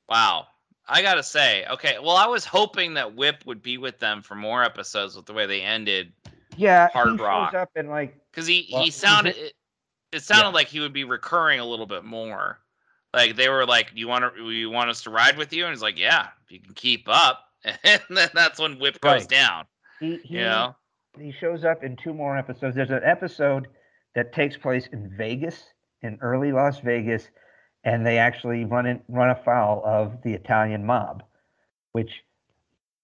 Wow. 0.09 0.47
I 0.87 1.01
gotta 1.01 1.23
say, 1.23 1.65
okay. 1.71 1.97
Well, 2.01 2.17
I 2.17 2.27
was 2.27 2.43
hoping 2.43 2.95
that 2.95 3.15
Whip 3.15 3.43
would 3.45 3.61
be 3.61 3.77
with 3.77 3.99
them 3.99 4.21
for 4.21 4.35
more 4.35 4.63
episodes 4.63 5.15
with 5.15 5.25
the 5.25 5.33
way 5.33 5.45
they 5.45 5.61
ended. 5.61 6.11
Yeah, 6.57 6.89
Hard 6.89 7.19
he 7.19 7.23
Rock. 7.23 7.53
up 7.53 7.69
and 7.75 7.89
like 7.89 8.15
because 8.31 8.45
he 8.45 8.69
well, 8.71 8.83
he 8.83 8.91
sounded 8.91 9.35
it 10.13 10.23
sounded 10.23 10.49
yeah. 10.49 10.53
like 10.53 10.67
he 10.67 10.79
would 10.79 10.93
be 10.93 11.03
recurring 11.03 11.59
a 11.59 11.65
little 11.65 11.85
bit 11.85 12.03
more. 12.03 12.59
Like 13.13 13.35
they 13.35 13.49
were 13.49 13.65
like, 13.65 13.91
"You 13.93 14.07
want 14.07 14.35
to? 14.35 14.49
You 14.49 14.69
want 14.69 14.89
us 14.89 15.03
to 15.03 15.09
ride 15.09 15.37
with 15.37 15.53
you?" 15.53 15.65
And 15.65 15.73
he's 15.73 15.81
like, 15.81 15.99
"Yeah, 15.99 16.29
if 16.45 16.51
you 16.51 16.59
can 16.59 16.73
keep 16.73 17.07
up." 17.07 17.45
And 17.85 18.01
then 18.09 18.27
that's 18.33 18.59
when 18.59 18.77
Whip 18.77 18.99
goes 18.99 19.25
down. 19.25 19.63
He, 20.01 20.17
he, 20.25 20.33
you 20.33 20.41
know, 20.41 20.75
he 21.17 21.31
shows 21.31 21.63
up 21.63 21.81
in 21.81 21.95
two 21.95 22.13
more 22.13 22.37
episodes. 22.37 22.75
There's 22.75 22.89
an 22.89 22.99
episode 23.05 23.67
that 24.15 24.33
takes 24.33 24.57
place 24.57 24.89
in 24.91 25.13
Vegas, 25.17 25.63
in 26.01 26.17
early 26.21 26.51
Las 26.51 26.79
Vegas, 26.79 27.29
and 27.85 28.05
they 28.05 28.17
actually 28.17 28.65
run 28.65 28.85
in, 28.85 29.01
run 29.07 29.29
afoul 29.29 29.81
of 29.85 30.21
the 30.23 30.33
Italian 30.33 30.85
mob, 30.85 31.23
which 31.93 32.11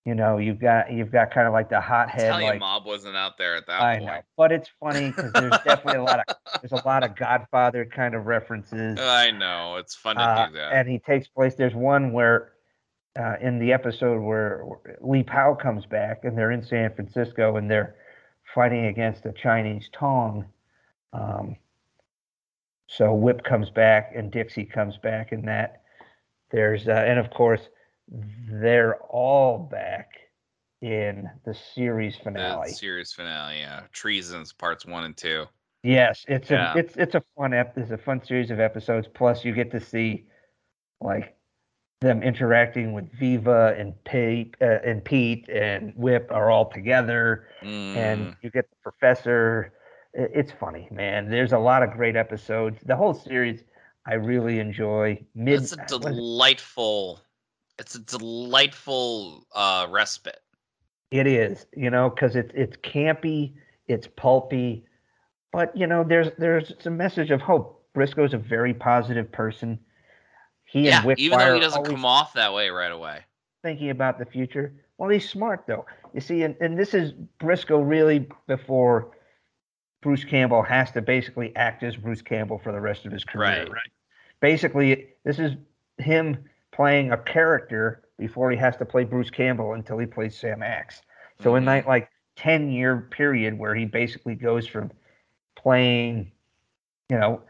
you 0.10 0.16
know, 0.16 0.40
you've 0.40 0.60
got 0.60 0.92
you've 0.92 1.12
got 1.12 1.32
kind 1.32 1.46
of 1.46 1.54
like 1.54 1.70
the 1.70 1.80
hothead. 1.80 2.22
Italian 2.22 2.50
like, 2.50 2.60
mob 2.60 2.84
wasn't 2.84 3.16
out 3.16 3.38
there 3.38 3.56
at 3.56 3.68
that 3.68 3.80
I 3.80 3.98
point. 4.00 4.08
know, 4.08 4.20
but 4.36 4.52
it's 4.52 4.68
funny 4.80 5.10
because 5.10 5.32
there's 5.34 5.52
definitely 5.64 5.98
a 5.98 6.04
lot 6.04 6.22
of 6.28 6.36
there's 6.64 6.72
a 6.72 6.84
lot 6.84 7.04
of 7.04 7.16
Godfather 7.16 7.86
kind 7.86 8.16
of 8.16 8.26
references. 8.26 9.00
I 9.00 9.30
know 9.30 9.76
it's 9.76 9.94
fun 9.94 10.16
to 10.16 10.24
uh, 10.24 10.48
do 10.48 10.54
that. 10.56 10.74
And 10.74 10.90
he 10.90 10.98
takes 10.98 11.28
place. 11.28 11.54
There's 11.54 11.76
one 11.76 12.12
where 12.12 12.54
uh, 13.20 13.36
in 13.40 13.60
the 13.60 13.72
episode 13.72 14.20
where 14.20 14.66
Lee 15.00 15.22
Powell 15.22 15.56
comes 15.56 15.86
back 15.86 16.24
and 16.24 16.36
they're 16.36 16.50
in 16.50 16.66
San 16.66 16.92
Francisco 16.96 17.58
and 17.58 17.70
they're 17.70 17.94
fighting 18.56 18.88
against 18.88 19.28
a 19.28 19.32
Chinese 19.32 19.92
Tong. 19.94 20.48
Um, 21.14 21.56
so 22.88 23.14
Whip 23.14 23.44
comes 23.44 23.70
back 23.70 24.14
and 24.16 24.32
Dixie 24.32 24.66
comes 24.66 24.98
back 24.98 25.34
and 25.34 25.48
that. 25.48 25.84
There's 26.50 26.88
uh, 26.88 26.94
and 26.94 27.20
of 27.20 27.30
course 27.30 27.62
they're 28.10 28.96
all 29.04 29.58
back 29.58 30.12
in 30.82 31.30
the 31.46 31.54
series 31.54 32.16
finale. 32.16 32.70
The 32.70 32.76
series 32.76 33.14
finale, 33.14 33.60
yeah. 33.60 33.82
Treasons 33.92 34.54
parts 34.54 34.86
one 34.86 35.04
and 35.04 35.16
two. 35.16 35.46
Yes, 35.84 36.26
it's 36.28 36.50
yeah. 36.50 36.74
a 36.74 36.78
it's 36.78 36.96
it's 36.98 37.16
a 37.16 37.24
fun 37.38 37.54
ep- 37.54 37.78
it's 37.78 37.92
a 37.92 37.98
fun 37.98 38.22
series 38.24 38.52
of 38.52 38.60
episodes. 38.60 39.08
Plus, 39.14 39.46
you 39.46 39.54
get 39.54 39.72
to 39.72 39.80
see 39.80 40.26
like 41.00 41.36
them 42.02 42.24
interacting 42.24 42.94
with 42.94 43.12
Viva 43.14 43.76
and 43.78 43.94
Pete 44.04 44.56
uh, 44.62 44.80
and 44.86 45.04
Pete 45.04 45.48
and 45.50 45.94
Whip 45.96 46.30
are 46.32 46.50
all 46.50 46.70
together, 46.70 47.48
mm. 47.62 47.96
and 47.96 48.36
you 48.42 48.50
get 48.50 48.70
the 48.70 48.76
professor. 48.84 49.74
It's 50.14 50.52
funny, 50.52 50.88
man. 50.92 51.30
There's 51.30 51.54
a 51.54 51.60
lot 51.60 51.84
of 51.84 51.92
great 51.92 52.16
episodes. 52.16 52.80
The 52.86 52.96
whole 52.96 53.14
series, 53.14 53.64
I 54.06 54.16
really 54.16 54.60
enjoy. 54.60 55.24
Mid, 55.36 55.62
it's 55.62 55.72
a 55.72 56.00
delightful. 56.00 57.22
It's 57.80 57.96
a 57.96 58.00
delightful 58.00 59.48
uh, 59.56 59.88
respite. 59.90 60.42
It 61.12 61.26
is, 61.26 61.66
you 61.76 61.90
know, 61.90 62.10
because 62.10 62.36
it's 62.36 62.52
it's 62.54 62.78
campy, 62.78 63.54
it's 63.88 64.08
pulpy, 64.08 64.86
but 65.52 65.76
you 65.76 65.88
know, 65.88 66.04
there's 66.04 66.30
there's 66.38 66.74
a 66.86 66.92
message 66.92 67.32
of 67.32 67.42
hope. 67.42 67.84
Brisco's 67.96 68.36
a 68.36 68.38
very 68.38 68.74
positive 68.74 69.32
person 69.32 69.80
he 70.70 70.86
yeah, 70.86 71.02
and 71.04 71.20
even 71.20 71.40
though 71.40 71.56
he 71.56 71.60
doesn't 71.60 71.84
come 71.86 72.06
off 72.06 72.34
that 72.34 72.54
way 72.54 72.70
right 72.70 72.92
away. 72.92 73.22
Thinking 73.64 73.90
about 73.90 74.20
the 74.20 74.26
future. 74.26 74.74
Well, 74.98 75.10
he's 75.10 75.28
smart 75.28 75.64
though. 75.66 75.86
You 76.14 76.22
see, 76.22 76.44
and, 76.44 76.56
and 76.62 76.78
this 76.78 76.94
is 76.94 77.14
Brisco 77.42 77.82
really 77.88 78.28
before 78.48 79.12
Bruce 80.02 80.24
Campbell 80.24 80.62
has 80.62 80.92
to 80.92 81.02
basically 81.02 81.56
act 81.56 81.82
as 81.82 81.96
Bruce 81.96 82.22
Campbell 82.22 82.60
for 82.60 82.72
the 82.72 82.80
rest 82.80 83.06
of 83.08 83.12
his 83.12 83.24
career. 83.24 83.64
Right. 83.64 83.70
right? 83.70 83.92
Basically, 84.42 85.08
this 85.26 85.40
is 85.40 85.54
him 85.98 86.38
playing 86.80 87.12
a 87.12 87.18
character 87.18 88.02
before 88.18 88.50
he 88.50 88.56
has 88.56 88.78
to 88.78 88.86
play 88.86 89.04
Bruce 89.04 89.30
Campbell 89.30 89.74
until 89.74 89.98
he 89.98 90.06
plays 90.06 90.38
Sam 90.38 90.64
Axe. 90.64 91.02
So 91.44 91.50
mm-hmm. 91.50 91.58
in 91.58 91.66
that 91.66 91.88
like 91.88 92.10
10 92.38 92.72
year 92.72 93.10
period 93.12 93.58
where 93.58 93.76
he 93.76 93.84
basically 93.84 94.36
goes 94.36 94.66
from 94.66 94.90
playing, 95.58 96.32
you 97.10 97.20
know, 97.20 97.42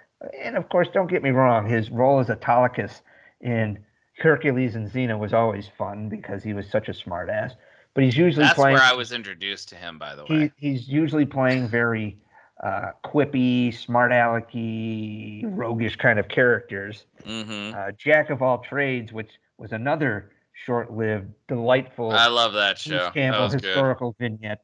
and 0.43 0.57
of 0.57 0.67
course, 0.69 0.87
don't 0.91 1.05
get 1.05 1.21
me 1.21 1.29
wrong, 1.29 1.69
his 1.69 1.91
role 1.91 2.19
as 2.19 2.31
Autolycus 2.31 3.03
in 3.39 3.77
Hercules 4.17 4.73
and 4.73 4.89
Xena 4.89 5.19
was 5.19 5.31
always 5.31 5.69
fun 5.77 6.09
because 6.09 6.41
he 6.41 6.53
was 6.53 6.67
such 6.67 6.89
a 6.89 6.93
smartass. 6.93 7.51
But 7.93 8.05
he's 8.05 8.17
usually 8.17 8.45
That's 8.45 8.55
playing. 8.55 8.77
where 8.77 8.83
I 8.83 8.93
was 8.93 9.11
introduced 9.11 9.69
to 9.69 9.75
him, 9.75 9.99
by 9.99 10.15
the 10.15 10.25
way. 10.25 10.51
He, 10.57 10.71
he's 10.71 10.87
usually 10.87 11.27
playing 11.27 11.67
very 11.67 12.17
uh, 12.63 12.91
quippy, 13.03 13.73
smart 13.73 14.11
alecky, 14.11 15.43
roguish 15.45 15.95
kind 15.95 16.19
of 16.19 16.27
characters. 16.27 17.05
Mm-hmm. 17.25 17.77
Uh, 17.77 17.91
Jack 17.97 18.29
of 18.29 18.41
all 18.41 18.59
trades, 18.59 19.13
which 19.13 19.31
was 19.57 19.71
another 19.71 20.31
short-lived, 20.65 21.27
delightful. 21.47 22.11
I 22.11 22.27
love 22.27 22.53
that 22.53 22.77
show. 22.77 23.11
Campbell 23.13 23.47
that 23.49 23.63
historical 23.63 24.11
good. 24.19 24.31
vignette. 24.31 24.61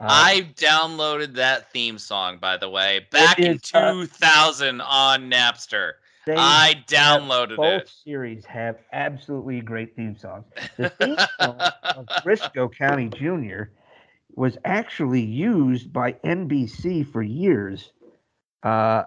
Uh, 0.00 0.06
I 0.08 0.48
downloaded 0.56 1.34
that 1.34 1.72
theme 1.72 1.98
song, 1.98 2.38
by 2.38 2.56
the 2.56 2.68
way, 2.68 3.06
back 3.10 3.38
is, 3.38 3.46
in 3.46 3.58
2000 3.60 4.80
uh, 4.80 4.84
on 4.84 5.30
Napster. 5.30 5.92
I 6.28 6.82
downloaded 6.88 7.56
both 7.56 7.82
it. 7.82 7.92
series 8.04 8.44
have 8.46 8.78
absolutely 8.92 9.60
great 9.60 9.94
theme 9.94 10.16
songs. 10.16 10.44
The 10.76 10.90
theme 10.90 11.16
song 11.40 11.60
of 11.84 12.06
Brisco 12.24 12.74
County 12.74 13.08
Jr. 13.08 13.70
was 14.36 14.58
actually 14.64 15.22
used 15.22 15.92
by 15.92 16.12
NBC 16.12 17.10
for 17.10 17.22
years. 17.22 17.92
Uh, 18.62 19.04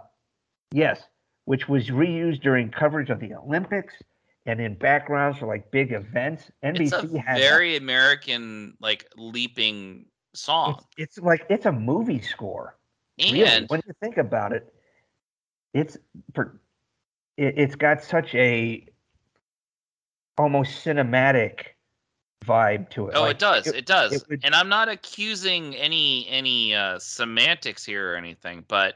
yes, 0.73 1.01
which 1.45 1.69
was 1.69 1.87
reused 1.87 2.41
during 2.41 2.69
coverage 2.69 3.09
of 3.09 3.19
the 3.19 3.33
Olympics 3.33 3.93
and 4.45 4.59
in 4.59 4.73
backgrounds 4.75 5.37
for 5.37 5.45
like 5.45 5.69
big 5.71 5.91
events. 5.91 6.51
NBC 6.63 7.03
it's 7.03 7.13
a 7.13 7.19
has 7.21 7.39
very 7.39 7.73
that. 7.73 7.83
American 7.83 8.75
like 8.81 9.07
leaping 9.15 10.05
song. 10.33 10.83
It's, 10.97 11.17
it's, 11.17 11.25
like 11.25 11.45
it's 11.49 11.67
a 11.67 11.71
movie 11.71 12.21
score. 12.21 12.77
And 13.19 13.33
really, 13.33 13.65
when 13.67 13.81
you 13.85 13.93
think 14.01 14.17
about 14.17 14.53
it, 14.53 14.73
it's 15.73 15.97
for 16.33 16.59
it, 17.37 17.57
has 17.57 17.75
got 17.75 18.03
such 18.03 18.33
a 18.33 18.85
almost 20.37 20.83
cinematic 20.85 21.65
vibe 22.45 22.89
to 22.91 23.07
it. 23.07 23.15
Oh, 23.15 23.21
like, 23.21 23.31
it 23.31 23.39
does. 23.39 23.67
It, 23.67 23.75
it 23.75 23.85
does. 23.85 24.13
It 24.13 24.23
would, 24.29 24.41
and 24.43 24.55
I'm 24.55 24.69
not 24.69 24.89
accusing 24.89 25.75
any 25.75 26.27
any 26.29 26.73
uh, 26.73 26.99
semantics 26.99 27.85
here 27.85 28.13
or 28.13 28.15
anything, 28.15 28.65
but 28.67 28.95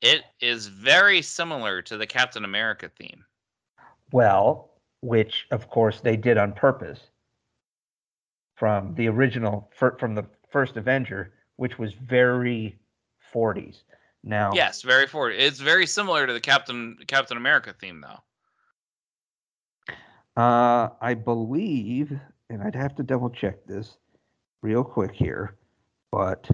it 0.00 0.22
is 0.40 0.66
very 0.66 1.22
similar 1.22 1.82
to 1.82 1.96
the 1.96 2.06
Captain 2.06 2.44
America 2.44 2.88
theme. 2.88 3.24
Well, 4.12 4.70
which 5.00 5.46
of 5.50 5.68
course 5.68 6.00
they 6.00 6.16
did 6.16 6.38
on 6.38 6.52
purpose 6.52 7.00
from 8.56 8.94
the 8.94 9.08
original 9.08 9.70
from 9.98 10.14
the 10.14 10.24
first 10.50 10.76
Avenger, 10.76 11.32
which 11.56 11.78
was 11.78 11.92
very 11.92 12.78
40s. 13.34 13.82
Now, 14.24 14.52
yes, 14.52 14.82
very 14.82 15.06
forward. 15.06 15.34
It's 15.36 15.60
very 15.60 15.86
similar 15.86 16.26
to 16.26 16.32
the 16.32 16.40
Captain 16.40 16.96
Captain 17.06 17.36
America 17.36 17.72
theme, 17.78 18.02
though. 18.02 18.18
Uh, 20.40 20.90
I 21.00 21.14
believe, 21.14 22.18
and 22.50 22.62
I'd 22.62 22.74
have 22.74 22.94
to 22.96 23.02
double 23.02 23.30
check 23.30 23.64
this 23.66 23.96
real 24.62 24.82
quick 24.84 25.12
here, 25.12 25.56
but 26.10 26.48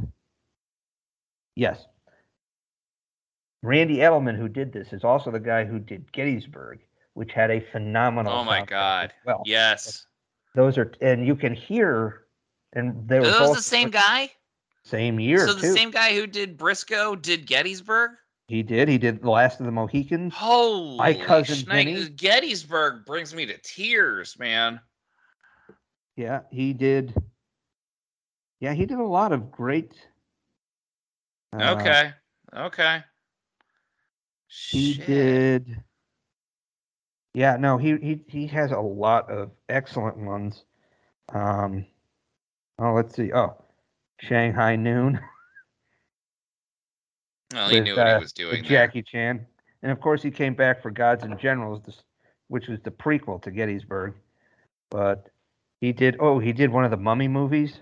yes, 1.56 1.86
Randy 3.62 3.98
Edelman, 3.98 4.36
who 4.36 4.48
did 4.48 4.72
this, 4.72 4.92
is 4.92 5.04
also 5.04 5.30
the 5.30 5.40
guy 5.40 5.64
who 5.64 5.78
did 5.78 6.10
Gettysburg, 6.12 6.80
which 7.14 7.32
had 7.32 7.50
a 7.50 7.60
phenomenal. 7.72 8.32
Oh 8.32 8.44
my 8.44 8.64
god! 8.64 9.12
Well, 9.24 9.42
yes, 9.46 10.06
those 10.54 10.76
are, 10.76 10.92
and 11.00 11.26
you 11.26 11.34
can 11.34 11.54
hear, 11.54 12.24
and 12.74 13.08
they 13.08 13.20
were 13.20 13.26
those 13.26 13.56
the 13.56 13.62
same 13.62 13.90
guy. 13.90 14.30
Same 14.84 15.18
year. 15.18 15.46
So 15.46 15.54
the 15.54 15.62
too. 15.62 15.72
same 15.72 15.90
guy 15.90 16.14
who 16.14 16.26
did 16.26 16.58
Brisco 16.58 17.20
did 17.20 17.46
Gettysburg. 17.46 18.10
He 18.48 18.62
did. 18.62 18.86
He 18.88 18.98
did 18.98 19.22
the 19.22 19.30
Last 19.30 19.58
of 19.60 19.64
the 19.64 19.72
Mohicans. 19.72 20.34
Holy 20.34 20.98
My 20.98 21.14
cousin 21.14 21.56
Schneid- 21.56 22.16
Gettysburg 22.16 23.06
brings 23.06 23.34
me 23.34 23.46
to 23.46 23.56
tears, 23.62 24.38
man. 24.38 24.78
Yeah, 26.16 26.40
he 26.50 26.72
did. 26.72 27.14
Yeah, 28.60 28.72
he 28.72 28.86
did 28.86 28.98
a 28.98 29.04
lot 29.04 29.32
of 29.32 29.50
great. 29.50 29.92
Uh, 31.52 31.76
okay. 31.78 32.12
Okay. 32.56 33.02
He 34.48 34.94
Shit. 34.94 35.06
did. 35.06 35.82
Yeah, 37.34 37.56
no, 37.56 37.78
he 37.78 37.96
he 37.96 38.20
he 38.28 38.46
has 38.46 38.70
a 38.70 38.78
lot 38.78 39.28
of 39.28 39.50
excellent 39.68 40.16
ones. 40.16 40.64
Um, 41.32 41.84
oh, 42.78 42.92
let's 42.92 43.16
see. 43.16 43.32
Oh, 43.32 43.56
Shanghai 44.20 44.76
Noon. 44.76 45.20
Well, 47.52 47.68
he 47.68 47.76
with, 47.76 47.84
knew 47.84 47.96
what 47.96 48.06
uh, 48.06 48.16
he 48.16 48.22
was 48.22 48.32
doing. 48.32 48.64
Jackie 48.64 49.02
Chan, 49.02 49.46
and 49.82 49.92
of 49.92 50.00
course 50.00 50.22
he 50.22 50.30
came 50.32 50.54
back 50.54 50.82
for 50.82 50.90
Gods 50.90 51.22
and 51.22 51.38
Generals, 51.38 51.82
which 52.48 52.66
was 52.66 52.80
the 52.80 52.90
prequel 52.90 53.40
to 53.42 53.52
Gettysburg. 53.52 54.14
But 54.90 55.28
he 55.84 55.92
did. 55.92 56.16
Oh, 56.18 56.38
he 56.38 56.54
did 56.54 56.70
one 56.70 56.84
of 56.84 56.90
the 56.90 56.96
Mummy 56.96 57.28
movies. 57.28 57.80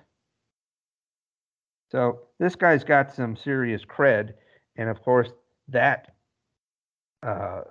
So 1.93 2.23
this 2.41 2.57
guy's 2.57 2.83
got 2.83 3.15
some 3.15 3.37
serious 3.37 3.85
cred, 3.85 4.33
and 4.77 4.89
of 4.89 5.01
course 5.03 5.29
that 5.69 6.13
uh, 7.23 7.63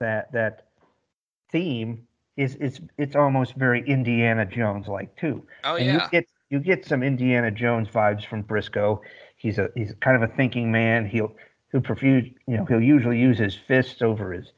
that 0.00 0.32
that 0.32 0.66
theme 1.52 2.08
is 2.36 2.56
it's 2.60 2.80
it's 2.98 3.14
almost 3.14 3.54
very 3.54 3.88
Indiana 3.88 4.44
Jones 4.44 4.88
like 4.88 5.14
too. 5.16 5.46
Oh 5.62 5.76
and 5.76 5.86
yeah. 5.86 5.92
You 6.04 6.10
get 6.10 6.26
you 6.50 6.58
get 6.58 6.84
some 6.84 7.04
Indiana 7.04 7.52
Jones 7.52 7.88
vibes 7.88 8.26
from 8.26 8.42
Brisco. 8.42 8.98
He's 9.36 9.58
a 9.58 9.68
he's 9.76 9.94
kind 10.00 10.20
of 10.20 10.28
a 10.28 10.34
thinking 10.34 10.72
man. 10.72 11.06
He'll 11.06 11.36
he'll 11.70 11.82
profuse 11.82 12.28
you 12.48 12.56
know 12.56 12.64
he'll 12.64 12.82
usually 12.82 13.20
use 13.20 13.38
his 13.38 13.54
fists 13.54 14.02
over 14.02 14.32
his 14.32 14.52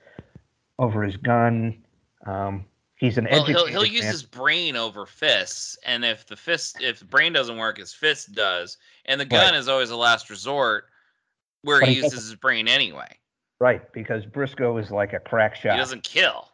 over 0.78 1.02
his 1.02 1.18
gun. 1.18 1.84
Um, 2.24 2.64
he's 2.98 3.16
an 3.16 3.26
well, 3.30 3.44
he'll 3.44 3.66
he'll 3.66 3.86
use 3.86 4.04
his 4.04 4.22
brain 4.22 4.76
over 4.76 5.06
fists, 5.06 5.78
and 5.84 6.04
if 6.04 6.26
the 6.26 6.36
fist 6.36 6.82
if 6.82 6.98
the 6.98 7.04
brain 7.04 7.32
doesn't 7.32 7.56
work, 7.56 7.78
his 7.78 7.92
fist 7.92 8.32
does, 8.32 8.76
and 9.06 9.20
the 9.20 9.24
gun 9.24 9.52
right. 9.52 9.58
is 9.58 9.68
always 9.68 9.90
a 9.90 9.96
last 9.96 10.28
resort 10.28 10.84
where 11.62 11.80
but 11.80 11.88
he, 11.88 11.96
uses 11.96 12.12
his 12.12 12.34
brain 12.34 12.68
anyway. 12.68 13.16
Right, 13.60 13.92
because 13.92 14.24
Brisco 14.26 14.80
is 14.80 14.90
like 14.90 15.14
a 15.14 15.18
crack 15.18 15.56
shot. 15.56 15.72
He 15.72 15.78
doesn't 15.78 16.04
kill. 16.04 16.50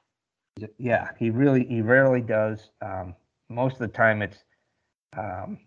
Yeah, 0.79 1.11
he 1.19 1.31
really 1.31 1.67
he 1.67 1.83
rarely 1.83 2.21
does. 2.21 2.71
Um, 2.81 3.15
most 3.49 3.75
of 3.75 3.81
the 3.81 3.89
time, 3.89 4.23
it's 4.23 4.39
um, 5.17 5.59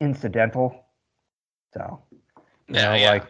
incidental. 0.00 0.86
So, 1.74 2.02
you 2.12 2.20
yeah, 2.68 2.88
know, 2.88 2.94
yeah. 2.94 3.10
like 3.10 3.26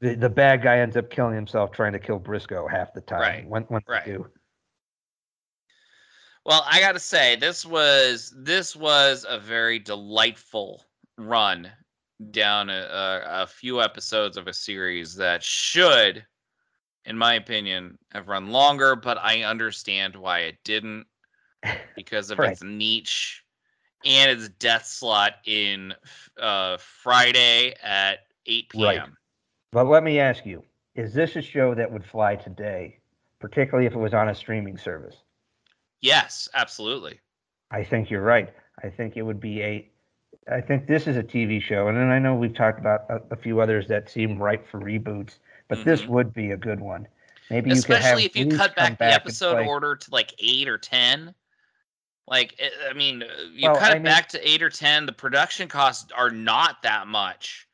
the, 0.00 0.14
the 0.14 0.28
bad 0.28 0.62
guy 0.62 0.78
ends 0.78 0.96
up 0.96 1.10
killing 1.10 1.34
himself 1.34 1.72
trying 1.72 1.92
to 1.92 1.98
kill 1.98 2.18
Brisco 2.18 2.70
half 2.70 2.92
the 2.94 3.00
time. 3.00 3.20
Right. 3.20 3.48
When, 3.48 3.62
when 3.64 3.82
right. 3.88 4.04
do. 4.04 4.26
Well, 6.44 6.64
I 6.66 6.80
got 6.80 6.92
to 6.92 7.00
say 7.00 7.36
this 7.36 7.66
was 7.66 8.34
this 8.36 8.74
was 8.74 9.26
a 9.28 9.38
very 9.38 9.78
delightful 9.78 10.84
run 11.18 11.70
down 12.30 12.70
a, 12.70 12.72
a, 12.72 13.42
a, 13.42 13.46
few 13.46 13.80
episodes 13.82 14.36
of 14.36 14.46
a 14.46 14.52
series 14.52 15.14
that 15.16 15.42
should, 15.42 16.24
in 17.04 17.16
my 17.16 17.34
opinion, 17.34 17.98
have 18.12 18.28
run 18.28 18.50
longer. 18.50 18.96
But 18.96 19.18
I 19.18 19.42
understand 19.42 20.16
why 20.16 20.40
it 20.40 20.56
didn't 20.64 21.06
because 21.96 22.30
of 22.30 22.38
right. 22.38 22.52
its 22.52 22.62
niche 22.62 23.44
and 24.04 24.30
its 24.30 24.48
death 24.48 24.86
slot 24.86 25.34
in 25.44 25.94
uh, 26.40 26.78
Friday 26.78 27.74
at 27.82 28.20
8 28.46 28.68
p.m. 28.70 28.84
Right. 28.84 29.08
But 29.72 29.86
let 29.88 30.02
me 30.02 30.18
ask 30.18 30.46
you: 30.46 30.62
Is 30.94 31.12
this 31.12 31.36
a 31.36 31.42
show 31.42 31.74
that 31.74 31.90
would 31.90 32.04
fly 32.04 32.36
today? 32.36 33.00
particularly 33.40 33.86
if 33.86 33.94
it 33.94 33.98
was 33.98 34.14
on 34.14 34.28
a 34.28 34.34
streaming 34.34 34.76
service. 34.76 35.16
Yes, 36.00 36.48
absolutely. 36.54 37.20
I 37.70 37.84
think 37.84 38.10
you're 38.10 38.22
right. 38.22 38.52
I 38.82 38.88
think 38.88 39.16
it 39.16 39.22
would 39.22 39.40
be 39.40 39.62
a. 39.62 39.90
I 40.50 40.60
think 40.60 40.86
this 40.86 41.06
is 41.06 41.16
a 41.16 41.22
TV 41.22 41.60
show, 41.60 41.88
and 41.88 41.96
then 41.96 42.08
I 42.08 42.18
know 42.18 42.34
we've 42.34 42.54
talked 42.54 42.80
about 42.80 43.02
a, 43.08 43.20
a 43.32 43.36
few 43.36 43.60
others 43.60 43.86
that 43.88 44.10
seem 44.10 44.38
ripe 44.38 44.66
for 44.68 44.80
reboots, 44.80 45.38
but 45.68 45.78
mm-hmm. 45.78 45.88
this 45.88 46.06
would 46.06 46.32
be 46.32 46.52
a 46.52 46.56
good 46.56 46.80
one. 46.80 47.06
Maybe 47.50 47.70
you 47.70 47.82
could 47.82 47.96
have 47.96 48.18
especially 48.18 48.24
if 48.24 48.36
you 48.36 48.56
cut 48.56 48.74
back, 48.74 48.98
back 48.98 49.10
the 49.10 49.14
episode 49.14 49.66
order 49.66 49.96
to 49.96 50.10
like 50.10 50.34
eight 50.38 50.68
or 50.68 50.78
ten. 50.78 51.34
Like, 52.26 52.54
eh, 52.58 52.68
I 52.88 52.94
mean, 52.94 53.22
uh, 53.22 53.26
you 53.52 53.70
well, 53.70 53.78
cut 53.78 53.90
I 53.90 53.92
it 53.92 53.94
mean, 53.96 54.04
back 54.04 54.28
to 54.30 54.48
eight 54.48 54.62
or 54.62 54.70
ten. 54.70 55.04
The 55.04 55.12
production 55.12 55.68
costs 55.68 56.10
are 56.16 56.30
not 56.30 56.82
that 56.82 57.06
much 57.06 57.68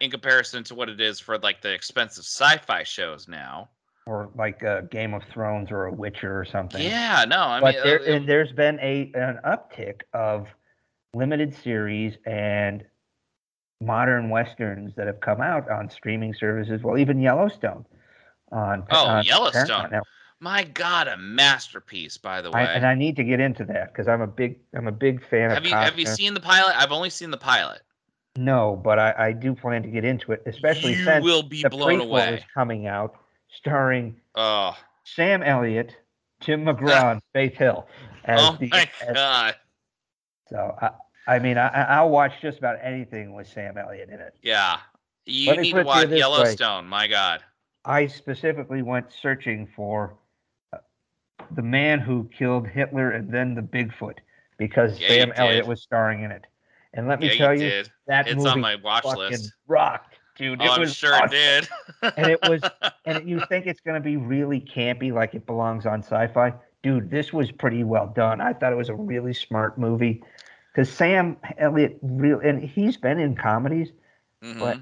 in 0.00 0.10
comparison 0.10 0.62
to 0.64 0.74
what 0.74 0.88
it 0.88 1.00
is 1.00 1.20
for 1.20 1.38
like 1.38 1.62
the 1.62 1.72
expensive 1.72 2.24
sci-fi 2.24 2.82
shows 2.82 3.28
now 3.28 3.70
or 4.06 4.30
like 4.36 4.62
a 4.62 4.86
Game 4.90 5.14
of 5.14 5.22
Thrones 5.32 5.70
or 5.70 5.86
a 5.86 5.92
Witcher 5.92 6.38
or 6.38 6.44
something. 6.44 6.82
Yeah, 6.82 7.24
no, 7.26 7.40
I 7.40 7.60
but 7.60 7.74
mean, 7.74 7.84
there, 7.84 8.00
uh, 8.00 8.04
and 8.04 8.28
there's 8.28 8.52
been 8.52 8.78
a 8.80 9.10
an 9.14 9.38
uptick 9.44 10.02
of 10.12 10.48
limited 11.14 11.54
series 11.54 12.14
and 12.26 12.84
modern 13.80 14.28
westerns 14.28 14.92
that 14.96 15.06
have 15.06 15.20
come 15.20 15.40
out 15.40 15.70
on 15.70 15.88
streaming 15.88 16.34
services. 16.34 16.82
Well, 16.82 16.98
even 16.98 17.20
Yellowstone 17.20 17.86
on 18.52 18.84
oh 18.90 19.06
on 19.06 19.24
Yellowstone. 19.24 19.90
Now, 19.90 20.02
My 20.40 20.64
God, 20.64 21.08
a 21.08 21.16
masterpiece, 21.16 22.18
by 22.18 22.42
the 22.42 22.50
way. 22.50 22.60
I, 22.60 22.64
and 22.64 22.86
I 22.86 22.94
need 22.94 23.16
to 23.16 23.24
get 23.24 23.40
into 23.40 23.64
that 23.66 23.92
because 23.92 24.06
I'm 24.06 24.20
a 24.20 24.26
big 24.26 24.58
I'm 24.74 24.86
a 24.86 24.92
big 24.92 25.26
fan 25.26 25.50
of 25.50 25.52
have 25.52 25.64
of. 25.64 25.70
You, 25.70 25.76
have 25.76 25.98
you 25.98 26.06
seen 26.06 26.34
the 26.34 26.40
pilot? 26.40 26.74
I've 26.76 26.92
only 26.92 27.10
seen 27.10 27.30
the 27.30 27.38
pilot. 27.38 27.80
No, 28.36 28.80
but 28.82 28.98
I, 28.98 29.14
I 29.16 29.32
do 29.32 29.54
plan 29.54 29.82
to 29.84 29.88
get 29.88 30.04
into 30.04 30.32
it, 30.32 30.42
especially 30.44 30.94
you 30.94 31.04
since 31.04 31.24
will 31.24 31.44
be 31.44 31.62
the 31.62 31.70
blown 31.70 32.00
away. 32.00 32.34
is 32.34 32.42
coming 32.52 32.88
out 32.88 33.14
starring 33.56 34.16
oh. 34.34 34.76
Sam 35.04 35.42
Elliott, 35.42 35.96
Tim 36.40 36.64
McGraw, 36.66 37.12
and 37.12 37.22
Faith 37.32 37.56
Hill. 37.56 37.86
oh 38.28 38.56
the, 38.58 38.68
my 38.68 38.88
as, 39.06 39.14
god! 39.14 39.54
So 40.48 40.76
I, 40.80 40.90
I 41.26 41.38
mean, 41.38 41.58
I, 41.58 41.68
I'll 41.68 42.10
watch 42.10 42.32
just 42.42 42.58
about 42.58 42.78
anything 42.82 43.34
with 43.34 43.46
Sam 43.46 43.76
Elliott 43.78 44.08
in 44.10 44.20
it. 44.20 44.34
Yeah, 44.42 44.78
you 45.26 45.56
need 45.56 45.72
to 45.72 45.82
watch 45.82 46.08
Yellowstone. 46.08 46.84
Way. 46.84 46.90
My 46.90 47.06
God. 47.06 47.42
I 47.84 48.06
specifically 48.06 48.82
went 48.82 49.12
searching 49.12 49.68
for 49.76 50.14
uh, 50.72 50.78
the 51.54 51.62
man 51.62 52.00
who 52.00 52.28
killed 52.36 52.66
Hitler 52.66 53.10
and 53.10 53.30
then 53.30 53.54
the 53.54 53.60
Bigfoot 53.60 54.18
because 54.56 54.98
yeah, 54.98 55.08
Sam 55.08 55.32
Elliott 55.36 55.66
was 55.66 55.82
starring 55.82 56.22
in 56.22 56.30
it. 56.30 56.46
And 56.94 57.08
let 57.08 57.20
me 57.20 57.26
yeah, 57.26 57.34
tell 57.34 57.52
you, 57.52 57.68
did. 57.68 57.90
that 58.06 58.26
it's 58.26 58.36
movie 58.36 58.48
on 58.50 58.60
my 58.60 58.76
watch 58.76 59.04
list. 59.04 59.52
Rocked 59.66 60.13
dude. 60.34 60.60
Oh, 60.60 60.74
it 60.74 60.80
was 60.80 60.90
I'm 60.90 60.94
sure 60.94 61.14
awesome. 61.14 61.26
it 61.26 61.30
did. 61.30 61.68
and 62.16 62.30
it 62.30 62.40
was, 62.48 62.60
and 63.04 63.28
you 63.28 63.40
think 63.48 63.66
it's 63.66 63.80
going 63.80 64.00
to 64.00 64.04
be 64.04 64.16
really 64.16 64.60
campy, 64.60 65.12
like 65.12 65.34
it 65.34 65.46
belongs 65.46 65.86
on 65.86 66.02
sci-fi. 66.02 66.52
Dude, 66.82 67.10
this 67.10 67.32
was 67.32 67.50
pretty 67.50 67.84
well 67.84 68.12
done. 68.14 68.40
I 68.40 68.52
thought 68.52 68.72
it 68.72 68.76
was 68.76 68.90
a 68.90 68.94
really 68.94 69.32
smart 69.32 69.78
movie 69.78 70.22
because 70.72 70.90
Sam 70.92 71.36
Elliott, 71.58 71.98
real, 72.02 72.40
and 72.40 72.62
he's 72.62 72.96
been 72.96 73.18
in 73.18 73.36
comedies, 73.36 73.90
mm-hmm. 74.42 74.58
but, 74.58 74.78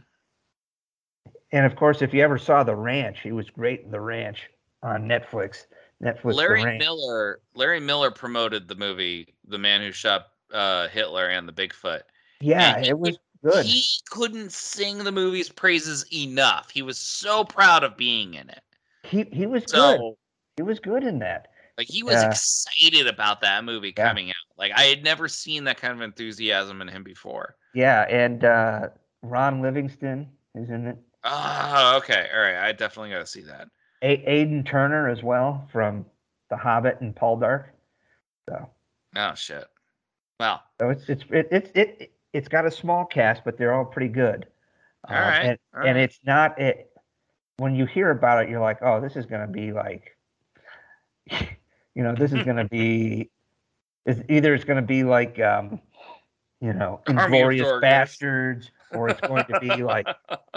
and 1.53 1.65
of 1.67 1.77
course, 1.77 2.03
if 2.03 2.13
you 2.13 2.23
ever 2.23 2.39
saw 2.39 2.65
The 2.65 2.75
Ranch, 2.75 3.21
he 3.23 3.31
was 3.31 3.51
great 3.51 3.83
in 3.83 3.91
The 3.91 4.01
Ranch 4.01 4.51
on 4.83 5.03
Netflix. 5.03 5.67
Netflix. 6.03 6.35
Larry 6.35 6.79
Miller, 6.79 7.41
Larry 7.55 7.79
Miller 7.79 8.11
promoted 8.11 8.67
the 8.67 8.75
movie 8.75 9.35
The 9.47 9.59
Man 9.59 9.81
Who 9.81 9.93
Shot 9.93 10.27
uh, 10.53 10.89
Hitler 10.89 11.29
and 11.29 11.49
the 11.49 11.53
Bigfoot. 11.53 12.01
Yeah, 12.41 12.81
it 12.81 12.99
was 12.99 13.19
Good. 13.43 13.67
He 13.67 13.85
couldn't 14.09 14.53
sing 14.53 14.99
the 14.99 15.13
movie's 15.13 15.49
praises 15.49 16.05
enough. 16.13 16.71
He 16.71 16.83
was 16.83 16.99
so 16.99 17.45
proud 17.45 17.83
of 17.83 17.97
being 17.97 18.35
in 18.35 18.49
it. 18.49 18.63
He 19.03 19.25
he 19.33 19.47
was 19.47 19.65
so, 19.67 19.99
good. 19.99 20.15
He 20.59 20.63
was 20.63 20.79
good 20.79 21.03
in 21.03 21.19
that. 21.21 21.49
Like 21.77 21.89
he 21.89 22.03
was 22.03 22.17
uh, 22.17 22.29
excited 22.31 23.09
about 23.09 23.41
that 23.41 23.65
movie 23.65 23.93
yeah. 23.97 24.09
coming 24.09 24.31
out. 24.31 24.37
Like 24.57 24.73
I 24.77 24.83
had 24.83 25.03
never 25.03 25.27
seen 25.27 25.65
that 25.65 25.81
kind 25.81 25.93
of 25.93 26.03
enthusiasm 26.03 26.81
in 26.83 26.89
him 26.89 27.03
before. 27.03 27.57
Yeah, 27.75 28.03
and 28.03 28.45
uh, 28.45 28.89
Ron 29.23 29.63
Livingston 29.63 30.29
is 30.55 30.71
in 30.71 30.87
it. 30.87 30.99
Oh, 31.25 31.95
okay. 31.99 32.29
All 32.35 32.41
right. 32.41 32.57
I 32.57 32.73
definitely 32.73 33.11
got 33.11 33.21
to 33.21 33.27
see 33.27 33.43
that. 33.43 33.69
A- 34.03 34.31
Aidan 34.31 34.65
Turner 34.65 35.09
as 35.09 35.23
well 35.23 35.69
from 35.73 36.05
The 36.51 36.57
Hobbit 36.57 37.01
and 37.01 37.15
Paul 37.15 37.39
Dark. 37.39 37.73
So. 38.49 38.69
Oh 39.17 39.35
shit. 39.35 39.65
Well. 40.39 40.63
So 40.81 40.91
it's 40.91 41.09
it's 41.09 41.25
it, 41.31 41.49
it's 41.51 41.71
it 41.75 42.13
it's 42.33 42.49
got 42.49 42.67
a 42.67 42.71
small 42.71 43.05
cast, 43.05 43.45
but 43.45 43.59
they're 43.59 43.75
all 43.75 43.85
pretty 43.85 44.09
good. 44.09 44.47
All 45.09 45.17
uh, 45.17 45.21
right. 45.21 45.39
And, 45.41 45.59
all 45.75 45.81
and 45.87 45.97
right. 45.97 46.05
it's 46.05 46.21
not 46.25 46.61
it. 46.61 46.91
When 47.59 47.75
you 47.75 47.87
hear 47.87 48.11
about 48.11 48.45
it, 48.45 48.51
you're 48.51 48.61
like, 48.61 48.79
oh, 48.83 49.01
this 49.01 49.17
is 49.17 49.27
going 49.27 49.43
to 49.43 49.53
be 49.53 49.73
like, 49.73 50.17
you 51.31 52.03
know, 52.03 52.15
this 52.15 52.33
is 52.33 52.43
going 52.45 52.57
to 52.57 52.69
be. 52.69 53.31
It's 54.05 54.21
either 54.29 54.55
it's 54.55 54.65
going 54.65 54.81
to 54.81 54.87
be 54.87 55.05
like, 55.05 55.39
um, 55.39 55.81
you 56.61 56.73
know, 56.73 57.01
Inglourious 57.07 57.81
bastards, 57.81 58.71
or 58.91 59.09
it's 59.09 59.21
going 59.21 59.45
to 59.45 59.61
be 59.61 59.69
like 59.83 60.07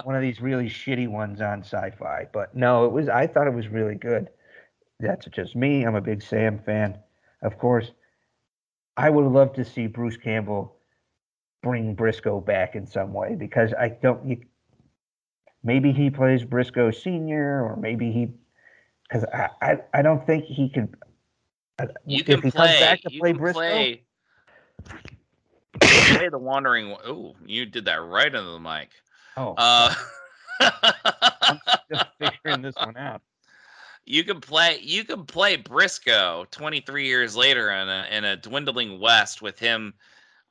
one 0.04 0.16
of 0.16 0.22
these 0.22 0.42
really 0.42 0.68
shitty 0.68 1.08
ones 1.08 1.42
on 1.42 1.62
sci-fi. 1.62 2.28
But 2.32 2.56
no, 2.56 2.86
it 2.86 2.92
was. 2.92 3.10
I 3.10 3.28
thought 3.28 3.48
it 3.48 3.54
was 3.54 3.68
really 3.68 3.96
good. 3.96 4.30
That's 5.00 5.26
just 5.28 5.56
me. 5.56 5.84
I'm 5.84 5.96
a 5.96 6.02
big 6.02 6.24
Sam 6.24 6.60
fan, 6.60 6.98
of 7.42 7.58
course. 7.58 7.92
I 8.98 9.10
would 9.10 9.26
love 9.26 9.54
to 9.54 9.66
see 9.66 9.88
Bruce 9.88 10.16
Campbell 10.16 10.75
bring 11.66 11.96
Brisco 11.96 12.46
back 12.46 12.76
in 12.76 12.86
some 12.86 13.12
way 13.12 13.34
because 13.34 13.74
I 13.74 13.90
don't. 13.90 14.24
You, 14.24 14.38
maybe 15.64 15.92
he 15.92 16.12
plays 16.12 16.44
Brisco 16.44 16.94
Senior, 16.94 17.64
or 17.64 17.76
maybe 17.76 18.12
he 18.12 18.30
because 19.10 19.26
I, 19.34 19.50
I 19.62 19.78
I 19.96 20.02
don't 20.04 20.26
think 20.28 20.46
he 20.46 20.70
could. 20.70 20.96
Uh, 21.80 21.88
you 22.06 22.20
if 22.20 22.28
can 22.28 22.42
he 22.44 22.52
play. 22.52 22.68
Comes 22.68 22.80
back 22.80 23.02
to 23.02 23.10
play 23.10 23.34
Brisco. 23.34 23.54
Play, 23.54 24.04
play 25.82 26.30
the 26.30 26.38
wandering. 26.38 26.96
Oh, 27.04 27.36
you 27.46 27.66
did 27.66 27.86
that 27.86 28.02
right 28.04 28.28
into 28.28 28.44
the 28.44 28.60
mic. 28.60 28.90
Oh. 29.36 29.56
Uh, 29.58 29.94
I'm 31.42 31.60
just 31.92 32.06
figuring 32.20 32.62
this 32.62 32.76
one 32.76 32.96
out. 32.96 33.24
You 34.06 34.24
can 34.24 34.40
play. 34.40 34.78
You 34.84 35.04
can 35.04 35.26
play 35.26 35.58
Brisco 35.58 36.48
23 36.52 37.08
years 37.08 37.36
later 37.36 37.72
in 37.72 37.90
a 37.90 38.08
in 38.12 38.24
a 38.24 38.36
dwindling 38.36 39.00
West 39.00 39.42
with 39.42 39.58
him 39.58 39.96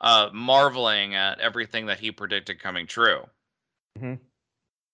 uh, 0.05 0.29
marveling 0.35 1.15
at 1.15 1.41
everything 1.41 1.87
that 1.87 1.99
he 1.99 2.13
predicted 2.13 2.63
coming 2.63 2.87
true. 2.87 3.23
Mm-hmm. 3.99 4.15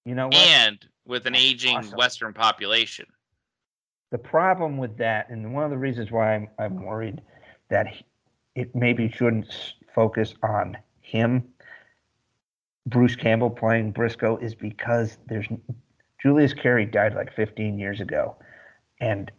You 0.05 0.15
know, 0.15 0.29
what? 0.29 0.37
and 0.37 0.79
with 1.05 1.27
an 1.27 1.35
aging 1.35 1.77
awesome. 1.77 1.99
Western 1.99 2.33
population. 2.33 3.07
The 4.13 4.19
problem 4.19 4.79
with 4.79 4.97
that, 4.99 5.29
and 5.29 5.53
one 5.53 5.65
of 5.65 5.71
the 5.71 5.79
reasons 5.79 6.13
why 6.13 6.35
I'm, 6.35 6.49
I'm 6.61 6.85
worried 6.85 7.21
that 7.71 7.89
he, 7.89 8.05
it 8.55 8.75
maybe 8.75 9.11
shouldn't 9.11 9.75
focus 9.93 10.35
on 10.45 10.79
him, 11.01 11.45
Bruce 12.87 13.17
Campbell 13.17 13.51
playing 13.51 13.93
Brisco, 13.93 14.41
is 14.41 14.55
because 14.55 15.19
there's 15.27 15.47
Julius 16.23 16.55
Carry 16.55 16.87
died 16.87 17.15
like 17.15 17.35
15 17.35 17.79
years 17.79 18.01
ago, 18.01 18.37
and 19.01 19.31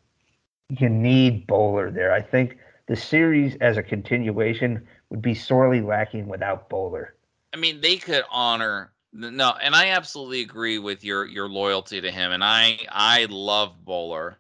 you 0.68 0.90
need 0.90 1.48
Bowler 1.48 1.92
there. 1.92 2.14
I 2.14 2.22
think 2.22 2.58
the 2.88 2.96
series 2.96 3.56
as 3.62 3.78
a 3.78 3.84
continuation 3.84 4.86
would 5.12 5.22
be 5.22 5.36
sorely 5.36 5.82
lacking 5.82 6.28
without 6.28 6.70
Bowler. 6.70 7.14
I 7.54 7.58
mean, 7.58 7.82
they 7.82 7.98
could 7.98 8.24
honor 8.32 8.94
no, 9.14 9.54
and 9.62 9.76
I 9.76 9.90
absolutely 9.90 10.42
agree 10.42 10.80
with 10.80 11.04
your 11.04 11.26
your 11.26 11.50
loyalty 11.50 12.00
to 12.00 12.10
him, 12.10 12.32
and 12.32 12.44
I 12.44 12.80
I 12.90 13.28
love 13.30 13.84
Bowler. 13.84 14.38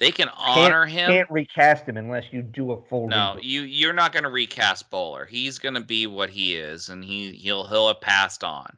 They 0.00 0.10
can 0.10 0.28
honor 0.36 0.86
can't, 0.86 0.90
him. 0.90 1.10
Can't 1.10 1.30
recast 1.30 1.86
him 1.86 1.96
unless 1.96 2.24
you 2.32 2.42
do 2.42 2.72
a 2.72 2.82
full. 2.82 3.08
No, 3.08 3.36
reboot. 3.36 3.44
you 3.44 3.62
you're 3.62 3.92
not 3.92 4.12
going 4.12 4.24
to 4.24 4.30
recast 4.30 4.90
Bowler. 4.90 5.24
He's 5.24 5.58
going 5.58 5.74
to 5.74 5.80
be 5.80 6.08
what 6.08 6.30
he 6.30 6.56
is, 6.56 6.88
and 6.88 7.04
he 7.04 7.32
he'll 7.32 7.66
he'll 7.66 7.88
have 7.88 8.00
passed 8.00 8.42
on. 8.42 8.76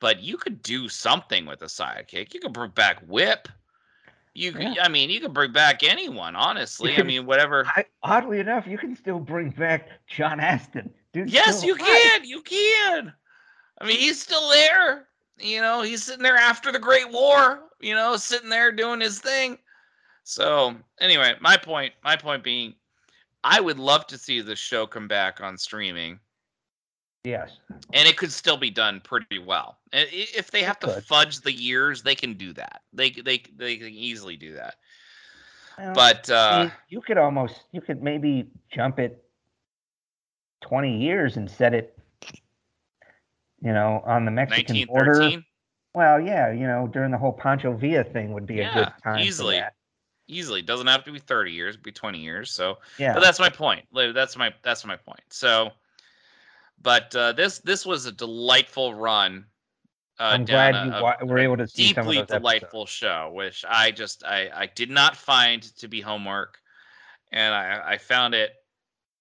But 0.00 0.22
you 0.22 0.36
could 0.36 0.62
do 0.62 0.88
something 0.88 1.46
with 1.46 1.62
a 1.62 1.66
sidekick. 1.66 2.34
You 2.34 2.40
could 2.40 2.52
bring 2.52 2.70
back 2.70 3.00
Whip. 3.06 3.48
You, 4.38 4.54
yeah. 4.56 4.74
I 4.82 4.88
mean, 4.88 5.10
you 5.10 5.20
can 5.20 5.32
bring 5.32 5.50
back 5.50 5.82
anyone. 5.82 6.36
Honestly, 6.36 6.92
can, 6.92 7.00
I 7.00 7.04
mean, 7.04 7.26
whatever. 7.26 7.66
I, 7.66 7.84
oddly 8.04 8.38
enough, 8.38 8.68
you 8.68 8.78
can 8.78 8.94
still 8.94 9.18
bring 9.18 9.50
back 9.50 9.88
John 10.06 10.38
Astin. 10.38 10.90
Dude, 11.12 11.28
yes, 11.28 11.64
you 11.64 11.74
can. 11.74 12.24
You 12.24 12.40
can. 12.42 13.12
I 13.80 13.84
mean, 13.84 13.98
he's 13.98 14.22
still 14.22 14.48
there. 14.48 15.08
You 15.38 15.60
know, 15.60 15.82
he's 15.82 16.04
sitting 16.04 16.22
there 16.22 16.36
after 16.36 16.70
the 16.70 16.78
Great 16.78 17.10
War. 17.10 17.64
You 17.80 17.96
know, 17.96 18.16
sitting 18.16 18.48
there 18.48 18.70
doing 18.70 19.00
his 19.00 19.18
thing. 19.18 19.58
So 20.22 20.76
anyway, 21.00 21.34
my 21.40 21.56
point, 21.56 21.94
my 22.04 22.14
point 22.14 22.44
being, 22.44 22.74
I 23.42 23.60
would 23.60 23.80
love 23.80 24.06
to 24.06 24.18
see 24.18 24.40
this 24.40 24.60
show 24.60 24.86
come 24.86 25.08
back 25.08 25.40
on 25.40 25.58
streaming. 25.58 26.20
Yes. 27.24 27.58
And 27.92 28.08
it 28.08 28.16
could 28.16 28.32
still 28.32 28.56
be 28.56 28.70
done 28.70 29.00
pretty 29.00 29.38
well. 29.38 29.78
If 29.92 30.50
they 30.50 30.62
have 30.62 30.78
to 30.80 31.00
fudge 31.02 31.40
the 31.40 31.52
years, 31.52 32.02
they 32.02 32.14
can 32.14 32.34
do 32.34 32.52
that. 32.54 32.82
They 32.92 33.10
they 33.10 33.42
they 33.56 33.76
can 33.76 33.88
easily 33.88 34.36
do 34.36 34.54
that. 34.54 34.76
Well, 35.78 35.94
but 35.94 36.30
uh, 36.30 36.70
you 36.88 37.00
could 37.00 37.18
almost 37.18 37.62
you 37.72 37.80
could 37.80 38.02
maybe 38.02 38.48
jump 38.72 38.98
it 38.98 39.22
20 40.62 41.00
years 41.00 41.36
and 41.36 41.50
set 41.50 41.72
it 41.72 41.96
you 43.62 43.72
know 43.72 44.02
on 44.06 44.24
the 44.24 44.30
Mexican 44.30 44.86
border. 44.86 45.42
Well, 45.94 46.20
yeah, 46.20 46.52
you 46.52 46.66
know, 46.66 46.86
during 46.86 47.10
the 47.10 47.18
whole 47.18 47.32
Pancho 47.32 47.72
Villa 47.74 48.04
thing 48.04 48.32
would 48.32 48.46
be 48.46 48.56
yeah, 48.56 48.70
a 48.70 48.74
good 48.74 48.92
time 49.02 49.18
easily. 49.18 49.60
easily. 50.28 50.62
Doesn't 50.62 50.86
have 50.86 51.02
to 51.04 51.12
be 51.12 51.18
30 51.18 51.50
years, 51.50 51.76
be 51.76 51.90
20 51.90 52.18
years. 52.18 52.52
So, 52.52 52.78
yeah. 52.98 53.14
But 53.14 53.20
that's 53.20 53.40
my 53.40 53.48
point. 53.48 53.86
That's 53.92 54.36
my 54.36 54.54
that's 54.62 54.84
my 54.84 54.96
point. 54.96 55.22
So, 55.30 55.72
but 56.82 57.14
uh, 57.14 57.32
this 57.32 57.58
this 57.60 57.84
was 57.84 58.06
a 58.06 58.12
delightful 58.12 58.94
run. 58.94 59.46
Uh, 60.20 60.30
I'm 60.32 60.44
glad 60.44 60.74
a, 60.74 60.84
you 60.84 60.90
wa- 61.02 61.16
were 61.22 61.38
able 61.38 61.56
to 61.56 61.68
see 61.68 61.88
deeply 61.92 62.22
delightful 62.22 62.82
episodes. 62.82 62.90
show, 62.90 63.30
which 63.34 63.64
I 63.68 63.90
just 63.90 64.24
I 64.24 64.50
I 64.54 64.66
did 64.66 64.90
not 64.90 65.16
find 65.16 65.62
to 65.78 65.88
be 65.88 66.00
homework, 66.00 66.58
and 67.32 67.54
I 67.54 67.92
I 67.92 67.98
found 67.98 68.34
it. 68.34 68.52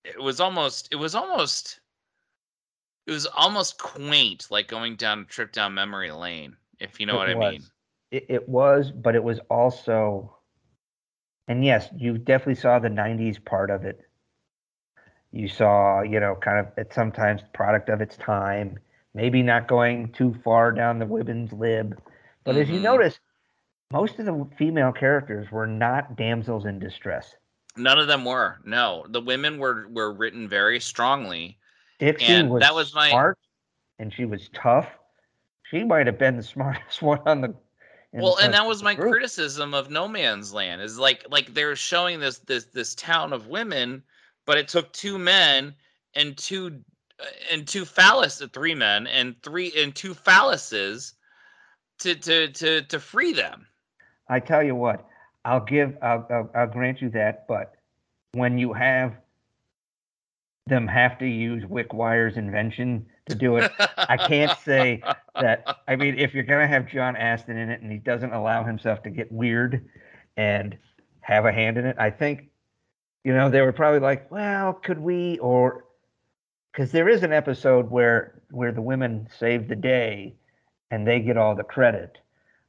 It 0.03 0.21
was 0.21 0.39
almost 0.39 0.89
it 0.91 0.95
was 0.95 1.15
almost 1.15 1.79
it 3.07 3.11
was 3.11 3.25
almost 3.25 3.79
quaint, 3.79 4.47
like 4.49 4.67
going 4.67 4.95
down 4.95 5.21
a 5.21 5.25
trip 5.25 5.51
down 5.51 5.73
memory 5.73 6.11
lane, 6.11 6.55
if 6.79 6.99
you 6.99 7.05
know 7.05 7.21
it 7.21 7.35
what 7.35 7.38
was. 7.38 7.45
I 7.45 7.51
mean. 7.51 7.63
It, 8.09 8.25
it 8.29 8.49
was, 8.49 8.91
but 8.91 9.15
it 9.15 9.23
was 9.23 9.39
also, 9.49 10.38
and 11.49 11.63
yes, 11.63 11.89
you 11.95 12.17
definitely 12.17 12.55
saw 12.55 12.79
the 12.79 12.89
'90s 12.89 13.43
part 13.43 13.69
of 13.69 13.84
it. 13.84 14.06
You 15.38 15.47
saw, 15.47 16.01
you 16.01 16.19
know, 16.19 16.35
kind 16.35 16.59
of 16.59 16.68
at 16.77 16.93
sometimes 16.93 17.41
the 17.41 17.49
product 17.49 17.89
of 17.89 18.01
its 18.01 18.18
time, 18.18 18.80
maybe 19.14 19.43
not 19.43 19.68
going 19.68 20.11
too 20.11 20.35
far 20.43 20.72
down 20.72 20.97
the 20.97 21.05
women's 21.05 21.53
lib, 21.53 21.99
but 22.43 22.53
mm-hmm. 22.53 22.61
as 22.61 22.68
you 22.69 22.76
mm-hmm. 22.76 22.84
notice, 22.84 23.19
most 23.91 24.18
of 24.18 24.26
the 24.26 24.47
female 24.57 24.91
characters 24.91 25.51
were 25.51 25.68
not 25.68 26.15
damsels 26.18 26.65
in 26.65 26.80
distress. 26.80 27.35
None 27.76 27.99
of 27.99 28.07
them 28.07 28.26
were. 28.26 28.57
No, 28.65 29.05
the 29.09 29.22
women 29.22 29.59
were 29.59 29.88
were 29.89 30.11
written 30.11 30.49
very 30.49 30.80
strongly 30.80 31.59
Dixie 31.99 32.26
and 32.26 32.49
was, 32.49 32.61
that 32.61 32.73
was 32.73 32.95
my... 32.95 33.09
smart 33.09 33.38
and 33.99 34.14
she 34.14 34.26
was 34.26 34.49
tough. 34.53 34.88
She 35.69 35.84
might 35.84 36.07
have 36.07 36.18
been 36.18 36.38
the 36.38 36.43
smartest 36.55 37.01
one 37.01 37.19
on 37.26 37.41
the. 37.41 37.53
Well, 38.14 38.38
and 38.38 38.53
that 38.53 38.65
was 38.65 38.81
my 38.81 38.95
group. 38.95 39.11
criticism 39.11 39.76
of 39.76 39.91
No 39.91 40.07
Man's 40.07 40.53
Land 40.53 40.81
is 40.81 40.97
like 40.97 41.26
like 41.30 41.53
they're 41.53 41.76
showing 41.76 42.19
this 42.19 42.39
this 42.39 42.65
this 42.65 42.95
town 42.95 43.34
of 43.34 43.47
women, 43.47 44.01
but 44.48 44.57
it 44.57 44.68
took 44.68 44.91
two 44.94 45.19
men 45.19 45.76
and 46.15 46.36
two 46.36 46.82
uh, 47.19 47.26
and 47.52 47.68
two 47.68 47.86
phallus 47.86 48.41
three 48.52 48.74
men 48.74 49.06
and 49.06 49.36
three 49.44 49.72
and 49.78 49.94
two 49.94 50.15
phalluses 50.15 51.14
to 51.99 52.15
to 52.15 52.48
to 52.48 52.82
to 52.82 52.99
free 52.99 53.34
them. 53.34 53.68
I 54.28 54.40
tell 54.40 54.64
you 54.64 54.74
what, 54.74 55.06
I'll 55.45 55.64
give 55.64 55.95
I'll, 56.02 56.26
I'll, 56.32 56.49
I'll 56.56 56.68
grant 56.68 57.02
you 57.02 57.10
that, 57.11 57.48
but 57.48 57.76
when 58.32 58.57
you 58.57 58.74
have 58.74 59.14
them 60.65 60.88
have 60.88 61.18
to 61.19 61.26
use 61.26 61.64
Wickwire's 61.64 62.38
invention 62.38 63.06
to 63.30 63.36
do 63.36 63.57
it. 63.57 63.72
I 63.98 64.18
can't 64.18 64.57
say 64.60 65.02
that. 65.36 65.78
I 65.88 65.95
mean, 65.95 66.18
if 66.18 66.34
you're 66.34 66.44
gonna 66.44 66.68
have 66.68 66.88
John 66.88 67.15
Astin 67.15 67.57
in 67.57 67.69
it 67.69 67.82
and 67.82 67.91
he 67.91 67.98
doesn't 67.98 68.34
allow 68.34 68.64
himself 68.64 69.02
to 69.03 69.10
get 69.10 69.32
weird 69.32 69.88
and 70.36 70.78
have 71.22 71.45
a 71.45 71.52
hand 71.52 71.78
in 71.78 71.86
it, 71.86 71.95
I 71.99 72.10
think, 72.10 72.49
you 73.27 73.33
know, 73.33 73.49
they 73.49 73.59
were 73.59 73.73
probably 73.73 73.99
like, 73.99 74.31
well, 74.31 74.71
could 74.71 74.99
we 74.99 75.37
or 75.39 75.83
because 76.71 76.93
there 76.93 77.09
is 77.09 77.23
an 77.23 77.33
episode 77.33 77.91
where 77.91 78.41
where 78.51 78.71
the 78.71 78.81
women 78.81 79.27
save 79.37 79.67
the 79.67 79.75
day 79.75 80.33
and 80.91 81.05
they 81.05 81.19
get 81.19 81.35
all 81.35 81.53
the 81.53 81.63
credit 81.65 82.19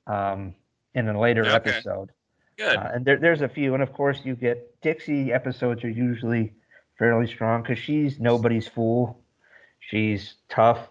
um, 0.09 0.53
in 0.95 1.09
a 1.09 1.21
later 1.21 1.43
okay. 1.43 1.53
episode. 1.53 2.11
Good. 2.57 2.77
Uh, 2.77 2.89
and 2.93 3.05
there, 3.05 3.19
there's 3.19 3.41
a 3.41 3.49
few, 3.49 3.75
and 3.75 3.85
of 3.85 3.93
course 3.93 4.23
you 4.25 4.35
get 4.35 4.81
Dixie 4.81 5.33
episodes 5.33 5.85
are 5.85 5.91
usually 5.91 6.53
fairly 6.99 7.29
strong 7.29 7.63
because 7.63 7.79
she's 7.79 8.19
nobody's 8.19 8.67
fool. 8.67 9.23
She's 9.79 10.35
tough. 10.49 10.89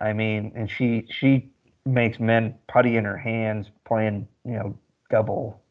I 0.00 0.12
mean, 0.12 0.50
and 0.56 0.68
she 0.68 1.06
she 1.08 1.50
makes 1.84 2.18
men 2.18 2.56
putty 2.66 2.96
in 2.96 3.04
her 3.04 3.16
hands 3.16 3.68
playing, 3.86 4.26
you 4.44 4.54
know, 4.54 4.76
double. 5.08 5.62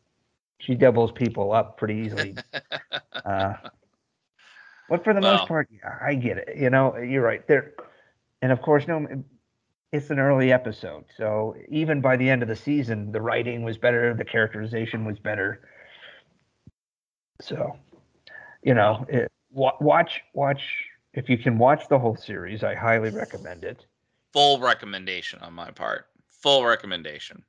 She 0.59 0.75
doubles 0.75 1.11
people 1.11 1.51
up 1.51 1.77
pretty 1.77 1.95
easily. 1.95 2.35
uh, 3.25 3.53
but 4.89 5.03
for 5.03 5.13
the 5.13 5.21
well, 5.21 5.37
most 5.37 5.47
part, 5.47 5.67
yeah, 5.71 5.97
I 6.01 6.15
get 6.15 6.37
it. 6.37 6.57
You 6.57 6.69
know, 6.69 6.97
you're 6.97 7.23
right 7.23 7.45
there. 7.47 7.73
And 8.41 8.51
of 8.51 8.61
course, 8.61 8.87
no, 8.87 9.05
it's 9.91 10.09
an 10.09 10.19
early 10.19 10.51
episode, 10.51 11.05
so 11.17 11.55
even 11.69 12.01
by 12.01 12.17
the 12.17 12.29
end 12.29 12.41
of 12.41 12.47
the 12.47 12.55
season, 12.55 13.11
the 13.11 13.21
writing 13.21 13.63
was 13.63 13.77
better, 13.77 14.13
the 14.13 14.25
characterization 14.25 15.05
was 15.05 15.19
better. 15.19 15.61
So 17.41 17.77
you 18.65 18.73
know, 18.73 19.05
it, 19.07 19.31
watch 19.51 20.21
watch 20.33 20.61
if 21.13 21.29
you 21.29 21.37
can 21.37 21.57
watch 21.57 21.87
the 21.87 21.97
whole 21.97 22.17
series. 22.17 22.63
I 22.63 22.75
highly 22.75 23.11
recommend 23.11 23.63
it. 23.63 23.85
Full 24.33 24.59
recommendation 24.59 25.39
on 25.39 25.53
my 25.53 25.71
part. 25.71 26.07
Full 26.41 26.65
recommendation. 26.65 27.43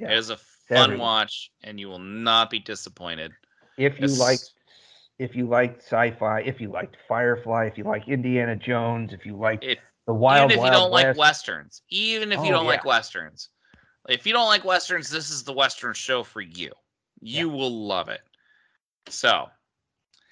Yeah, 0.00 0.10
it 0.10 0.18
is 0.18 0.30
a 0.30 0.38
fun 0.68 0.98
watch, 0.98 1.50
and 1.62 1.78
you 1.78 1.88
will 1.88 1.98
not 1.98 2.50
be 2.50 2.58
disappointed. 2.58 3.32
If 3.76 4.00
you 4.00 4.06
like, 4.06 4.38
if 5.18 5.36
you 5.36 5.46
like 5.46 5.78
sci-fi, 5.78 6.40
if 6.40 6.60
you 6.60 6.70
liked 6.70 6.96
Firefly, 7.06 7.66
if 7.66 7.78
you 7.78 7.84
like 7.84 8.08
Indiana 8.08 8.56
Jones, 8.56 9.12
if 9.12 9.26
you 9.26 9.36
like 9.36 9.62
if, 9.62 9.78
the 10.06 10.14
Wild, 10.14 10.50
even 10.50 10.58
if 10.58 10.58
Wild 10.58 10.72
you 10.72 10.80
don't 10.80 10.90
West, 10.90 11.06
like 11.06 11.16
westerns, 11.16 11.82
even 11.90 12.32
if 12.32 12.38
oh, 12.38 12.44
you 12.44 12.50
don't 12.50 12.64
yeah. 12.64 12.70
like 12.70 12.84
westerns, 12.84 13.50
if 14.08 14.26
you 14.26 14.32
don't 14.32 14.48
like 14.48 14.64
westerns, 14.64 15.10
this 15.10 15.30
is 15.30 15.44
the 15.44 15.52
western 15.52 15.92
show 15.92 16.22
for 16.22 16.40
you. 16.40 16.72
You 17.20 17.48
yeah. 17.48 17.56
will 17.56 17.86
love 17.86 18.08
it. 18.08 18.22
So 19.08 19.48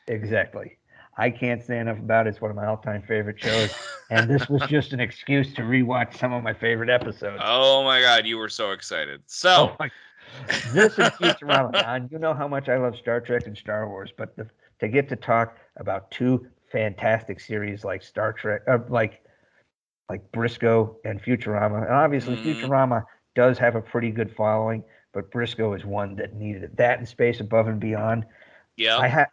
Exactly. 0.09 0.78
I 1.19 1.31
can't 1.31 1.63
say 1.63 1.79
enough 1.79 1.99
about 1.99 2.27
it. 2.27 2.31
It's 2.31 2.41
one 2.41 2.51
of 2.51 2.57
my 2.57 2.67
all-time 2.67 3.03
favorite 3.03 3.41
shows, 3.41 3.75
and 4.09 4.31
this 4.31 4.49
was 4.49 4.63
just 4.69 4.93
an 4.93 5.01
excuse 5.01 5.53
to 5.55 5.63
rewatch 5.63 6.17
some 6.17 6.33
of 6.33 6.45
my 6.45 6.55
favorite 6.55 6.89
episodes. 6.89 7.43
Oh 7.45 7.83
my 7.83 8.01
god, 8.01 8.25
you 8.25 8.39
were 8.39 8.49
so 8.49 8.71
excited! 8.71 9.21
So, 9.27 9.77
oh 9.81 9.87
this 10.73 10.93
is 10.93 11.09
Futurama, 11.11 11.85
and 11.87 12.11
you 12.13 12.19
know 12.19 12.35
how 12.35 12.47
much 12.47 12.69
I 12.69 12.77
love 12.77 12.97
Star 12.97 13.21
Trek 13.21 13.47
and 13.47 13.59
Star 13.59 13.89
Wars, 13.89 14.13
but 14.17 14.37
the, 14.37 14.49
to 14.79 14.89
get 14.89 15.09
to 15.09 15.17
talk 15.17 15.57
about 15.77 16.11
two 16.13 16.47
fantastic 16.71 17.41
series 17.41 17.85
like 17.85 18.03
Star 18.03 18.33
Trek, 18.33 18.63
uh, 18.69 18.79
like 18.89 19.23
like 20.09 20.31
Brisco 20.31 20.95
and 21.05 21.21
Futurama, 21.21 21.83
and 21.83 21.93
obviously 21.93 22.37
mm. 22.37 22.45
Futurama 22.45 23.05
does 23.35 23.59
have 23.59 23.75
a 23.75 23.83
pretty 23.83 24.13
good 24.13 24.35
following, 24.37 24.85
but 25.13 25.31
Brisco 25.33 25.77
is 25.77 25.85
one 25.85 26.15
that 26.17 26.35
needed 26.35 26.63
it. 26.63 26.77
That 26.77 26.99
and 26.99 27.09
Space 27.09 27.41
Above 27.41 27.67
and 27.67 27.81
Beyond. 27.81 28.25
Yeah, 28.77 28.99
I 28.99 29.09
had 29.09 29.27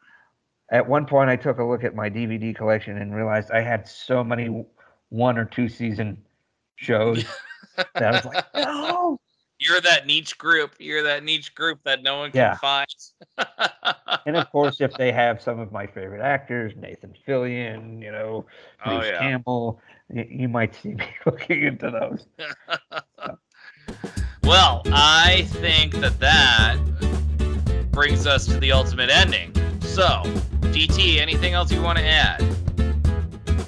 at 0.71 0.87
one 0.87 1.05
point 1.05 1.29
I 1.29 1.35
took 1.35 1.59
a 1.59 1.63
look 1.63 1.83
at 1.83 1.95
my 1.95 2.09
DVD 2.09 2.55
collection 2.55 2.97
and 2.97 3.15
realized 3.15 3.51
I 3.51 3.61
had 3.61 3.87
so 3.87 4.23
many 4.23 4.65
one 5.09 5.37
or 5.37 5.45
two 5.45 5.69
season 5.69 6.17
shows 6.75 7.25
that 7.75 8.03
I 8.03 8.11
was 8.11 8.25
like, 8.25 8.45
no. 8.55 9.19
You're 9.57 9.79
that 9.81 10.05
niche 10.05 10.37
group. 10.37 10.75
You're 10.79 11.03
that 11.03 11.23
niche 11.23 11.55
group 11.55 11.79
that 11.85 12.03
no 12.03 12.17
one 12.17 12.31
can 12.31 12.39
yeah. 12.39 12.55
find. 12.57 12.87
and 14.25 14.35
of 14.35 14.51
course, 14.51 14.81
if 14.81 14.93
they 14.95 15.13
have 15.13 15.41
some 15.41 15.59
of 15.59 15.71
my 15.71 15.87
favorite 15.87 16.21
actors, 16.21 16.73
Nathan 16.75 17.13
Fillion, 17.25 18.01
you 18.01 18.11
know, 18.11 18.45
oh, 18.85 18.89
Bruce 18.89 19.05
oh, 19.05 19.09
yeah. 19.11 19.19
Campbell, 19.19 19.81
you, 20.13 20.25
you, 20.29 20.49
might 20.49 20.75
see 20.75 20.89
me 20.89 21.07
looking 21.25 21.63
into 21.63 21.89
those. 21.89 22.25
So. 23.17 23.37
Well, 24.43 24.81
I 24.87 25.43
think 25.47 25.95
that 25.95 26.19
that 26.19 26.77
brings 27.91 28.27
us 28.27 28.45
to 28.47 28.59
the 28.59 28.73
ultimate 28.73 29.09
ending. 29.09 29.53
So, 29.95 30.23
DT, 30.73 31.19
anything 31.19 31.53
else 31.53 31.71
you 31.71 31.81
want 31.81 31.97
to 31.97 32.03
add? 32.03 32.43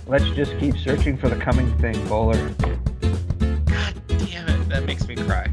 Let's 0.08 0.26
just 0.32 0.60
keep 0.60 0.78
searching 0.78 1.16
for 1.16 1.30
the 1.30 1.38
coming 1.38 1.74
thing, 1.78 2.06
Bowler. 2.10 2.50
God 2.60 3.94
damn 4.10 4.50
it. 4.50 4.68
That 4.68 4.84
makes 4.86 5.08
me 5.08 5.16
cry. 5.16 5.48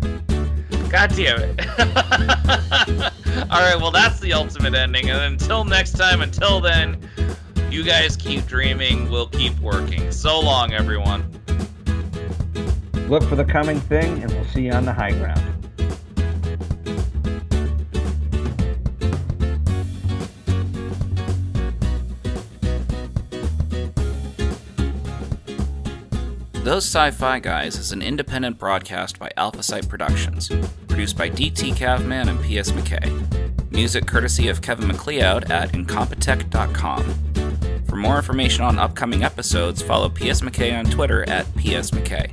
God 0.90 1.10
damn 1.14 1.40
it. 1.42 1.60
All 3.52 3.60
right, 3.60 3.76
well, 3.80 3.92
that's 3.92 4.18
the 4.18 4.32
ultimate 4.32 4.74
ending. 4.74 5.10
And 5.10 5.20
until 5.20 5.64
next 5.64 5.92
time, 5.92 6.22
until 6.22 6.60
then, 6.60 6.98
you 7.70 7.84
guys 7.84 8.16
keep 8.16 8.44
dreaming. 8.48 9.08
We'll 9.08 9.28
keep 9.28 9.56
working. 9.60 10.10
So 10.10 10.40
long, 10.40 10.72
everyone. 10.72 11.22
Look 13.08 13.22
for 13.22 13.36
the 13.36 13.44
coming 13.44 13.78
thing, 13.78 14.24
and 14.24 14.32
we'll 14.32 14.46
see 14.46 14.62
you 14.62 14.72
on 14.72 14.84
the 14.84 14.92
high 14.92 15.12
ground. 15.12 15.53
Those 26.64 26.86
Sci 26.86 27.10
Fi 27.10 27.40
Guys 27.40 27.76
is 27.76 27.92
an 27.92 28.00
independent 28.00 28.58
broadcast 28.58 29.18
by 29.18 29.30
AlphaSite 29.36 29.86
Productions, 29.86 30.48
produced 30.88 31.18
by 31.18 31.28
DT 31.28 31.74
Cavman 31.74 32.28
and 32.28 32.40
PS 32.40 32.70
McKay. 32.70 33.70
Music 33.70 34.06
courtesy 34.06 34.48
of 34.48 34.62
Kevin 34.62 34.88
MacLeod 34.88 35.50
at 35.50 35.72
Incompetech.com. 35.72 37.04
For 37.86 37.96
more 37.96 38.16
information 38.16 38.64
on 38.64 38.78
upcoming 38.78 39.24
episodes, 39.24 39.82
follow 39.82 40.08
PS 40.08 40.40
McKay 40.40 40.78
on 40.78 40.86
Twitter 40.86 41.28
at 41.28 41.44
PS 41.54 41.90
McKay. 41.90 42.32